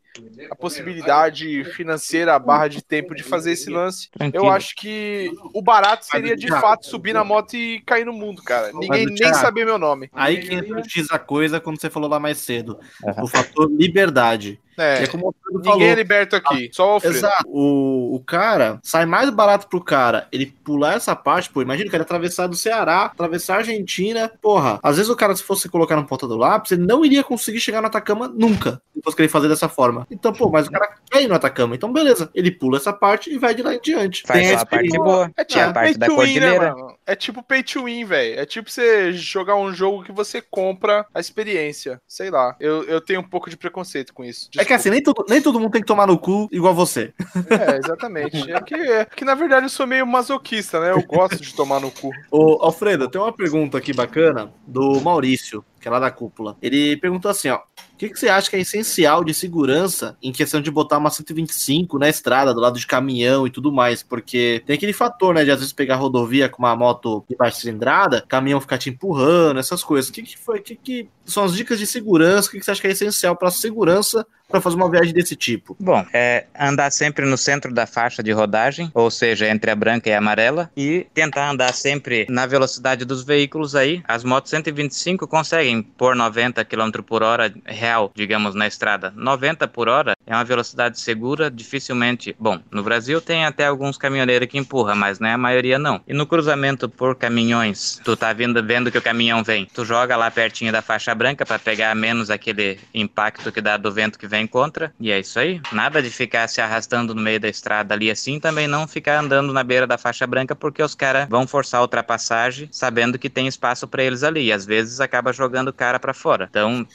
a 0.50 0.54
possibilidade 0.54 1.64
financeira, 1.64 2.34
a 2.34 2.38
barra 2.38 2.68
de 2.68 2.82
tempo 2.82 3.14
de 3.14 3.22
fazer 3.22 3.52
esse 3.52 3.68
lance, 3.70 4.08
tranquilo. 4.10 4.44
eu 4.44 4.50
acho 4.50 4.74
que 4.76 5.30
o 5.52 5.60
barato 5.60 6.04
seria 6.06 6.36
de 6.36 6.48
fato 6.48 6.86
subir 6.86 7.12
na 7.12 7.24
moto 7.24 7.54
e 7.54 7.80
cair 7.80 8.04
no 8.06 8.12
mundo, 8.12 8.42
cara. 8.42 8.70
Ninguém 8.72 9.06
nem 9.06 9.34
saber 9.34 9.64
meu 9.64 9.78
nome. 9.78 10.10
Aí 10.12 10.38
que 10.40 10.54
entra 10.54 10.80
o 10.80 10.84
X 10.88 11.08
a 11.10 11.18
coisa 11.18 11.60
quando 11.60 11.80
você 11.80 11.90
falou 11.90 12.08
lá 12.08 12.20
mais 12.20 12.38
cedo. 12.38 12.78
Aham. 13.04 13.24
O 13.24 13.26
fator 13.26 13.68
liberdade. 13.70 14.60
É, 14.76 14.96
Que 14.98 15.02
é 15.04 15.06
como 15.06 15.28
o 15.28 15.34
ninguém 15.52 15.72
falou. 15.72 15.86
é 15.86 15.94
liberto 15.94 16.34
aqui, 16.34 16.68
só 16.72 16.86
o 16.88 16.90
Alfredo. 16.94 17.16
Exato. 17.16 17.44
O, 17.46 18.16
o 18.16 18.20
cara 18.20 18.80
sai 18.82 19.06
mais 19.06 19.30
barato 19.30 19.68
pro 19.68 19.80
cara 19.80 20.26
ele 20.32 20.46
pular 20.46 20.94
essa 20.94 21.14
parte, 21.14 21.48
pô. 21.48 21.62
Imagina 21.62 21.88
o 21.88 21.92
cara 21.92 22.02
atravessar 22.02 22.48
do 22.48 22.56
Ceará, 22.56 23.04
atravessar 23.04 23.43
a 23.52 23.56
Argentina. 23.56 24.30
Porra, 24.40 24.78
às 24.82 24.96
vezes 24.96 25.10
o 25.10 25.16
cara, 25.16 25.34
se 25.34 25.42
fosse 25.42 25.68
colocar 25.68 25.96
na 25.96 26.04
ponta 26.04 26.26
do 26.26 26.36
lápis, 26.36 26.72
ele 26.72 26.86
não 26.86 27.04
iria 27.04 27.22
conseguir 27.24 27.60
chegar 27.60 27.80
no 27.80 27.86
Atacama 27.86 28.28
nunca. 28.28 28.80
Se 28.94 29.00
fosse 29.02 29.16
querer 29.16 29.28
fazer 29.28 29.48
dessa 29.48 29.68
forma. 29.68 30.06
Então, 30.10 30.32
pô, 30.32 30.48
mas 30.50 30.66
o 30.66 30.70
cara 30.70 30.94
quer 31.10 31.22
ir 31.22 31.28
no 31.28 31.34
Atacama. 31.34 31.74
Então, 31.74 31.92
beleza. 31.92 32.30
Ele 32.34 32.50
pula 32.50 32.76
essa 32.76 32.92
parte 32.92 33.30
e 33.32 33.38
vai 33.38 33.54
de 33.54 33.62
lá 33.62 33.74
em 33.74 33.80
diante. 33.80 34.22
faz 34.26 34.40
Tem 34.40 34.54
a 34.54 34.64
parte 34.66 34.96
boa. 34.98 35.30
É 35.36 35.42
É 35.42 35.44
tipo 35.44 35.60
a 35.60 35.72
parte 35.72 35.90
pay 35.90 35.98
da 35.98 36.06
to 36.06 36.12
win, 36.12 36.18
né, 36.18 36.24
cordilheira. 36.50 36.74
mano? 36.74 36.96
É 37.06 37.16
tipo 37.16 37.42
pay 37.42 37.62
to 37.62 37.84
win, 37.84 38.04
velho. 38.04 38.40
É 38.40 38.46
tipo 38.46 38.70
você 38.70 39.12
jogar 39.12 39.56
um 39.56 39.72
jogo 39.72 40.04
que 40.04 40.12
você 40.12 40.40
compra 40.40 41.06
a 41.14 41.20
experiência. 41.20 42.00
Sei 42.06 42.30
lá. 42.30 42.56
Eu, 42.58 42.84
eu 42.84 43.00
tenho 43.00 43.20
um 43.20 43.28
pouco 43.28 43.50
de 43.50 43.56
preconceito 43.56 44.14
com 44.14 44.24
isso. 44.24 44.48
É 44.56 44.64
que 44.64 44.72
assim, 44.72 44.90
nem 44.90 45.02
todo, 45.02 45.24
nem 45.28 45.40
todo 45.42 45.58
mundo 45.60 45.72
tem 45.72 45.80
que 45.80 45.86
tomar 45.86 46.06
no 46.06 46.18
cu 46.18 46.48
igual 46.50 46.74
você. 46.74 47.12
É, 47.50 47.76
exatamente. 47.76 48.50
É 48.50 48.60
que, 48.60 48.74
é 48.74 49.04
que 49.04 49.24
na 49.24 49.34
verdade 49.34 49.66
eu 49.66 49.70
sou 49.70 49.86
meio 49.86 50.06
masoquista, 50.06 50.80
né? 50.80 50.92
Eu 50.92 51.02
gosto 51.02 51.42
de 51.42 51.54
tomar 51.54 51.80
no 51.80 51.90
cu. 51.90 52.10
Ô, 52.30 52.58
Alfredo, 52.62 53.08
tem 53.08 53.20
uma 53.20 53.23
pergunta 53.32 53.78
aqui 53.78 53.92
bacana 53.92 54.52
do 54.66 55.00
Maurício, 55.00 55.64
que 55.80 55.88
é 55.88 55.90
lá 55.90 55.98
da 55.98 56.10
cúpula. 56.10 56.56
Ele 56.60 56.96
perguntou 56.96 57.30
assim, 57.30 57.48
ó. 57.48 57.60
O 57.94 57.96
que, 57.96 58.08
que 58.08 58.18
você 58.18 58.28
acha 58.28 58.50
que 58.50 58.56
é 58.56 58.60
essencial 58.60 59.22
de 59.22 59.32
segurança 59.32 60.16
em 60.20 60.32
questão 60.32 60.60
de 60.60 60.68
botar 60.68 60.98
uma 60.98 61.10
125 61.10 61.96
na 61.96 62.08
estrada, 62.08 62.52
do 62.52 62.60
lado 62.60 62.78
de 62.78 62.86
caminhão 62.86 63.46
e 63.46 63.50
tudo 63.50 63.70
mais? 63.70 64.02
Porque 64.02 64.62
tem 64.66 64.74
aquele 64.74 64.92
fator, 64.92 65.32
né, 65.32 65.44
de 65.44 65.52
às 65.52 65.60
vezes 65.60 65.72
pegar 65.72 65.94
rodovia 65.94 66.48
com 66.48 66.60
uma 66.60 66.74
moto 66.74 67.24
de 67.28 67.36
baixa 67.36 67.60
cilindrada, 67.60 68.24
caminhão 68.28 68.60
ficar 68.60 68.78
te 68.78 68.90
empurrando, 68.90 69.60
essas 69.60 69.84
coisas. 69.84 70.10
O 70.10 70.12
que, 70.12 70.22
que 70.22 70.36
foi? 70.36 70.58
O 70.58 70.62
que, 70.62 70.74
que 70.74 71.08
são 71.24 71.44
as 71.44 71.54
dicas 71.54 71.78
de 71.78 71.86
segurança? 71.86 72.48
O 72.48 72.50
que, 72.50 72.58
que 72.58 72.64
você 72.64 72.72
acha 72.72 72.80
que 72.80 72.88
é 72.88 72.90
essencial 72.90 73.36
para 73.36 73.50
segurança 73.50 74.26
para 74.48 74.60
fazer 74.60 74.76
uma 74.76 74.90
viagem 74.90 75.12
desse 75.12 75.34
tipo? 75.34 75.76
Bom, 75.80 76.04
é 76.12 76.46
andar 76.58 76.90
sempre 76.90 77.24
no 77.24 77.36
centro 77.36 77.72
da 77.72 77.86
faixa 77.86 78.22
de 78.22 78.30
rodagem, 78.32 78.90
ou 78.94 79.10
seja, 79.10 79.48
entre 79.48 79.70
a 79.70 79.74
branca 79.74 80.08
e 80.08 80.12
a 80.12 80.18
amarela, 80.18 80.70
e 80.76 81.06
tentar 81.14 81.50
andar 81.50 81.72
sempre 81.72 82.26
na 82.28 82.46
velocidade 82.46 83.04
dos 83.04 83.24
veículos 83.24 83.74
aí. 83.74 84.02
As 84.06 84.22
motos 84.22 84.50
125 84.50 85.26
conseguem 85.26 85.82
pôr 85.82 86.14
90 86.14 86.64
km 86.64 86.90
por 87.04 87.22
hora 87.22 87.52
real, 87.84 88.10
digamos, 88.14 88.54
na 88.54 88.66
estrada. 88.66 89.12
90 89.14 89.68
por 89.68 89.88
hora 89.88 90.16
é 90.26 90.34
uma 90.34 90.44
velocidade 90.44 90.98
segura, 90.98 91.50
dificilmente. 91.50 92.34
Bom, 92.38 92.58
no 92.70 92.82
Brasil 92.82 93.20
tem 93.20 93.44
até 93.44 93.66
alguns 93.66 93.98
caminhoneiros 93.98 94.48
que 94.48 94.58
empurram, 94.58 94.96
mas 94.96 95.20
né, 95.20 95.34
a 95.34 95.38
maioria 95.38 95.78
não. 95.78 96.00
E 96.08 96.14
no 96.14 96.26
cruzamento 96.26 96.88
por 96.88 97.14
caminhões, 97.14 98.00
tu 98.02 98.16
tá 98.16 98.32
vindo, 98.32 98.62
vendo 98.64 98.90
que 98.90 98.96
o 98.96 99.02
caminhão 99.02 99.44
vem, 99.44 99.66
tu 99.66 99.84
joga 99.84 100.16
lá 100.16 100.30
pertinho 100.30 100.72
da 100.72 100.80
faixa 100.80 101.14
branca 101.14 101.44
para 101.44 101.58
pegar 101.58 101.94
menos 101.94 102.30
aquele 102.30 102.78
impacto 102.94 103.52
que 103.52 103.60
dá 103.60 103.76
do 103.76 103.92
vento 103.92 104.18
que 104.18 104.26
vem 104.26 104.46
contra. 104.46 104.92
E 104.98 105.10
é 105.10 105.18
isso 105.20 105.38
aí. 105.38 105.60
Nada 105.70 106.02
de 106.02 106.10
ficar 106.10 106.48
se 106.48 106.60
arrastando 106.60 107.14
no 107.14 107.20
meio 107.20 107.38
da 107.38 107.48
estrada 107.48 107.94
ali 107.94 108.10
assim, 108.10 108.40
também 108.40 108.66
não 108.66 108.88
ficar 108.88 109.20
andando 109.20 109.52
na 109.52 109.62
beira 109.62 109.86
da 109.86 109.98
faixa 109.98 110.26
branca 110.26 110.56
porque 110.56 110.82
os 110.82 110.94
caras 110.94 111.28
vão 111.28 111.46
forçar 111.46 111.80
a 111.80 111.82
ultrapassagem 111.82 112.68
sabendo 112.70 113.18
que 113.18 113.28
tem 113.28 113.46
espaço 113.46 113.86
para 113.86 114.02
eles 114.02 114.22
ali. 114.22 114.46
E 114.46 114.52
às 114.52 114.64
vezes 114.64 115.00
acaba 115.00 115.32
jogando 115.32 115.68
o 115.68 115.72
cara 115.72 115.98
para 115.98 116.14
fora. 116.14 116.46
Então, 116.48 116.86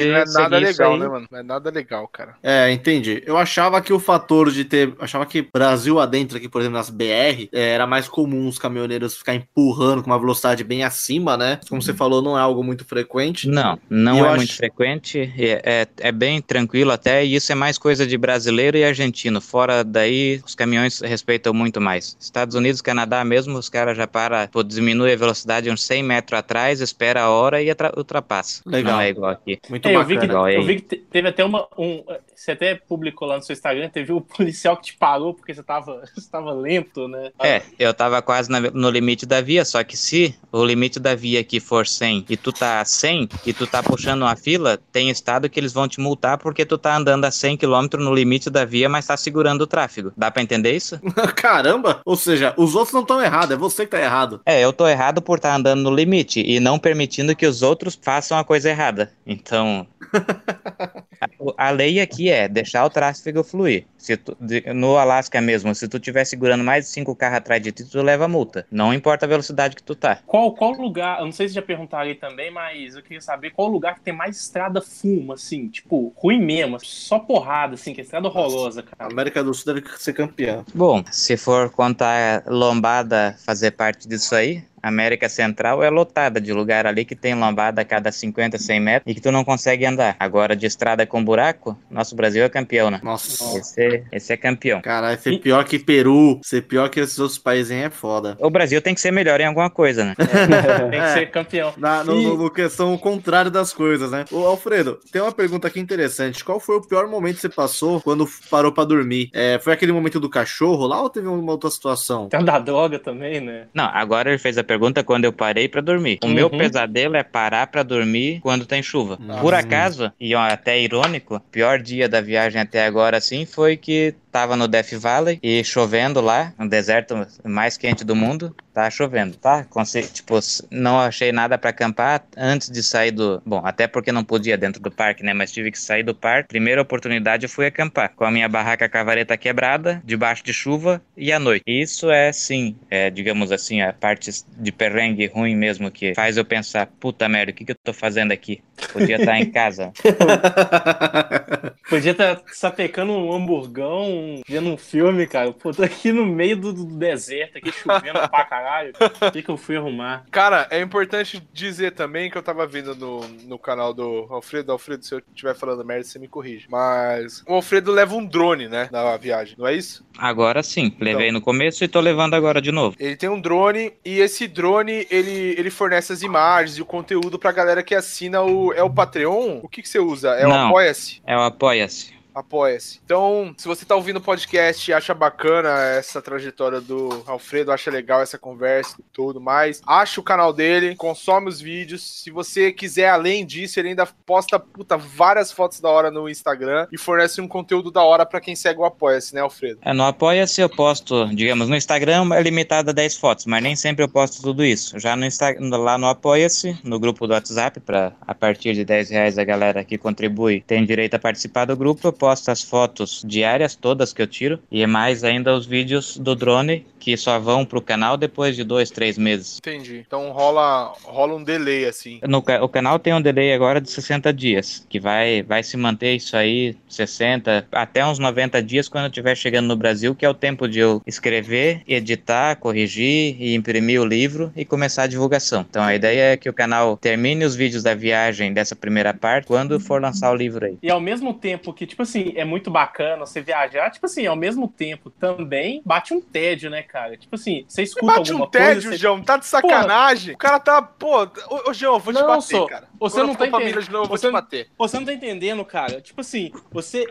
é 0.00 0.24
nada 0.32 0.58
legal, 0.58 0.94
aí- 0.94 1.00
né, 1.00 1.08
mano? 1.08 1.26
Não 1.30 1.38
é 1.38 1.42
nada 1.42 1.70
legal, 1.70 2.08
cara. 2.08 2.34
É, 2.42 2.70
entendi. 2.72 3.22
Eu 3.26 3.36
achava 3.36 3.80
que 3.80 3.92
o 3.92 3.98
fator 3.98 4.50
de 4.50 4.64
ter. 4.64 4.94
Achava 4.98 5.26
que 5.26 5.42
Brasil 5.52 5.98
adentro, 6.00 6.36
aqui, 6.36 6.48
por 6.48 6.60
exemplo, 6.60 6.78
nas 6.78 6.90
BR, 6.90 7.48
é, 7.52 7.70
era 7.72 7.86
mais 7.86 8.08
comum 8.08 8.48
os 8.48 8.58
caminhoneiros 8.58 9.16
ficar 9.16 9.34
empurrando 9.34 10.02
com 10.02 10.10
uma 10.10 10.18
velocidade 10.18 10.64
bem 10.64 10.84
acima, 10.84 11.36
né? 11.36 11.60
Como 11.68 11.80
você 11.82 11.92
falou, 11.94 12.22
não 12.22 12.36
é 12.36 12.40
algo 12.40 12.62
muito 12.62 12.84
frequente. 12.84 13.48
Não, 13.48 13.78
não 13.88 14.18
é 14.24 14.28
acho- 14.28 14.36
muito 14.36 14.56
frequente, 14.56 15.32
é, 15.38 15.62
é, 15.64 15.86
é 16.08 16.12
bem 16.12 16.40
tranquilo 16.40 16.90
até, 16.90 17.24
e 17.24 17.34
isso 17.34 17.50
é 17.52 17.54
mais 17.54 17.78
coisa 17.78 18.06
de 18.06 18.16
brasileiro 18.16 18.76
e 18.76 18.84
argentino. 18.84 19.40
Fora 19.40 19.82
daí, 19.84 20.40
os 20.44 20.54
caminhões 20.54 21.00
respeitam 21.00 21.52
muito 21.52 21.80
mais. 21.80 22.16
Estados 22.20 22.54
Unidos, 22.54 22.80
Canadá 22.80 23.24
mesmo, 23.24 23.58
os 23.58 23.68
caras 23.68 23.96
já 23.96 24.06
param, 24.06 24.46
pô, 24.48 24.62
diminui 24.62 25.12
a 25.12 25.16
velocidade 25.16 25.70
uns 25.70 25.84
100 25.84 26.02
metros 26.02 26.38
atrás, 26.38 26.80
espera 26.80 27.22
a 27.22 27.30
hora 27.30 27.62
e 27.62 27.68
ultrapassa. 27.96 28.62
Legal. 28.66 28.94
Não 28.94 29.00
é 29.00 29.08
igual 29.10 29.30
aqui. 29.30 29.58
Muito 29.68 29.88
É, 29.88 29.94
eu, 29.94 30.04
vi 30.04 30.18
que, 30.22 30.34
Legal, 30.34 30.50
e 30.50 30.54
eu 30.56 30.62
vi 30.62 30.76
que 30.76 30.82
te- 30.82 31.04
teve 31.10 31.28
até 31.28 31.44
uma. 31.44 31.66
Um, 31.78 32.02
você 32.34 32.52
até 32.52 32.74
publicou 32.74 33.28
lá 33.28 33.36
no 33.36 33.42
seu 33.42 33.52
Instagram, 33.52 33.88
teve 33.88 34.12
um 34.12 34.20
policial 34.36 34.76
que 34.76 34.84
te 34.86 34.96
parou 34.96 35.34
porque 35.34 35.54
você 35.54 35.62
tava, 35.62 36.02
você 36.14 36.28
tava 36.30 36.52
lento, 36.52 37.06
né? 37.08 37.30
É, 37.40 37.62
eu 37.78 37.92
tava 37.94 38.20
quase 38.22 38.50
na- 38.50 38.60
no 38.60 38.90
limite 38.90 39.24
da 39.26 39.40
via, 39.40 39.64
só 39.64 39.82
que 39.84 39.96
se 39.96 40.34
o 40.50 40.64
limite 40.64 40.98
da 40.98 41.14
via 41.14 41.40
aqui 41.40 41.60
for 41.60 41.86
100 41.86 42.24
e 42.28 42.36
tu 42.36 42.52
tá 42.52 42.80
a 42.80 42.84
100 42.84 43.28
e 43.46 43.52
tu 43.52 43.66
tá 43.66 43.82
puxando 43.82 44.22
uma 44.22 44.36
fila, 44.36 44.78
tem 44.90 45.10
estado 45.10 45.48
que 45.48 45.58
eles 45.60 45.72
vão 45.72 45.86
te 45.88 46.00
multar 46.00 46.38
porque 46.38 46.64
tu 46.66 46.76
tá 46.78 46.96
andando 46.96 47.24
a 47.24 47.30
100 47.30 47.56
km 47.56 47.86
no 47.98 48.14
limite 48.14 48.50
da 48.50 48.64
via, 48.64 48.88
mas 48.88 49.06
tá 49.06 49.16
segurando 49.16 49.62
o 49.62 49.66
tráfego. 49.66 50.12
Dá 50.16 50.30
pra 50.30 50.42
entender 50.42 50.72
isso? 50.74 50.98
Caramba! 51.36 52.00
Ou 52.04 52.16
seja, 52.16 52.54
os 52.56 52.74
outros 52.74 52.92
não 52.94 53.02
estão 53.02 53.20
errados, 53.22 53.50
é 53.52 53.56
você 53.56 53.84
que 53.84 53.90
tá 53.92 54.00
errado. 54.00 54.40
É, 54.44 54.60
eu 54.60 54.72
tô 54.72 54.86
errado 54.88 55.20
por 55.22 55.36
estar 55.36 55.54
andando 55.54 55.82
no 55.82 55.94
limite 55.94 56.40
e 56.40 56.58
não 56.60 56.78
permitindo 56.78 57.34
que 57.36 57.46
os 57.46 57.62
outros 57.62 57.98
façam 58.00 58.38
a 58.38 58.44
coisa 58.44 58.70
errada. 58.70 59.12
Então, 59.26 59.86
a, 61.56 61.66
a 61.68 61.70
lei 61.70 62.00
aqui 62.00 62.30
é 62.30 62.48
deixar 62.48 62.84
o 62.84 62.90
tráfego 62.90 63.42
fluir. 63.44 63.86
Se 63.96 64.16
tu- 64.16 64.36
de- 64.40 64.72
no 64.72 64.96
Alasca 64.96 65.40
mesmo, 65.40 65.74
se 65.74 65.88
tu 65.88 65.98
tiver 65.98 66.24
segurando 66.24 66.64
mais 66.64 66.84
de 66.86 66.90
cinco 66.90 67.14
carros 67.14 67.38
atrás 67.38 67.62
de 67.62 67.72
ti, 67.72 67.84
tu 67.84 68.02
leva 68.02 68.26
multa. 68.28 68.66
Não 68.70 68.92
importa 68.92 69.26
a 69.26 69.28
velocidade 69.28 69.76
que 69.76 69.82
tu 69.82 69.94
tá. 69.94 70.18
Qual, 70.26 70.52
qual 70.54 70.72
lugar, 70.72 71.18
eu 71.20 71.24
não 71.26 71.32
sei 71.32 71.48
se 71.48 71.54
já 71.54 71.62
perguntaram 71.62 72.04
aí 72.08 72.14
também, 72.14 72.50
mas 72.50 72.94
eu 72.96 73.02
queria 73.02 73.20
saber 73.20 73.50
qual 73.50 73.68
lugar 73.68 73.94
que 73.94 74.00
tem 74.02 74.14
mais 74.14 74.36
estrada 74.40 74.80
fuma, 74.80 75.34
assim, 75.34 75.68
tipo, 75.68 76.12
ruim 76.16 76.40
mesmo, 76.40 76.78
só 76.80 77.18
porrada, 77.18 77.74
assim, 77.74 77.94
que 77.94 78.00
é 78.00 78.04
estrada 78.04 78.28
horrorosa, 78.28 78.80
A 78.80 78.96
cara. 78.96 79.12
América 79.12 79.42
do 79.44 79.54
Sul 79.54 79.74
deve 79.74 79.86
ser 79.98 80.12
campeã. 80.12 80.64
Bom, 80.74 81.02
se 81.10 81.36
for 81.36 81.70
contar 81.70 82.42
lombada 82.46 83.36
fazer 83.44 83.72
parte 83.72 84.08
disso 84.08 84.34
aí, 84.34 84.62
América 84.82 85.28
Central 85.28 85.82
é 85.82 85.88
lotada 85.90 86.40
de 86.40 86.52
lugar 86.52 86.86
ali 86.86 87.04
que 87.04 87.14
tem 87.14 87.34
lombada 87.34 87.80
a 87.82 87.84
cada 87.84 88.10
50, 88.10 88.58
100 88.58 88.80
metros 88.80 89.10
e 89.10 89.14
que 89.14 89.20
tu 89.20 89.30
não 89.30 89.44
consegue 89.44 89.84
andar. 89.86 90.16
Agora, 90.18 90.56
de 90.56 90.66
estrada 90.66 91.06
com 91.06 91.24
buraco, 91.24 91.76
nosso 91.90 92.16
Brasil 92.16 92.42
é 92.44 92.48
campeão, 92.48 92.90
né? 92.90 93.00
Nossa. 93.02 93.58
Esse, 93.58 94.04
esse 94.12 94.32
é 94.32 94.36
campeão. 94.36 94.80
Caralho, 94.82 95.18
ser 95.20 95.38
pior 95.38 95.64
que 95.64 95.78
Peru, 95.78 96.40
ser 96.42 96.62
pior 96.62 96.88
que 96.88 97.00
esses 97.00 97.18
outros 97.18 97.38
países 97.38 97.70
aí 97.72 97.82
é 97.84 97.90
foda. 97.90 98.36
O 98.40 98.50
Brasil 98.50 98.80
tem 98.82 98.94
que 98.94 99.00
ser 99.00 99.10
melhor 99.10 99.40
em 99.40 99.46
alguma 99.46 99.70
coisa, 99.70 100.04
né? 100.04 100.14
Tem 100.90 101.00
que 101.00 101.08
ser 101.12 101.30
campeão. 101.30 101.72
Na, 101.76 102.02
no, 102.04 102.14
no- 102.20 102.36
no 102.36 102.50
questão 102.50 102.96
contrário 102.98 103.50
das 103.50 103.72
coisas, 103.72 104.10
né? 104.10 104.24
Ô, 104.30 104.44
Alfredo, 104.46 104.98
tem 105.12 105.20
uma 105.22 105.32
pergunta 105.32 105.68
aqui 105.68 105.78
interessante. 105.80 106.44
Qual 106.44 106.58
foi 106.58 106.76
o 106.76 106.80
pior 106.82 107.06
momento 107.08 107.36
que 107.36 107.40
você 107.42 107.48
passou 107.48 108.00
quando 108.00 108.26
parou 108.50 108.72
pra 108.72 108.84
dormir? 108.84 109.30
É, 109.32 109.58
foi 109.62 109.72
aquele 109.72 109.92
momento 109.92 110.18
do 110.20 110.28
cachorro 110.28 110.86
lá 110.86 111.00
ou 111.02 111.08
teve 111.10 111.26
uma 111.28 111.52
outra 111.52 111.70
situação? 111.70 112.28
Tem 112.28 112.44
da 112.44 112.58
droga 112.58 112.98
também, 112.98 113.40
né? 113.40 113.66
Não, 113.74 113.84
agora 113.84 114.30
ele 114.30 114.38
fez 114.38 114.58
a 114.58 114.64
pergunta 114.72 115.04
quando 115.04 115.24
eu 115.24 115.32
parei 115.32 115.68
pra 115.68 115.80
dormir. 115.80 116.18
O 116.22 116.26
Uhum. 116.26 116.34
meu 116.34 116.50
pesadelo 116.50 117.16
é 117.16 117.22
parar 117.22 117.66
pra 117.66 117.82
dormir 117.82 118.40
quando 118.40 118.66
tem 118.66 118.82
chuva. 118.82 119.18
Por 119.40 119.52
Hum. 119.52 119.56
acaso, 119.58 120.12
e 120.18 120.34
ó, 120.34 120.40
até 120.40 120.80
irônico, 120.80 121.36
o 121.36 121.40
pior 121.40 121.78
dia 121.80 122.08
da 122.08 122.20
viagem 122.20 122.60
até 122.60 122.84
agora 122.86 123.16
assim 123.18 123.44
foi 123.44 123.76
que 123.76 124.14
tava 124.32 124.56
no 124.56 124.66
Death 124.66 124.94
Valley 124.94 125.38
e 125.42 125.62
chovendo 125.62 126.20
lá, 126.20 126.54
no 126.58 126.68
deserto 126.68 127.14
mais 127.44 127.76
quente 127.76 128.02
do 128.02 128.16
mundo. 128.16 128.56
Tá 128.72 128.88
chovendo, 128.88 129.36
tá? 129.36 129.64
Consegui, 129.68 130.08
tipo, 130.08 130.38
não 130.70 130.98
achei 130.98 131.30
nada 131.30 131.58
para 131.58 131.68
acampar 131.68 132.24
antes 132.34 132.70
de 132.70 132.82
sair 132.82 133.10
do. 133.10 133.42
Bom, 133.44 133.60
até 133.62 133.86
porque 133.86 134.10
não 134.10 134.24
podia 134.24 134.56
dentro 134.56 134.80
do 134.80 134.90
parque, 134.90 135.22
né? 135.22 135.34
Mas 135.34 135.52
tive 135.52 135.70
que 135.70 135.78
sair 135.78 136.02
do 136.02 136.14
parque. 136.14 136.48
Primeira 136.48 136.80
oportunidade 136.80 137.44
eu 137.44 137.50
fui 137.50 137.66
acampar. 137.66 138.14
Com 138.16 138.24
a 138.24 138.30
minha 138.30 138.48
barraca 138.48 138.88
cavareta 138.88 139.36
quebrada, 139.36 140.00
debaixo 140.02 140.42
de 140.42 140.54
chuva 140.54 141.02
e 141.14 141.30
à 141.30 141.38
noite. 141.38 141.62
Isso 141.66 142.10
é, 142.10 142.32
sim, 142.32 142.74
é, 142.88 143.10
digamos 143.10 143.52
assim, 143.52 143.82
a 143.82 143.92
parte 143.92 144.30
de 144.56 144.72
perrengue 144.72 145.26
ruim 145.26 145.54
mesmo 145.54 145.90
que 145.90 146.14
faz 146.14 146.38
eu 146.38 146.44
pensar: 146.44 146.86
puta 146.98 147.28
merda, 147.28 147.52
o 147.52 147.54
que, 147.54 147.66
que 147.66 147.72
eu 147.72 147.76
tô 147.84 147.92
fazendo 147.92 148.32
aqui? 148.32 148.62
Podia 148.90 149.16
estar 149.16 149.32
tá 149.32 149.38
em 149.38 149.50
casa. 149.50 149.92
Podia 151.90 152.12
estar 152.12 152.36
tá 152.36 152.42
sapecando 152.52 153.12
um 153.12 153.34
hamburgão, 153.34 154.21
vendo 154.48 154.68
um 154.68 154.76
filme, 154.76 155.26
cara. 155.26 155.52
Pô, 155.52 155.72
tô 155.72 155.82
aqui 155.82 156.12
no 156.12 156.26
meio 156.26 156.56
do, 156.56 156.72
do 156.72 156.84
deserto, 156.84 157.58
aqui 157.58 157.72
chovendo 157.72 158.20
pra 158.28 158.44
caralho. 158.44 158.92
O 159.20 159.30
que, 159.30 159.42
que 159.42 159.48
eu 159.48 159.56
fui 159.56 159.76
arrumar? 159.76 160.24
Cara, 160.30 160.66
é 160.70 160.80
importante 160.80 161.42
dizer 161.52 161.92
também 161.92 162.30
que 162.30 162.36
eu 162.36 162.42
tava 162.42 162.66
vendo 162.66 162.94
no, 162.94 163.26
no 163.46 163.58
canal 163.58 163.92
do 163.92 164.26
Alfredo. 164.30 164.72
Alfredo, 164.72 165.04
se 165.04 165.14
eu 165.14 165.18
estiver 165.18 165.54
falando 165.54 165.84
merda, 165.84 166.04
você 166.04 166.18
me 166.18 166.28
corrige. 166.28 166.66
Mas 166.68 167.42
o 167.46 167.54
Alfredo 167.54 167.92
leva 167.92 168.14
um 168.14 168.24
drone, 168.24 168.68
né? 168.68 168.88
Na 168.90 169.16
viagem, 169.16 169.54
não 169.58 169.66
é 169.66 169.74
isso? 169.74 170.04
Agora 170.18 170.62
sim. 170.62 170.94
Levei 171.00 171.28
então, 171.28 171.40
no 171.40 171.44
começo 171.44 171.84
e 171.84 171.88
tô 171.88 172.00
levando 172.00 172.34
agora 172.34 172.60
de 172.60 172.72
novo. 172.72 172.96
Ele 172.98 173.16
tem 173.16 173.28
um 173.28 173.40
drone 173.40 173.92
e 174.04 174.20
esse 174.20 174.46
drone 174.46 175.06
ele, 175.10 175.54
ele 175.58 175.70
fornece 175.70 176.12
as 176.12 176.22
imagens 176.22 176.78
e 176.78 176.82
o 176.82 176.86
conteúdo 176.86 177.38
pra 177.38 177.52
galera 177.52 177.82
que 177.82 177.94
assina 177.94 178.42
o. 178.42 178.72
É 178.72 178.82
o 178.82 178.90
Patreon? 178.90 179.60
O 179.62 179.68
que, 179.68 179.82
que 179.82 179.88
você 179.88 179.98
usa? 179.98 180.30
É 180.30 180.44
não, 180.44 180.50
o 180.50 180.68
Apoia-se? 180.68 181.22
É 181.26 181.36
o 181.36 181.40
Apoia-se 181.40 182.21
apoia-se. 182.34 183.00
Então, 183.04 183.54
se 183.56 183.66
você 183.66 183.84
tá 183.84 183.94
ouvindo 183.94 184.16
o 184.16 184.20
podcast 184.20 184.90
e 184.90 184.94
acha 184.94 185.14
bacana 185.14 185.68
essa 185.96 186.20
trajetória 186.20 186.80
do 186.80 187.22
Alfredo, 187.26 187.72
acha 187.72 187.90
legal 187.90 188.22
essa 188.22 188.38
conversa 188.38 188.96
e 188.98 189.04
tudo 189.12 189.40
mais, 189.40 189.80
acha 189.86 190.20
o 190.20 190.24
canal 190.24 190.52
dele, 190.52 190.96
consome 190.96 191.48
os 191.48 191.60
vídeos. 191.60 192.22
Se 192.22 192.30
você 192.30 192.72
quiser, 192.72 193.08
além 193.08 193.44
disso, 193.44 193.78
ele 193.78 193.90
ainda 193.90 194.06
posta 194.06 194.58
puta, 194.58 194.96
várias 194.96 195.52
fotos 195.52 195.80
da 195.80 195.88
hora 195.88 196.10
no 196.10 196.28
Instagram 196.28 196.86
e 196.92 196.98
fornece 196.98 197.40
um 197.40 197.48
conteúdo 197.48 197.90
da 197.90 198.02
hora 198.02 198.24
para 198.24 198.40
quem 198.40 198.54
segue 198.54 198.80
o 198.80 198.84
Apoia-se, 198.84 199.34
né, 199.34 199.40
Alfredo? 199.40 199.78
É, 199.82 199.92
no 199.92 200.04
Apoia-se 200.04 200.60
eu 200.60 200.68
posto, 200.68 201.26
digamos, 201.34 201.68
no 201.68 201.76
Instagram 201.76 202.34
é 202.34 202.42
limitado 202.42 202.90
a 202.90 202.92
10 202.92 203.16
fotos, 203.16 203.46
mas 203.46 203.62
nem 203.62 203.76
sempre 203.76 204.04
eu 204.04 204.08
posto 204.08 204.42
tudo 204.42 204.64
isso. 204.64 204.98
Já 204.98 205.16
no 205.16 205.24
Instagram, 205.24 205.76
lá 205.76 205.98
no 205.98 206.06
Apoia-se, 206.06 206.78
no 206.82 206.98
grupo 206.98 207.26
do 207.26 207.32
WhatsApp, 207.32 207.80
para 207.80 208.12
a 208.20 208.34
partir 208.34 208.74
de 208.74 208.84
10 208.84 209.10
reais 209.10 209.38
a 209.38 209.44
galera 209.44 209.84
que 209.84 209.98
contribui 209.98 210.60
tem 210.60 210.84
direito 210.84 211.14
a 211.14 211.18
participar 211.18 211.64
do 211.64 211.76
grupo, 211.76 212.12
posto 212.22 212.52
as 212.52 212.62
fotos 212.62 213.24
diárias, 213.26 213.74
todas 213.74 214.12
que 214.12 214.22
eu 214.22 214.28
tiro, 214.28 214.60
e 214.70 214.86
mais 214.86 215.24
ainda 215.24 215.52
os 215.52 215.66
vídeos 215.66 216.16
do 216.16 216.36
drone, 216.36 216.86
que 217.00 217.16
só 217.16 217.36
vão 217.36 217.64
pro 217.64 217.82
canal 217.82 218.16
depois 218.16 218.54
de 218.54 218.62
dois, 218.62 218.92
três 218.92 219.18
meses. 219.18 219.58
Entendi. 219.58 220.04
Então 220.06 220.30
rola, 220.30 220.92
rola 221.02 221.34
um 221.34 221.42
delay, 221.42 221.84
assim. 221.84 222.20
No, 222.28 222.38
o 222.38 222.68
canal 222.68 222.96
tem 223.00 223.12
um 223.12 223.20
delay 223.20 223.52
agora 223.52 223.80
de 223.80 223.90
60 223.90 224.32
dias, 224.32 224.86
que 224.88 225.00
vai, 225.00 225.42
vai 225.42 225.64
se 225.64 225.76
manter 225.76 226.14
isso 226.14 226.36
aí 226.36 226.76
60, 226.88 227.66
até 227.72 228.06
uns 228.06 228.20
90 228.20 228.62
dias 228.62 228.88
quando 228.88 229.06
eu 229.06 229.10
estiver 229.10 229.34
chegando 229.36 229.66
no 229.66 229.74
Brasil, 229.74 230.14
que 230.14 230.24
é 230.24 230.30
o 230.30 230.34
tempo 230.34 230.68
de 230.68 230.78
eu 230.78 231.02
escrever, 231.04 231.82
editar, 231.88 232.54
corrigir 232.54 233.36
e 233.40 233.56
imprimir 233.56 234.00
o 234.00 234.04
livro 234.04 234.52
e 234.54 234.64
começar 234.64 235.02
a 235.02 235.06
divulgação. 235.08 235.66
Então 235.68 235.82
a 235.82 235.92
ideia 235.92 236.34
é 236.34 236.36
que 236.36 236.48
o 236.48 236.52
canal 236.52 236.96
termine 236.96 237.44
os 237.44 237.56
vídeos 237.56 237.82
da 237.82 237.96
viagem 237.96 238.52
dessa 238.52 238.76
primeira 238.76 239.12
parte 239.12 239.48
quando 239.48 239.80
for 239.80 240.00
lançar 240.00 240.30
o 240.30 240.36
livro 240.36 240.64
aí. 240.66 240.78
E 240.80 240.88
ao 240.88 241.00
mesmo 241.00 241.34
tempo 241.34 241.72
que, 241.72 241.84
tipo 241.84 242.02
assim, 242.02 242.11
é 242.36 242.44
muito 242.44 242.70
bacana 242.70 243.26
você 243.26 243.40
viajar, 243.40 243.90
tipo 243.90 244.06
assim, 244.06 244.26
ao 244.26 244.36
mesmo 244.36 244.68
tempo 244.68 245.10
também 245.10 245.82
bate 245.84 246.14
um 246.14 246.20
tédio, 246.20 246.70
né, 246.70 246.82
cara? 246.82 247.16
Tipo 247.16 247.34
assim, 247.34 247.64
você 247.68 247.82
escuta 247.82 248.06
bate 248.06 248.30
alguma 248.30 248.46
um 248.46 248.50
tédio, 248.50 248.82
coisa... 248.82 248.90
Você... 248.90 248.96
João, 248.96 249.22
tá 249.22 249.36
de 249.36 249.46
sacanagem. 249.46 250.34
Porra. 250.34 250.34
O 250.34 250.38
cara 250.38 250.60
tá, 250.60 250.82
pô... 250.82 251.22
Ô, 251.22 251.70
ô 251.70 251.74
João, 251.74 251.98
vou 251.98 252.12
te 252.12 252.20
não, 252.20 252.26
bater, 252.26 252.42
sou. 252.42 252.66
cara. 252.66 252.88
Você 252.98 253.16
Quando 253.16 253.28
não 253.28 253.34
tá 253.34 253.46
entendendo. 253.46 253.82
De 253.82 253.90
novo, 253.90 254.08
você, 254.08 254.30
vou 254.30 254.40
te 254.40 254.42
bater. 254.42 254.68
você 254.78 254.98
não 254.98 255.04
tá 255.04 255.12
entendendo, 255.12 255.64
cara. 255.64 256.00
Tipo 256.00 256.20
assim, 256.20 256.52
você... 256.70 257.06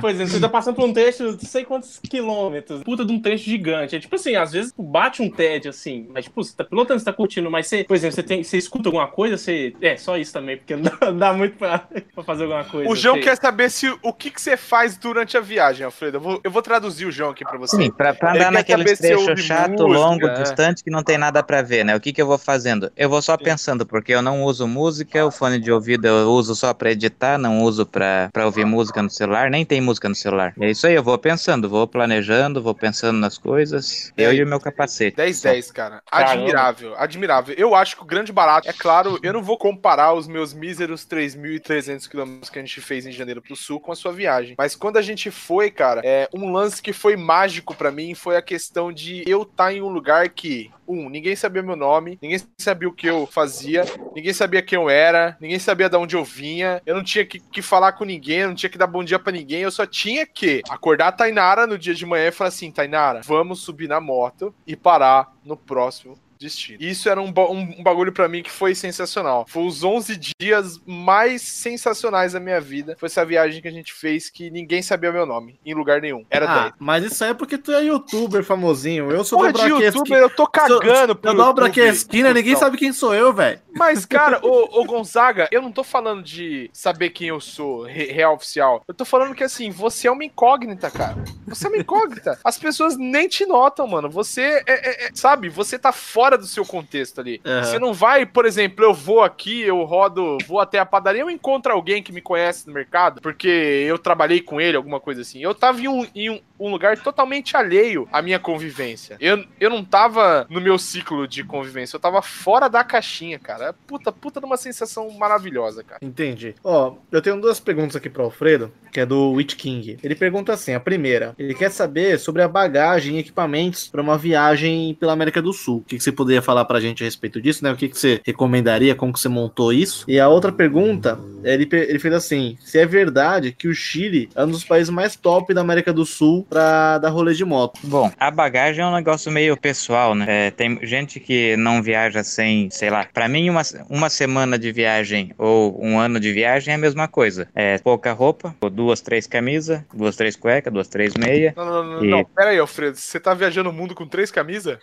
Por 0.00 0.10
exemplo, 0.10 0.32
você 0.32 0.40
tá 0.40 0.48
passando 0.48 0.74
por 0.76 0.84
um 0.84 0.92
trecho 0.92 1.36
de 1.36 1.46
sei 1.46 1.64
quantos 1.64 1.98
quilômetros, 1.98 2.82
puta 2.82 3.04
de 3.04 3.12
um 3.12 3.20
trecho 3.20 3.44
gigante. 3.44 3.96
É 3.96 4.00
tipo 4.00 4.14
assim, 4.14 4.36
às 4.36 4.52
vezes 4.52 4.72
bate 4.78 5.22
um 5.22 5.30
tédio, 5.30 5.70
assim, 5.70 6.06
mas 6.10 6.24
tipo, 6.24 6.42
você 6.42 6.54
tá 6.54 6.64
pilotando, 6.64 7.00
você 7.00 7.04
tá 7.04 7.12
curtindo, 7.12 7.50
mas 7.50 7.66
você, 7.66 7.84
por 7.84 7.94
exemplo, 7.94 8.14
você, 8.14 8.22
tem, 8.22 8.42
você 8.42 8.58
escuta 8.58 8.88
alguma 8.88 9.08
coisa, 9.08 9.36
você... 9.36 9.74
É, 9.80 9.96
só 9.96 10.16
isso 10.16 10.32
também, 10.32 10.56
porque 10.56 10.76
não 10.76 10.82
dá, 11.00 11.06
não 11.10 11.18
dá 11.18 11.32
muito 11.32 11.56
pra, 11.56 11.78
pra 12.14 12.24
fazer 12.24 12.44
alguma 12.44 12.64
coisa. 12.64 12.90
O 12.90 12.94
João 12.94 13.16
você... 13.16 13.22
quer 13.22 13.36
saber 13.36 13.70
se 13.70 13.88
o 14.02 14.12
que, 14.12 14.25
que 14.30 14.40
você 14.40 14.56
faz 14.56 14.96
durante 14.96 15.36
a 15.36 15.40
viagem, 15.40 15.84
Alfredo. 15.84 16.16
Eu 16.16 16.20
vou, 16.20 16.40
eu 16.44 16.50
vou 16.50 16.62
traduzir 16.62 17.06
o 17.06 17.12
João 17.12 17.30
aqui 17.30 17.44
pra 17.44 17.58
você. 17.58 17.76
Sim, 17.76 17.90
pra, 17.90 18.14
pra 18.14 18.32
andar 18.34 18.52
naquele 18.52 18.84
trecho 18.96 19.36
chato, 19.36 19.70
música, 19.70 19.84
longo, 19.84 20.26
é. 20.26 20.42
distante, 20.42 20.84
que 20.84 20.90
não 20.90 21.02
tem 21.02 21.18
nada 21.18 21.42
pra 21.42 21.62
ver, 21.62 21.84
né? 21.84 21.96
O 21.96 22.00
que, 22.00 22.12
que 22.12 22.20
eu 22.20 22.26
vou 22.26 22.38
fazendo? 22.38 22.90
Eu 22.96 23.08
vou 23.08 23.22
só 23.22 23.36
pensando, 23.36 23.86
porque 23.86 24.12
eu 24.12 24.22
não 24.22 24.42
uso 24.42 24.66
música, 24.66 25.24
o 25.24 25.30
fone 25.30 25.58
de 25.58 25.70
ouvido 25.70 26.06
eu 26.06 26.30
uso 26.30 26.54
só 26.54 26.74
pra 26.74 26.90
editar, 26.90 27.38
não 27.38 27.62
uso 27.62 27.86
pra, 27.86 28.28
pra 28.32 28.46
ouvir 28.46 28.64
música 28.64 29.02
no 29.02 29.10
celular, 29.10 29.50
nem 29.50 29.64
tem 29.64 29.80
música 29.80 30.08
no 30.08 30.14
celular. 30.14 30.52
É 30.60 30.70
isso 30.70 30.86
aí, 30.86 30.94
eu 30.94 31.02
vou 31.02 31.16
pensando, 31.18 31.68
vou 31.68 31.86
planejando, 31.86 32.62
vou 32.62 32.74
pensando 32.74 33.18
nas 33.18 33.38
coisas. 33.38 34.12
Eu 34.16 34.32
e 34.32 34.42
o 34.42 34.46
meu 34.46 34.60
capacete. 34.60 35.16
10 35.16 35.40
10, 35.42 35.70
cara. 35.70 36.02
Admirável, 36.10 36.90
Caramba. 36.90 37.04
admirável. 37.04 37.54
Eu 37.58 37.74
acho 37.74 37.96
que 37.96 38.02
o 38.02 38.06
grande 38.06 38.32
barato, 38.32 38.68
é 38.68 38.72
claro, 38.72 39.18
eu 39.22 39.32
não 39.32 39.42
vou 39.42 39.58
comparar 39.58 40.12
os 40.14 40.26
meus 40.26 40.52
míseros 40.52 41.06
3.300 41.06 42.08
quilômetros 42.08 42.50
que 42.50 42.58
a 42.58 42.62
gente 42.62 42.80
fez 42.80 43.06
em 43.06 43.12
janeiro 43.12 43.42
pro 43.42 43.56
sul 43.56 43.80
com 43.80 43.92
a 43.92 43.96
sua 43.96 44.12
viagem. 44.16 44.54
Mas 44.58 44.74
quando 44.74 44.96
a 44.96 45.02
gente 45.02 45.30
foi, 45.30 45.70
cara, 45.70 46.00
é, 46.04 46.28
um 46.34 46.50
lance 46.50 46.82
que 46.82 46.92
foi 46.92 47.16
mágico 47.16 47.74
para 47.74 47.92
mim 47.92 48.14
foi 48.14 48.36
a 48.36 48.42
questão 48.42 48.92
de 48.92 49.22
eu 49.26 49.42
estar 49.42 49.66
tá 49.66 49.72
em 49.72 49.82
um 49.82 49.88
lugar 49.88 50.28
que, 50.30 50.70
um, 50.88 51.08
ninguém 51.08 51.36
sabia 51.36 51.62
meu 51.62 51.76
nome, 51.76 52.18
ninguém 52.22 52.40
sabia 52.58 52.88
o 52.88 52.92
que 52.92 53.06
eu 53.06 53.26
fazia, 53.26 53.84
ninguém 54.14 54.32
sabia 54.32 54.62
quem 54.62 54.76
eu 54.76 54.88
era, 54.88 55.36
ninguém 55.40 55.58
sabia 55.58 55.88
de 55.88 55.96
onde 55.96 56.16
eu 56.16 56.24
vinha, 56.24 56.80
eu 56.86 56.94
não 56.94 57.04
tinha 57.04 57.24
que, 57.24 57.40
que 57.40 57.62
falar 57.62 57.92
com 57.92 58.04
ninguém, 58.04 58.38
eu 58.38 58.48
não 58.48 58.54
tinha 58.54 58.70
que 58.70 58.78
dar 58.78 58.86
bom 58.86 59.04
dia 59.04 59.18
para 59.18 59.32
ninguém, 59.32 59.62
eu 59.62 59.70
só 59.70 59.86
tinha 59.86 60.26
que 60.26 60.62
acordar 60.68 61.08
a 61.08 61.12
Tainara 61.12 61.66
no 61.66 61.78
dia 61.78 61.94
de 61.94 62.06
manhã 62.06 62.28
e 62.28 62.32
falar 62.32 62.48
assim: 62.48 62.70
Tainara, 62.70 63.20
vamos 63.24 63.60
subir 63.60 63.88
na 63.88 64.00
moto 64.00 64.54
e 64.66 64.76
parar 64.76 65.32
no 65.44 65.56
próximo 65.56 66.18
destino. 66.38 66.78
Isso 66.80 67.08
era 67.08 67.20
um, 67.20 67.28
um, 67.28 67.74
um 67.78 67.82
bagulho 67.82 68.12
para 68.12 68.28
mim 68.28 68.42
que 68.42 68.50
foi 68.50 68.74
sensacional. 68.74 69.46
Foi 69.48 69.64
os 69.64 69.82
11 69.82 70.18
dias 70.38 70.80
mais 70.86 71.42
sensacionais 71.42 72.32
da 72.32 72.40
minha 72.40 72.60
vida. 72.60 72.96
Foi 72.98 73.06
essa 73.06 73.24
viagem 73.24 73.60
que 73.60 73.68
a 73.68 73.72
gente 73.72 73.92
fez 73.92 74.30
que 74.30 74.50
ninguém 74.50 74.82
sabia 74.82 75.12
meu 75.12 75.26
nome, 75.26 75.58
em 75.64 75.74
lugar 75.74 76.00
nenhum. 76.00 76.24
Era 76.30 76.50
ah, 76.50 76.62
10. 76.64 76.74
Mas 76.78 77.04
isso 77.04 77.24
aí 77.24 77.30
é 77.30 77.34
porque 77.34 77.58
tu 77.58 77.72
é 77.72 77.84
youtuber 77.84 78.44
famosinho. 78.44 79.10
Eu 79.10 79.24
sou 79.24 79.38
Porra, 79.38 79.52
de 79.52 79.68
youtuber, 79.68 80.18
eu 80.18 80.30
tô 80.30 80.46
cagando 80.46 81.14
pro 81.14 81.30
Eu 81.30 81.36
dobro 81.36 81.64
aqui 81.64 81.80
a 81.80 81.86
esquina, 81.86 82.32
ninguém 82.32 82.56
sabe 82.56 82.76
quem 82.76 82.92
sou 82.92 83.14
eu, 83.14 83.32
velho. 83.32 83.60
Mas, 83.74 84.06
cara, 84.06 84.40
o, 84.44 84.80
o, 84.80 84.84
Gonzaga, 84.84 85.48
eu 85.52 85.60
não 85.60 85.70
tô 85.70 85.84
falando 85.84 86.22
de 86.22 86.70
saber 86.72 87.10
quem 87.10 87.28
eu 87.28 87.40
sou, 87.40 87.84
re, 87.84 88.06
real 88.06 88.34
oficial. 88.34 88.82
Eu 88.88 88.94
tô 88.94 89.04
falando 89.04 89.34
que, 89.34 89.44
assim, 89.44 89.70
você 89.70 90.08
é 90.08 90.10
uma 90.10 90.24
incógnita, 90.24 90.90
cara. 90.90 91.16
Você 91.46 91.66
é 91.66 91.70
uma 91.70 91.78
incógnita. 91.78 92.38
As 92.42 92.58
pessoas 92.58 92.96
nem 92.96 93.28
te 93.28 93.44
notam, 93.44 93.86
mano. 93.86 94.08
Você 94.10 94.42
é, 94.42 94.64
é, 94.66 95.06
é 95.06 95.10
sabe, 95.14 95.48
você 95.48 95.78
tá 95.78 95.92
fora 95.92 96.25
fora 96.26 96.36
do 96.36 96.46
seu 96.46 96.64
contexto 96.64 97.20
ali. 97.20 97.40
Uhum. 97.44 97.62
Você 97.62 97.78
não 97.78 97.94
vai, 97.94 98.26
por 98.26 98.44
exemplo, 98.44 98.84
eu 98.84 98.92
vou 98.92 99.22
aqui, 99.22 99.62
eu 99.62 99.84
rodo, 99.84 100.38
vou 100.46 100.58
até 100.58 100.80
a 100.80 100.84
padaria, 100.84 101.22
eu 101.22 101.30
encontro 101.30 101.72
alguém 101.72 102.02
que 102.02 102.12
me 102.12 102.20
conhece 102.20 102.66
no 102.66 102.74
mercado, 102.74 103.20
porque 103.20 103.46
eu 103.46 103.96
trabalhei 103.96 104.40
com 104.40 104.60
ele, 104.60 104.76
alguma 104.76 104.98
coisa 104.98 105.20
assim. 105.20 105.40
Eu 105.40 105.54
tava 105.54 105.80
em 105.80 105.86
um, 105.86 106.04
em 106.14 106.42
um, 106.58 106.70
lugar 106.70 106.98
totalmente 106.98 107.56
alheio 107.56 108.08
à 108.12 108.20
minha 108.20 108.40
convivência. 108.40 109.16
Eu, 109.20 109.44
eu 109.60 109.70
não 109.70 109.84
tava 109.84 110.46
no 110.50 110.60
meu 110.60 110.76
ciclo 110.78 111.28
de 111.28 111.44
convivência, 111.44 111.94
eu 111.94 112.00
tava 112.00 112.20
fora 112.20 112.68
da 112.68 112.82
caixinha, 112.82 113.38
cara. 113.38 113.72
Puta, 113.86 114.10
puta 114.10 114.40
de 114.40 114.46
uma 114.46 114.56
sensação 114.56 115.08
maravilhosa, 115.10 115.84
cara. 115.84 116.00
Entendi. 116.02 116.56
Ó, 116.64 116.96
eu 117.12 117.22
tenho 117.22 117.40
duas 117.40 117.60
perguntas 117.60 117.94
aqui 117.94 118.10
pro 118.10 118.24
Alfredo, 118.24 118.72
que 118.90 119.00
é 119.00 119.06
do 119.06 119.32
Witch 119.32 119.54
King. 119.54 119.98
Ele 120.02 120.14
pergunta 120.16 120.52
assim: 120.52 120.74
a 120.74 120.80
primeira, 120.80 121.34
ele 121.38 121.54
quer 121.54 121.70
saber 121.70 122.18
sobre 122.18 122.42
a 122.42 122.48
bagagem 122.48 123.16
e 123.16 123.20
equipamentos 123.20 123.86
para 123.88 124.02
uma 124.02 124.18
viagem 124.18 124.94
pela 124.94 125.12
América 125.12 125.42
do 125.42 125.52
Sul. 125.52 125.78
O 125.78 125.82
que, 125.82 125.98
que 125.98 126.02
você 126.02 126.12
poderia 126.16 126.42
falar 126.42 126.64
pra 126.64 126.80
gente 126.80 127.02
a 127.02 127.06
respeito 127.06 127.40
disso, 127.40 127.62
né? 127.62 127.70
O 127.70 127.76
que, 127.76 127.88
que 127.88 127.98
você 127.98 128.20
recomendaria, 128.24 128.94
como 128.94 129.12
que 129.12 129.20
você 129.20 129.28
montou 129.28 129.72
isso? 129.72 130.04
E 130.08 130.18
a 130.18 130.28
outra 130.28 130.50
pergunta, 130.50 131.18
ele, 131.44 131.68
ele 131.70 131.98
fez 131.98 132.14
assim, 132.14 132.56
se 132.60 132.78
é 132.78 132.86
verdade 132.86 133.52
que 133.52 133.68
o 133.68 133.74
Chile 133.74 134.28
é 134.34 134.44
um 134.44 134.50
dos 134.50 134.64
países 134.64 134.90
mais 134.90 135.16
top 135.16 135.52
da 135.52 135.60
América 135.60 135.92
do 135.92 136.04
Sul 136.04 136.46
pra 136.48 136.98
dar 136.98 137.10
rolê 137.10 137.34
de 137.34 137.44
moto. 137.44 137.78
Bom, 137.84 138.10
a 138.18 138.30
bagagem 138.30 138.82
é 138.82 138.86
um 138.86 138.94
negócio 138.94 139.30
meio 139.30 139.56
pessoal, 139.56 140.14
né? 140.14 140.26
É, 140.28 140.50
tem 140.50 140.78
gente 140.82 141.20
que 141.20 141.56
não 141.56 141.82
viaja 141.82 142.24
sem, 142.24 142.70
sei 142.70 142.90
lá, 142.90 143.06
pra 143.12 143.28
mim 143.28 143.50
uma, 143.50 143.62
uma 143.88 144.08
semana 144.08 144.58
de 144.58 144.72
viagem 144.72 145.32
ou 145.38 145.78
um 145.82 145.98
ano 145.98 146.18
de 146.18 146.32
viagem 146.32 146.72
é 146.72 146.74
a 146.74 146.78
mesma 146.78 147.06
coisa. 147.08 147.48
É 147.54 147.78
pouca 147.78 148.12
roupa, 148.12 148.54
duas, 148.72 149.00
três 149.00 149.26
camisas, 149.26 149.82
duas, 149.92 150.16
três 150.16 150.36
cuecas, 150.36 150.72
duas, 150.72 150.88
três 150.88 151.14
meia. 151.14 151.52
Não, 151.56 151.64
não, 151.64 151.84
não, 151.84 152.04
e... 152.04 152.08
não. 152.08 152.24
Pera 152.24 152.50
aí, 152.50 152.58
Alfredo, 152.58 152.96
você 152.96 153.20
tá 153.20 153.34
viajando 153.34 153.70
o 153.70 153.72
mundo 153.72 153.94
com 153.94 154.06
três 154.06 154.30
camisas? 154.30 154.78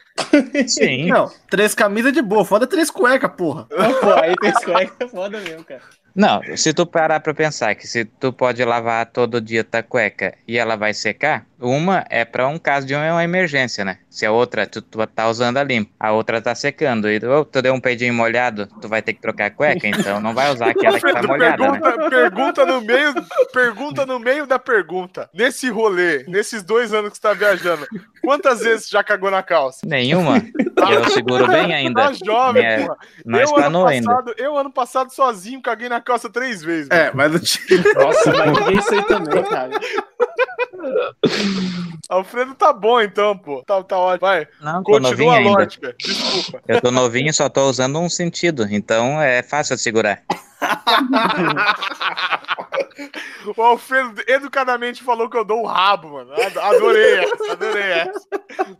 Sim. 0.67 1.07
Não, 1.07 1.22
três 1.49 1.75
camisas 1.75 2.13
de 2.13 2.21
boa, 2.21 2.45
foda 2.45 2.67
três 2.67 2.89
cuecas, 2.89 3.31
porra. 3.35 3.67
Não, 3.69 3.93
pô, 3.99 4.13
aí 4.13 4.35
três 4.35 4.57
cuecas 4.63 4.95
é 4.99 5.07
foda 5.07 5.39
mesmo, 5.39 5.63
cara. 5.63 5.81
Não, 6.15 6.41
se 6.55 6.73
tu 6.73 6.85
parar 6.85 7.19
pra 7.19 7.33
pensar 7.33 7.73
que 7.73 7.87
se 7.87 8.05
tu 8.05 8.31
pode 8.31 8.63
lavar 8.63 9.05
todo 9.07 9.41
dia 9.41 9.63
tua 9.63 9.81
cueca 9.81 10.35
e 10.47 10.59
ela 10.59 10.75
vai 10.75 10.93
secar, 10.93 11.47
Uma 11.63 12.03
é 12.09 12.25
para 12.25 12.45
um 12.47 12.59
caso 12.59 12.85
de 12.85 12.93
uma 12.93 13.23
emergência, 13.23 13.85
né? 13.85 13.97
Se 14.09 14.25
a 14.25 14.31
outra 14.31 14.67
tu, 14.67 14.81
tu 14.81 15.05
tá 15.07 15.29
usando 15.29 15.57
a 15.57 15.63
limpa, 15.63 15.89
a 15.97 16.11
outra 16.11 16.41
tá 16.41 16.53
secando 16.53 17.09
e 17.09 17.21
tu, 17.21 17.45
tu 17.45 17.61
deu 17.61 17.73
um 17.73 17.79
peidinho 17.79 18.13
molhado, 18.13 18.67
tu 18.81 18.89
vai 18.89 19.01
ter 19.01 19.13
que 19.13 19.21
trocar 19.21 19.45
a 19.45 19.49
cueca, 19.49 19.87
então 19.87 20.19
não 20.19 20.33
vai 20.33 20.51
usar 20.51 20.71
aquela 20.71 20.99
que 20.99 21.13
tá 21.13 21.23
molhada, 21.23 21.57
pergunta, 21.57 21.95
né? 21.97 22.09
pergunta 22.09 22.65
no 22.65 22.81
meio, 22.81 23.13
pergunta 23.53 24.05
no 24.05 24.19
meio 24.19 24.45
da 24.45 24.59
pergunta. 24.59 25.29
Nesse 25.33 25.69
rolê, 25.69 26.25
nesses 26.27 26.63
dois 26.63 26.93
anos 26.93 27.11
que 27.11 27.15
você 27.15 27.21
tá 27.21 27.33
viajando, 27.33 27.87
quantas 28.21 28.59
vezes 28.59 28.89
já 28.89 29.01
cagou 29.01 29.31
na 29.31 29.41
calça? 29.41 29.79
Nenhuma. 29.85 30.43
Eu 30.91 31.09
seguro 31.11 31.47
bem 31.47 31.73
ainda. 31.73 32.07
Tá 32.07 32.13
jovem, 32.25 32.61
Minha- 32.61 32.79
porra. 32.79 32.97
Não 33.25 33.39
eu, 33.39 33.57
ano 33.57 33.87
ainda. 33.87 34.07
passado, 34.07 34.33
eu, 34.37 34.57
ano 34.57 34.69
passado, 34.71 35.13
sozinho, 35.13 35.61
caguei 35.61 35.87
na 35.87 36.01
calça 36.01 36.29
três 36.29 36.61
vezes. 36.61 36.89
É, 36.91 37.09
mas 37.13 37.31
não 37.31 37.39
tinha. 37.39 37.81
Nossa, 37.93 38.31
mas 38.33 38.59
ninguém 38.59 38.79
isso 38.79 38.93
aí 38.93 39.03
também, 39.05 39.43
cara. 39.43 39.69
Alfredo 42.09 42.53
tá 42.55 42.71
bom, 42.73 43.01
então, 43.01 43.37
pô. 43.37 43.63
Tá, 43.65 43.81
tá 43.83 43.97
ótimo. 43.97 44.27
Vai, 44.27 44.47
Não, 44.61 44.83
continua 44.83 45.33
a 45.33 45.37
ainda. 45.37 45.49
lógica. 45.49 45.95
Desculpa. 45.97 46.61
Eu 46.67 46.81
tô 46.81 46.91
novinho 46.91 47.29
e 47.29 47.33
só 47.33 47.49
tô 47.49 47.69
usando 47.69 47.99
um 47.99 48.09
sentido, 48.09 48.67
então 48.69 49.21
é 49.21 49.41
fácil 49.41 49.75
de 49.75 49.81
segurar. 49.81 50.21
O 53.57 53.61
Alfredo 53.61 54.21
educadamente 54.27 55.03
falou 55.03 55.29
que 55.29 55.35
eu 55.35 55.43
dou 55.43 55.63
o 55.63 55.65
rabo, 55.65 56.13
mano. 56.13 56.31
Ad- 56.33 56.57
Adorei 56.57 57.15
essa, 57.25 57.51
adorei 57.51 57.83
essa. 57.83 58.21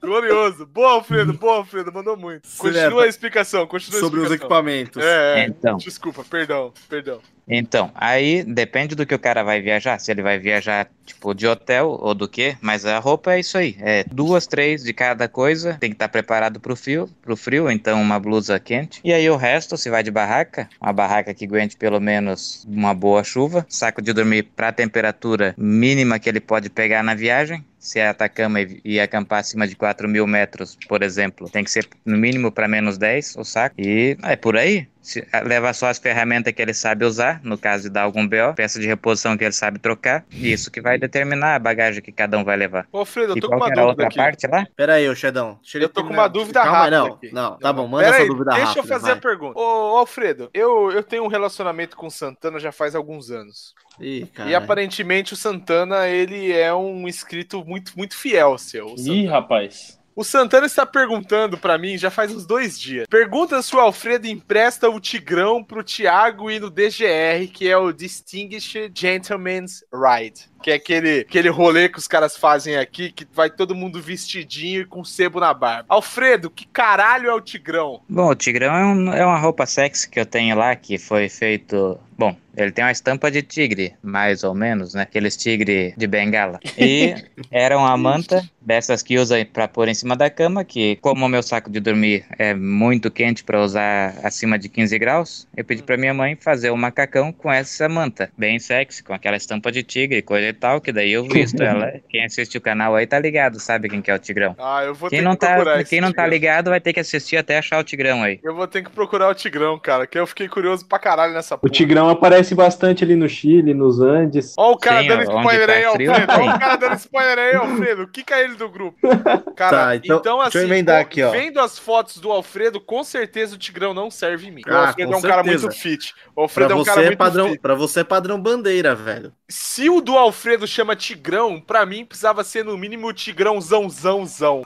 Glorioso. 0.01 0.65
Boa, 0.65 0.91
Alfredo, 0.93 1.34
boa, 1.34 1.57
Alfredo. 1.57 1.91
Mandou 1.91 2.15
muito. 2.15 2.47
Continua 2.57 3.03
a 3.03 3.07
explicação, 3.07 3.67
continua 3.67 3.97
a 3.99 4.01
Sobre 4.01 4.21
os 4.21 4.32
equipamentos. 4.32 5.03
É, 5.03 5.41
é. 5.41 5.45
Então. 5.47 5.76
Desculpa, 5.78 6.24
perdão, 6.30 6.71
perdão. 6.88 7.19
Então, 7.47 7.91
aí 7.93 8.43
depende 8.43 8.95
do 8.95 9.05
que 9.05 9.13
o 9.15 9.19
cara 9.19 9.43
vai 9.43 9.61
viajar. 9.61 9.99
Se 9.99 10.11
ele 10.11 10.21
vai 10.21 10.39
viajar, 10.39 10.89
tipo, 11.05 11.33
de 11.33 11.47
hotel 11.47 11.97
ou 11.99 12.13
do 12.13 12.27
quê, 12.27 12.55
mas 12.61 12.85
a 12.85 12.99
roupa 12.99 13.33
é 13.33 13.39
isso 13.39 13.57
aí. 13.57 13.75
É 13.79 14.03
duas, 14.11 14.47
três 14.47 14.83
de 14.83 14.93
cada 14.93 15.27
coisa. 15.27 15.75
Tem 15.79 15.89
que 15.89 15.95
estar 15.95 16.09
preparado 16.09 16.59
pro 16.59 16.75
frio, 16.75 17.09
pro 17.21 17.35
frio, 17.35 17.69
então 17.69 18.01
uma 18.01 18.19
blusa 18.19 18.59
quente. 18.59 19.01
E 19.03 19.13
aí 19.13 19.29
o 19.29 19.35
resto, 19.35 19.77
se 19.77 19.89
vai 19.89 20.03
de 20.03 20.11
barraca, 20.11 20.69
uma 20.81 20.93
barraca 20.93 21.33
que 21.33 21.45
aguente 21.45 21.75
pelo 21.75 21.99
menos 21.99 22.65
uma 22.67 22.93
boa 22.93 23.23
chuva, 23.23 23.65
saco 23.69 24.01
de 24.01 24.13
dormir 24.13 24.43
pra 24.55 24.71
temperatura 24.71 25.53
mínima 25.57 26.19
que 26.19 26.29
ele 26.29 26.39
pode 26.39 26.69
pegar 26.69 27.03
na 27.03 27.13
viagem. 27.13 27.63
Se 27.84 27.99
é 27.99 28.07
Atacama 28.07 28.59
e 28.61 28.97
acampar 28.97 29.39
acima 29.41 29.67
de 29.67 29.75
4 29.75 30.07
mil 30.07 30.25
metros, 30.25 30.77
por 30.88 31.03
exemplo, 31.03 31.49
tem 31.49 31.65
que 31.65 31.69
ser 31.69 31.86
no 32.05 32.17
mínimo 32.17 32.49
para 32.49 32.65
menos 32.65 32.97
10 32.97 33.36
o 33.36 33.43
saco. 33.43 33.75
E 33.77 34.17
é 34.23 34.38
por 34.38 34.55
aí. 34.55 34.88
Se, 35.01 35.27
leva 35.43 35.73
só 35.73 35.88
as 35.88 35.97
ferramentas 35.99 36.53
que 36.53 36.61
ele 36.61 36.73
sabe 36.73 37.03
usar, 37.03 37.41
no 37.43 37.57
caso 37.57 37.84
de 37.84 37.89
dar 37.89 38.03
algum 38.03 38.25
BO, 38.25 38.53
peça 38.55 38.79
de 38.79 38.88
reposição 38.88 39.36
que 39.36 39.43
ele 39.43 39.51
sabe 39.51 39.77
trocar. 39.77 40.23
E 40.31 40.49
isso 40.49 40.71
que 40.71 40.79
vai 40.79 40.97
determinar 40.97 41.55
a 41.55 41.59
bagagem 41.59 42.01
que 42.01 42.09
cada 42.13 42.38
um 42.38 42.43
vai 42.45 42.55
levar. 42.55 42.88
Ô, 42.89 42.99
Alfredo, 42.99 43.34
eu 43.34 43.41
tô 43.41 43.49
com 43.49 43.57
uma 43.57 43.65
dúvida 43.65 43.84
outra 43.86 44.07
aqui. 44.07 44.15
parte 44.15 44.47
lá? 44.47 44.65
Pera 44.77 44.93
aí, 44.93 45.09
ô 45.09 45.13
Xedão. 45.13 45.59
Deixa 45.61 45.77
Eu 45.77 45.89
tô 45.89 46.05
com 46.05 46.13
uma 46.13 46.29
dúvida 46.29 46.61
Calma 46.61 46.77
rápida 46.77 46.97
não. 46.97 47.05
aqui. 47.15 47.31
Não, 47.34 47.57
tá 47.59 47.73
bom, 47.73 47.86
manda 47.86 48.05
Pera 48.05 48.15
essa 48.15 48.23
aí, 48.23 48.29
dúvida 48.29 48.51
deixa 48.51 48.65
rápida. 48.67 48.79
eu 48.79 48.88
fazer 48.88 49.07
vai. 49.07 49.11
a 49.11 49.17
pergunta. 49.17 49.59
Ô, 49.59 49.63
ô, 49.93 49.97
Alfredo, 49.97 50.49
eu, 50.53 50.89
eu 50.93 51.03
tenho 51.03 51.23
um 51.25 51.27
relacionamento 51.27 51.97
com 51.97 52.07
o 52.07 52.11
Santana 52.11 52.57
já 52.57 52.71
faz 52.71 52.95
alguns 52.95 53.29
anos. 53.29 53.73
Ih, 53.99 54.27
E 54.47 54.55
aparentemente 54.55 55.33
o 55.33 55.37
Santana, 55.37 56.07
ele 56.07 56.51
é 56.51 56.73
um 56.73 57.07
inscrito 57.07 57.63
muito, 57.65 57.93
muito 57.95 58.15
fiel 58.15 58.57
seu. 58.57 58.95
Ih, 58.97 59.25
rapaz. 59.25 59.99
O 60.15 60.23
Santana 60.23 60.67
está 60.67 60.85
perguntando 60.85 61.57
pra 61.57 61.75
mim 61.75 61.97
já 61.97 62.11
faz 62.11 62.31
uns 62.31 62.45
dois 62.45 62.79
dias. 62.79 63.07
Pergunta 63.09 63.59
se 63.63 63.75
o 63.75 63.79
Alfredo 63.79 64.27
empresta 64.27 64.87
o 64.87 64.99
Tigrão 64.99 65.63
pro 65.63 65.83
Thiago 65.83 66.51
ir 66.51 66.61
no 66.61 66.69
DGR, 66.69 67.47
que 67.51 67.67
é 67.67 67.75
o 67.75 67.91
Distinguished 67.91 68.91
Gentleman's 68.95 69.83
Ride. 69.91 70.52
Que 70.64 70.72
é 70.72 70.76
aquele, 70.76 71.20
aquele 71.20 71.49
rolê 71.49 71.89
que 71.89 71.99
os 71.99 72.07
caras 72.07 72.38
fazem 72.38 72.78
aqui, 72.78 73.11
que 73.11 73.28
vai 73.34 73.49
todo 73.49 73.76
mundo 73.76 74.01
vestidinho 74.01 74.82
e 74.82 74.86
com 74.86 75.03
sebo 75.03 75.39
na 75.39 75.53
barba. 75.53 75.86
Alfredo, 75.89 76.49
que 76.49 76.66
caralho 76.66 77.30
é 77.30 77.34
o 77.34 77.41
Tigrão? 77.41 78.01
Bom, 78.07 78.30
o 78.30 78.36
Tigrão 78.36 78.74
é, 78.76 78.86
um- 78.86 79.14
é 79.14 79.26
uma 79.26 79.38
roupa 79.38 79.66
sexy 79.66 80.09
que 80.09 80.20
eu 80.20 80.26
tenho 80.26 80.55
lá, 80.55 80.76
que 80.76 80.97
foi 80.97 81.28
feito. 81.30 81.99
Bom, 82.16 82.36
ele 82.55 82.72
tem 82.72 82.86
uma 82.86 82.91
estampa 82.91 83.30
de 83.32 83.41
tigre, 83.41 83.95
mais 84.01 84.43
ou 84.43 84.53
menos, 84.53 84.93
né? 84.93 85.01
Aqueles 85.01 85.36
tigre 85.36 85.93
de 85.97 86.05
bengala. 86.07 86.59
E 86.78 87.16
era 87.51 87.76
uma 87.78 87.97
manta 87.97 88.47
dessas 88.61 89.01
que 89.01 89.18
usa 89.18 89.43
pra 89.51 89.68
pôr 89.68 89.88
em 89.89 89.95
cima 89.95 90.16
da 90.16 90.30
cama, 90.30 90.64
que 90.64 90.95
como 90.97 91.26
o 91.26 91.30
meu 91.30 91.41
saco 91.41 91.72
de 91.72 91.80
dormir 91.80 92.24
é 92.38 92.53
muito 92.53 93.09
quente 93.09 93.43
pra 93.43 93.61
usar 93.61 94.14
acima 94.24 94.57
de 94.59 94.70
15 94.70 94.97
graus, 94.99 95.47
eu 95.57 95.66
pedi 95.66 95.82
pra 95.82 95.97
minha 95.97 96.14
mãe 96.14 96.36
fazer 96.39 96.70
um 96.72 96.78
macacão 96.78 97.34
com 97.34 97.51
essa 97.51 97.89
manta, 97.89 98.32
bem 98.38 98.59
sexy, 98.59 99.03
com 99.03 99.14
aquela 99.14 99.36
estampa 99.36 99.72
de 99.72 99.82
tigre, 99.82 100.22
coisa 100.22 100.47
e 100.47 100.52
tal, 100.53 100.79
que 100.81 100.91
daí 100.91 101.11
eu 101.11 101.23
visto 101.27 101.59
ela. 101.63 101.91
Quem 102.09 102.23
assiste 102.25 102.57
o 102.57 102.61
canal 102.61 102.95
aí 102.95 103.05
tá 103.07 103.19
ligado, 103.19 103.59
sabe 103.59 103.89
quem 103.89 104.01
que 104.01 104.11
é 104.11 104.15
o 104.15 104.19
Tigrão. 104.19 104.55
Ah, 104.59 104.83
eu 104.83 104.93
vou 104.93 105.09
Quem 105.09 105.19
ter 105.19 105.25
não, 105.25 105.35
que 105.35 105.39
procurar 105.39 105.73
tá, 105.75 105.81
esse 105.81 105.89
quem 105.89 106.01
não 106.01 106.09
tá 106.13 106.23
Tigrão. 106.23 106.29
ligado 106.29 106.69
vai 106.69 106.79
ter 106.81 106.93
que 106.93 106.99
assistir 106.99 107.37
até 107.37 107.57
achar 107.57 107.79
o 107.79 107.83
Tigrão 107.83 108.23
aí. 108.23 108.39
Eu 108.43 108.55
vou 108.55 108.67
ter 108.67 108.83
que 108.83 108.89
procurar 108.89 109.29
o 109.29 109.33
Tigrão, 109.35 109.77
cara, 109.79 110.05
que 110.07 110.17
eu 110.17 110.27
fiquei 110.27 110.47
curioso 110.47 110.85
pra 110.87 110.99
caralho 110.99 111.33
nessa 111.33 111.55
O 111.55 111.57
porra. 111.59 111.73
Tigrão 111.73 112.09
aparece 112.09 112.53
bastante 112.55 113.03
ali 113.03 113.15
no 113.15 113.27
Chile, 113.27 113.73
nos 113.73 113.99
Andes. 113.99 114.53
Ó 114.57 114.71
o 114.71 114.77
cara 114.77 115.01
Sim, 115.01 115.07
dando 115.07 115.23
spoiler 115.23 115.67
tá 115.67 115.73
aí, 115.73 115.83
Alfredo. 115.85 116.13
Ó 116.31 116.55
o 116.55 116.59
cara 116.59 116.75
dando 116.75 116.95
spoiler 116.95 117.39
aí, 117.39 117.55
Alfredo. 117.55 118.07
Kika 118.07 118.39
ele 118.39 118.55
do 118.55 118.69
grupo. 118.69 118.97
Cara, 119.55 119.77
Tá, 119.77 119.95
então, 119.95 120.17
então, 120.19 120.37
deixa 120.41 120.57
eu 120.57 120.61
assim, 120.63 120.71
emendar 120.71 120.99
aqui, 121.01 121.21
ó. 121.23 121.31
vendo 121.31 121.59
as 121.59 121.77
fotos 121.79 122.17
do 122.17 122.31
Alfredo, 122.31 122.79
com 122.81 123.03
certeza 123.03 123.55
o 123.55 123.57
Tigrão 123.57 123.93
não 123.93 124.09
serve 124.11 124.47
em 124.47 124.51
mim. 124.51 124.61
o 124.67 124.73
Ah, 124.73 124.87
Alfredo 124.87 125.11
com 125.11 125.15
é 125.15 125.17
um 125.17 125.21
cara 125.21 125.43
certeza. 125.43 125.67
muito 125.67 125.79
fit. 125.79 126.13
O 126.29 126.33
Pra 126.33 126.43
Alfredo 126.43 126.73
é 126.73 126.75
um 126.75 126.83
cara 126.83 127.01
é 127.01 127.05
muito 127.05 127.17
padrão, 127.17 127.49
fit. 127.49 127.59
pra 127.61 127.75
você 127.75 127.99
é 128.01 128.03
padrão 128.03 128.39
bandeira, 128.41 128.95
velho. 128.95 129.31
Se 129.49 129.89
o 129.89 130.01
do 130.01 130.17
Alfredo 130.17 130.42
chama 130.67 130.95
Tigrão, 130.95 131.59
pra 131.59 131.85
mim 131.85 132.05
precisava 132.05 132.43
ser 132.43 132.63
no 132.65 132.77
mínimo 132.77 133.07
o 133.07 133.13
Tigrão 133.13 133.59
zão, 133.61 133.89
zão, 133.89 134.25
zão. 134.27 134.63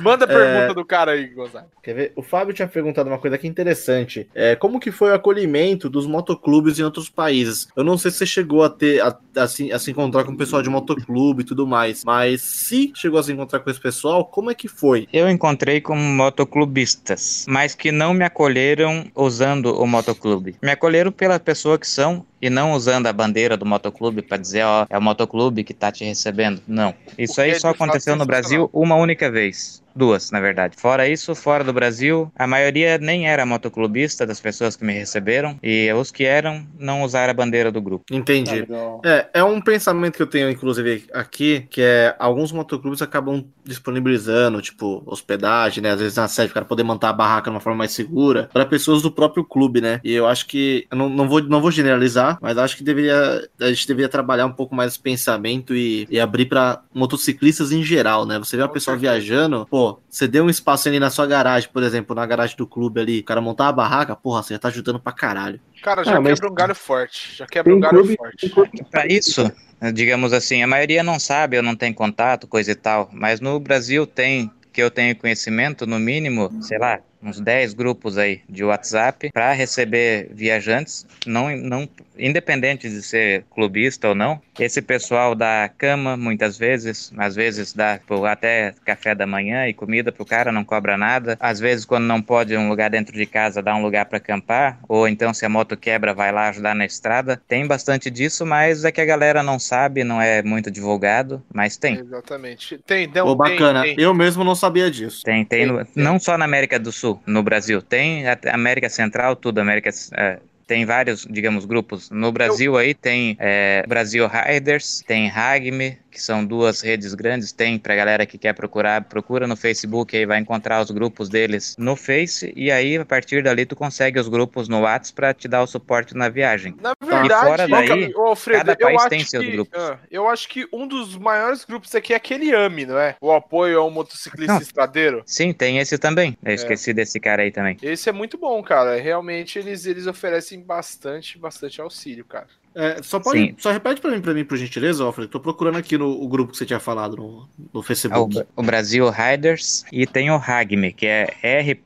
Manda 0.00 0.24
a 0.26 0.30
É. 0.30 0.34
pergunta 0.34 0.74
do 0.74 0.84
cara 0.84 1.12
aí, 1.12 1.26
Gonzaga. 1.28 1.66
Quer 1.82 1.94
ver? 1.94 2.12
O 2.16 2.22
Fábio 2.22 2.52
tinha 2.54 2.68
perguntado 2.68 3.08
uma 3.08 3.18
coisa 3.18 3.36
aqui 3.36 3.46
interessante. 3.48 4.28
É, 4.34 4.54
como 4.56 4.78
que 4.80 4.90
foi 4.90 5.10
o 5.10 5.14
acolhimento 5.14 5.88
dos 5.88 6.06
motoclubes 6.06 6.78
em 6.78 6.82
outros 6.82 7.08
países? 7.08 7.68
Eu 7.76 7.84
não 7.84 7.96
sei 7.96 8.10
se 8.10 8.18
você 8.18 8.26
chegou 8.26 8.62
a 8.62 8.68
ter 8.70 9.00
a, 9.00 9.16
a 9.36 9.46
se, 9.48 9.72
a 9.72 9.78
se 9.78 9.90
encontrar 9.90 10.24
com 10.24 10.32
o 10.32 10.36
pessoal 10.36 10.62
de 10.62 10.68
motoclube 10.68 11.42
e 11.42 11.46
tudo 11.46 11.66
mais, 11.66 12.04
mas 12.04 12.42
se 12.42 12.92
chegou 12.94 13.18
a 13.18 13.22
se 13.22 13.32
encontrar 13.32 13.60
com 13.60 13.70
esse 13.70 13.80
pessoal, 13.80 14.24
como 14.24 14.50
é 14.50 14.54
que 14.54 14.68
foi? 14.68 15.08
Eu 15.12 15.28
encontrei 15.28 15.80
com 15.80 15.96
motoclubistas, 15.96 17.46
mas 17.48 17.74
que 17.74 17.90
não 17.92 18.12
me 18.12 18.24
acolheram 18.24 19.10
usando 19.14 19.74
o 19.80 19.86
motoclube. 19.86 20.56
Me 20.62 20.70
acolheram 20.70 21.10
pela 21.12 21.38
pessoa 21.38 21.78
que 21.78 21.86
são 21.86 22.26
e 22.42 22.48
não 22.48 22.72
usando 22.72 23.06
a 23.06 23.12
bandeira 23.12 23.56
do 23.56 23.66
motoclube 23.66 24.22
para 24.22 24.38
dizer, 24.38 24.64
ó, 24.64 24.86
é 24.88 24.96
o 24.96 25.02
motoclube 25.02 25.19
que 25.64 25.74
tá 25.74 25.90
te 25.90 26.04
recebendo. 26.04 26.62
Não. 26.66 26.94
Isso 27.18 27.40
aí 27.40 27.50
é, 27.50 27.58
só 27.58 27.70
aconteceu 27.70 28.16
no. 28.16 28.24
Brasil 28.24 28.70
uma 28.72 28.94
única 28.96 29.30
vez. 29.30 29.82
Duas, 29.94 30.30
na 30.30 30.40
verdade. 30.40 30.76
Fora 30.76 31.08
isso, 31.08 31.34
fora 31.34 31.64
do 31.64 31.72
Brasil, 31.72 32.30
a 32.36 32.46
maioria 32.46 32.98
nem 32.98 33.28
era 33.28 33.44
motoclubista 33.44 34.26
das 34.26 34.40
pessoas 34.40 34.76
que 34.76 34.84
me 34.84 34.92
receberam 34.92 35.58
e 35.62 35.92
os 35.92 36.10
que 36.10 36.24
eram 36.24 36.66
não 36.78 37.02
usaram 37.02 37.30
a 37.30 37.34
bandeira 37.34 37.70
do 37.70 37.80
grupo. 37.80 38.04
Entendi. 38.10 38.66
É, 39.04 39.28
é 39.34 39.44
um 39.44 39.60
pensamento 39.60 40.16
que 40.16 40.22
eu 40.22 40.26
tenho, 40.26 40.50
inclusive, 40.50 41.04
aqui, 41.12 41.66
que 41.70 41.80
é 41.82 42.14
alguns 42.18 42.52
motoclubes 42.52 43.02
acabam 43.02 43.44
disponibilizando, 43.64 44.60
tipo, 44.60 45.02
hospedagem, 45.06 45.82
né? 45.82 45.90
Às 45.90 46.00
vezes 46.00 46.16
na 46.16 46.28
sede, 46.28 46.50
o 46.50 46.54
cara 46.54 46.66
poder 46.66 46.82
montar 46.82 47.10
a 47.10 47.12
barraca 47.12 47.50
de 47.50 47.54
uma 47.54 47.60
forma 47.60 47.78
mais 47.78 47.92
segura, 47.92 48.48
para 48.52 48.66
pessoas 48.66 49.02
do 49.02 49.10
próprio 49.10 49.44
clube, 49.44 49.80
né? 49.80 50.00
E 50.02 50.12
eu 50.12 50.26
acho 50.26 50.46
que, 50.46 50.86
eu 50.90 50.96
não, 50.96 51.08
não, 51.08 51.28
vou, 51.28 51.42
não 51.42 51.60
vou 51.60 51.70
generalizar, 51.70 52.38
mas 52.40 52.58
acho 52.58 52.76
que 52.76 52.84
deveria, 52.84 53.48
a 53.60 53.68
gente 53.68 53.86
deveria 53.86 54.08
trabalhar 54.08 54.46
um 54.46 54.52
pouco 54.52 54.74
mais 54.74 54.92
esse 54.92 55.00
pensamento 55.00 55.74
e, 55.74 56.06
e 56.10 56.18
abrir 56.18 56.46
para 56.46 56.82
motociclistas 56.94 57.72
em 57.72 57.82
geral, 57.82 58.26
né? 58.26 58.38
Você 58.38 58.56
vê 58.56 58.62
uma 58.62 58.68
pessoa 58.68 58.96
viajando, 58.96 59.66
pô, 59.70 59.79
você 60.08 60.26
deu 60.28 60.44
um 60.44 60.50
espaço 60.50 60.88
ali 60.88 60.98
na 61.00 61.10
sua 61.10 61.26
garagem, 61.26 61.68
por 61.72 61.82
exemplo, 61.82 62.14
na 62.14 62.24
garagem 62.26 62.56
do 62.56 62.66
clube 62.66 63.00
ali, 63.00 63.20
o 63.20 63.24
cara 63.24 63.40
montar 63.40 63.68
a 63.68 63.72
barraca, 63.72 64.14
porra, 64.16 64.42
você 64.42 64.54
já 64.54 64.58
tá 64.58 64.68
ajudando 64.68 64.98
pra 65.00 65.12
caralho. 65.12 65.60
Cara, 65.82 66.02
já 66.04 66.16
Ah, 66.16 66.20
mas- 66.20 66.34
quebra 66.38 66.50
um 66.52 66.54
galho 66.54 66.74
forte. 66.74 67.36
Já 67.36 67.46
quebra 67.46 67.70
Tem 67.70 67.76
um 67.78 67.80
galho 67.80 67.98
clube- 67.98 68.16
forte. 68.16 68.48
clube- 68.50 68.84
Para 68.90 69.06
isso, 69.06 69.50
digamos 69.94 70.32
assim, 70.32 70.62
a 70.62 70.66
maioria 70.66 71.02
não 71.02 71.18
sabe 71.18 71.56
ou 71.56 71.62
não 71.62 71.74
tem 71.76 71.92
contato, 71.92 72.46
coisa 72.46 72.72
e 72.72 72.74
tal, 72.74 73.08
mas 73.12 73.40
no 73.40 73.58
Brasil 73.58 74.06
tem, 74.06 74.50
que 74.72 74.82
eu 74.82 74.90
tenho 74.90 75.16
conhecimento, 75.16 75.86
no 75.86 75.98
mínimo, 75.98 76.50
sei 76.62 76.78
lá, 76.78 77.00
uns 77.22 77.40
10 77.40 77.74
grupos 77.74 78.16
aí 78.18 78.40
de 78.48 78.64
WhatsApp 78.64 79.30
para 79.32 79.52
receber 79.52 80.28
viajantes, 80.32 81.06
não, 81.26 81.54
não, 81.56 81.88
independente 82.18 82.88
de 82.88 83.02
ser 83.02 83.44
clubista 83.50 84.08
ou 84.08 84.14
não. 84.14 84.40
Esse 84.58 84.82
pessoal 84.82 85.34
dá 85.34 85.70
cama 85.76 86.16
muitas 86.16 86.58
vezes, 86.58 87.12
às 87.16 87.34
vezes 87.34 87.72
dá 87.72 87.98
pô, 88.06 88.24
até 88.26 88.74
café 88.84 89.14
da 89.14 89.26
manhã 89.26 89.66
e 89.68 89.72
comida 89.74 90.12
pro 90.12 90.24
cara, 90.24 90.52
não 90.52 90.64
cobra 90.64 90.96
nada. 90.98 91.36
Às 91.40 91.58
vezes, 91.58 91.84
quando 91.84 92.04
não 92.04 92.20
pode 92.20 92.56
um 92.56 92.68
lugar 92.68 92.90
dentro 92.90 93.14
de 93.16 93.26
casa, 93.26 93.62
dá 93.62 93.74
um 93.74 93.82
lugar 93.82 94.04
para 94.06 94.18
acampar, 94.18 94.78
ou 94.88 95.08
então 95.08 95.32
se 95.32 95.44
a 95.46 95.48
moto 95.48 95.76
quebra, 95.76 96.12
vai 96.12 96.30
lá 96.32 96.48
ajudar 96.50 96.74
na 96.74 96.84
estrada. 96.84 97.40
Tem 97.48 97.66
bastante 97.66 98.10
disso, 98.10 98.44
mas 98.44 98.84
é 98.84 98.92
que 98.92 99.00
a 99.00 99.04
galera 99.04 99.42
não 99.42 99.58
sabe, 99.58 100.04
não 100.04 100.20
é 100.20 100.42
muito 100.42 100.70
divulgado, 100.70 101.42
mas 101.52 101.76
tem. 101.76 101.96
Exatamente. 101.98 102.78
Tem, 102.86 103.06
não, 103.06 103.34
Pô, 103.36 103.44
tem, 103.44 103.52
bacana. 103.56 103.82
tem. 103.82 103.94
Eu 103.98 104.12
mesmo 104.12 104.44
não 104.44 104.54
sabia 104.54 104.90
disso. 104.90 105.22
Tem, 105.24 105.44
tem, 105.44 105.66
Tem, 105.66 105.66
no- 105.66 105.86
não 105.96 106.18
só 106.18 106.36
na 106.36 106.44
América 106.44 106.78
do 106.78 106.92
Sul, 106.92 107.09
no 107.26 107.42
Brasil, 107.42 107.80
tem 107.80 108.24
América 108.52 108.88
Central, 108.88 109.36
tudo, 109.36 109.60
América, 109.60 109.90
é, 110.12 110.38
tem 110.70 110.84
vários, 110.84 111.26
digamos, 111.28 111.64
grupos. 111.64 112.10
No 112.10 112.30
Brasil 112.30 112.76
aí 112.76 112.94
tem 112.94 113.36
é, 113.40 113.84
Brasil 113.88 114.28
Riders, 114.28 115.02
tem 115.04 115.28
Hagme, 115.28 115.98
que 116.10 116.22
são 116.22 116.44
duas 116.44 116.80
redes 116.80 117.12
grandes, 117.12 117.50
tem 117.50 117.78
pra 117.78 117.96
galera 117.96 118.24
que 118.24 118.38
quer 118.38 118.52
procurar, 118.52 119.02
procura 119.02 119.48
no 119.48 119.56
Facebook, 119.56 120.16
aí 120.16 120.26
vai 120.26 120.38
encontrar 120.38 120.80
os 120.80 120.90
grupos 120.90 121.28
deles 121.28 121.74
no 121.76 121.96
Face, 121.96 122.52
e 122.56 122.70
aí 122.70 122.98
a 122.98 123.04
partir 123.04 123.42
dali 123.42 123.64
tu 123.66 123.74
consegue 123.74 124.18
os 124.18 124.28
grupos 124.28 124.68
no 124.68 124.80
WhatsApp 124.80 125.14
pra 125.14 125.34
te 125.34 125.48
dar 125.48 125.62
o 125.62 125.66
suporte 125.66 126.16
na 126.16 126.28
viagem. 126.28 126.74
Na 126.80 126.94
verdade, 127.00 127.32
e 127.32 127.48
fora 127.48 127.68
daí, 127.68 128.14
ô, 128.14 128.26
Alfredo, 128.26 128.58
cada 128.66 128.76
eu 128.78 128.86
país 128.86 129.04
tem 129.06 129.24
seus 129.24 129.44
que, 129.44 129.50
grupos. 129.52 129.80
ah, 129.80 129.98
eu 130.10 130.28
acho 130.28 130.48
que 130.48 130.68
um 130.72 130.86
dos 130.86 131.16
maiores 131.16 131.64
grupos 131.64 131.94
aqui 131.94 132.12
é 132.12 132.16
aquele 132.16 132.54
AMI, 132.54 132.86
não 132.86 132.98
é? 132.98 133.16
O 133.20 133.32
apoio 133.32 133.80
ao 133.80 133.90
motociclista 133.90 134.54
Não. 134.54 134.60
estradeiro. 134.60 135.22
Sim, 135.26 135.52
tem 135.52 135.78
esse 135.78 135.98
também. 135.98 136.36
Eu 136.44 136.54
esqueci 136.54 136.92
desse 136.92 137.18
cara 137.18 137.42
aí 137.42 137.50
também. 137.50 137.76
Esse 137.82 138.08
é 138.08 138.12
muito 138.12 138.38
bom, 138.38 138.62
cara. 138.62 139.00
Realmente 139.00 139.58
eles, 139.58 139.86
eles 139.86 140.06
oferecem 140.06 140.59
bastante, 140.60 141.38
bastante 141.38 141.80
auxílio, 141.80 142.24
cara. 142.24 142.46
É, 142.74 143.02
só 143.02 143.18
pode. 143.18 143.40
Sim. 143.40 143.54
Só 143.58 143.72
repete 143.72 144.00
pra 144.00 144.10
mim, 144.12 144.20
pra 144.20 144.32
mim, 144.32 144.44
por 144.44 144.56
gentileza, 144.56 145.02
Alfred. 145.02 145.28
Tô 145.28 145.40
procurando 145.40 145.76
aqui 145.76 145.98
no 145.98 146.08
o 146.08 146.28
grupo 146.28 146.52
que 146.52 146.58
você 146.58 146.64
tinha 146.64 146.78
falado 146.78 147.16
no, 147.16 147.48
no 147.58 147.68
É 147.74 147.78
o, 147.78 147.82
Facebook. 147.82 148.46
o 148.54 148.62
Brasil 148.62 149.10
Riders 149.10 149.84
e 149.90 150.06
tem 150.06 150.30
o 150.30 150.36
Hagme, 150.36 150.92
que 150.92 151.04
é 151.06 151.34
R.A.G.M.I. 151.42 151.80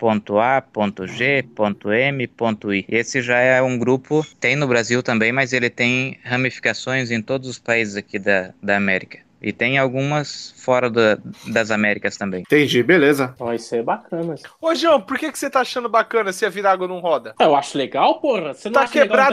Esse 2.86 3.22
já 3.22 3.38
é 3.38 3.62
um 3.62 3.78
grupo, 3.78 4.26
tem 4.38 4.56
no 4.56 4.66
Brasil 4.66 5.02
também, 5.02 5.32
mas 5.32 5.54
ele 5.54 5.70
tem 5.70 6.18
ramificações 6.22 7.10
em 7.10 7.22
todos 7.22 7.48
os 7.48 7.58
países 7.58 7.96
aqui 7.96 8.18
da, 8.18 8.52
da 8.62 8.76
América. 8.76 9.23
E 9.46 9.52
tem 9.52 9.76
algumas 9.78 10.54
fora 10.56 10.88
da- 10.88 11.18
das 11.48 11.70
Américas 11.70 12.16
também. 12.16 12.40
Entendi, 12.40 12.82
beleza. 12.82 13.34
Aí 13.40 13.58
é 13.76 13.82
bacana. 13.82 14.34
Ô, 14.60 14.74
João, 14.74 15.00
por 15.00 15.18
que, 15.18 15.30
que 15.30 15.38
você 15.38 15.50
tá 15.50 15.60
achando 15.60 15.86
bacana 15.88 16.32
se 16.32 16.46
a 16.46 16.48
Virago 16.48 16.88
não 16.88 17.00
roda? 17.00 17.34
Eu 17.38 17.54
acho 17.54 17.76
legal, 17.76 18.20
porra. 18.20 18.54
Você 18.54 18.68
não 18.70 18.74
Tá 18.74 18.86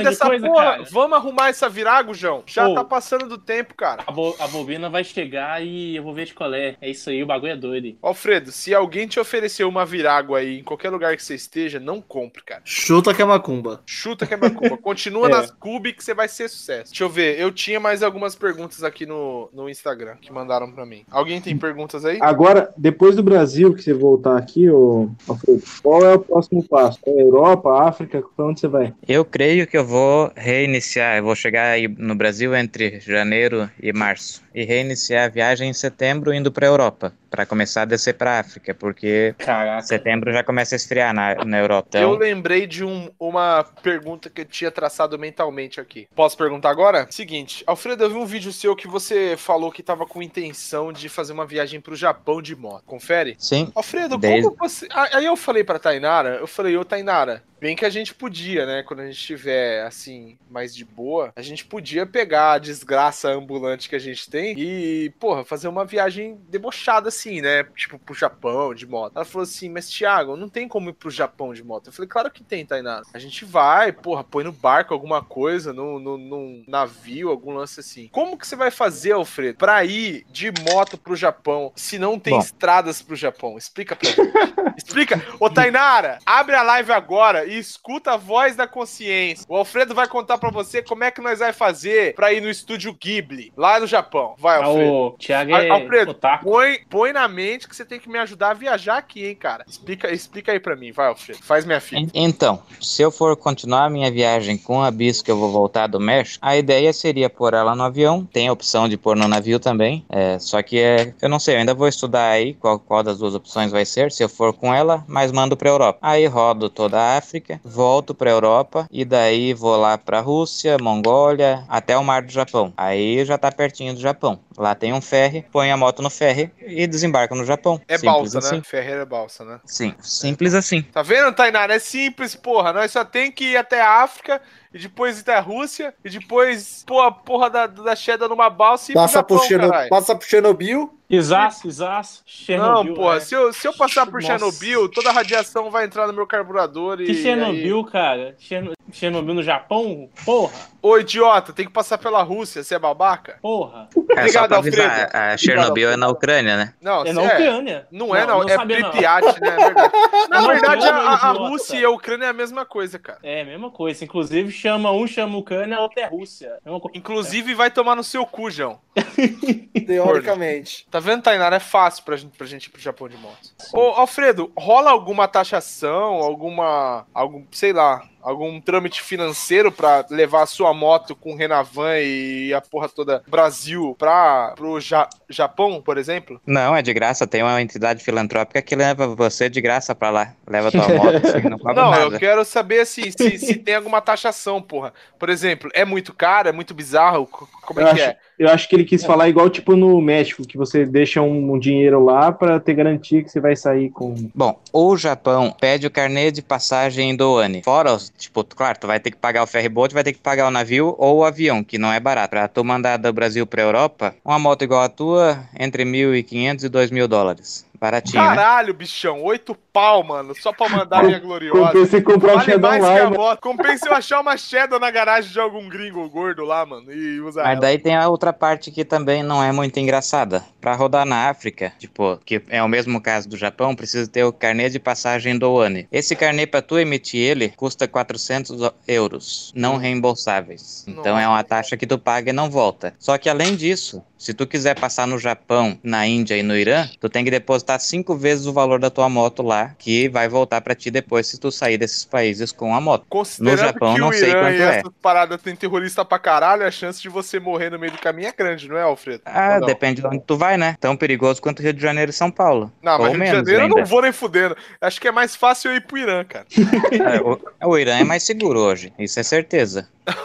de 0.04 0.10
essa 0.10 0.26
coisa, 0.26 0.46
porra. 0.48 0.64
cara? 0.72 0.84
Vamos 0.92 1.18
arrumar 1.18 1.48
essa 1.50 1.70
Virago, 1.70 2.14
João. 2.14 2.44
Já 2.46 2.68
Ô. 2.68 2.76
tá 2.76 2.84
passando 2.84 3.26
do 3.28 3.38
tempo, 3.38 3.74
cara. 3.74 4.04
A, 4.06 4.12
bo- 4.12 4.36
a 4.40 4.48
bobina 4.48 4.90
vai 4.90 5.04
chegar 5.06 5.64
e 5.66 5.96
eu 5.96 6.04
vou 6.04 6.14
ver 6.14 6.26
de 6.26 6.34
colé. 6.34 6.76
É 6.82 6.90
isso 6.90 7.10
aí, 7.10 7.24
o 7.24 7.26
bagulho 7.26 7.54
é 7.54 7.56
doido. 7.56 7.86
hein? 7.86 7.98
Alfredo, 8.02 8.52
se 8.52 8.76
alguém 8.76 9.08
te 9.08 9.20
oferecer 9.20 9.64
uma 9.64 9.86
Virago 9.86 10.36
aí 10.36 10.60
em 10.60 10.64
qualquer 10.64 10.90
lugar 10.90 11.16
que 11.16 11.24
você 11.24 11.36
esteja, 11.36 11.80
não 11.80 12.02
compre, 12.02 12.44
cara. 12.44 12.62
Chuta 12.66 13.14
que 13.14 13.22
é 13.22 13.26
macumba. 13.26 13.82
Chuta 13.86 14.28
que 14.28 14.34
é 14.34 14.38
macumba. 14.38 14.76
Continua 14.82 15.28
É. 15.28 15.32
nas 15.32 15.52
Cube 15.52 15.94
que 15.94 16.04
você 16.04 16.14
vai 16.14 16.28
ser 16.28 16.50
sucesso. 16.50 16.92
Deixa 16.92 17.04
eu 17.06 17.10
ver. 17.10 17.40
Eu 17.40 17.52
tinha 17.52 17.80
mais 17.80 18.04
algumas 18.04 18.36
perguntas 18.36 18.84
aqui 18.84 19.06
no, 19.06 19.50
no 19.54 19.70
Instagram 19.70 20.01
que 20.22 20.32
mandaram 20.32 20.72
pra 20.72 20.86
mim. 20.86 21.04
Alguém 21.10 21.42
tem 21.42 21.58
perguntas 21.58 22.06
aí? 22.06 22.18
Agora, 22.22 22.72
depois 22.78 23.16
do 23.16 23.24
Brasil, 23.24 23.74
que 23.74 23.82
você 23.82 23.94
voltar 23.94 24.38
aqui, 24.38 24.70
ô, 24.70 25.10
Alfredo, 25.28 25.64
qual 25.82 26.06
é 26.06 26.14
o 26.14 26.20
próximo 26.20 26.64
passo? 26.68 27.00
É 27.06 27.22
Europa, 27.22 27.88
África? 27.88 28.24
Pra 28.36 28.46
onde 28.46 28.60
você 28.60 28.68
vai? 28.68 28.94
Eu 29.08 29.24
creio 29.26 29.68
que 29.68 29.78
eu 29.78 29.86
vou 29.86 30.32
reiniciar, 30.36 31.18
eu 31.18 31.24
vou 31.24 31.36
chegar 31.36 31.72
aí 31.72 31.88
no 31.88 32.16
Brasil 32.16 32.56
entre 32.56 33.00
janeiro 33.00 33.70
e 33.82 33.92
março 33.94 34.42
e 34.54 34.64
reiniciar 34.64 35.26
a 35.26 35.30
viagem 35.30 35.70
em 35.70 35.74
setembro 35.74 36.34
indo 36.34 36.52
para 36.52 36.68
Europa, 36.68 37.14
para 37.32 37.46
começar 37.46 37.84
a 37.84 37.86
descer 37.86 38.14
para 38.16 38.40
África, 38.40 38.74
porque 38.76 39.34
Caraca. 39.38 39.82
setembro 39.84 40.34
já 40.34 40.44
começa 40.44 40.76
a 40.76 40.78
esfriar 40.78 41.14
na, 41.14 41.34
na 41.46 41.60
Europa. 41.60 41.98
Eu 41.98 42.10
Então, 42.10 42.20
lembrei 42.20 42.68
de 42.68 42.84
um- 42.84 43.10
uma 43.18 43.64
pergunta 43.82 44.30
que 44.30 44.42
eu 44.42 44.46
tinha 44.46 44.70
traçado 44.70 45.18
mentalmente 45.18 45.80
aqui. 45.80 46.08
Posso 46.14 46.38
perguntar 46.38 46.70
agora? 46.70 47.08
Seguinte, 47.10 47.64
Alfredo, 47.66 48.04
eu 48.04 48.10
vi 48.10 48.16
um 48.18 48.26
vídeo 48.26 48.52
seu 48.52 48.76
que 48.76 48.86
você 48.88 49.36
falou 49.38 49.72
que 49.72 49.82
tava 49.82 50.06
com 50.06 50.22
intenção 50.22 50.92
de 50.92 51.08
fazer 51.08 51.32
uma 51.32 51.46
viagem 51.46 51.80
pro 51.80 51.96
Japão 51.96 52.42
de 52.42 52.54
moto. 52.56 52.84
Confere? 52.86 53.36
sim, 53.40 53.72
Alfredo, 53.74 54.18
Desde- 54.18 54.44
como 54.44 54.58
você. 54.58 54.88
Ah, 54.92 55.08
Aí 55.14 55.26
eu 55.26 55.38
falei 55.38 55.64
pra 55.64 55.80
Tainara, 55.80 56.36
eu 56.42 56.48
falei, 56.48 56.76
ô 56.76 56.84
Tainara, 56.84 57.44
bem 57.62 57.76
que 57.76 57.86
a 57.86 57.90
gente 57.92 58.12
podia, 58.12 58.66
né? 58.66 58.82
Quando 58.82 59.02
a 59.02 59.06
gente 59.06 59.18
estiver 59.18 59.86
assim, 59.86 60.40
mais 60.50 60.76
de 60.76 60.84
boa, 60.84 61.32
a 61.36 61.44
gente 61.44 61.64
podia 61.64 62.08
pegar 62.08 62.54
a 62.54 62.58
desgraça 62.58 63.30
ambulante 63.30 63.88
que 63.88 63.96
a 63.96 64.00
gente 64.00 64.28
tem 64.28 64.56
e, 64.58 65.12
porra, 65.20 65.46
fazer 65.46 65.68
uma 65.68 65.86
viagem 65.86 66.42
debochada 66.50 67.10
assim, 67.10 67.40
né? 67.40 67.64
Tipo, 67.76 68.00
pro 68.00 68.16
Japão 68.16 68.74
de 68.74 68.88
moto. 68.88 69.14
Ela 69.16 69.24
falou 69.24 69.44
assim, 69.44 69.70
mas 69.70 69.88
Thiago, 69.88 70.36
não 70.36 70.50
tem 70.50 70.68
como 70.68 70.90
ir 70.90 70.94
pro 70.94 71.12
Japão 71.12 71.54
de 71.54 71.64
moto. 71.64 71.88
Eu 71.88 71.94
falei, 71.94 72.10
claro 72.10 72.32
que 72.32 72.44
tem, 72.44 72.66
Tainara. 72.66 73.04
A 73.14 73.20
gente 73.20 73.46
vai, 73.46 73.92
porra, 73.92 74.24
põe 74.24 74.44
no 74.44 74.52
barco 74.52 74.92
alguma 74.92 75.24
coisa, 75.24 75.72
no, 75.72 76.00
no, 76.00 76.18
num 76.18 76.64
navio, 76.68 77.30
algum 77.30 77.54
lance 77.54 77.80
assim. 77.80 78.10
Como 78.12 78.38
que 78.38 78.48
você 78.48 78.56
vai 78.56 78.72
fazer, 78.72 79.12
Alfredo, 79.12 79.60
pra 79.60 79.86
ir 79.86 80.26
de 80.32 80.52
moto 80.64 80.98
pro 80.98 81.16
Japão 81.16 81.72
se 81.76 82.00
não 82.00 82.18
tem 82.18 82.34
Bom. 82.34 82.40
estradas 82.40 83.04
pro 83.04 83.16
Japão? 83.16 83.56
Explica 83.56 83.96
pra 83.96 84.10
gente. 84.10 84.32
Explica. 84.76 85.24
Ô, 85.40 85.48
Tainara, 85.48 86.18
abre 86.26 86.56
a 86.56 86.64
live 86.64 86.92
agora 86.92 87.51
e 87.52 87.58
escuta 87.60 88.12
a 88.14 88.18
voz 88.18 88.56
da 88.56 88.68
consciência. 88.68 89.46
O 89.50 89.56
Alfredo 89.56 89.94
vai 89.94 90.08
contar 90.08 90.38
pra 90.38 90.50
você 90.50 90.82
como 90.82 91.04
é 91.04 91.12
que 91.12 91.22
nós 91.22 91.40
vai 91.40 91.54
fazer 91.54 92.14
pra 92.16 92.32
ir 92.34 92.42
no 92.42 92.50
estúdio 92.50 92.94
Ghibli, 92.94 93.52
lá 93.58 93.80
no 93.80 93.88
Japão. 93.88 94.36
Vai, 94.38 94.60
Ah, 94.62 94.66
Alfredo. 94.66 94.92
o 94.94 95.12
Thiago 95.12 95.52
é 95.56 95.70
Alfredo, 95.70 96.12
otaku. 96.12 96.46
Põe, 96.46 96.80
põe 96.90 97.12
na 97.14 97.28
mente 97.28 97.68
que 97.68 97.76
você 97.76 97.86
tem 97.86 98.00
que 98.00 98.10
me 98.10 98.18
ajudar 98.20 98.52
a 98.52 98.54
viajar 98.54 98.98
aqui, 98.98 99.26
hein, 99.26 99.36
cara. 99.36 99.64
Explica, 99.68 100.12
explica 100.14 100.52
aí 100.52 100.60
pra 100.60 100.76
mim. 100.76 100.92
Vai, 100.92 101.08
Alfredo. 101.08 101.40
Faz 101.44 101.66
minha 101.66 101.80
filha. 101.82 102.00
En- 102.00 102.10
Então, 102.14 102.62
se 102.80 103.02
eu 103.02 103.12
for 103.12 103.36
continuar 103.36 103.86
a 103.86 103.90
minha 103.90 104.10
viagem 104.12 104.58
com 104.58 104.82
a 104.82 104.90
bis 104.92 105.22
que 105.22 105.30
eu 105.32 105.38
vou 105.38 105.52
voltar 105.52 105.88
do 105.88 106.00
México, 106.00 106.40
a 106.46 106.56
ideia 106.56 106.94
seria 106.94 107.30
pôr 107.30 107.54
ela 107.54 107.76
no 107.76 107.84
avião. 107.84 108.26
Tem 108.26 108.48
a 108.48 108.54
opção 108.54 108.88
de 108.88 108.98
pôr 108.98 109.16
no 109.16 109.28
navio 109.28 109.60
também. 109.60 110.06
É, 110.10 110.40
só 110.40 110.62
que 110.62 110.80
é, 110.80 111.14
eu 111.22 111.28
não 111.30 111.40
sei, 111.40 111.56
eu 111.56 111.60
ainda 111.60 111.74
vou 111.74 111.88
estudar 111.88 112.30
aí 112.30 112.54
qual, 112.54 112.80
qual 112.80 113.04
das 113.04 113.18
duas 113.20 113.36
opções 113.36 113.72
vai 113.72 113.86
ser. 113.86 114.12
Se 114.12 114.24
eu 114.24 114.30
for 114.30 114.54
com 114.54 114.74
ela, 114.74 115.04
mas 115.08 115.32
mando 115.32 115.58
pra 115.58 115.70
Europa. 115.70 116.00
Aí 116.02 116.26
rodo 116.26 116.70
toda 116.70 117.00
a 117.00 117.18
África, 117.18 117.41
volto 117.64 118.14
pra 118.14 118.30
Europa 118.30 118.88
e 118.92 119.04
daí 119.06 119.54
vou 119.54 119.76
lá 119.78 119.98
pra 119.98 120.20
Rússia, 120.20 120.78
Mongólia, 120.80 121.64
até 121.68 121.98
o 121.98 122.04
Mar 122.04 122.22
do 122.22 122.32
Japão. 122.32 122.74
Aí 122.78 123.24
já 123.26 123.38
tá 123.38 123.52
pertinho 123.52 123.94
do 123.94 124.00
Japão. 124.00 124.40
Lá 124.58 124.76
tem 124.76 124.94
um 124.94 125.02
ferry, 125.02 125.46
põe 125.52 125.72
a 125.72 125.78
moto 125.78 126.02
no 126.02 126.10
ferry 126.10 126.52
e 126.60 126.86
desembarco 126.86 127.36
no 127.36 127.46
Japão. 127.46 127.82
É 127.88 127.98
Simples 127.98 128.34
balsa, 128.34 128.40
assim. 128.40 128.56
né? 128.58 128.62
Ferreira 128.64 129.02
é 129.02 129.06
balsa, 129.06 129.46
né? 129.46 129.60
Sim, 129.66 129.94
simples 130.02 130.54
assim. 130.54 130.82
Tá 130.82 131.02
vendo, 131.02 131.34
Tainara? 131.34 131.76
É 131.76 131.80
simples, 131.80 132.36
porra. 132.36 132.74
Nós 132.74 132.92
só 132.92 133.04
tem 133.04 133.32
que 133.32 133.52
ir 133.52 133.58
até 133.58 133.82
a 133.82 134.04
África 134.04 134.42
e 134.74 134.80
depois 134.80 135.18
ir 135.18 135.22
até 135.22 135.36
a 135.36 135.40
Rússia 135.42 135.94
e 136.04 136.10
depois 136.10 136.84
pôr 136.88 137.02
a 137.02 137.12
porra 137.12 137.50
da, 137.50 137.68
da 137.68 137.96
Cheddar 137.96 138.30
numa 138.30 138.50
balsa 138.50 138.92
e 138.92 138.96
Passa, 138.96 139.22
pro 139.24 139.36
Japão, 139.38 139.48
Cherno- 139.48 139.70
caralho. 139.70 139.90
passa 139.90 140.16
pro 140.16 140.28
Chernobyl. 140.28 140.98
Exaço. 141.10 141.68
Não, 141.68 142.22
Chernobyl, 142.26 142.94
porra, 142.94 143.18
é. 143.18 143.20
se 143.20 143.36
eu, 143.36 143.52
se 143.52 143.68
eu 143.68 143.74
passar 143.74 144.06
por 144.06 144.22
Nossa. 144.22 144.28
Chernobyl, 144.28 144.88
toda 144.90 145.10
a 145.10 145.12
radiação 145.14 145.70
vai 145.70 145.84
entrar 145.86 146.08
no 146.08 146.14
meu 146.14 146.26
carburador 146.26 147.02
e. 147.02 147.06
Que 147.06 147.12
aí- 147.12 147.22
Chernobyl, 147.22 147.84
cara? 147.84 148.36
Cherno- 148.40 148.72
Chernobyl 148.92 149.34
no 149.34 149.44
Japão? 149.44 150.10
Porra, 150.26 150.72
Ô, 150.82 150.98
idiota, 150.98 151.54
tem 151.54 151.66
que 151.66 151.72
passar 151.72 152.00
pela 152.00 152.24
Rússia, 152.24 152.64
você 152.64 152.74
é 152.76 152.80
babaca? 152.80 153.38
porra. 153.42 153.88
É, 153.94 154.28
só 154.28 154.44
Obrigado, 154.44 154.48
pra 154.50 154.58
avisar, 154.58 154.90
Alfredo. 154.90 155.10
a 155.18 155.38
Chernobyl 155.38 155.92
é 155.92 155.96
na 155.96 156.08
Ucrânia, 156.10 156.58
né? 156.58 156.74
Não, 156.82 157.06
É 157.06 157.14
na 157.14 157.22
Ucrânia. 157.22 157.88
Não 157.92 158.16
é, 158.16 158.26
não, 158.26 158.44
é 158.44 158.56
sabia, 158.56 158.80
não. 158.80 158.90
Pripyat, 158.90 159.40
né? 159.40 159.48
É 159.50 159.58
verdade. 159.58 159.92
Na 160.30 160.42
Não, 160.42 160.48
verdade, 160.48 160.86
Ucrânia, 160.86 161.02
a, 161.10 161.14
a 161.14 161.16
idiota, 161.32 161.50
Rússia 161.50 161.78
e 161.78 161.86
a 161.86 161.90
Ucrânia 161.90 162.26
é 162.26 162.30
a 162.30 162.34
mesma 162.34 162.66
coisa, 162.66 162.98
cara. 162.98 163.20
É, 163.22 163.44
mesma 163.44 163.70
coisa. 163.70 164.04
Inclusive, 164.04 164.52
chama 164.52 164.92
um, 164.92 165.06
chama 165.06 165.38
Ucrânia, 165.38 165.78
a 165.78 165.82
outra 165.82 166.02
é 166.04 166.06
Rússia. 166.08 166.58
Inclusive, 166.96 167.54
vai 167.54 167.70
tomar 167.70 167.96
no 167.96 168.04
seu 168.04 168.26
cu, 168.26 168.50
João. 168.50 168.80
Teoricamente. 169.86 170.88
Tá 170.90 171.00
vendo, 171.00 171.22
Tainara? 171.24 171.56
É 171.58 171.60
fácil 171.60 172.04
pra 172.04 172.16
gente, 172.18 172.38
pra 172.38 172.48
gente 172.48 172.66
ir 172.66 172.70
pro 172.70 172.82
Japão 172.82 173.08
de 173.08 173.18
moto. 173.18 173.50
Ô, 173.74 173.80
Alfredo, 174.00 174.52
rola 174.58 174.92
alguma 174.92 175.28
taxação, 175.28 176.16
alguma. 176.16 177.06
algum, 177.14 177.46
sei 177.52 177.74
lá, 177.74 178.02
algum 178.22 178.60
trâmite 178.60 179.02
financeiro 179.02 179.72
pra 179.72 180.06
levar 180.10 180.44
a 180.44 180.46
sua 180.46 180.74
moto 180.74 181.16
com 181.16 181.36
Renavan 181.36 182.00
e 182.00 182.54
a 182.54 182.62
porra 182.62 182.90
toda 182.90 183.24
Brasil 183.28 183.96
pra, 183.98 184.54
pro 184.56 184.80
ja, 184.80 185.08
Japão, 185.30 185.82
por 185.82 185.98
exemplo? 185.98 186.40
Não, 186.46 186.76
é 186.76 186.82
de 186.82 186.94
graça. 186.94 187.28
Tem 187.28 187.42
uma 187.44 187.62
entidade 187.62 188.04
filantrópica 188.04 188.62
que 188.62 188.76
leva 188.76 189.08
você 189.08 189.50
de 189.50 189.62
graça 189.62 189.94
pra 189.96 190.10
lá. 190.10 190.34
Leva 190.48 190.72
tua 190.72 190.88
moto, 190.88 191.16
assim, 191.16 191.50
não 191.50 191.58
cobra 191.58 191.74
Não, 191.74 191.94
eu 191.96 192.06
nada. 192.12 192.20
quero 192.20 192.44
saber 192.46 192.82
assim, 192.82 193.12
se, 193.12 193.38
se 193.38 193.56
tem 193.56 193.76
alguma 193.76 194.02
taxação, 194.02 194.62
porra. 194.62 194.94
Por 195.18 195.30
exemplo, 195.30 195.70
é 195.74 195.86
muito 195.86 196.14
caro, 196.14 196.50
é 196.50 196.52
muito 196.52 196.74
bizarro? 196.74 197.28
Co- 197.74 197.76
Como 197.76 197.88
é 197.88 197.92
Eu 197.92 197.96
que 197.96 198.02
acho, 198.02 198.10
é? 198.12 198.18
eu 198.40 198.50
acho 198.50 198.70
que 198.70 198.76
ele 198.76 198.84
quis 198.84 199.04
falar 199.06 199.30
igual 199.30 199.50
tipo 199.50 199.76
no 199.76 200.00
México, 200.02 200.44
que 200.48 200.58
você 200.58 200.86
deixa 200.86 201.22
um, 201.22 201.54
um 201.54 201.60
dinheiro 201.60 202.04
lá 202.04 202.32
pra 202.32 202.60
ter 202.60 202.74
garantia 202.74 203.24
que 203.24 203.30
você 203.30 203.40
vai 203.40 203.56
sair 203.56 203.90
com. 203.90 204.14
Bom, 204.36 204.60
o 204.74 204.96
Japão 204.98 205.56
pede 205.60 205.88
o 205.88 205.92
carnê 205.92 206.32
de 206.32 206.42
passagem 206.42 207.16
do 207.16 207.38
ANI. 207.38 207.62
Fora, 207.64 207.94
os- 207.94 208.12
tipo, 208.18 208.44
claro, 208.44 208.78
tu 208.80 208.88
vai 208.88 209.00
ter 209.00 209.12
que 209.12 209.18
pagar 209.18 209.44
o 209.44 209.48
ferryboat, 209.48 209.94
vai 209.94 210.04
ter 210.04 210.14
que 210.14 210.20
pagar 210.20 210.48
o 210.48 210.52
navio 210.52 210.96
ou 210.98 211.20
o 211.20 211.24
avião, 211.26 211.64
que 211.64 211.78
não 211.78 211.92
é 211.92 212.00
barato. 212.00 212.30
Pra 212.32 212.48
tu 212.48 212.64
mandar 212.64 212.98
do 212.98 213.12
Brasil 213.14 213.46
pra 213.48 213.62
Europa, 213.62 214.16
uma 214.24 214.40
moto 214.40 214.64
igual 214.64 214.82
a 214.84 214.90
tua, 214.90 215.40
entre 215.60 215.84
1.500 215.86 216.64
e 216.64 216.70
2.000 216.70 217.08
dólares. 217.08 217.66
Baratinho, 217.80 218.22
né? 218.22 218.30
Caralho, 218.36 218.76
bichão, 218.76 219.24
oito 219.24 219.56
pau, 219.74 220.04
mano, 220.04 220.34
só 220.40 220.52
pra 220.52 220.68
mandar 220.70 221.04
minha 221.04 221.20
gloriosa. 221.20 221.68
Compensa 221.72 221.98
em 221.98 222.02
comprar 222.02 222.34
um 222.34 222.38
Vale 222.38 222.52
Shadow 222.52 222.70
mais 222.70 222.84
que 222.84 222.90
lá, 222.90 223.00
a 223.00 223.04
mano. 223.06 223.16
moto. 223.18 223.40
Compensa 223.42 223.88
eu 223.88 223.94
achar 223.94 224.20
uma 224.22 224.38
Shadow 224.38 224.80
na 224.80 224.92
garagem 224.92 225.32
de 225.32 225.40
algum 225.40 225.68
gringo 225.70 226.08
gordo 226.10 226.44
lá, 226.44 226.66
mano, 226.66 226.92
e 226.92 227.20
usar 227.22 227.44
Mas 227.44 227.52
ela. 227.54 227.62
daí 227.62 227.78
tem 227.78 227.96
a 227.96 228.08
outra 228.10 228.34
parte 228.34 228.72
que 228.72 228.84
também 228.84 229.24
não 229.24 229.44
é 229.44 229.52
muito 229.52 229.80
engraçada. 229.80 230.44
Pra 230.60 230.76
rodar 230.76 231.06
na 231.06 231.30
África, 231.30 231.74
tipo, 231.80 232.20
que 232.26 232.42
é 232.50 232.62
o 232.62 232.68
mesmo 232.68 233.02
caso 233.02 233.28
do 233.28 233.36
Japão, 233.38 233.76
precisa 233.76 234.10
ter 234.10 234.24
o 234.24 234.32
carnê 234.34 234.70
de 234.70 234.80
passagem 234.80 235.38
do 235.38 235.52
ONE. 235.52 235.88
Esse 235.92 236.16
carnê, 236.16 236.46
pra 236.46 236.62
tu 236.62 236.78
emitir 236.78 237.20
ele, 237.20 237.50
custa 237.50 237.88
400 237.88 238.72
euros, 238.88 239.52
não 239.56 239.78
reembolsáveis. 239.78 240.86
Então 240.88 241.14
Nossa. 241.14 241.22
é 241.22 241.28
uma 241.28 241.44
taxa 241.44 241.78
que 241.78 241.88
tu 241.88 241.98
paga 241.98 242.30
e 242.30 242.34
não 242.34 242.50
volta. 242.50 242.94
Só 243.00 243.18
que 243.18 243.30
além 243.30 243.56
disso, 243.56 244.04
se 244.18 244.34
tu 244.34 244.46
quiser 244.46 244.80
passar 244.80 245.08
no 245.08 245.18
Japão, 245.18 245.78
na 245.84 246.06
Índia 246.06 246.38
e 246.38 246.44
no 246.44 246.56
Irã, 246.56 246.88
tu 247.00 247.10
tem 247.10 247.24
que 247.24 247.32
depositar 247.32 247.80
cinco 247.80 248.16
vezes 248.16 248.46
o 248.46 248.54
valor 248.54 248.80
da 248.80 248.90
tua 248.90 249.10
moto 249.10 249.42
lá, 249.42 249.61
que 249.78 250.10
vai 250.10 250.28
voltar 250.28 250.62
pra 250.62 250.76
ti 250.76 250.92
depois 250.92 251.28
se 251.28 251.40
tu 251.40 251.52
sair 251.52 251.78
desses 251.78 252.06
países 252.06 252.52
com 252.52 252.76
a 252.76 252.82
moto. 252.82 253.06
No 253.40 253.58
Japão, 253.58 253.98
não 253.98 254.12
sei 254.12 254.30
Irã 254.30 254.42
quanto 254.42 254.62
é. 254.62 254.78
essas 254.78 254.92
paradas 255.02 255.42
tem 255.42 255.56
terrorista 255.56 256.04
pra 256.06 256.20
caralho, 256.20 256.66
a 256.66 256.72
chance 256.72 257.02
de 257.02 257.10
você 257.10 257.40
morrer 257.40 257.70
no 257.70 257.80
meio 257.80 257.92
do 257.92 257.98
caminho 257.98 258.28
é 258.28 258.32
grande, 258.32 258.68
não 258.68 258.78
é, 258.78 258.84
Alfredo? 258.84 259.22
Ah, 259.26 259.60
não? 259.60 259.68
depende 259.68 260.02
de 260.02 260.08
onde 260.08 260.20
tu 260.20 260.38
vai, 260.38 260.58
né? 260.58 260.76
Tão 260.80 260.96
perigoso 260.96 261.42
quanto 261.42 261.62
Rio 261.62 261.74
de 261.74 261.82
Janeiro 261.82 262.12
e 262.12 262.14
São 262.14 262.32
Paulo. 262.32 262.72
Não, 262.82 262.98
mas 262.98 263.08
Ou 263.08 263.14
Rio 263.14 263.20
de 263.20 263.32
Janeiro 263.32 263.52
eu 263.52 263.64
ainda. 263.66 263.76
não 263.76 263.86
vou 263.86 264.02
nem 264.02 264.12
fudendo. 264.12 264.56
Acho 264.80 265.00
que 265.00 265.08
é 265.08 265.12
mais 265.12 265.36
fácil 265.36 265.72
eu 265.72 265.78
ir 265.78 265.82
pro 265.82 265.98
Irã, 265.98 266.24
cara. 266.24 266.46
É, 266.92 267.22
o, 267.22 267.70
o 267.70 267.78
Irã 267.78 268.00
é 268.00 268.04
mais 268.04 268.24
seguro 268.24 268.60
hoje, 268.60 268.94
isso 269.00 269.20
é 269.20 269.24
certeza. 269.24 269.88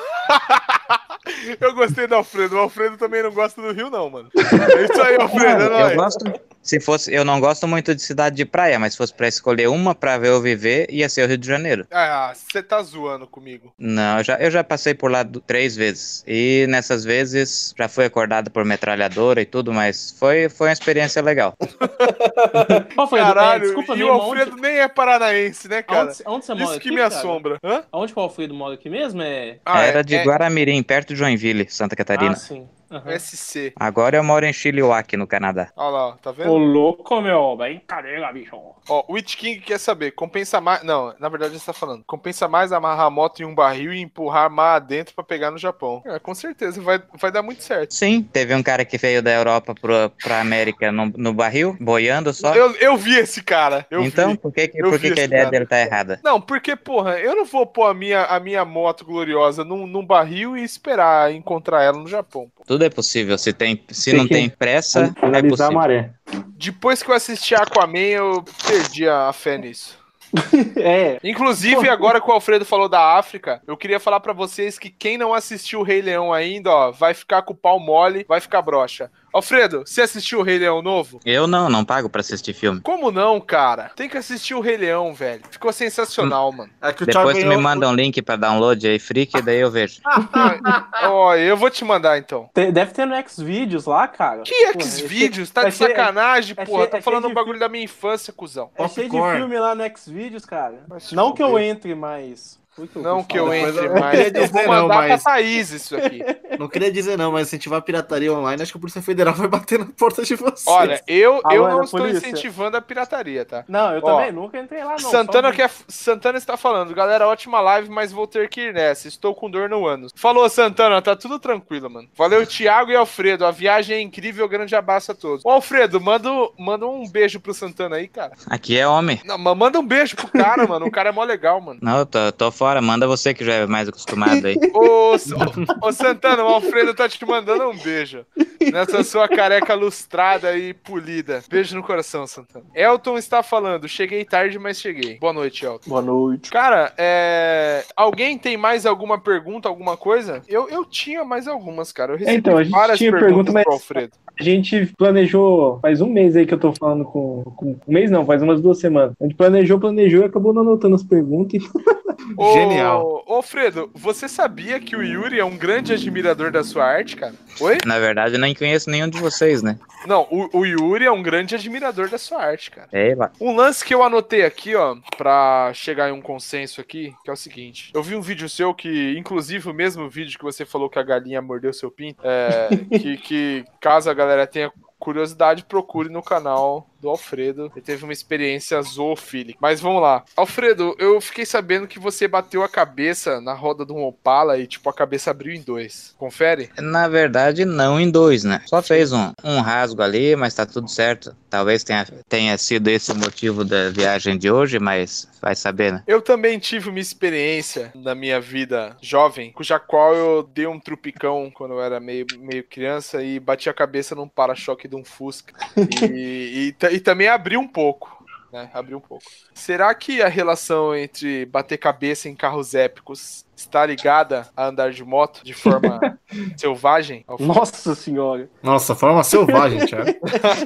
Eu 1.61 1.75
gostei 1.75 2.07
do 2.07 2.15
Alfredo. 2.15 2.57
O 2.57 2.59
Alfredo 2.59 2.97
também 2.97 3.23
não 3.23 3.33
gosta 3.33 3.61
do 3.61 3.73
Rio, 3.73 3.91
não, 3.91 4.09
mano. 4.11 4.29
É 4.35 4.85
isso 4.85 5.03
aí, 5.03 5.17
Alfredo. 5.21 5.63
é 5.63 5.93
eu 5.93 5.97
gosto. 5.97 6.25
Se 6.67 6.81
fosse, 6.81 7.15
eu 7.15 7.25
não 7.25 7.39
gosto 7.39 7.69
muito 7.69 7.95
de 7.95 8.03
cidade 8.03 8.35
de 8.35 8.45
praia, 8.45 8.77
mas 8.77 8.93
se 8.95 8.97
fosse 8.99 9.15
pra 9.15 9.29
escolher 9.29 9.69
uma 9.69 9.95
pra 9.95 10.19
ver 10.19 10.31
ou 10.31 10.43
viver, 10.43 10.89
ia 10.91 11.09
ser 11.09 11.23
o 11.25 11.29
Rio 11.29 11.39
de 11.39 11.47
Janeiro. 11.47 11.87
Ah, 11.93 12.33
você 12.35 12.61
tá 12.61 12.83
zoando 12.83 13.25
comigo. 13.25 13.73
Não, 13.79 14.19
eu 14.19 14.25
já, 14.25 14.35
eu 14.39 14.51
já 14.51 14.65
passei 14.65 14.93
por 14.93 15.09
lá 15.09 15.23
du- 15.23 15.41
três 15.41 15.77
vezes. 15.77 16.25
E 16.27 16.67
nessas 16.69 17.05
vezes 17.05 17.73
já 17.79 17.89
fui 17.89 18.05
acordado 18.05 18.51
por 18.51 18.65
metralhadora 18.65 19.41
e 19.41 19.47
tudo, 19.47 19.73
mas 19.73 20.11
foi, 20.19 20.49
foi 20.49 20.67
uma 20.67 20.73
experiência 20.73 21.23
legal. 21.23 21.55
Alfredo, 22.97 23.25
é, 23.25 23.27
Caralho, 23.35 23.63
desculpa 23.63 23.97
e 23.97 24.03
o 24.03 24.11
Alfredo 24.11 24.53
onde, 24.55 24.63
nem 24.63 24.79
é 24.79 24.89
paranaense, 24.89 25.69
né, 25.69 25.83
cara? 25.83 26.01
aonde, 26.09 26.23
aonde 26.25 26.47
você 26.47 26.55
mora 26.55 26.65
Isso 26.65 26.75
aqui, 26.75 26.89
que 26.89 26.91
me 26.91 26.97
cara? 27.01 27.15
assombra. 27.15 27.59
Hã? 27.63 27.85
Aonde 27.93 28.13
que 28.13 28.19
o 28.19 28.23
Alfredo 28.23 28.55
mora 28.55 28.75
aqui 28.75 28.91
mesmo? 28.91 29.23
É... 29.23 29.59
Ah, 29.65 29.83
Era 29.83 30.01
é- 30.01 30.03
de 30.03 30.17
é 30.17 30.25
Guaramirim, 30.25 30.83
perto 30.83 31.09
de 31.09 31.17
Joinville, 31.17 31.67
Santa 31.71 31.95
Catarina. 31.95 32.33
Ah, 32.33 32.37
sim. 32.37 32.67
Aham. 32.91 33.19
SC. 33.19 33.73
Agora 33.77 34.17
eu 34.17 34.25
moro 34.25 34.47
em 34.47 34.53
Chilliwack, 34.53 35.17
no 35.17 35.27
Canadá. 35.27 35.71
Olha 35.77 35.89
lá, 35.91 36.13
tá 36.23 36.33
vendo? 36.33 36.51
Ô, 36.51 36.57
louco, 36.59 37.21
meu. 37.21 37.57
Brincadeira, 37.57 38.33
bicho. 38.33 38.57
Ó, 38.89 39.05
o 39.09 39.15
Witch 39.15 39.37
King 39.37 39.61
quer 39.61 39.79
saber, 39.79 40.13
compensa 40.13 40.61
mais. 40.61 40.83
Não, 40.83 41.15
na 41.19 41.29
verdade 41.29 41.55
ele 41.55 41.61
tá 41.61 41.73
falando. 41.73 42.05
Compensa 42.07 42.47
mais 42.49 42.73
amarrar 42.73 43.07
a 43.07 43.11
moto 43.11 43.41
em 43.41 43.45
um 43.45 43.55
barril 43.55 43.93
e 43.93 44.01
empurrar 44.01 44.51
mar 44.51 44.77
adentro 44.77 45.15
pra 45.15 45.25
pegar 45.25 45.51
no 45.51 45.59
Japão. 45.59 46.03
É, 46.07 46.19
com 46.19 46.35
certeza, 46.35 46.81
vai, 46.81 47.03
vai 47.21 47.33
dar 47.33 47.43
muito 47.43 47.63
certo. 47.63 47.93
Sim, 47.93 48.23
teve 48.23 48.55
um 48.55 48.63
cara 48.63 48.85
que 48.85 48.97
veio 48.99 49.23
da 49.23 49.33
Europa 49.33 49.75
pro, 49.75 50.11
pra 50.23 50.41
América 50.41 50.93
no, 50.93 51.07
no 51.17 51.33
barril, 51.33 51.77
boiando 51.81 52.33
só. 52.33 52.55
Eu, 52.55 52.75
eu 52.77 52.97
vi 52.97 53.17
esse 53.19 53.43
cara. 53.43 53.87
Eu 53.91 54.03
então, 54.05 54.31
vi. 54.33 54.39
por 54.39 54.53
que, 54.53 54.69
que, 54.69 54.79
Eu 54.81 54.91
por 54.91 55.01
que, 55.01 55.11
que 55.11 55.21
a 55.21 55.25
ideia 55.25 55.43
cara. 55.43 55.51
dele 55.51 55.67
tá 55.67 55.81
errada? 55.81 56.21
Não, 56.23 56.41
porque, 56.41 56.77
porra, 56.77 57.19
eu 57.19 57.35
não 57.35 57.45
vou 57.45 57.67
pôr 57.67 57.87
a 57.87 57.95
minha, 57.95 58.25
a 58.25 58.39
minha 58.39 58.65
moto 58.65 59.05
gloriosa 59.05 59.65
num, 59.65 59.87
num 59.87 60.05
barril 60.05 60.57
e 60.57 60.63
esperar 60.63 61.33
encontrar 61.33 61.83
ela 61.83 61.99
no 61.99 62.07
Japão. 62.07 62.51
pô. 62.55 62.63
Tudo 62.77 62.85
é 62.85 62.91
possível. 62.91 63.39
Se, 63.39 63.55
tem, 63.55 63.83
se 63.91 64.11
Tem 64.11 64.19
não 64.19 64.29
que 64.29 64.35
tem 64.35 64.51
pressa, 64.51 65.15
é 65.23 65.25
Analisar 65.27 65.47
a 65.47 65.69
possível. 65.69 65.73
maré. 65.73 66.11
Depois 66.59 67.03
que 67.03 67.11
eu 67.11 67.15
assisti 67.15 67.55
Aquaman, 67.55 67.99
eu 67.99 68.45
perdi 68.67 69.09
a 69.09 69.33
fé 69.33 69.57
nisso. 69.57 69.99
É. 70.77 71.19
Inclusive, 71.25 71.89
agora 71.89 72.21
que 72.21 72.29
o 72.29 72.33
Alfredo 72.33 72.65
falou 72.67 72.89
da 72.89 73.17
África, 73.17 73.63
eu 73.67 73.77
queria 73.77 73.99
falar 73.99 74.21
pra 74.21 74.35
vocês 74.35 74.79
que 74.79 74.91
quem 74.91 75.17
não 75.17 75.33
assistiu 75.33 75.81
o 75.81 75.83
Rei 75.83 76.03
Leão 76.03 76.33
ainda, 76.35 76.71
ó, 76.71 76.91
vai 76.91 77.15
ficar 77.15 77.41
com 77.43 77.55
o 77.55 77.57
pau 77.57 77.81
mole, 77.81 78.27
vai 78.29 78.41
ficar 78.41 78.61
broxa. 78.61 79.11
Alfredo, 79.37 79.85
você 79.87 80.03
assistiu 80.03 80.41
o 80.41 80.43
Rei 80.43 80.59
Leão 80.59 80.81
novo? 80.83 81.21
Eu 81.25 81.47
não, 81.47 81.69
não 81.69 81.85
pago 81.85 82.09
pra 82.09 82.21
assistir 82.21 82.55
filme. 82.55 82.81
Como 82.81 83.11
não, 83.11 83.41
cara? 83.41 83.91
Tem 83.95 84.09
que 84.09 84.17
assistir 84.17 84.55
o 84.55 84.61
Rei 84.61 84.77
Leão, 84.77 85.13
velho. 85.15 85.43
Ficou 85.51 85.73
sensacional, 85.73 86.51
mano. 86.53 86.71
É 86.81 86.93
que 86.93 87.03
o 87.03 87.07
Depois 87.07 87.39
tu 87.39 87.47
me 87.47 87.57
manda 87.57 87.89
um 87.89 87.95
link 87.95 88.21
pra 88.23 88.37
download 88.37 88.87
aí, 88.87 88.99
freak, 88.99 89.37
e 89.37 89.43
daí 89.43 89.59
eu 89.61 89.71
vejo. 89.71 90.01
Ó, 91.05 91.35
eu 91.37 91.57
vou 91.57 91.71
te 91.71 91.85
mandar 91.85 92.19
então. 92.19 92.49
Deve 92.55 92.93
ter 92.93 93.07
no 93.07 93.15
Xvideos 93.29 93.87
lá, 93.87 94.09
cara. 94.09 94.43
Que 94.43 94.73
Pô, 94.73 94.81
X-Vídeos? 94.81 95.51
é 95.51 95.53
Tá 95.53 95.69
de 95.69 95.75
cheio- 95.75 95.91
sacanagem, 95.91 96.55
é 96.57 96.65
porra. 96.65 96.79
cheio- 96.79 96.91
Tá 96.91 96.99
é 96.99 97.03
falando 97.03 97.27
um 97.27 97.29
de 97.29 97.35
bagulho 97.35 97.59
da 97.59 97.69
minha 97.69 97.85
infância, 97.85 98.33
cuzão. 98.33 98.71
É 98.77 98.89
cheio 98.89 99.11
de 99.11 99.17
filme 99.37 99.59
lá 99.59 99.75
no 99.75 99.85
Xvideos, 99.99 100.45
cara. 100.45 100.75
Não 101.13 101.33
que 101.33 101.43
eu 101.43 101.59
entre, 101.59 101.95
mas. 101.95 102.59
Que 102.77 102.99
Não 102.99 103.25
que 103.25 103.39
eu 103.39 103.53
entre 103.55 103.73
queria 103.73 103.87
Eu 103.87 103.93
vou 103.93 104.33
dizer 104.33 104.53
não, 104.53 104.83
mandar 104.83 104.95
mas- 105.09 105.23
pra 105.23 105.33
Thaís 105.33 105.71
isso 105.71 105.97
aqui. 105.97 106.23
Não 106.59 106.69
queria 106.69 106.91
dizer 106.91 107.19
não, 107.19 107.33
mas 107.33 107.49
incentivar 107.49 107.79
a 107.81 107.83
pirataria 107.83 108.33
online, 108.33 108.63
acho 108.63 108.73
que 108.73 108.79
a 108.79 108.81
Polícia 108.81 109.03
Federal 109.03 109.35
vai 109.35 109.47
bater 109.47 109.79
na 109.79 109.85
porta 109.87 110.23
de 110.23 110.35
vocês. 110.37 110.65
Olha, 110.67 111.03
eu, 111.07 111.43
eu 111.51 111.69
não 111.69 111.83
estou 111.83 112.01
polícia. 112.01 112.27
incentivando 112.29 112.79
a 112.79 112.81
pirataria, 112.81 113.45
tá? 113.45 113.63
Não, 113.69 113.93
eu 113.93 114.01
Ó, 114.03 114.17
também 114.17 114.33
nunca 114.33 114.59
entrei 114.59 114.83
lá, 114.83 114.93
não. 114.93 115.11
Santana, 115.11 115.53
quer, 115.53 115.71
Santana 115.87 116.39
está 116.39 116.57
falando, 116.57 116.95
galera, 116.95 117.29
ótima 117.29 117.61
live, 117.61 117.91
mas 117.91 118.11
vou 118.11 118.27
ter 118.27 118.49
que 118.49 118.69
ir 118.69 118.73
nessa. 118.73 119.07
Estou 119.07 119.35
com 119.35 119.51
dor 119.51 119.69
no 119.69 119.87
ânus. 119.87 120.13
Falou, 120.17 120.49
Santana, 120.49 121.03
tá 121.03 121.15
tudo 121.15 121.39
tranquilo, 121.39 121.91
mano. 121.91 122.09
Valeu, 122.17 122.47
Thiago 122.47 122.91
e 122.91 122.97
Alfredo. 122.97 123.45
A 123.45 123.51
viagem 123.51 123.97
é 123.99 124.01
incrível, 124.01 124.49
grande 124.49 124.75
abraço 124.75 125.13
a 125.13 125.15
todos. 125.15 125.45
Ô, 125.45 125.51
Alfredo, 125.51 126.01
manda, 126.01 126.31
manda 126.59 126.87
um 126.87 127.07
beijo 127.07 127.39
pro 127.39 127.53
Santana 127.53 127.97
aí, 127.97 128.09
cara. 128.09 128.33
Aqui 128.49 128.79
é 128.79 128.89
homem. 128.89 129.21
Não, 129.27 129.37
mas 129.37 129.57
manda 129.59 129.79
um 129.79 129.87
beijo 129.87 130.17
pro 130.17 130.29
cara, 130.29 130.65
mano. 130.67 130.87
O 130.87 130.91
cara 130.91 131.11
é 131.11 131.13
mó 131.13 131.23
legal, 131.23 131.61
mano. 131.61 131.81
Não, 131.83 131.99
eu 131.99 132.07
tô, 132.07 132.33
tô 132.33 132.51
fora. 132.67 132.83
Manda 132.83 133.07
você 133.07 133.33
que 133.33 133.45
já 133.45 133.55
é 133.55 133.67
mais 133.67 133.89
acostumado 133.89 134.45
aí. 134.45 134.57
Ô, 134.75 135.13
ô, 135.13 135.89
ô, 135.89 135.93
Santana, 135.93 136.43
o 136.43 136.49
Alfredo 136.49 136.95
tá 136.95 137.09
te 137.09 137.25
mandando 137.25 137.69
um 137.69 137.77
beijo. 137.77 138.27
Nessa 138.73 139.05
sua 139.05 139.29
careca 139.29 139.75
lustrada 139.75 140.57
e 140.57 140.75
polida. 140.75 141.43
Beijo 141.49 141.77
no 141.77 141.83
coração, 141.83 142.27
Santana. 142.27 142.65
Elton 142.75 143.17
está 143.17 143.43
falando, 143.43 143.89
cheguei 143.89 144.25
tarde, 144.25 144.59
mas 144.59 144.81
cheguei. 144.81 145.19
Boa 145.19 145.33
noite, 145.33 145.65
Elton. 145.65 145.89
Boa 145.89 146.03
noite. 146.03 146.51
Cara, 146.51 146.93
é... 146.99 147.85
alguém 147.97 148.37
tem 148.37 148.57
mais 148.57 148.85
alguma 148.85 149.19
pergunta, 149.19 149.69
alguma 149.69 149.97
coisa? 149.97 150.43
Eu, 150.49 150.69
eu 150.69 150.85
tinha 150.85 151.25
mais 151.25 151.47
algumas, 151.47 151.93
cara. 151.93 152.15
Eu 152.15 152.19
recebi 152.19 152.37
Então, 152.37 152.57
a 152.57 152.65
gente 152.65 152.73
várias 152.73 152.99
tinha 152.99 153.13
perguntas 153.13 153.37
pergunta, 153.37 153.53
mas- 153.53 153.65
pro 153.65 153.73
Alfredo. 153.75 154.13
A 154.39 154.43
gente 154.43 154.93
planejou, 154.99 155.79
faz 155.81 156.03
um 156.03 156.13
mês 156.13 156.37
aí 156.37 156.45
que 156.45 156.53
eu 156.53 156.59
tô 156.59 156.71
falando 156.75 157.07
com, 157.07 157.43
com. 157.57 157.71
Um 157.89 157.93
mês 157.93 158.11
não, 158.11 158.27
faz 158.27 158.43
umas 158.43 158.61
duas 158.61 158.79
semanas. 158.79 159.15
A 159.19 159.25
gente 159.25 159.35
planejou, 159.35 159.81
planejou 159.81 160.23
e 160.23 160.25
acabou 160.27 160.53
não 160.53 160.61
anotando 160.61 160.95
as 160.95 161.03
perguntas. 161.03 161.63
Ô, 162.37 162.53
Genial. 162.55 163.25
Ô, 163.27 163.35
Alfredo, 163.35 163.91
você 163.95 164.29
sabia 164.29 164.81
que 164.81 164.97
o 164.97 165.03
Yuri 165.03 165.39
é 165.39 165.45
um 165.45 165.57
grande 165.57 165.93
admirador 165.93 166.51
da 166.51 166.65
sua 166.65 166.85
arte, 166.85 167.17
cara? 167.17 167.35
Oi? 167.61 167.79
Na 167.85 167.99
verdade, 167.99 168.35
eu 168.35 168.41
nem 168.41 168.55
conheço 168.55 168.91
nenhum 168.91 169.09
de 169.09 169.19
vocês, 169.19 169.63
né? 169.63 169.79
Não, 170.07 170.27
o, 170.31 170.59
o 170.59 170.67
Yuri 170.67 171.05
é 171.05 171.11
um 171.11 171.23
grande 171.23 171.55
admirador 171.55 172.09
da 172.09 172.19
sua 172.19 172.43
arte, 172.43 172.71
cara. 172.71 172.89
É 172.93 173.15
lá. 173.15 173.31
Um 173.41 173.55
lance 173.55 173.85
que 173.85 173.95
eu 173.95 174.03
anotei 174.03 174.45
aqui, 174.45 174.75
ó, 174.75 174.97
pra 175.17 175.71
chegar 175.75 176.09
em 176.09 176.13
um 176.13 176.21
consenso 176.21 176.81
aqui, 176.81 177.15
que 177.25 177.31
é 177.31 177.33
o 177.33 177.37
seguinte. 177.37 177.91
Eu 177.95 178.03
vi 178.03 178.15
um 178.15 178.21
vídeo 178.21 178.49
seu 178.49 178.75
que, 178.75 179.17
inclusive, 179.19 179.69
o 179.69 179.75
mesmo 179.75 180.09
vídeo 180.09 180.39
que 180.39 180.45
você 180.45 180.65
falou 180.65 180.89
que 180.89 180.99
a 180.99 181.03
galinha 181.03 181.43
mordeu 181.43 181.73
seu 181.73 181.91
pinto, 181.91 182.21
é, 182.25 182.69
que, 182.99 183.17
que 183.17 183.65
caso 183.81 184.11
a 184.11 184.15
galera 184.15 184.47
tenha 184.47 184.73
curiosidade, 185.07 185.65
procure 185.65 186.09
no 186.09 186.21
canal 186.21 186.91
do 187.01 187.09
Alfredo. 187.09 187.71
Ele 187.77 187.85
teve 187.85 188.03
uma 188.03 188.13
experiência 188.13 188.83
zoofílica. 188.83 189.59
Mas 189.63 189.81
vamos 189.81 190.03
lá. 190.03 190.25
Alfredo, 190.37 190.97
eu 190.99 191.21
fiquei 191.21 191.47
sabendo 191.47 191.87
que 191.87 192.01
você 192.01 192.27
bateu 192.27 192.65
a 192.65 192.69
cabeça 192.69 193.41
na 193.41 193.53
roda 193.53 193.87
de 193.87 193.93
um 193.93 194.03
Opala 194.03 194.59
e, 194.59 194.67
tipo, 194.67 194.91
a 194.91 194.93
cabeça 194.93 195.31
abriu 195.31 195.55
em 195.55 195.63
dois. 195.63 196.13
Confere? 196.19 196.71
Na 196.79 197.07
verdade, 197.07 197.65
não 197.65 198.01
em 198.01 198.11
dois, 198.11 198.43
né? 198.43 198.63
Só 198.67 198.83
fez 198.83 199.13
um, 199.13 199.33
um 199.45 199.61
rasgo 199.61 200.03
ali, 200.03 200.35
mas 200.35 200.55
tá 200.55 200.67
tudo 200.67 200.89
certo. 200.89 201.37
Talvez 201.49 201.85
tenha, 201.85 202.05
tenha 202.29 202.59
sido 202.59 202.89
esse 202.89 203.13
o 203.13 203.15
motivo 203.15 203.65
da 203.65 203.91
viagem 203.91 204.37
de 204.37 204.51
hoje, 204.51 204.81
mas 204.81 205.29
vai 205.41 205.55
saber, 205.55 205.93
né? 205.93 206.03
Eu 206.07 206.21
também 206.21 206.59
tive 206.59 206.89
uma 206.89 206.99
experiência 206.99 207.93
na 207.95 208.15
minha 208.15 208.41
vida 208.41 208.97
jovem, 209.01 209.53
cuja 209.53 209.79
qual 209.79 210.15
eu 210.15 210.43
dei 210.43 210.67
um 210.67 210.81
trupicão 210.81 211.51
quando 211.55 211.75
eu 211.75 211.83
era 211.83 212.01
meio, 212.01 212.27
meio 212.39 212.65
criança 212.65 213.23
e 213.23 213.39
bati 213.39 213.71
a 213.71 213.75
cabeça 213.75 214.15
num 214.15 214.29
para-choque 214.29 214.89
um 214.97 215.05
Fusca. 215.05 215.55
E, 216.03 216.75
e, 216.83 216.87
e 216.95 217.01
também 217.01 217.29
abri 217.29 217.57
um 217.57 217.69
pouco. 217.69 218.25
Né, 218.53 218.71
abri 218.73 218.95
um 218.95 219.01
pouco. 219.01 219.25
Será 219.55 219.95
que 219.95 220.23
a 220.23 220.29
relação 220.29 220.95
entre 220.95 221.47
bater 221.47 221.79
cabeça 221.79 222.29
em 222.29 222.35
carros 222.35 222.75
épicos 222.75 223.46
está 223.57 223.85
ligada 223.87 224.49
a 224.57 224.67
andar 224.67 224.91
de 224.91 225.03
moto 225.03 225.41
de 225.43 225.55
forma 225.55 226.19
selvagem? 226.57 227.25
Nossa 227.41 227.95
senhora. 227.95 228.49
Nossa, 228.63 228.95
forma 228.95 229.25
selvagem, 229.25 229.87
Thiago. 229.87 230.13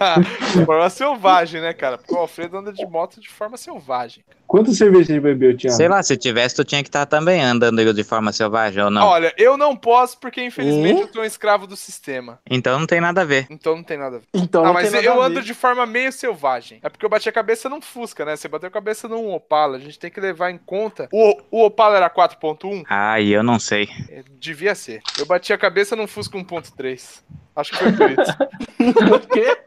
forma 0.67 0.91
selvagem, 0.91 1.61
né, 1.61 1.73
cara? 1.73 1.97
Porque 1.97 2.15
o 2.15 2.19
Alfredo 2.19 2.59
anda 2.59 2.73
de 2.73 2.85
moto 2.87 3.21
de 3.21 3.29
forma 3.29 3.57
selvagem. 3.57 4.25
Quantas 4.47 4.77
cervejas 4.79 5.07
você 5.07 5.21
bebeu, 5.21 5.57
Thiago? 5.57 5.77
Sei 5.77 5.89
lá, 5.89 6.03
se 6.03 6.17
tivesse, 6.17 6.57
tu 6.57 6.65
tinha 6.65 6.83
que 6.83 6.89
estar 6.89 7.07
também 7.07 7.41
andando 7.41 7.95
de 7.95 8.03
forma 8.03 8.33
selvagem 8.33 8.83
ou 8.83 8.91
não. 8.91 9.07
Olha, 9.07 9.33
eu 9.39 9.57
não 9.57 9.77
posso 9.77 10.19
porque, 10.19 10.43
infelizmente, 10.43 11.03
eu 11.03 11.12
sou 11.12 11.23
um 11.23 11.25
escravo 11.25 11.69
do 11.69 11.77
sistema. 11.77 12.41
Então 12.51 12.77
não 12.79 12.87
tem 12.87 13.01
nada 13.01 13.21
a 13.21 13.25
ver. 13.25 13.47
Então 13.49 13.77
não 13.77 13.85
tem 13.85 13.97
nada 13.97 14.17
a 14.17 14.19
ver. 14.19 14.27
Então, 14.35 14.62
ah, 14.62 14.67
não 14.67 14.75
mas 14.75 14.91
tem 14.91 14.93
nada 14.93 15.07
eu 15.07 15.23
a 15.23 15.27
ando 15.27 15.37
ver. 15.37 15.45
de 15.45 15.55
forma 15.55 15.87
meio 15.87 16.11
selvagem. 16.11 16.81
É 16.83 16.89
porque 16.89 17.05
eu 17.05 17.09
bati 17.09 17.29
a 17.29 17.33
cabeça 17.33 17.69
num 17.69 17.81
Fusca, 17.81 18.25
né? 18.25 18.35
Você 18.35 18.49
bateu 18.49 18.67
a 18.67 18.73
cabeça 18.73 19.07
num 19.07 19.33
Opala. 19.33 19.77
A 19.77 19.81
gente 19.81 19.99
tem 19.99 20.11
que 20.11 20.21
levar 20.21 20.51
em 20.51 20.59
conta. 20.59 21.09
O, 21.12 21.41
o 21.51 21.65
Opala 21.67 21.97
era 21.97 22.11
4.1? 22.11 22.80
Ah, 22.89 23.20
e 23.20 23.32
eu 23.32 23.43
não 23.43 23.59
sei. 23.59 23.89
É, 24.09 24.23
Devia 24.39 24.74
ser. 24.74 25.01
Eu 25.19 25.27
bati 25.27 25.52
a 25.52 25.59
cabeça 25.59 25.94
num 25.97 26.07
Fusca 26.07 26.39
1.3. 26.39 27.23
Acho 27.57 27.70
que 27.73 27.77
foi 27.78 27.93
por 27.93 28.11
isso. 28.11 28.36
O 29.15 29.20
quê? 29.20 29.59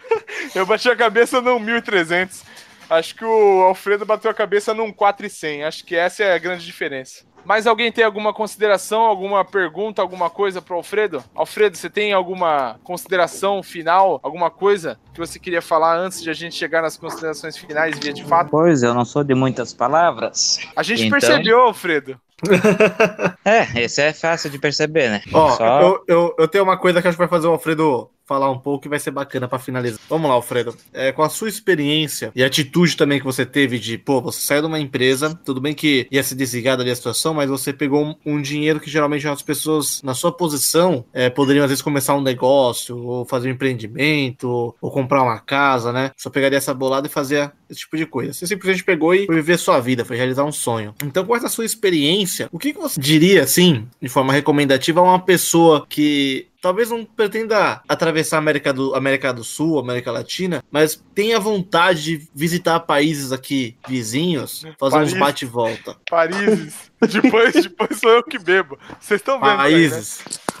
Eu 0.54 0.64
bati 0.66 0.88
a 0.90 0.96
cabeça 0.96 1.40
num 1.40 1.58
1300. 1.58 2.42
Acho 2.88 3.14
que 3.14 3.24
o 3.24 3.62
Alfredo 3.62 4.04
bateu 4.04 4.30
a 4.30 4.34
cabeça 4.34 4.72
num 4.74 4.92
4100. 4.92 5.64
Acho 5.64 5.84
que 5.84 5.94
essa 5.96 6.22
é 6.24 6.34
a 6.34 6.38
grande 6.38 6.64
diferença. 6.64 7.24
Mas 7.44 7.66
alguém 7.66 7.90
tem 7.90 8.04
alguma 8.04 8.32
consideração, 8.32 9.00
alguma 9.02 9.44
pergunta, 9.44 10.00
alguma 10.00 10.30
coisa 10.30 10.62
pro 10.62 10.76
Alfredo? 10.76 11.24
Alfredo, 11.34 11.76
você 11.76 11.90
tem 11.90 12.12
alguma 12.12 12.78
consideração 12.84 13.62
final, 13.64 14.20
alguma 14.22 14.48
coisa 14.50 14.96
que 15.12 15.18
você 15.18 15.38
queria 15.40 15.60
falar 15.60 15.96
antes 15.96 16.22
de 16.22 16.30
a 16.30 16.34
gente 16.34 16.54
chegar 16.54 16.82
nas 16.82 16.96
considerações 16.96 17.56
finais 17.56 17.98
via 17.98 18.12
de 18.12 18.22
fato? 18.24 18.48
Pois, 18.50 18.82
eu 18.84 18.94
não 18.94 19.04
sou 19.04 19.24
de 19.24 19.34
muitas 19.34 19.74
palavras. 19.74 20.60
A 20.76 20.82
gente 20.84 21.06
Então- 21.06 21.18
percebeu, 21.18 21.60
Alfredo. 21.62 22.20
É, 23.44 23.82
esse 23.82 24.00
é 24.00 24.12
fácil 24.12 24.50
de 24.50 24.58
perceber, 24.58 25.08
né? 25.10 25.22
Ó, 25.32 25.50
Só- 25.50 25.80
eu, 25.80 26.04
eu, 26.06 26.34
eu 26.38 26.48
tenho 26.48 26.64
uma 26.64 26.76
coisa 26.76 27.00
que 27.02 27.08
acho 27.08 27.16
que 27.16 27.22
vai 27.22 27.28
fazer 27.28 27.46
o 27.48 27.52
Alfredo 27.52 28.08
falar 28.32 28.50
um 28.50 28.58
pouco 28.58 28.86
e 28.86 28.88
vai 28.88 28.98
ser 28.98 29.10
bacana 29.10 29.46
pra 29.46 29.58
finalizar. 29.58 30.00
Vamos 30.08 30.26
lá, 30.26 30.34
Alfredo. 30.34 30.74
É, 30.90 31.12
com 31.12 31.22
a 31.22 31.28
sua 31.28 31.50
experiência 31.50 32.32
e 32.34 32.42
atitude 32.42 32.96
também 32.96 33.18
que 33.18 33.26
você 33.26 33.44
teve 33.44 33.78
de, 33.78 33.98
pô, 33.98 34.22
você 34.22 34.40
saiu 34.40 34.62
de 34.62 34.68
uma 34.68 34.80
empresa, 34.80 35.38
tudo 35.44 35.60
bem 35.60 35.74
que 35.74 36.06
ia 36.10 36.22
se 36.22 36.34
desligar 36.34 36.78
dali 36.78 36.90
a 36.90 36.96
situação, 36.96 37.34
mas 37.34 37.50
você 37.50 37.74
pegou 37.74 38.02
um, 38.02 38.14
um 38.24 38.40
dinheiro 38.40 38.80
que 38.80 38.88
geralmente 38.88 39.28
as 39.28 39.42
pessoas 39.42 40.00
na 40.02 40.14
sua 40.14 40.32
posição 40.32 41.04
é, 41.12 41.28
poderiam 41.28 41.62
às 41.62 41.70
vezes 41.70 41.82
começar 41.82 42.14
um 42.14 42.22
negócio, 42.22 42.96
ou 42.96 43.26
fazer 43.26 43.48
um 43.48 43.52
empreendimento, 43.52 44.74
ou 44.80 44.90
comprar 44.90 45.22
uma 45.22 45.38
casa, 45.38 45.92
né? 45.92 46.10
Só 46.16 46.30
pegaria 46.30 46.56
essa 46.56 46.72
bolada 46.72 47.06
e 47.06 47.10
fazia 47.10 47.52
esse 47.68 47.80
tipo 47.80 47.98
de 47.98 48.06
coisa. 48.06 48.32
Você 48.32 48.46
simplesmente 48.46 48.82
pegou 48.82 49.14
e 49.14 49.26
foi 49.26 49.34
viver 49.34 49.58
sua 49.58 49.78
vida, 49.78 50.06
foi 50.06 50.16
realizar 50.16 50.44
um 50.44 50.52
sonho. 50.52 50.94
Então, 51.04 51.26
com 51.26 51.36
essa 51.36 51.48
sua 51.48 51.66
experiência, 51.66 52.48
o 52.50 52.58
que, 52.58 52.72
que 52.72 52.78
você 52.78 52.98
diria, 52.98 53.42
assim, 53.42 53.86
de 54.00 54.08
forma 54.08 54.32
recomendativa, 54.32 55.00
a 55.00 55.02
uma 55.02 55.20
pessoa 55.20 55.86
que 55.86 56.46
talvez 56.62 56.90
não 56.90 57.04
pretenda 57.04 57.82
atravessar 57.88 58.36
a 58.36 58.38
América 58.38 58.72
do, 58.72 58.94
América 58.94 59.32
do 59.32 59.42
Sul, 59.42 59.80
América 59.80 60.12
Latina, 60.12 60.64
mas 60.70 61.02
tenha 61.12 61.38
vontade 61.38 62.02
de 62.04 62.28
visitar 62.32 62.78
países 62.80 63.32
aqui 63.32 63.76
vizinhos, 63.86 64.64
fazer 64.78 64.96
Paris. 64.96 65.12
uns 65.12 65.18
bate 65.18 65.44
e 65.44 65.48
volta. 65.48 65.96
Países. 66.08 66.92
depois, 67.10 67.52
depois 67.52 67.98
sou 67.98 68.10
eu 68.10 68.22
que 68.22 68.38
bebo. 68.38 68.78
Vocês 69.00 69.20
estão 69.20 69.40
vendo? 69.40 69.60
aí, 69.60 69.90
né? 69.90 70.02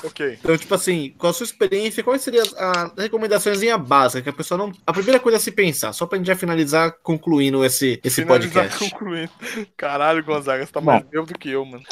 Ok. 0.04 0.38
Então, 0.40 0.56
tipo 0.56 0.74
assim, 0.74 1.14
com 1.16 1.26
a 1.26 1.32
sua 1.32 1.44
experiência, 1.44 2.02
quais 2.02 2.22
seriam 2.22 2.42
as, 2.42 2.54
as 2.54 2.92
recomendações 2.96 3.60
básicas 3.80 4.22
que 4.22 4.28
a 4.28 4.32
pessoa 4.32 4.58
não. 4.58 4.72
A 4.86 4.92
primeira 4.92 5.20
coisa 5.20 5.38
a 5.38 5.40
se 5.40 5.52
pensar, 5.52 5.92
só 5.92 6.06
pra 6.06 6.18
gente 6.18 6.26
já 6.26 6.36
finalizar 6.36 6.92
concluindo 7.02 7.64
esse, 7.64 8.00
esse 8.02 8.22
Finalizar 8.22 8.64
podcast. 8.64 8.90
concluindo. 8.90 9.30
Caralho, 9.76 10.24
Gonzaga, 10.24 10.66
você 10.66 10.72
tá 10.72 10.80
mais 10.80 11.04
bêbado 11.04 11.32
do 11.32 11.38
que 11.38 11.50
eu, 11.50 11.64
mano. 11.64 11.82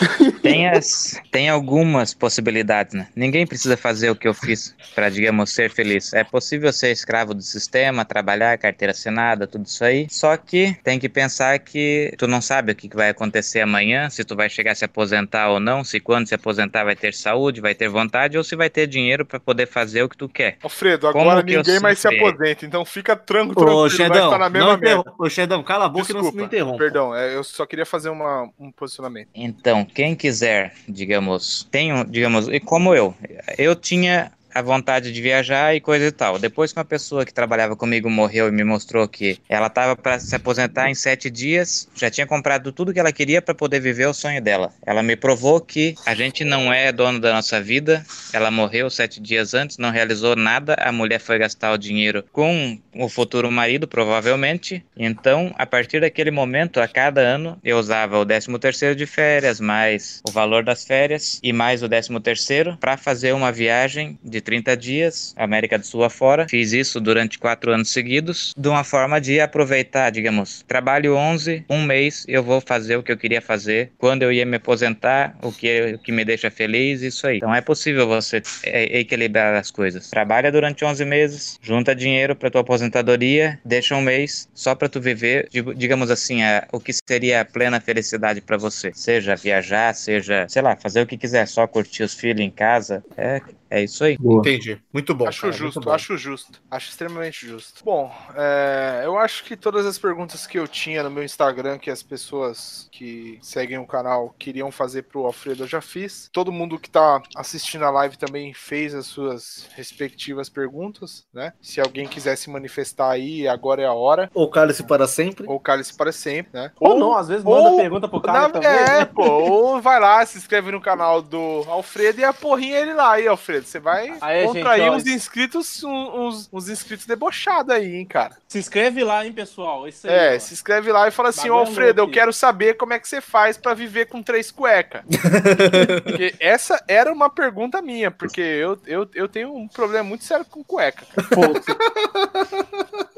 Tem, 0.43 0.69
as, 0.69 1.20
tem 1.31 1.49
algumas 1.49 2.15
possibilidades, 2.15 2.95
né? 2.95 3.09
Ninguém 3.15 3.47
precisa 3.47 3.77
fazer 3.77 4.11
o 4.11 4.16
que 4.16 4.27
eu 4.27 4.35
fiz 4.35 4.74
para, 4.95 5.09
digamos, 5.09 5.51
ser 5.51 5.70
feliz. 5.70 6.12
É 6.12 6.24
possível 6.24 6.73
ser 6.73 6.91
escravo 6.91 7.35
do 7.35 7.43
sistema, 7.43 8.05
trabalhar, 8.05 8.59
carteira 8.59 8.93
assinada, 8.93 9.47
tudo 9.47 9.66
isso 9.66 9.85
aí. 9.85 10.07
Só 10.11 10.37
que 10.37 10.77
tem 10.82 10.99
que 10.99 11.09
pensar 11.09 11.59
que 11.59 12.12
tu 12.19 12.27
não 12.27 12.41
sabe 12.41 12.73
o 12.73 12.74
que 12.74 12.89
que 12.89 12.97
vai 12.97 13.11
acontecer 13.11 13.61
amanhã, 13.61 14.11
se 14.11 14.24
tu 14.24 14.35
vai 14.35 14.49
chegar 14.49 14.73
a 14.73 14.74
se 14.74 14.85
aposentar 14.85 15.51
ou 15.51 15.61
não, 15.61 15.85
se 15.85 16.01
quando 16.01 16.27
se 16.27 16.35
aposentar 16.35 16.85
vai 16.85 16.97
ter 16.97 17.15
saúde, 17.15 17.61
vai 17.61 17.74
ter 17.74 17.89
vontade 17.89 17.99
ou 18.39 18.44
se 18.44 18.55
vai 18.56 18.70
ter 18.70 18.86
dinheiro 18.86 19.24
para 19.24 19.40
poder 19.40 19.66
fazer 19.66 20.02
o 20.02 20.09
que 20.09 20.16
tu 20.16 20.28
quer. 20.28 20.56
Alfredo, 20.62 21.06
agora 21.09 21.43
ninguém 21.43 21.81
mais 21.81 21.98
se 21.98 22.09
aposenta, 22.09 22.64
então 22.64 22.85
fica 22.85 23.16
tranquilo, 23.16 23.55
tranquilo 23.55 23.77
Ô, 23.78 23.81
vai 23.89 23.90
Xedão, 23.90 24.24
estar 24.27 24.39
na 24.39 24.48
mesma 24.51 24.68
não 24.72 24.78
merda. 24.78 25.01
interrom- 25.01 25.14
Ô, 25.18 25.28
Xedão, 25.31 25.62
cala 25.62 25.85
a 25.86 25.89
boca 25.89 26.10
e 26.10 26.14
não 26.14 26.20
se 26.20 26.27
Desculpa, 26.31 26.36
me 26.39 26.44
interrompa. 26.47 26.78
perdão, 26.78 27.14
é, 27.14 27.35
eu 27.35 27.43
só 27.44 27.66
queria 27.66 27.86
fazer 27.86 28.09
uma, 28.10 28.48
um 28.59 28.70
posicionamento. 28.70 29.28
Então, 29.35 29.85
quem 29.85 30.14
quiser, 30.14 30.74
digamos, 30.89 31.66
tenho, 31.70 32.05
digamos, 32.05 32.48
e 32.48 32.60
como 32.60 32.94
eu, 32.94 33.14
eu 33.59 33.74
tinha 33.74 34.32
a 34.55 34.62
vontade 34.62 35.12
de 35.12 35.20
viajar 35.20 35.74
e 35.74 35.81
coisa 35.81 36.06
e 36.06 36.12
tal. 36.12 36.39
Depois 36.39 36.72
que 36.72 36.78
uma 36.78 36.85
pessoa 36.85 37.24
que 37.24 37.32
trabalhava 37.32 37.77
comigo 37.77 38.10
morreu 38.10 38.48
e 38.48 38.52
me 38.52 38.64
mostrou 38.64 39.06
que 39.09 39.39
ela 39.48 39.66
estava 39.66 39.97
para 39.97 40.18
se 40.18 40.35
aposentar 40.35 40.90
em 40.90 40.94
sete 40.94 41.31
dias, 41.31 41.89
já 41.94 42.10
tinha 42.10 42.27
comprado 42.27 42.72
tudo 42.72 42.93
que 42.93 43.01
ela 43.01 43.12
queria 43.12 43.43
para 43.43 43.55
poder 43.55 43.81
viver 43.81 44.06
o 44.06 44.14
sonho 44.14 44.40
dela. 44.40 44.72
Ela 44.85 45.02
me 45.02 45.16
provou 45.16 45.60
que 45.60 45.94
a 46.06 46.14
gente 46.14 46.44
não 46.44 46.72
é 46.72 46.93
dono 46.93 47.20
da 47.20 47.32
nossa 47.32 47.60
vida. 47.60 48.05
Ela 48.32 48.51
morreu 48.51 48.90
sete 48.90 49.20
dias 49.20 49.55
antes, 49.55 49.78
não 49.78 49.90
realizou 49.90 50.36
nada. 50.36 50.74
A 50.78 50.93
mulher 50.93 51.20
foi 51.20 51.39
gastar 51.39 51.72
o 51.72 51.78
dinheiro 51.78 52.24
com 52.32 52.78
o 52.94 53.09
futuro 53.09 53.51
marido, 53.51 53.86
provavelmente. 53.86 54.85
Então, 54.97 55.55
a 55.59 55.66
partir 55.66 56.01
daquele 56.01 56.31
momento, 56.31 56.81
a 56.81 56.89
cada 56.89 57.20
ano, 57.20 57.59
eu 57.62 57.78
usava 57.78 58.18
o 58.18 58.27
13 58.27 58.59
terceiro 58.59 58.97
de 58.97 59.06
férias, 59.06 59.60
mais 59.60 60.20
o 60.27 60.31
valor 60.31 60.62
das 60.64 60.85
férias 60.85 61.40
e 61.43 61.52
mais 61.52 61.82
o 61.82 61.89
13 61.89 62.20
terceiro 62.20 62.77
para 62.78 62.97
fazer 62.97 63.32
uma 63.32 63.52
viagem 63.52 64.18
de 64.22 64.39
30 64.40 64.76
dias, 64.76 65.34
América 65.36 65.78
do 65.78 65.86
Sul 65.86 66.04
afora. 66.04 66.46
Fiz 66.48 66.72
isso 66.72 67.00
durante 67.00 67.38
quatro 67.38 67.72
anos 67.72 67.90
seguidos, 67.90 68.52
de 68.56 68.68
uma 68.68 68.84
forma 68.84 69.20
de 69.20 69.40
aproveitar, 69.40 70.10
digamos, 70.10 70.64
trabalho 70.66 71.16
11, 71.16 71.64
um 71.68 71.82
mês, 71.82 72.24
eu 72.28 72.42
vou 72.42 72.60
fazer 72.60 72.96
o 72.96 73.02
que 73.02 73.12
eu 73.12 73.16
queria 73.16 73.40
fazer, 73.40 73.90
quando 73.98 74.22
eu 74.22 74.32
ia 74.32 74.46
me 74.46 74.56
aposentar, 74.56 75.36
o 75.42 75.52
que, 75.52 75.94
o 75.94 75.98
que 75.98 76.12
me 76.12 76.24
deixa 76.24 76.50
feliz, 76.50 77.02
isso 77.02 77.26
aí. 77.26 77.38
Então 77.38 77.54
é 77.54 77.60
possível 77.60 78.06
você 78.06 78.42
é, 78.64 78.98
equilibrar 78.98 79.54
as 79.54 79.70
coisas. 79.70 80.10
Trabalha 80.10 80.50
durante 80.50 80.84
11 80.84 81.04
meses, 81.04 81.58
junta 81.62 81.94
dinheiro 81.94 82.34
para 82.34 82.50
tua 82.50 82.60
aposentadoria, 82.60 83.58
deixa 83.64 83.94
um 83.96 84.00
mês 84.00 84.48
só 84.54 84.74
para 84.74 84.88
tu 84.88 85.00
viver, 85.00 85.48
digamos 85.76 86.10
assim, 86.10 86.42
a, 86.42 86.66
o 86.72 86.80
que 86.80 86.92
seria 86.92 87.40
a 87.40 87.44
plena 87.44 87.80
felicidade 87.80 88.40
para 88.40 88.56
você. 88.56 88.92
Seja 88.94 89.36
viajar, 89.36 89.94
seja, 89.94 90.46
sei 90.48 90.62
lá, 90.62 90.76
fazer 90.76 91.02
o 91.02 91.06
que 91.06 91.16
quiser, 91.16 91.46
só 91.46 91.66
curtir 91.66 92.02
os 92.02 92.14
filhos 92.14 92.40
em 92.40 92.50
casa. 92.50 93.04
É, 93.16 93.40
é 93.70 93.82
isso 93.82 94.04
aí. 94.04 94.16
Boa. 94.31 94.40
Entendi. 94.40 94.81
Muito 94.93 95.15
bom. 95.15 95.27
acho 95.27 95.40
cara, 95.43 95.52
justo, 95.52 95.81
bom. 95.81 95.90
acho 95.93 96.16
justo. 96.16 96.62
Acho 96.70 96.90
extremamente 96.90 97.47
justo. 97.47 97.85
Bom, 97.85 98.12
é, 98.36 99.02
eu 99.05 99.19
acho 99.19 99.44
que 99.44 99.57
todas 99.57 99.85
as 99.86 99.98
perguntas 99.98 100.47
que 100.47 100.59
eu 100.59 100.69
tinha 100.69 101.02
no 101.02 101.11
meu 101.11 101.24
Instagram, 101.24 101.78
que 101.78 101.90
as 101.90 102.02
pessoas 102.02 102.89
que 102.93 103.39
seguem 103.43 103.78
o 103.78 103.86
canal 103.86 104.35
queriam 104.39 104.70
fazer 104.70 105.02
pro 105.02 105.27
Alfredo, 105.27 105.65
eu 105.65 105.69
já 105.69 105.81
fiz. 105.81 106.28
Todo 106.32 106.52
mundo 106.52 106.78
que 106.78 106.89
tá 106.90 107.23
assistindo 107.36 107.85
a 107.85 107.90
live 107.90 108.16
também 108.16 108.55
fez 108.55 108.94
as 108.94 109.07
suas 109.07 109.69
respectivas 109.74 110.48
perguntas, 110.48 111.27
né? 111.32 111.52
Se 111.61 111.81
alguém 111.81 112.07
quiser 112.07 112.36
se 112.36 112.48
manifestar 112.51 113.11
aí, 113.11 113.48
agora 113.48 113.82
é 113.82 113.86
a 113.86 113.93
hora. 113.93 114.31
Ou 114.35 114.48
cálice 114.51 114.85
para 114.85 115.07
sempre. 115.07 115.44
Ou 115.48 115.59
cálice 115.59 115.94
para 115.97 116.12
sempre, 116.12 116.52
né? 116.52 116.70
Ou 116.78 116.98
não, 116.98 117.16
às 117.16 117.28
vezes 117.28 117.44
manda 117.44 117.70
ou- 117.70 117.77
pergunta 117.77 118.09
pro 118.09 118.20
cara 118.20 118.40
Na- 118.43 118.51
também. 118.51 118.69
é, 118.69 118.98
né? 119.01 119.05
pô, 119.07 119.24
ou 119.24 119.81
vai 119.81 119.98
lá, 119.98 120.24
se 120.24 120.39
inscreve 120.39 120.70
no 120.70 120.81
canal 120.81 121.20
do 121.23 121.65
Alfredo 121.69 122.20
e 122.20 122.24
a 122.24 122.32
porrinha 122.32 122.78
ele 122.78 122.94
lá 122.94 123.12
aí, 123.12 123.27
Alfredo. 123.27 123.66
Você 123.66 123.78
vai 123.81 124.12
Aí, 124.20 124.44
contrair 124.44 124.82
gente, 124.82 124.90
ó, 124.90 124.97
uns 124.97 125.06
inscritos, 125.06 125.84
uns, 125.84 126.48
uns 126.52 126.68
inscritos 126.68 127.06
debochados 127.06 127.74
aí, 127.74 127.97
hein, 127.97 128.06
cara. 128.06 128.36
Se 128.48 128.59
inscreve 128.59 129.02
lá, 129.05 129.24
hein, 129.24 129.32
pessoal. 129.32 129.86
Isso 129.86 130.09
aí, 130.09 130.14
É, 130.14 130.36
ó. 130.36 130.38
se 130.40 130.55
inscreve 130.55 130.90
lá 130.92 131.09
e 131.09 131.10
fala 131.10 131.28
assim, 131.30 131.51
ô 131.51 131.55
Alfredo, 131.55 132.01
eu 132.01 132.10
quero 132.10 132.32
saber 132.32 132.74
como 132.74 132.92
é 132.92 132.98
que 132.98 133.09
você 133.09 133.20
faz 133.20 133.56
pra 133.56 133.74
viver 133.74 134.06
com 134.06 134.22
três 134.22 134.51
cuecas. 134.51 135.02
porque 136.05 136.34
essa 136.40 136.82
era 136.88 137.12
uma 137.12 137.30
pergunta 137.30 137.80
minha, 137.82 138.10
porque 138.10 138.40
eu, 138.40 138.78
eu, 138.86 139.09
eu 139.14 139.28
tenho 139.28 139.55
um 139.55 139.68
problema 139.68 140.05
muito 140.05 140.24
sério 140.24 140.44
com 140.44 140.64
cueca. 140.64 141.06
Pô, 141.30 141.42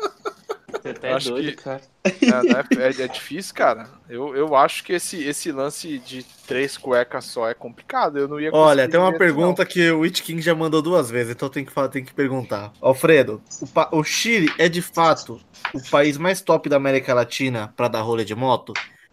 Eu 1.12 1.16
acho 1.16 1.30
doido, 1.30 1.51
que- 1.51 1.56
cara. 1.62 1.80
É, 2.05 2.10
é- 3.01 3.02
é 3.05 3.09
difícil, 3.09 3.55
cara. 3.55 3.89
Eu, 4.09 4.34
eu 4.36 4.55
acho 4.56 4.82
que 4.84 4.93
esse, 4.93 5.22
esse 5.22 5.52
lance 5.52 5.98
de 5.98 6.24
três 6.47 6.76
cuecas 6.76 7.24
só 7.24 7.48
é 7.48 7.55
complicado. 7.55 8.18
Eu 8.18 8.28
não 8.28 8.40
ia 8.40 8.51
Olha, 8.52 8.89
tem 8.89 8.98
uma 8.98 9.16
pergunta 9.16 9.64
que 9.64 9.90
o 9.90 10.01
Witch 10.01 10.22
King 10.22 10.40
já 10.43 10.55
mandou 10.55 10.82
duas 10.82 11.10
vezes, 11.10 11.32
então 11.32 11.48
tem 11.48 11.64
que, 11.64 11.72
falar, 11.72 11.89
tem 11.89 12.05
que 12.05 12.12
perguntar. 12.12 12.72
Alfredo, 12.80 13.43
o, 13.93 13.98
o 13.98 14.05
Chile 14.05 14.52
é 14.59 14.68
de 14.68 14.82
fato 14.82 15.40
o 15.72 15.90
país 15.90 16.16
mais 16.18 16.40
top 16.40 16.68
da 16.68 16.76
América 16.76 17.14
Latina 17.14 17.72
para 17.76 17.89
dar 17.89 18.01
rolê 18.02 18.24
de 18.24 18.34
moto? 18.34 18.72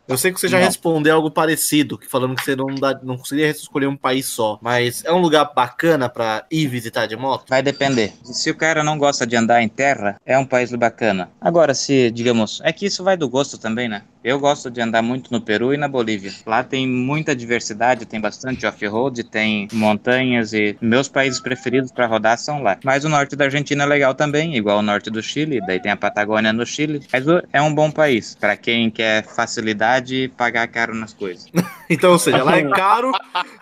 Eu 0.10 0.18
sei 0.18 0.34
que 0.34 0.40
você 0.40 0.48
já 0.48 0.58
Não. 0.58 0.66
respondeu 0.66 1.16
algo 1.16 1.30
parecido, 1.30 1.96
que 1.96 2.08
falando 2.08 2.36
que 2.36 2.44
você 2.44 2.56
não, 2.56 2.74
dá, 2.74 3.00
não 3.04 3.16
conseguiria 3.16 3.52
escolher 3.52 3.86
um 3.86 3.96
país 3.96 4.26
só, 4.26 4.58
mas 4.60 5.06
é 5.06 5.12
um 5.14 5.20
lugar 5.20 5.54
bacana 5.56 6.10
para 6.10 6.46
ir 6.50 6.68
visitar 6.68 7.06
de 7.06 7.16
moto? 7.16 7.46
Vai 7.48 7.62
depender. 7.62 8.12
Se 8.24 8.50
o 8.50 8.56
cara 8.56 8.84
não 8.84 8.98
gosta 8.98 9.28
de 9.28 9.36
andar 9.36 9.62
em 9.62 9.70
terra, 9.70 10.20
é 10.26 10.36
um 10.36 10.46
país 10.46 10.72
bacana. 10.72 11.30
Agora, 11.40 11.76
se, 11.76 12.10
digamos, 12.10 12.60
é 12.64 12.74
que 12.74 12.88
isso 12.88 13.04
vai 13.04 13.16
do 13.16 13.30
gosto 13.30 13.60
também, 13.60 13.88
né? 13.88 14.02
Eu 14.24 14.38
gosto 14.38 14.70
de 14.70 14.82
andar 14.82 15.02
muito 15.02 15.32
no 15.32 15.40
Peru 15.40 15.74
e 15.74 15.78
na 15.78 15.88
Bolívia. 15.88 16.34
Lá 16.46 16.62
tem 16.64 16.86
muita 16.86 17.36
diversidade, 17.36 18.06
tem 18.06 18.20
bastante 18.20 18.66
off-road, 18.66 19.24
tem 19.24 19.68
montanhas 19.72 20.52
e 20.52 20.78
meus 20.82 21.08
países 21.08 21.40
preferidos 21.40 21.92
para 21.92 22.06
rodar 22.06 22.38
são 22.38 22.62
lá. 22.62 22.78
Mas 22.84 23.06
o 23.06 23.10
norte 23.10 23.36
da 23.36 23.46
Argentina 23.46 23.84
é 23.84 23.88
legal 23.88 24.14
também, 24.14 24.58
igual 24.58 24.80
o 24.80 24.82
norte 24.82 25.10
do 25.10 25.24
Chile, 25.24 25.62
daí 25.66 25.80
tem 25.80 25.92
a 25.92 25.98
Patagônia 25.98 26.52
no 26.52 26.66
Chile. 26.66 27.02
Mas 27.12 27.24
é 27.54 27.62
um 27.62 27.74
bom 27.74 27.90
país 27.90 28.36
para 28.36 28.58
quem 28.58 28.90
quer 28.90 29.24
facilidade 29.24 30.16
e 30.16 30.28
pagar 30.28 30.68
caro 30.68 30.94
nas 30.94 31.14
coisas. 31.14 31.48
então, 31.90 32.12
ou 32.12 32.20
seja, 32.20 32.44
lá 32.44 32.58
é 32.58 32.68
caro, 32.68 33.12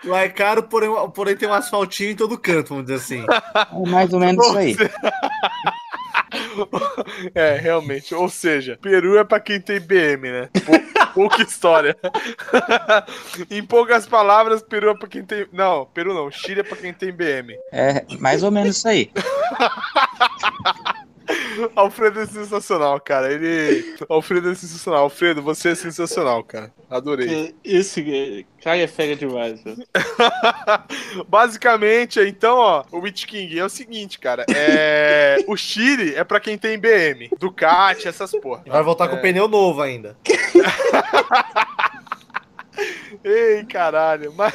lá 0.04 0.20
é 0.22 0.28
caro, 0.28 0.64
porém, 0.64 0.90
porém 1.14 1.36
tem 1.36 1.48
um 1.48 1.54
asfaltinho 1.54 2.10
em 2.10 2.16
todo 2.16 2.36
canto, 2.36 2.70
vamos 2.70 2.86
dizer 2.86 2.96
assim. 2.96 3.24
É 3.24 3.88
mais 3.88 4.12
ou 4.12 4.18
menos 4.18 4.44
isso 4.44 4.58
aí. 4.58 4.76
É, 7.34 7.56
realmente. 7.56 8.14
Ou 8.14 8.28
seja, 8.28 8.78
Peru 8.80 9.18
é 9.18 9.24
pra 9.24 9.40
quem 9.40 9.60
tem 9.60 9.80
BM, 9.80 10.30
né? 10.30 10.48
Pouca 11.14 11.42
história. 11.42 11.96
em 13.50 13.64
poucas 13.64 14.06
palavras, 14.06 14.62
Peru 14.62 14.90
é 14.90 14.94
pra 14.96 15.08
quem 15.08 15.24
tem. 15.24 15.46
Não, 15.52 15.86
Peru 15.86 16.14
não. 16.14 16.30
Chile 16.30 16.60
é 16.60 16.62
pra 16.64 16.76
quem 16.76 16.92
tem 16.92 17.12
BM. 17.12 17.56
É, 17.72 18.04
mais 18.18 18.42
ou 18.42 18.50
menos 18.50 18.76
isso 18.76 18.88
aí. 18.88 19.10
Alfredo 21.74 22.20
é 22.20 22.26
sensacional, 22.26 23.00
cara. 23.00 23.32
Ele. 23.32 23.96
Alfredo 24.08 24.50
é 24.50 24.54
sensacional. 24.54 25.02
Alfredo, 25.02 25.42
você 25.42 25.70
é 25.70 25.74
sensacional, 25.74 26.42
cara. 26.42 26.72
Adorei. 26.90 27.54
Esse 27.64 28.46
cara 28.62 28.78
é 28.78 28.86
fera 28.86 29.14
demais, 29.14 29.62
velho. 29.62 29.84
Basicamente, 31.28 32.20
então, 32.20 32.56
ó, 32.56 32.84
o 32.90 33.00
Witch 33.00 33.26
King 33.26 33.58
é 33.58 33.64
o 33.64 33.68
seguinte, 33.68 34.18
cara. 34.18 34.44
É... 34.54 35.36
o 35.46 35.56
Chile 35.56 36.14
é 36.14 36.24
pra 36.24 36.40
quem 36.40 36.56
tem 36.56 36.78
BM, 36.78 37.30
Ducati, 37.38 38.08
essas 38.08 38.30
porra. 38.32 38.62
Vai 38.66 38.82
voltar 38.82 39.06
é... 39.06 39.08
com 39.08 39.18
pneu 39.18 39.48
novo 39.48 39.82
ainda. 39.82 40.16
Ei, 43.24 43.64
caralho. 43.64 44.32
Mas, 44.36 44.54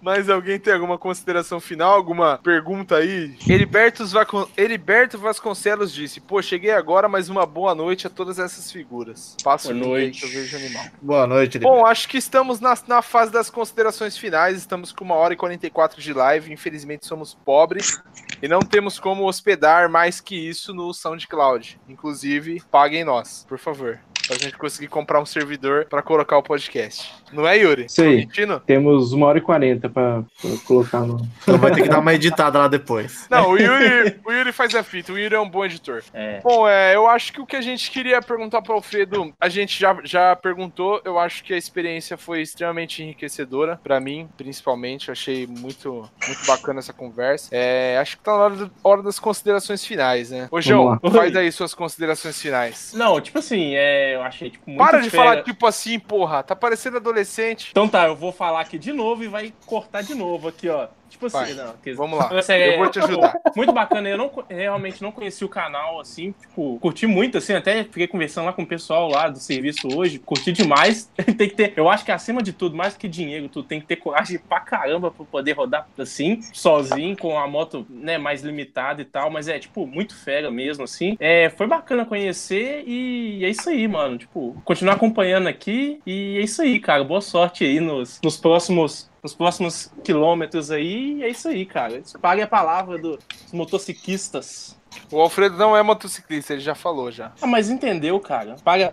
mas 0.00 0.30
alguém 0.30 0.58
tem 0.58 0.72
alguma 0.72 0.98
consideração 0.98 1.60
final? 1.60 1.94
Alguma 1.94 2.38
pergunta 2.38 2.96
aí? 2.96 3.36
Heriberto, 3.48 4.06
Vascon... 4.06 4.48
Heriberto 4.56 5.18
Vasconcelos 5.18 5.92
disse: 5.92 6.20
Pô, 6.20 6.40
cheguei 6.40 6.70
agora, 6.70 7.08
mas 7.08 7.28
uma 7.28 7.44
boa 7.46 7.74
noite 7.74 8.06
a 8.06 8.10
todas 8.10 8.38
essas 8.38 8.70
figuras. 8.70 9.36
Passo 9.42 9.74
boa 9.74 9.86
noite. 9.86 10.20
Que 10.20 10.26
eu 10.26 10.30
vejo 10.30 10.56
animal. 10.56 10.84
Boa 11.00 11.26
noite, 11.26 11.58
Heriberto. 11.58 11.76
Bom, 11.76 11.86
acho 11.86 12.08
que 12.08 12.18
estamos 12.18 12.60
na, 12.60 12.76
na 12.86 13.02
fase 13.02 13.32
das 13.32 13.50
considerações 13.50 14.16
finais. 14.16 14.56
Estamos 14.56 14.92
com 14.92 15.04
uma 15.04 15.14
hora 15.14 15.34
e 15.34 15.36
44 15.36 16.00
de 16.00 16.12
live. 16.12 16.52
Infelizmente, 16.52 17.06
somos 17.06 17.34
pobres 17.34 18.00
e 18.42 18.48
não 18.48 18.60
temos 18.60 18.98
como 18.98 19.26
hospedar 19.26 19.88
mais 19.88 20.20
que 20.20 20.36
isso 20.36 20.72
no 20.72 20.92
SoundCloud. 20.92 21.80
Inclusive, 21.88 22.62
paguem 22.70 23.04
nós, 23.04 23.44
por 23.48 23.58
favor 23.58 23.98
pra 24.28 24.36
gente 24.36 24.56
conseguir 24.58 24.88
comprar 24.88 25.20
um 25.20 25.26
servidor 25.26 25.86
para 25.86 26.02
colocar 26.02 26.36
o 26.36 26.42
podcast. 26.42 27.14
Não 27.32 27.46
é, 27.46 27.56
Yuri? 27.56 27.86
Aí. 27.98 28.28
Temos 28.66 29.12
uma 29.12 29.26
hora 29.26 29.38
e 29.38 29.40
quarenta 29.40 29.88
pra, 29.88 30.22
pra, 30.40 30.50
colocar 30.66 31.00
no. 31.00 31.26
Então 31.42 31.58
vai 31.58 31.72
ter 31.72 31.82
que 31.82 31.88
dar 31.88 31.98
uma 31.98 32.14
editada 32.14 32.58
lá 32.58 32.68
depois. 32.68 33.26
Não, 33.30 33.50
o 33.50 33.58
Yuri, 33.58 34.20
o 34.24 34.32
Yuri 34.32 34.52
faz 34.52 34.74
a 34.74 34.82
fita. 34.82 35.12
O 35.12 35.18
Yuri 35.18 35.34
é 35.34 35.40
um 35.40 35.48
bom 35.48 35.64
editor. 35.64 36.02
É. 36.12 36.40
Bom, 36.42 36.68
é, 36.68 36.94
eu 36.94 37.06
acho 37.08 37.32
que 37.32 37.40
o 37.40 37.46
que 37.46 37.56
a 37.56 37.60
gente 37.60 37.90
queria 37.90 38.20
perguntar 38.20 38.62
pro 38.62 38.74
Alfredo, 38.74 39.32
a 39.40 39.48
gente 39.48 39.78
já, 39.78 39.96
já 40.04 40.36
perguntou. 40.36 41.00
Eu 41.04 41.18
acho 41.18 41.42
que 41.44 41.54
a 41.54 41.56
experiência 41.56 42.16
foi 42.16 42.42
extremamente 42.42 43.02
enriquecedora 43.02 43.80
para 43.82 44.00
mim, 44.00 44.28
principalmente. 44.36 45.08
Eu 45.08 45.12
achei 45.12 45.46
muito, 45.46 46.08
muito 46.26 46.46
bacana 46.46 46.80
essa 46.80 46.92
conversa. 46.92 47.48
É, 47.52 47.98
acho 47.98 48.16
que 48.16 48.22
tá 48.22 48.32
na 48.32 48.38
hora, 48.38 48.70
hora 48.82 49.02
das 49.02 49.18
considerações 49.18 49.84
finais, 49.84 50.30
né? 50.30 50.48
Ô, 50.50 50.60
João, 50.60 50.98
faz 51.12 51.34
aí 51.36 51.50
suas 51.52 51.74
considerações 51.74 52.40
finais. 52.40 52.92
Não, 52.94 53.20
tipo 53.20 53.38
assim, 53.38 53.74
é, 53.74 54.17
eu 54.18 54.24
achei 54.24 54.50
tipo, 54.50 54.70
muito 54.70 54.78
Para 54.78 55.00
de 55.00 55.10
fera. 55.10 55.22
falar 55.22 55.42
tipo 55.42 55.66
assim, 55.66 55.98
porra. 55.98 56.42
Tá 56.42 56.54
parecendo 56.54 56.96
adolescente. 56.98 57.68
Então 57.70 57.88
tá, 57.88 58.06
eu 58.06 58.16
vou 58.16 58.32
falar 58.32 58.60
aqui 58.60 58.78
de 58.78 58.92
novo 58.92 59.24
e 59.24 59.28
vai 59.28 59.52
cortar 59.66 60.02
de 60.02 60.14
novo 60.14 60.48
aqui, 60.48 60.68
ó. 60.68 60.88
Tipo 61.08 61.26
assim, 61.26 61.54
não. 61.54 61.74
Vamos 61.94 62.18
lá. 62.18 62.30
É, 62.48 62.74
eu 62.74 62.78
vou 62.78 62.90
te 62.90 62.98
ajudar. 62.98 63.34
Muito 63.56 63.72
bacana. 63.72 64.08
Eu 64.08 64.18
não, 64.18 64.30
realmente 64.48 65.02
não 65.02 65.10
conheci 65.10 65.44
o 65.44 65.48
canal, 65.48 66.00
assim, 66.00 66.32
tipo, 66.32 66.78
curti 66.80 67.06
muito, 67.06 67.38
assim, 67.38 67.54
até 67.54 67.84
fiquei 67.84 68.06
conversando 68.06 68.46
lá 68.46 68.52
com 68.52 68.62
o 68.62 68.66
pessoal 68.66 69.08
lá 69.08 69.28
do 69.28 69.38
serviço 69.38 69.88
hoje. 69.94 70.18
Curti 70.18 70.52
demais. 70.52 71.10
tem 71.16 71.48
que 71.48 71.54
ter. 71.54 71.72
Eu 71.76 71.88
acho 71.88 72.04
que 72.04 72.12
acima 72.12 72.42
de 72.42 72.52
tudo, 72.52 72.76
mais 72.76 72.96
que 72.96 73.08
dinheiro, 73.08 73.48
tu 73.48 73.62
tem 73.62 73.80
que 73.80 73.86
ter 73.86 73.96
coragem 73.96 74.38
pra 74.38 74.60
caramba 74.60 75.10
pra 75.10 75.24
poder 75.24 75.52
rodar 75.52 75.88
assim, 75.98 76.40
sozinho, 76.52 77.16
com 77.16 77.38
a 77.38 77.46
moto, 77.46 77.86
né, 77.88 78.18
mais 78.18 78.42
limitada 78.42 79.02
e 79.02 79.04
tal. 79.04 79.30
Mas 79.30 79.48
é, 79.48 79.58
tipo, 79.58 79.86
muito 79.86 80.14
fera 80.16 80.50
mesmo, 80.50 80.84
assim. 80.84 81.16
É, 81.18 81.50
foi 81.50 81.66
bacana 81.66 82.04
conhecer 82.04 82.84
e 82.86 83.44
é 83.44 83.48
isso 83.48 83.68
aí, 83.68 83.88
mano. 83.88 84.18
Tipo, 84.18 84.60
continuar 84.64 84.94
acompanhando 84.94 85.48
aqui 85.48 86.00
e 86.06 86.38
é 86.38 86.42
isso 86.42 86.62
aí, 86.62 86.78
cara. 86.78 87.02
Boa 87.04 87.20
sorte 87.20 87.64
aí 87.64 87.80
nos, 87.80 88.20
nos 88.22 88.36
próximos 88.36 89.08
nos 89.22 89.34
próximos 89.34 89.90
quilômetros 90.04 90.70
aí. 90.70 91.22
é 91.22 91.28
isso 91.28 91.48
aí, 91.48 91.66
cara. 91.66 92.02
Pague 92.20 92.42
a 92.42 92.46
palavra 92.46 92.98
dos 92.98 93.18
motociclistas. 93.52 94.76
O 95.10 95.20
Alfredo 95.20 95.56
não 95.56 95.76
é 95.76 95.82
motociclista, 95.82 96.52
ele 96.52 96.62
já 96.62 96.74
falou 96.74 97.10
já. 97.10 97.32
Ah, 97.40 97.46
mas 97.46 97.70
entendeu, 97.70 98.18
cara. 98.20 98.56
Paga. 98.64 98.92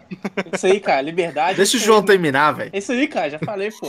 Isso 0.53 0.65
aí, 0.65 0.79
cara, 0.79 1.01
liberdade. 1.01 1.57
Deixa 1.57 1.77
o 1.77 1.79
João 1.79 1.99
aí, 1.99 2.05
terminar, 2.05 2.51
velho. 2.51 2.71
Isso 2.73 2.91
aí, 2.91 3.07
cara, 3.07 3.29
já 3.29 3.39
falei, 3.39 3.71
pô. 3.71 3.87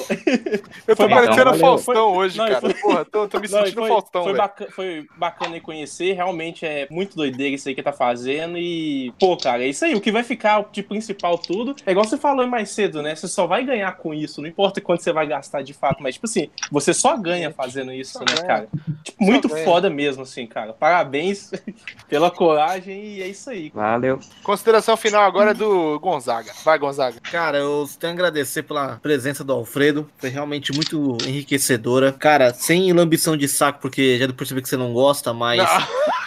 Eu 0.86 0.96
tô 0.96 1.02
foi 1.04 1.08
parecendo 1.08 1.50
o 1.50 1.58
Faustão 1.58 1.94
foi... 1.94 1.96
hoje, 1.96 2.38
não, 2.38 2.46
cara. 2.46 2.60
Foi... 2.60 2.74
Porra, 2.74 3.04
tô, 3.04 3.28
tô 3.28 3.40
me 3.40 3.48
não, 3.48 3.58
sentindo 3.60 3.80
foi, 3.80 3.88
Faustão, 3.88 4.24
foi, 4.24 4.34
bacana, 4.34 4.70
foi 4.70 5.06
bacana 5.16 5.60
conhecer, 5.60 6.12
realmente 6.12 6.64
é 6.64 6.86
muito 6.90 7.16
doideira 7.16 7.54
isso 7.54 7.68
aí 7.68 7.74
que 7.74 7.82
tá 7.82 7.92
fazendo 7.92 8.58
e, 8.58 9.12
pô, 9.18 9.36
cara, 9.36 9.64
é 9.64 9.68
isso 9.68 9.84
aí. 9.84 9.94
O 9.94 10.00
que 10.00 10.12
vai 10.12 10.22
ficar 10.22 10.64
de 10.70 10.82
principal 10.82 11.38
tudo 11.38 11.74
é 11.84 11.90
igual 11.90 12.04
você 12.04 12.16
falou 12.16 12.46
mais 12.46 12.70
cedo, 12.70 13.02
né? 13.02 13.14
Você 13.14 13.28
só 13.28 13.46
vai 13.46 13.64
ganhar 13.64 13.96
com 13.96 14.12
isso, 14.12 14.40
não 14.40 14.48
importa 14.48 14.80
quanto 14.80 15.02
você 15.02 15.12
vai 15.12 15.26
gastar 15.26 15.62
de 15.62 15.72
fato, 15.72 16.02
mas, 16.02 16.14
tipo 16.14 16.26
assim, 16.26 16.48
você 16.70 16.92
só 16.92 17.16
ganha 17.16 17.50
fazendo 17.50 17.92
isso, 17.92 18.12
só 18.12 18.20
né, 18.20 18.26
ganha. 18.34 18.46
cara? 18.46 18.68
Tipo, 19.02 19.24
muito 19.24 19.48
foda 19.48 19.90
mesmo, 19.90 20.22
assim, 20.22 20.46
cara. 20.46 20.72
Parabéns 20.72 21.50
pela 22.08 22.30
coragem 22.30 23.04
e 23.04 23.22
é 23.22 23.28
isso 23.28 23.50
aí. 23.50 23.70
Valeu. 23.74 24.20
Consideração 24.42 24.96
final 24.96 25.24
agora 25.24 25.50
é 25.50 25.54
do 25.54 25.98
Gonzaga. 26.00 26.52
Vai, 26.64 26.78
Gonzaga. 26.78 27.20
Cara, 27.20 27.58
eu 27.58 27.88
tenho 27.98 28.14
que 28.14 28.20
agradecer 28.20 28.62
pela 28.62 28.96
presença 28.96 29.42
do 29.42 29.52
Alfredo. 29.52 30.08
Foi 30.18 30.28
realmente 30.28 30.72
muito 30.72 31.16
enriquecedora. 31.26 32.12
Cara, 32.12 32.52
sem 32.54 32.92
lambição 32.92 33.36
de 33.36 33.48
saco, 33.48 33.80
porque 33.80 34.18
já 34.18 34.32
percebi 34.32 34.62
que 34.62 34.68
você 34.68 34.76
não 34.76 34.92
gosta, 34.92 35.32
mas 35.32 35.60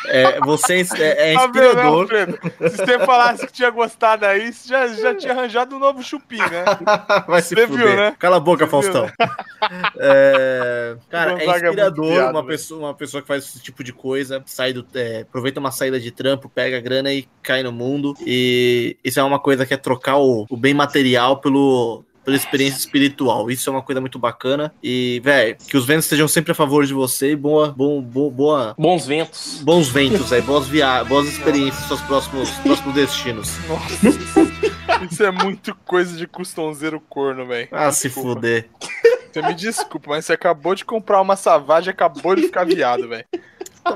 é, 0.08 0.40
você 0.42 0.86
é, 0.98 1.32
é 1.32 1.34
tá 1.36 1.46
inspirador. 1.46 2.08
Vendo, 2.08 2.40
Se 2.42 2.78
você 2.78 3.00
falasse 3.00 3.48
que 3.48 3.54
tinha 3.54 3.70
gostado 3.70 4.26
aí, 4.26 4.52
você 4.52 4.68
já, 4.68 4.88
já 4.88 5.16
tinha 5.16 5.34
arranjado 5.34 5.76
um 5.76 5.80
novo 5.80 6.04
chupim, 6.04 6.38
né? 6.38 6.66
Vai 7.28 7.42
se 7.42 7.56
você 7.56 7.68
fuder. 7.68 7.88
viu, 7.88 7.96
né? 7.96 8.16
Cala 8.18 8.38
a 8.38 8.40
boca, 8.40 8.66
você 8.66 8.72
Faustão. 8.72 9.06
Viu, 9.06 9.14
né? 9.70 9.82
é, 10.00 10.96
cara, 11.10 11.32
é, 11.40 11.46
é 11.46 11.50
inspirador 11.50 12.30
uma, 12.32 12.46
pessoa, 12.46 12.80
uma 12.88 12.94
pessoa 12.94 13.22
que 13.22 13.28
faz 13.28 13.46
esse 13.46 13.60
tipo 13.60 13.84
de 13.84 13.94
coisa, 13.94 14.42
sai 14.46 14.74
do, 14.74 14.86
é, 14.94 15.22
aproveita 15.22 15.60
uma 15.60 15.69
saída 15.72 16.00
de 16.00 16.12
trampo, 16.12 16.50
pega 16.50 16.78
a 16.78 16.82
grana 16.82 17.14
e 17.14 17.28
cai 17.42 17.64
no 17.64 17.72
mundo. 17.72 18.16
E 18.26 18.98
isso 19.04 19.20
é 19.20 19.24
uma 19.24 19.40
coisa 19.40 19.66
que 19.66 19.74
é 19.74 19.78
trocar 19.78 20.18
o, 20.18 20.46
o 20.50 20.58
bem 20.58 20.74
material 20.74 21.38
pelo, 21.38 22.04
pela 22.24 22.38
experiência 22.38 22.78
espiritual. 22.78 23.50
Isso 23.50 23.70
é 23.70 23.74
uma 23.74 23.82
coisa 23.82 24.00
muito 24.00 24.20
bacana. 24.20 24.74
E, 24.84 25.20
velho, 25.24 25.58
que 25.68 25.76
os 25.76 25.86
ventos 25.86 26.06
estejam 26.06 26.28
sempre 26.28 26.52
a 26.52 26.56
favor 26.56 26.86
de 26.86 26.94
você 26.94 27.32
e 27.32 27.36
boa, 27.36 27.74
bom, 27.76 28.02
boa, 28.02 28.32
boa. 28.32 28.76
Bons 28.78 29.06
ventos. 29.06 29.62
Bons 29.64 29.90
ventos, 29.90 30.32
aí, 30.32 30.42
boas 30.42 30.68
viagens, 30.68 31.08
boas 31.08 31.28
experiências, 31.28 31.86
seus 31.86 32.02
próximos, 32.02 32.50
próximos 32.52 32.94
destinos. 32.94 33.50
Nossa. 33.68 35.06
Isso 35.10 35.24
é 35.24 35.32
muito 35.32 35.76
coisa 35.86 36.16
de 36.16 36.28
customzeiro 36.28 37.00
corno, 37.00 37.46
velho. 37.46 37.68
Ah, 37.72 37.92
se 37.92 38.10
fuder. 38.10 38.70
Você 39.32 39.42
me 39.42 39.54
desculpa, 39.54 40.10
mas 40.10 40.26
você 40.26 40.34
acabou 40.34 40.74
de 40.74 40.84
comprar 40.84 41.22
uma 41.22 41.36
savagem 41.36 41.90
e 41.90 41.92
acabou 41.92 42.36
de 42.36 42.44
ficar 42.44 42.64
viado, 42.64 43.08
velho. 43.08 43.26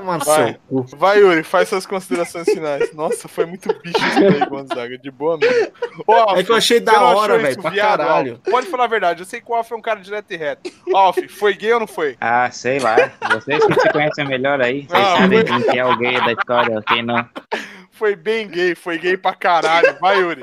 Vai. 0.00 0.58
Vai, 0.96 1.18
Yuri, 1.20 1.42
faz 1.42 1.68
suas 1.68 1.86
considerações 1.86 2.44
finais. 2.44 2.92
Nossa, 2.94 3.28
foi 3.28 3.46
muito 3.46 3.68
bicho 3.80 3.96
isso 3.96 4.18
aí, 4.18 4.46
Gonzaga. 4.48 4.98
De 4.98 5.10
boa 5.10 5.38
mesmo. 5.38 5.72
Ô, 6.06 6.36
é 6.36 6.42
que 6.42 6.50
eu 6.50 6.56
achei 6.56 6.80
da 6.80 7.02
hora, 7.02 7.38
velho. 7.38 7.60
Pra 7.60 7.70
viado, 7.70 7.98
caralho. 7.98 8.40
Pode 8.50 8.66
falar 8.66 8.84
a 8.84 8.88
verdade. 8.88 9.22
Eu 9.22 9.26
sei 9.26 9.40
que 9.40 9.50
o 9.50 9.54
Alf 9.54 9.70
é 9.70 9.74
um 9.74 9.82
cara 9.82 10.00
direto 10.00 10.30
e 10.32 10.36
reto. 10.36 10.70
Alf, 10.94 11.18
foi 11.28 11.54
gay 11.54 11.72
ou 11.72 11.80
não 11.80 11.86
foi? 11.86 12.16
Ah, 12.20 12.50
sei 12.50 12.78
lá. 12.78 12.96
Vocês 13.32 13.64
que 13.64 13.80
se 13.80 13.88
conhecem 13.90 14.26
melhor 14.26 14.60
aí. 14.60 14.86
Vocês 14.86 15.02
ah, 15.02 15.16
sabem 15.18 15.46
foi... 15.46 15.62
quem 15.62 15.78
é 15.78 15.84
o 15.84 15.96
gay 15.96 16.20
da 16.20 16.32
história, 16.32 16.82
quem 16.86 17.02
não. 17.02 17.28
Foi 17.90 18.16
bem 18.16 18.48
gay, 18.48 18.74
foi 18.74 18.98
gay 18.98 19.16
pra 19.16 19.34
caralho. 19.34 19.96
Vai, 20.00 20.20
Yuri. 20.20 20.42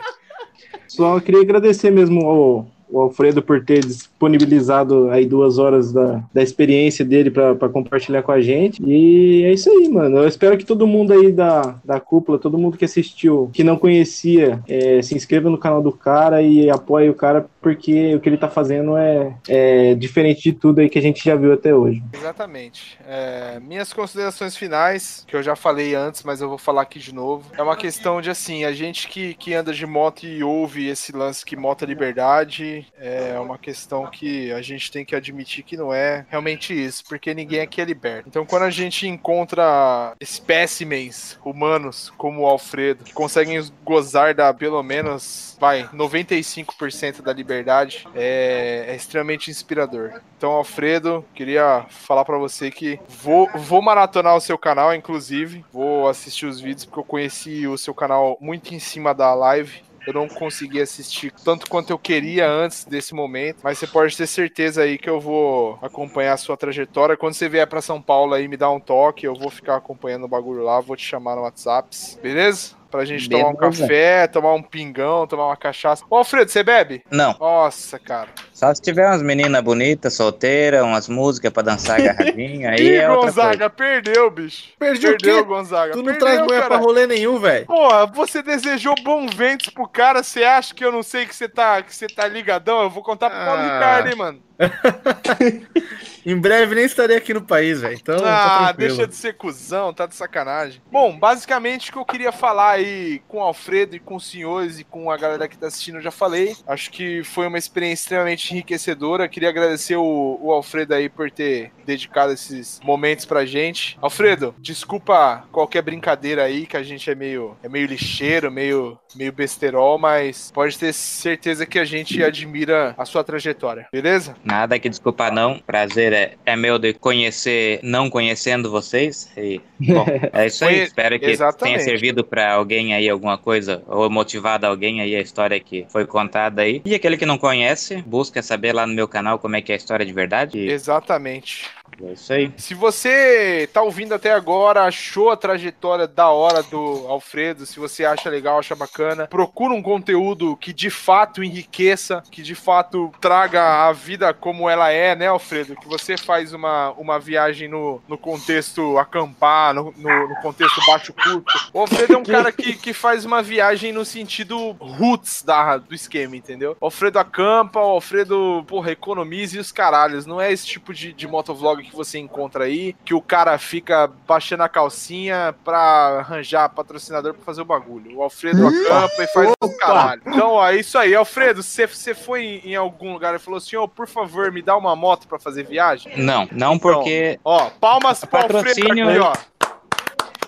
Só 0.88 1.20
queria 1.20 1.42
agradecer 1.42 1.92
mesmo 1.92 2.26
ao, 2.26 2.68
ao 2.94 3.02
Alfredo 3.04 3.42
por 3.42 3.64
ter 3.64 3.82
disponibilizado 4.22 5.10
aí 5.10 5.26
duas 5.26 5.58
horas 5.58 5.92
da, 5.92 6.24
da 6.32 6.44
experiência 6.44 7.04
dele 7.04 7.32
para 7.32 7.70
compartilhar 7.70 8.22
com 8.22 8.32
a 8.32 8.40
gente. 8.40 8.82
E 8.86 9.44
é 9.46 9.52
isso 9.52 9.70
aí, 9.70 9.90
mano. 9.90 10.18
Eu 10.18 10.28
espero 10.28 10.58
que 10.58 10.66
todo 10.66 10.86
mundo 10.86 11.12
aí 11.12 11.32
da, 11.32 11.76
da 11.84 12.00
cúpula, 12.00 12.38
todo 12.38 12.58
mundo 12.58 12.78
que 12.78 12.86
assistiu, 12.86 13.50
que 13.52 13.64
não 13.64 13.78
conhecia, 13.78 14.62
é, 14.68 15.02
se 15.02 15.16
inscreva 15.16 15.50
no 15.50 15.58
canal 15.58 15.82
do 15.82 15.92
cara 15.92 16.42
e 16.42 16.70
apoie 16.70 17.10
o 17.10 17.16
cara, 17.16 17.48
porque 17.60 18.16
o 18.16 18.20
que 18.20 18.30
ele 18.30 18.38
tá 18.38 18.50
fazendo 18.50 18.96
é, 18.96 19.36
é 19.48 19.96
diferente 19.96 20.44
de 20.44 20.54
tudo 20.54 20.80
aí 20.80 20.90
que 20.90 21.00
a 21.00 21.02
gente 21.02 21.24
já 21.24 21.36
viu 21.36 21.54
até 21.54 21.74
hoje. 21.74 22.04
Exatamente. 22.14 23.00
É, 23.08 23.60
minhas 23.60 23.92
considerações 23.92 24.56
finais, 24.56 25.26
que 25.28 25.36
eu 25.36 25.42
já 25.42 25.56
falei 25.56 25.96
antes, 25.96 26.22
mas 26.24 26.42
eu 26.42 26.50
vou 26.50 26.58
falar 26.58 26.84
aqui 26.84 27.00
de 27.00 27.14
novo, 27.14 27.50
é 27.58 27.64
uma 27.64 27.76
questão 27.76 28.22
de 28.22 28.30
assim, 28.30 28.66
a 28.66 28.72
gente 28.72 29.08
que, 29.08 29.34
que 29.34 29.54
anda 29.54 29.74
de 29.74 29.86
moto 29.86 30.26
e 30.26 30.44
ouve 30.44 30.88
esse 30.88 31.16
lance 31.16 31.46
que 31.46 31.56
moto 31.56 31.84
é 31.84 31.88
liberdade, 31.88 32.86
é 33.00 33.40
uma 33.40 33.58
questão 33.58 34.11
que 34.12 34.52
a 34.52 34.62
gente 34.62 34.92
tem 34.92 35.04
que 35.04 35.16
admitir 35.16 35.64
que 35.64 35.78
não 35.78 35.94
é 35.94 36.26
realmente 36.30 36.74
isso, 36.74 37.04
porque 37.08 37.34
ninguém 37.34 37.62
aqui 37.62 37.82
é 37.82 37.86
liberto. 37.86 38.30
Então 38.30 38.46
quando 38.46 38.64
a 38.64 38.70
gente 38.70 39.08
encontra 39.08 40.14
espécimens 40.20 41.40
humanos 41.44 42.12
como 42.18 42.42
o 42.42 42.46
Alfredo, 42.46 43.04
que 43.04 43.14
conseguem 43.14 43.62
gozar 43.84 44.36
da 44.36 44.54
pelo 44.54 44.84
menos, 44.84 45.58
vai, 45.60 45.86
95% 45.94 47.22
da 47.22 47.34
liberdade, 47.34 48.08
é, 48.14 48.86
é 48.90 48.96
extremamente 48.96 49.50
inspirador. 49.50 50.22
Então, 50.38 50.52
Alfredo, 50.52 51.24
queria 51.36 51.86
falar 51.90 52.26
para 52.26 52.38
você 52.38 52.72
que 52.72 53.00
vou, 53.08 53.48
vou 53.56 53.82
maratonar 53.82 54.36
o 54.36 54.42
seu 54.42 54.58
canal, 54.58 54.94
inclusive. 54.94 55.64
Vou 55.72 56.10
assistir 56.10 56.48
os 56.48 56.60
vídeos, 56.60 56.86
porque 56.86 57.00
eu 57.00 57.04
conheci 57.04 57.68
o 57.68 57.78
seu 57.78 57.94
canal 57.94 58.38
muito 58.42 58.74
em 58.74 58.80
cima 58.80 59.14
da 59.14 59.34
live. 59.36 59.84
Eu 60.06 60.14
não 60.14 60.28
consegui 60.28 60.82
assistir 60.82 61.32
tanto 61.44 61.70
quanto 61.70 61.92
eu 61.92 62.00
queria 62.00 62.50
antes 62.50 62.86
desse 62.86 63.14
momento, 63.14 63.60
mas 63.64 63.78
você 63.78 63.86
pode 63.86 64.18
ter 64.18 64.28
certeza 64.28 64.82
aí 64.82 64.98
que 64.98 65.10
eu 65.10 65.20
vou 65.20 65.78
acompanhar 65.82 66.34
a 66.34 66.38
sua 66.38 66.58
trajetória. 66.58 67.16
Quando 67.16 67.34
você 67.34 67.48
vier 67.48 67.68
para 67.68 67.82
São 67.82 68.02
Paulo 68.02 68.34
aí, 68.34 68.48
me 68.48 68.58
dá 68.58 68.70
um 68.70 68.80
toque, 68.80 69.28
eu 69.28 69.36
vou 69.36 69.50
ficar 69.50 69.76
acompanhando 69.76 70.24
o 70.24 70.30
bagulho 70.30 70.64
lá, 70.64 70.80
vou 70.80 70.96
te 70.96 71.06
chamar 71.06 71.36
no 71.36 71.44
WhatsApp, 71.44 71.96
beleza? 72.22 72.81
Pra 72.92 73.06
gente 73.06 73.30
Beleza. 73.30 73.48
tomar 73.48 73.68
um 73.68 73.72
café, 73.72 74.28
tomar 74.28 74.54
um 74.54 74.62
pingão, 74.62 75.26
tomar 75.26 75.46
uma 75.46 75.56
cachaça. 75.56 76.04
Ô, 76.10 76.18
Alfredo, 76.18 76.52
você 76.52 76.62
bebe? 76.62 77.02
Não. 77.10 77.36
Nossa, 77.40 77.98
cara. 77.98 78.28
Só 78.54 78.74
se 78.76 78.82
tiver 78.82 79.08
umas 79.08 79.22
meninas 79.22 79.64
bonitas, 79.64 80.14
solteiras, 80.14 80.84
umas 80.84 81.08
músicas 81.08 81.52
pra 81.52 81.64
dançar 81.64 81.98
agarradinha, 82.02 82.72
aí 82.72 82.82
Ih, 82.82 82.96
é 82.96 83.08
Gonzaga, 83.08 83.70
perdeu, 83.70 84.30
bicho. 84.30 84.74
Perdi 84.78 85.08
Perdeu, 85.08 85.36
o 85.36 85.38
quê? 85.40 85.48
Gonzaga. 85.48 85.94
Tu 85.94 85.98
não 86.00 86.06
Perdeu, 86.06 86.28
traz 86.28 86.42
mulher 86.42 86.68
pra 86.68 86.78
rolê 86.78 87.08
nenhum, 87.08 87.40
velho. 87.40 87.66
Porra, 87.66 88.06
você 88.08 88.44
desejou 88.44 88.94
bom 89.04 89.26
ventos 89.28 89.70
pro 89.70 89.88
cara, 89.88 90.22
você 90.22 90.44
acha 90.44 90.76
que 90.76 90.84
eu 90.84 90.92
não 90.92 91.02
sei 91.02 91.26
que 91.26 91.36
você 91.36 91.48
tá, 91.48 91.82
que 91.82 91.96
você 91.96 92.08
tá 92.08 92.28
ligadão? 92.28 92.84
Eu 92.84 92.90
vou 92.90 93.02
contar 93.02 93.30
pro 93.30 93.40
Paulo 93.40 93.62
ah. 93.62 93.74
Ricardo, 93.74 94.10
hein, 94.10 94.16
mano. 94.16 94.51
em 96.26 96.38
breve 96.38 96.76
nem 96.76 96.86
estarei 96.86 97.18
aqui 97.18 97.34
no 97.34 97.42
país, 97.42 97.82
velho. 97.82 97.96
Então, 97.96 98.20
tá 98.20 98.70
ah, 98.70 98.72
deixa 98.72 99.08
de 99.08 99.16
ser 99.16 99.34
cuzão, 99.34 99.94
tá 99.94 100.06
de 100.06 100.16
sacanagem. 100.16 100.82
Bom, 100.92 101.18
basicamente 101.18 101.90
o 101.90 101.94
que 101.94 102.00
eu 102.00 102.06
queria 102.06 102.32
falar 102.32 102.72
aí 102.72 103.22
com 103.28 103.38
o 103.38 103.42
Alfredo 103.42 103.96
e 103.96 104.00
com 104.00 104.16
os 104.16 104.30
senhores 104.30 104.80
e 104.80 104.84
com 104.84 105.10
a 105.10 105.18
galera 105.18 105.48
que 105.48 105.58
tá 105.58 105.68
assistindo, 105.68 105.98
eu 105.98 106.02
já 106.02 106.12
falei. 106.12 106.56
Acho 106.68 106.92
que 106.92 107.24
foi 107.24 107.48
uma 107.48 107.58
experiência 107.58 108.04
extremamente 108.04 108.52
enriquecedora. 108.52 109.28
Queria 109.28 109.50
agradecer 109.50 109.96
o, 109.96 110.40
o 110.42 110.52
Alfredo 110.52 110.94
aí 110.94 111.10
por 111.10 111.32
ter 111.32 111.72
dedicado 111.86 112.34
esses 112.34 112.80
momentos 112.84 113.26
pra 113.26 113.46
gente. 113.46 113.98
Alfredo, 114.02 114.56
desculpa 114.60 115.46
qualquer 115.52 115.82
brincadeira 115.82 116.44
aí, 116.44 116.66
que 116.66 116.78
a 116.78 116.84
gente 116.84 117.10
é 117.10 117.16
meio, 117.16 117.58
é 117.64 117.70
meio 117.70 117.88
lixeiro, 117.88 118.52
meio, 118.52 118.98
meio 119.16 119.32
besterol, 119.32 119.98
mas 119.98 120.52
pode 120.52 120.78
ter 120.78 120.94
certeza 120.94 121.66
que 121.66 121.80
a 121.80 121.86
gente 121.86 122.24
admira 122.24 122.94
a 122.98 123.06
sua 123.06 123.24
trajetória, 123.24 123.88
beleza? 123.92 124.36
Nada 124.52 124.78
que 124.78 124.90
desculpa 124.90 125.32
não. 125.32 125.60
Prazer 125.60 126.12
é, 126.12 126.34
é 126.46 126.58
meu 126.58 126.78
de 126.78 126.94
conhecer, 126.94 127.80
não 127.82 128.10
conhecendo 128.10 128.70
vocês. 128.70 129.32
E, 129.38 129.62
bom, 129.80 130.06
é 130.34 130.48
isso 130.48 130.66
aí. 130.66 130.82
Espero 130.82 131.18
que 131.18 131.26
Exatamente. 131.26 131.78
tenha 131.78 131.80
servido 131.80 132.22
para 132.22 132.52
alguém 132.52 132.94
aí 132.94 133.08
alguma 133.08 133.38
coisa, 133.38 133.82
ou 133.88 134.10
motivado 134.10 134.68
alguém 134.68 135.00
aí 135.00 135.16
a 135.16 135.22
história 135.22 135.58
que 135.58 135.86
foi 135.88 136.06
contada 136.06 136.64
aí. 136.64 136.82
E 136.84 136.94
aquele 136.94 137.16
que 137.16 137.26
não 137.26 137.38
conhece, 137.38 138.02
busca 138.02 138.42
saber 138.42 138.74
lá 138.74 138.86
no 138.86 138.94
meu 138.94 139.08
canal 139.08 139.40
como 139.40 139.56
é 139.56 139.62
que 139.62 139.72
é 139.72 139.76
a 139.76 139.78
história 139.78 140.06
de 140.06 140.12
verdade. 140.12 140.60
Exatamente. 140.60 141.70
É 142.04 142.14
isso 142.14 142.34
aí. 142.34 142.52
Se 142.58 142.74
você 142.74 143.70
tá 143.72 143.82
ouvindo 143.82 144.14
até 144.14 144.32
agora, 144.32 144.84
achou 144.84 145.30
a 145.30 145.38
trajetória 145.38 146.08
da 146.08 146.30
hora 146.30 146.64
do 146.64 147.06
Alfredo, 147.08 147.66
se 147.66 147.80
você 147.80 148.06
acha 148.06 148.30
legal, 148.30 148.60
acha 148.60 148.76
bacana, 148.76 149.28
procura 149.28 149.74
um 149.74 149.82
conteúdo 149.82 150.56
que 150.58 150.74
de 150.74 150.90
fato 150.90 151.44
enriqueça, 151.44 152.24
que 152.32 152.42
de 152.42 152.56
fato 152.56 153.12
traga 153.20 153.88
a 153.88 153.92
vida 153.92 154.34
como 154.34 154.70
ela 154.70 154.90
é, 154.90 155.16
né, 155.16 155.28
Alfredo? 155.28 155.76
Que 155.76 155.88
você 155.88 156.18
faz 156.18 156.54
uma, 156.54 156.92
uma 156.92 157.20
viagem 157.20 157.68
no, 157.68 158.02
no 158.08 158.18
contexto 158.18 158.98
acampar, 158.98 159.74
no, 159.74 159.94
no, 159.98 160.28
no 160.30 160.36
contexto 160.42 160.82
baixo 160.86 161.14
curto. 161.14 161.52
O 161.74 161.80
Alfredo 161.80 162.14
é 162.14 162.18
um 162.18 162.24
cara 162.26 162.52
que, 162.52 162.74
que 162.74 162.94
faz 162.94 163.26
uma 163.26 163.42
viagem 163.42 163.92
no 163.92 164.06
sentido 164.06 164.72
roots 164.72 165.44
da, 165.44 165.78
do 165.78 165.94
esquema, 165.94 166.36
entendeu? 166.36 166.76
O 166.80 166.86
Alfredo 166.86 167.20
acampa, 167.20 167.80
o 167.80 167.92
Alfredo, 167.92 168.64
porra, 168.68 168.92
economiza 168.92 169.58
e 169.58 169.60
os 169.60 169.72
caralhos. 169.72 170.26
Não 170.26 170.40
é 170.40 170.52
esse 170.52 170.66
tipo 170.66 170.94
de, 170.94 171.14
de 171.14 171.28
motovlog 171.28 171.84
que 171.84 171.91
você 171.96 172.20
encontra 172.20 172.66
aí, 172.66 172.96
que 173.06 173.14
o 173.14 173.22
cara 173.22 173.58
fica 173.58 174.10
baixando 174.28 174.64
a 174.64 174.70
calcinha 174.70 175.56
pra 175.64 176.20
arranjar 176.20 176.70
patrocinador 176.70 177.34
pra 177.34 177.44
fazer 177.44 177.62
o 177.62 177.66
bagulho. 177.66 178.18
O 178.18 178.24
Alfredo 178.24 178.68
acampa 178.68 179.24
e 179.24 179.28
faz 179.28 179.52
o 179.62 179.78
caralho. 179.78 180.22
Então, 180.26 180.52
ó, 180.52 180.70
é 180.70 180.76
isso 180.76 180.98
aí. 180.98 181.16
Alfredo, 181.16 181.62
você, 181.64 181.88
você 181.88 182.14
foi 182.14 182.44
em, 182.44 182.72
em 182.72 182.76
algum 182.76 183.14
lugar 183.14 183.36
e 183.36 183.40
falou 183.40 183.58
assim, 183.58 183.76
ó, 183.76 183.84
oh, 183.84 183.88
por 183.88 184.08
favor, 184.08 184.52
me 184.52 184.62
dá 184.62 184.76
uma 184.78 184.96
moto 184.96 185.28
pra 185.28 185.40
fazer 185.40 185.64
viagem? 185.64 186.14
Não, 186.18 186.48
não 186.52 186.76
então, 186.76 186.80
porque... 186.80 187.40
Ó, 187.44 187.70
palmas 187.80 188.24
pro 188.24 188.40
Alfredo 188.40 188.92
aqui, 188.92 189.20
ó. 189.20 189.34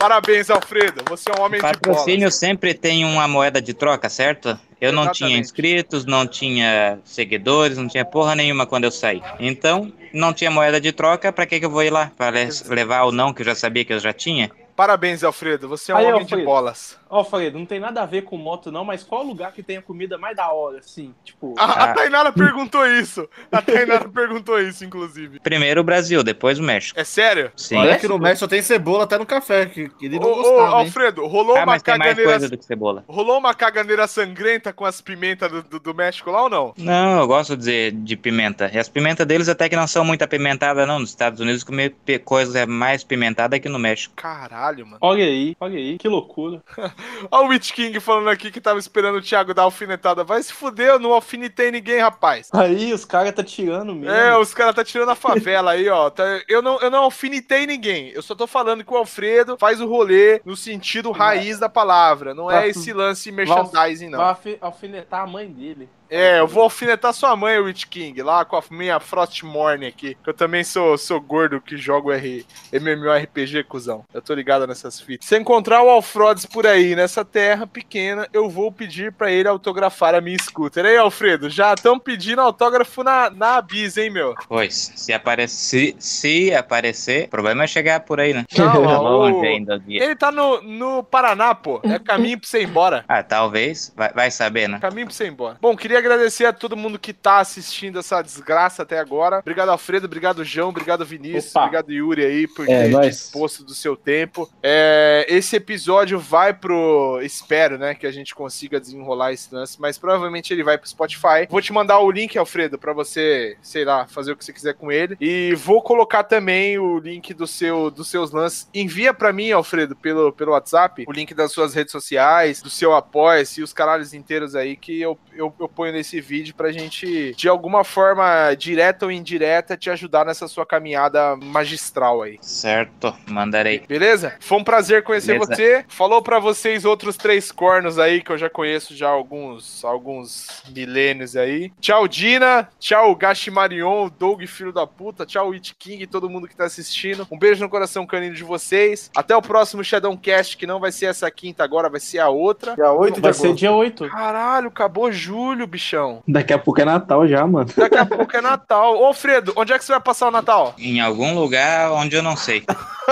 Parabéns, 0.04 0.50
Alfredo. 0.50 1.02
Você 1.08 1.32
é 1.32 1.40
um 1.40 1.46
homem 1.46 1.62
Patrocínio 1.62 1.82
de 1.82 1.88
Patrocínio 1.88 2.32
sempre 2.32 2.74
tem 2.74 3.06
uma 3.06 3.26
moeda 3.26 3.62
de 3.62 3.74
troca, 3.74 4.10
certo? 4.10 4.60
Eu 4.84 4.92
não 4.92 5.04
Exatamente. 5.04 5.18
tinha 5.18 5.40
inscritos, 5.40 6.06
não 6.06 6.28
tinha 6.28 7.00
seguidores, 7.06 7.78
não 7.78 7.88
tinha 7.88 8.04
porra 8.04 8.36
nenhuma 8.36 8.66
quando 8.66 8.84
eu 8.84 8.92
saí. 8.92 9.22
Então, 9.40 9.90
não 10.12 10.34
tinha 10.34 10.52
moeda 10.52 10.82
de 10.82 10.92
troca, 10.92 11.32
pra 11.32 11.46
que, 11.46 11.58
que 11.58 11.66
eu 11.66 11.70
vou 11.70 11.84
ir 11.84 11.90
lá? 11.90 12.12
Para 12.18 12.36
levar 12.68 13.04
o 13.04 13.12
não 13.14 13.34
que 13.34 13.44
eu 13.44 13.46
já 13.46 13.56
sabia 13.56 13.86
que 13.86 13.94
eu 13.94 14.00
já 14.00 14.12
tinha? 14.12 14.52
Parabéns, 14.84 15.24
Alfredo. 15.24 15.70
Você 15.70 15.94
é 15.94 15.96
um 15.96 15.98
Aí, 15.98 16.06
homem 16.08 16.22
Alfredo. 16.24 16.42
de 16.42 16.46
bolas. 16.46 17.00
Ó, 17.10 17.20
Alfredo, 17.20 17.58
não 17.58 17.66
tem 17.66 17.80
nada 17.80 18.02
a 18.02 18.06
ver 18.06 18.24
com 18.24 18.36
moto, 18.36 18.70
não, 18.70 18.84
mas 18.84 19.02
qual 19.02 19.24
lugar 19.24 19.54
que 19.54 19.64
tem 19.64 19.78
a 19.78 19.82
comida 19.82 20.18
mais 20.18 20.36
da 20.36 20.52
hora, 20.52 20.80
assim? 20.80 21.16
Tipo. 21.24 21.54
A, 21.58 21.64
a 21.64 21.84
ah. 21.86 21.94
Tainara 21.94 22.34
perguntou 22.34 22.86
isso. 22.86 23.30
A 23.50 23.62
Tainara 23.62 24.10
perguntou 24.12 24.60
isso, 24.60 24.84
inclusive. 24.84 25.40
Primeiro 25.40 25.80
o 25.80 25.84
Brasil, 25.86 26.22
depois 26.22 26.60
o 26.60 26.64
México. 26.64 27.00
É 27.00 27.06
sério? 27.06 27.50
Sim. 27.56 27.78
Olha 27.78 27.98
que 27.98 28.10
no 28.10 28.20
México 28.20 28.40
só 28.40 28.48
tem 28.48 28.62
cebola 28.62 29.06
até 29.06 29.18
no 29.18 29.26
café. 29.26 29.68
Que, 29.68 29.88
que 29.88 30.08
ele 30.08 30.20
não 30.20 30.30
ô, 30.30 30.36
gostava, 30.36 30.72
ô, 30.72 30.76
Alfredo, 30.76 31.28
rolou 31.28 31.56
ah, 31.56 31.64
uma 31.64 31.80
caganeira. 31.80 32.50
do 32.50 32.58
que 32.58 32.66
cebola. 32.66 33.06
Rolou 33.08 33.38
uma 33.38 33.54
caganeira 33.54 34.06
sangrenta 34.06 34.74
com 34.74 34.84
as 34.84 35.00
pimentas 35.00 35.50
do, 35.50 35.64
do, 35.64 35.80
do, 35.80 35.94
México 35.94 36.30
lá 36.30 36.44
ou 36.44 36.50
não? 36.50 36.74
Não, 36.78 37.20
eu 37.20 37.28
gosto 37.28 37.56
de, 37.56 37.92
de 37.92 38.18
pimenta. 38.18 38.70
E 38.74 38.78
as 38.78 38.90
pimentas 38.90 39.26
deles 39.26 39.48
até 39.48 39.70
que 39.70 39.78
não 39.78 39.88
são 39.88 40.04
muito 40.04 40.24
apimentadas, 40.24 40.86
não. 40.86 41.00
Nos 41.00 41.12
Estados 41.12 41.40
Unidos 41.40 41.64
comer 41.64 41.96
coisa 42.26 42.66
mais 42.66 43.02
pimentada 43.02 43.58
que 43.60 43.70
no 43.70 43.80
México. 43.80 44.14
Caralho, 44.16 44.73
mano. 44.82 44.98
Olha 45.02 45.26
aí, 45.26 45.56
olha 45.60 45.78
aí, 45.78 45.98
que 45.98 46.08
loucura. 46.08 46.64
olha 47.30 47.46
o 47.46 47.50
Witch 47.50 47.72
King 47.72 48.00
falando 48.00 48.30
aqui 48.30 48.50
que 48.50 48.62
tava 48.62 48.80
esperando 48.80 49.18
o 49.18 49.22
Thiago 49.22 49.54
dar 49.54 49.64
alfinetada. 49.64 50.24
Vai 50.24 50.42
se 50.42 50.54
fuder, 50.54 50.88
eu 50.88 51.00
não 51.00 51.14
alfinetei 51.14 51.70
ninguém, 51.70 52.00
rapaz. 52.00 52.50
Aí, 52.54 52.94
os 52.94 53.06
caras 53.06 53.34
tá 53.34 53.44
tirando 53.44 53.94
mesmo. 53.94 54.16
É, 54.16 54.38
os 54.38 54.54
caras 54.54 54.74
tá 54.74 54.84
tirando 54.84 55.10
a 55.10 55.16
favela 55.16 55.72
aí, 55.72 55.88
ó. 55.90 56.10
Tá, 56.10 56.24
eu, 56.48 56.62
não, 56.62 56.80
eu 56.80 56.90
não 56.90 57.04
alfinetei 57.04 57.68
ninguém. 57.68 58.10
Eu 58.10 58.22
só 58.22 58.34
tô 58.34 58.48
falando 58.48 58.84
que 58.84 58.94
o 58.94 58.98
Alfredo 58.98 59.58
faz 59.58 59.80
o 59.82 59.88
rolê 59.88 60.42
no 60.46 60.56
sentido 60.56 61.12
raiz 61.12 61.60
da 61.60 61.70
palavra. 61.70 62.34
Não 62.34 62.50
é 62.50 62.68
esse 62.68 62.94
lance 62.94 63.32
merchandising, 63.32 64.10
não. 64.10 64.20
Vai 64.20 64.58
alfinetar 64.62 65.22
a 65.22 65.28
mãe 65.28 65.52
dele. 65.52 65.90
É, 66.10 66.40
eu 66.40 66.48
vou 66.48 66.64
alfinetar 66.64 67.14
sua 67.14 67.36
mãe, 67.36 67.62
Rich 67.64 67.88
King, 67.88 68.22
lá 68.22 68.46
com 68.46 68.56
a 68.56 68.64
minha 68.70 69.00
Frostmourne 69.00 69.88
aqui. 69.88 70.16
Que 70.24 70.30
eu 70.30 70.34
também 70.34 70.64
sou, 70.64 70.98
sou 70.98 71.20
gordo 71.20 71.62
que 71.62 71.78
jogo 71.78 72.12
R, 72.12 72.46
MMORPG, 72.72 73.64
cuzão. 73.64 74.04
Eu 74.14 74.22
tô 74.22 74.34
ligado 74.34 74.68
nessas 74.68 75.00
fitas. 75.00 75.28
Se 75.28 75.38
encontrar 75.38 75.82
o 75.84 75.90
Alfrodes 75.90 76.46
por 76.46 76.68
aí, 76.68 76.96
nessa 76.96 77.26
terra 77.26 77.66
pequena, 77.66 78.28
eu 78.34 78.50
vou 78.50 78.72
pedir 78.72 79.12
para 79.12 79.32
ele 79.32 79.48
autografar 79.48 80.16
a 80.16 80.22
minha 80.22 80.38
scooter. 80.38 80.86
Aí, 80.86 80.98
Alfredo, 80.98 81.50
já 81.50 81.74
estão 81.74 81.98
pedindo 82.00 82.42
autógrafo 82.42 83.04
na, 83.04 83.30
na 83.30 83.58
Abiz, 83.58 83.98
hein, 83.98 84.10
meu? 84.10 84.36
Pois, 84.48 84.92
se 84.96 85.14
aparecer, 85.14 85.96
se 86.00 86.54
aparecer, 86.54 87.26
o 87.26 87.30
problema 87.30 87.64
é 87.64 87.68
chegar 87.68 88.00
por 88.02 88.20
aí, 88.20 88.34
né? 88.34 88.46
Não, 88.58 89.40
o... 89.40 89.42
ainda 89.42 89.82
Ele 89.88 90.16
tá 90.16 90.32
no, 90.32 90.62
no 90.62 91.04
Paraná, 91.04 91.56
pô. 91.56 91.80
É 91.84 92.00
caminho 92.00 92.40
pra 92.40 92.48
você 92.48 92.62
ir 92.62 92.68
embora. 92.68 93.04
Ah, 93.08 93.24
talvez. 93.24 93.94
Vai, 93.96 94.14
vai 94.14 94.32
saber, 94.32 94.68
né? 94.68 94.80
Caminho 94.80 95.08
pra 95.08 95.16
você 95.16 95.26
ir 95.26 95.32
embora. 95.32 95.58
Bom, 95.62 95.76
queria 95.76 95.93
queria 95.94 96.00
agradecer 96.00 96.46
a 96.46 96.54
todo 96.54 96.76
mundo 96.76 96.98
que 96.98 97.14
tá 97.14 97.40
assistindo 97.40 98.00
essa 98.00 98.22
desgraça 98.22 98.82
até 98.82 98.98
agora. 99.00 99.40
Obrigado, 99.40 99.70
Alfredo. 99.70 100.06
Obrigado, 100.06 100.44
João. 100.44 100.70
Obrigado, 100.70 101.06
Vinícius. 101.06 101.52
Opa. 101.52 101.66
Obrigado, 101.66 101.92
Yuri, 101.92 102.26
aí, 102.26 102.48
por 102.48 102.68
é, 102.68 102.90
ter 102.90 103.10
disposto 103.10 103.64
do 103.64 103.76
seu 103.76 103.96
tempo. 103.96 104.50
É, 104.62 105.26
esse 105.30 105.56
episódio 105.56 106.20
vai 106.20 106.54
pro. 106.54 107.20
Espero, 107.22 107.78
né, 107.78 107.94
que 107.94 108.08
a 108.08 108.12
gente 108.12 108.34
consiga 108.34 108.80
desenrolar 108.80 109.34
esse 109.34 109.54
lance, 109.54 109.80
mas 109.80 109.98
provavelmente 109.98 110.52
ele 110.52 110.64
vai 110.64 110.78
pro 110.78 110.90
Spotify. 110.90 111.48
Vou 111.50 111.62
te 111.62 111.72
mandar 111.72 112.00
o 112.00 112.10
link, 112.10 112.38
Alfredo, 112.38 112.80
para 112.80 112.94
você, 112.94 113.56
sei 113.62 113.86
lá, 113.86 114.08
fazer 114.08 114.32
o 114.32 114.36
que 114.36 114.44
você 114.44 114.54
quiser 114.54 114.74
com 114.74 114.92
ele. 114.92 115.16
E 115.22 115.54
vou 115.56 115.82
colocar 115.82 116.24
também 116.24 116.80
o 116.80 116.98
link 116.98 117.34
do 117.34 117.46
seu, 117.46 117.92
dos 117.92 118.08
seus 118.08 118.32
lances. 118.32 118.68
Envia 118.74 119.14
para 119.14 119.32
mim, 119.32 119.52
Alfredo, 119.52 119.96
pelo, 119.96 120.32
pelo 120.32 120.54
WhatsApp, 120.54 121.06
o 121.08 121.12
link 121.12 121.34
das 121.34 121.52
suas 121.52 121.74
redes 121.76 121.92
sociais, 121.92 122.62
do 122.62 122.70
seu 122.70 122.94
apoia-se 122.94 123.62
e 123.62 123.64
os 123.64 123.74
caralhos 123.74 124.14
inteiros 124.14 124.56
aí 124.56 124.76
que 124.76 125.00
eu, 125.00 125.18
eu, 125.36 125.54
eu 125.60 125.70
ponho 125.84 125.92
nesse 125.92 126.22
vídeo 126.22 126.56
pra 126.56 126.72
gente, 126.72 127.34
de 127.36 127.50
alguma 127.50 127.84
forma, 127.84 128.54
direta 128.56 129.06
ou 129.06 129.12
indireta, 129.12 129.76
te 129.76 129.90
ajudar 129.90 130.26
nessa 130.26 130.48
sua 130.48 130.66
caminhada 130.66 131.36
magistral 131.36 132.22
aí. 132.22 132.38
Certo, 132.42 133.14
mandarei. 133.30 133.84
Beleza? 133.86 134.36
Foi 134.40 134.58
um 134.60 134.64
prazer 134.64 135.04
conhecer 135.04 135.34
Beleza. 135.34 135.54
você. 135.54 135.86
Falou 135.90 136.22
para 136.22 136.40
vocês 136.40 136.86
outros 136.86 137.18
três 137.18 137.52
cornos 137.52 138.00
aí 138.00 138.22
que 138.22 138.32
eu 138.32 138.38
já 138.38 138.50
conheço 138.50 138.96
já 138.96 139.08
há 139.08 139.12
alguns, 139.12 139.84
alguns 139.84 140.64
milênios 140.70 141.36
aí. 141.36 141.70
Tchau, 141.82 142.08
Dina. 142.08 142.70
Tchau, 142.80 143.14
Gashimarion, 143.14 144.10
Doug, 144.18 144.42
filho 144.46 144.72
da 144.72 144.88
puta. 144.88 145.26
Tchau, 145.26 145.52
It 145.52 145.76
King, 145.78 146.08
todo 146.08 146.30
mundo 146.30 146.48
que 146.48 146.56
tá 146.56 146.64
assistindo. 146.64 147.28
Um 147.30 147.38
beijo 147.38 147.62
no 147.62 147.70
coração 147.70 148.06
canino 148.06 148.36
de 148.36 148.44
vocês. 148.44 149.12
Até 149.18 149.36
o 149.36 149.42
próximo 149.42 149.84
Shadowcast, 149.84 150.56
que 150.56 150.66
não 150.66 150.80
vai 150.80 150.94
ser 150.94 151.08
essa 151.08 151.30
quinta 151.30 151.62
agora, 151.62 151.90
vai 151.90 152.00
ser 152.00 152.20
a 152.20 152.30
outra. 152.30 152.74
Dia 152.76 152.92
8 152.94 153.20
Vai 153.20 153.34
ser 153.34 153.54
dia 153.54 153.72
8. 153.72 154.08
Caralho, 154.08 154.70
acabou 154.70 155.12
julho, 155.12 155.68
bichão. 155.74 156.22
Daqui 156.28 156.54
a 156.54 156.60
pouco 156.60 156.80
é 156.82 156.86
Natal 156.86 157.28
já, 157.28 157.46
mano. 157.46 157.70
Daqui 157.76 157.98
a 157.98 158.06
pouco 158.06 158.36
é 158.38 158.42
Natal. 158.42 159.02
Ô, 159.02 159.14
Fredo, 159.14 159.52
onde 159.56 159.74
é 159.74 159.78
que 159.78 159.84
você 159.84 159.92
vai 159.92 160.02
passar 160.02 160.28
o 160.28 160.32
Natal? 160.32 160.76
Em 160.78 161.02
algum 161.02 161.34
lugar 161.34 161.92
onde 161.92 162.16
eu 162.16 162.22
não 162.24 162.36
sei. 162.38 162.64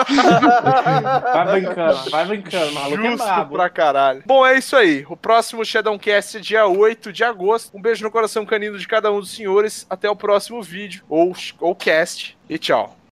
vai 1.34 1.52
brincando, 1.52 2.10
vai 2.10 2.26
brincando, 2.26 2.72
maluco 2.74 3.04
é 3.04 3.10
Justo 3.12 3.24
é 3.24 3.26
brabo. 3.28 3.56
pra 3.56 3.70
caralho. 3.70 4.24
Bom, 4.26 4.46
é 4.46 4.58
isso 4.58 4.76
aí. 4.76 5.06
O 5.10 5.18
próximo 5.18 5.66
Shadowcast 5.66 6.38
é 6.38 6.40
dia 6.40 6.66
8 6.68 7.12
de 7.12 7.24
agosto. 7.24 7.76
Um 7.76 7.82
beijo 7.82 8.04
no 8.04 8.12
coração 8.12 8.46
canino 8.46 8.78
de 8.78 8.88
cada 8.88 9.12
um 9.12 9.20
dos 9.20 9.32
senhores. 9.32 9.86
Até 9.90 10.10
o 10.10 10.16
próximo 10.16 10.62
vídeo 10.62 11.04
ou, 11.10 11.36
ou 11.60 11.76
cast. 11.76 12.38
E 12.50 12.58
tchau. 12.58 12.96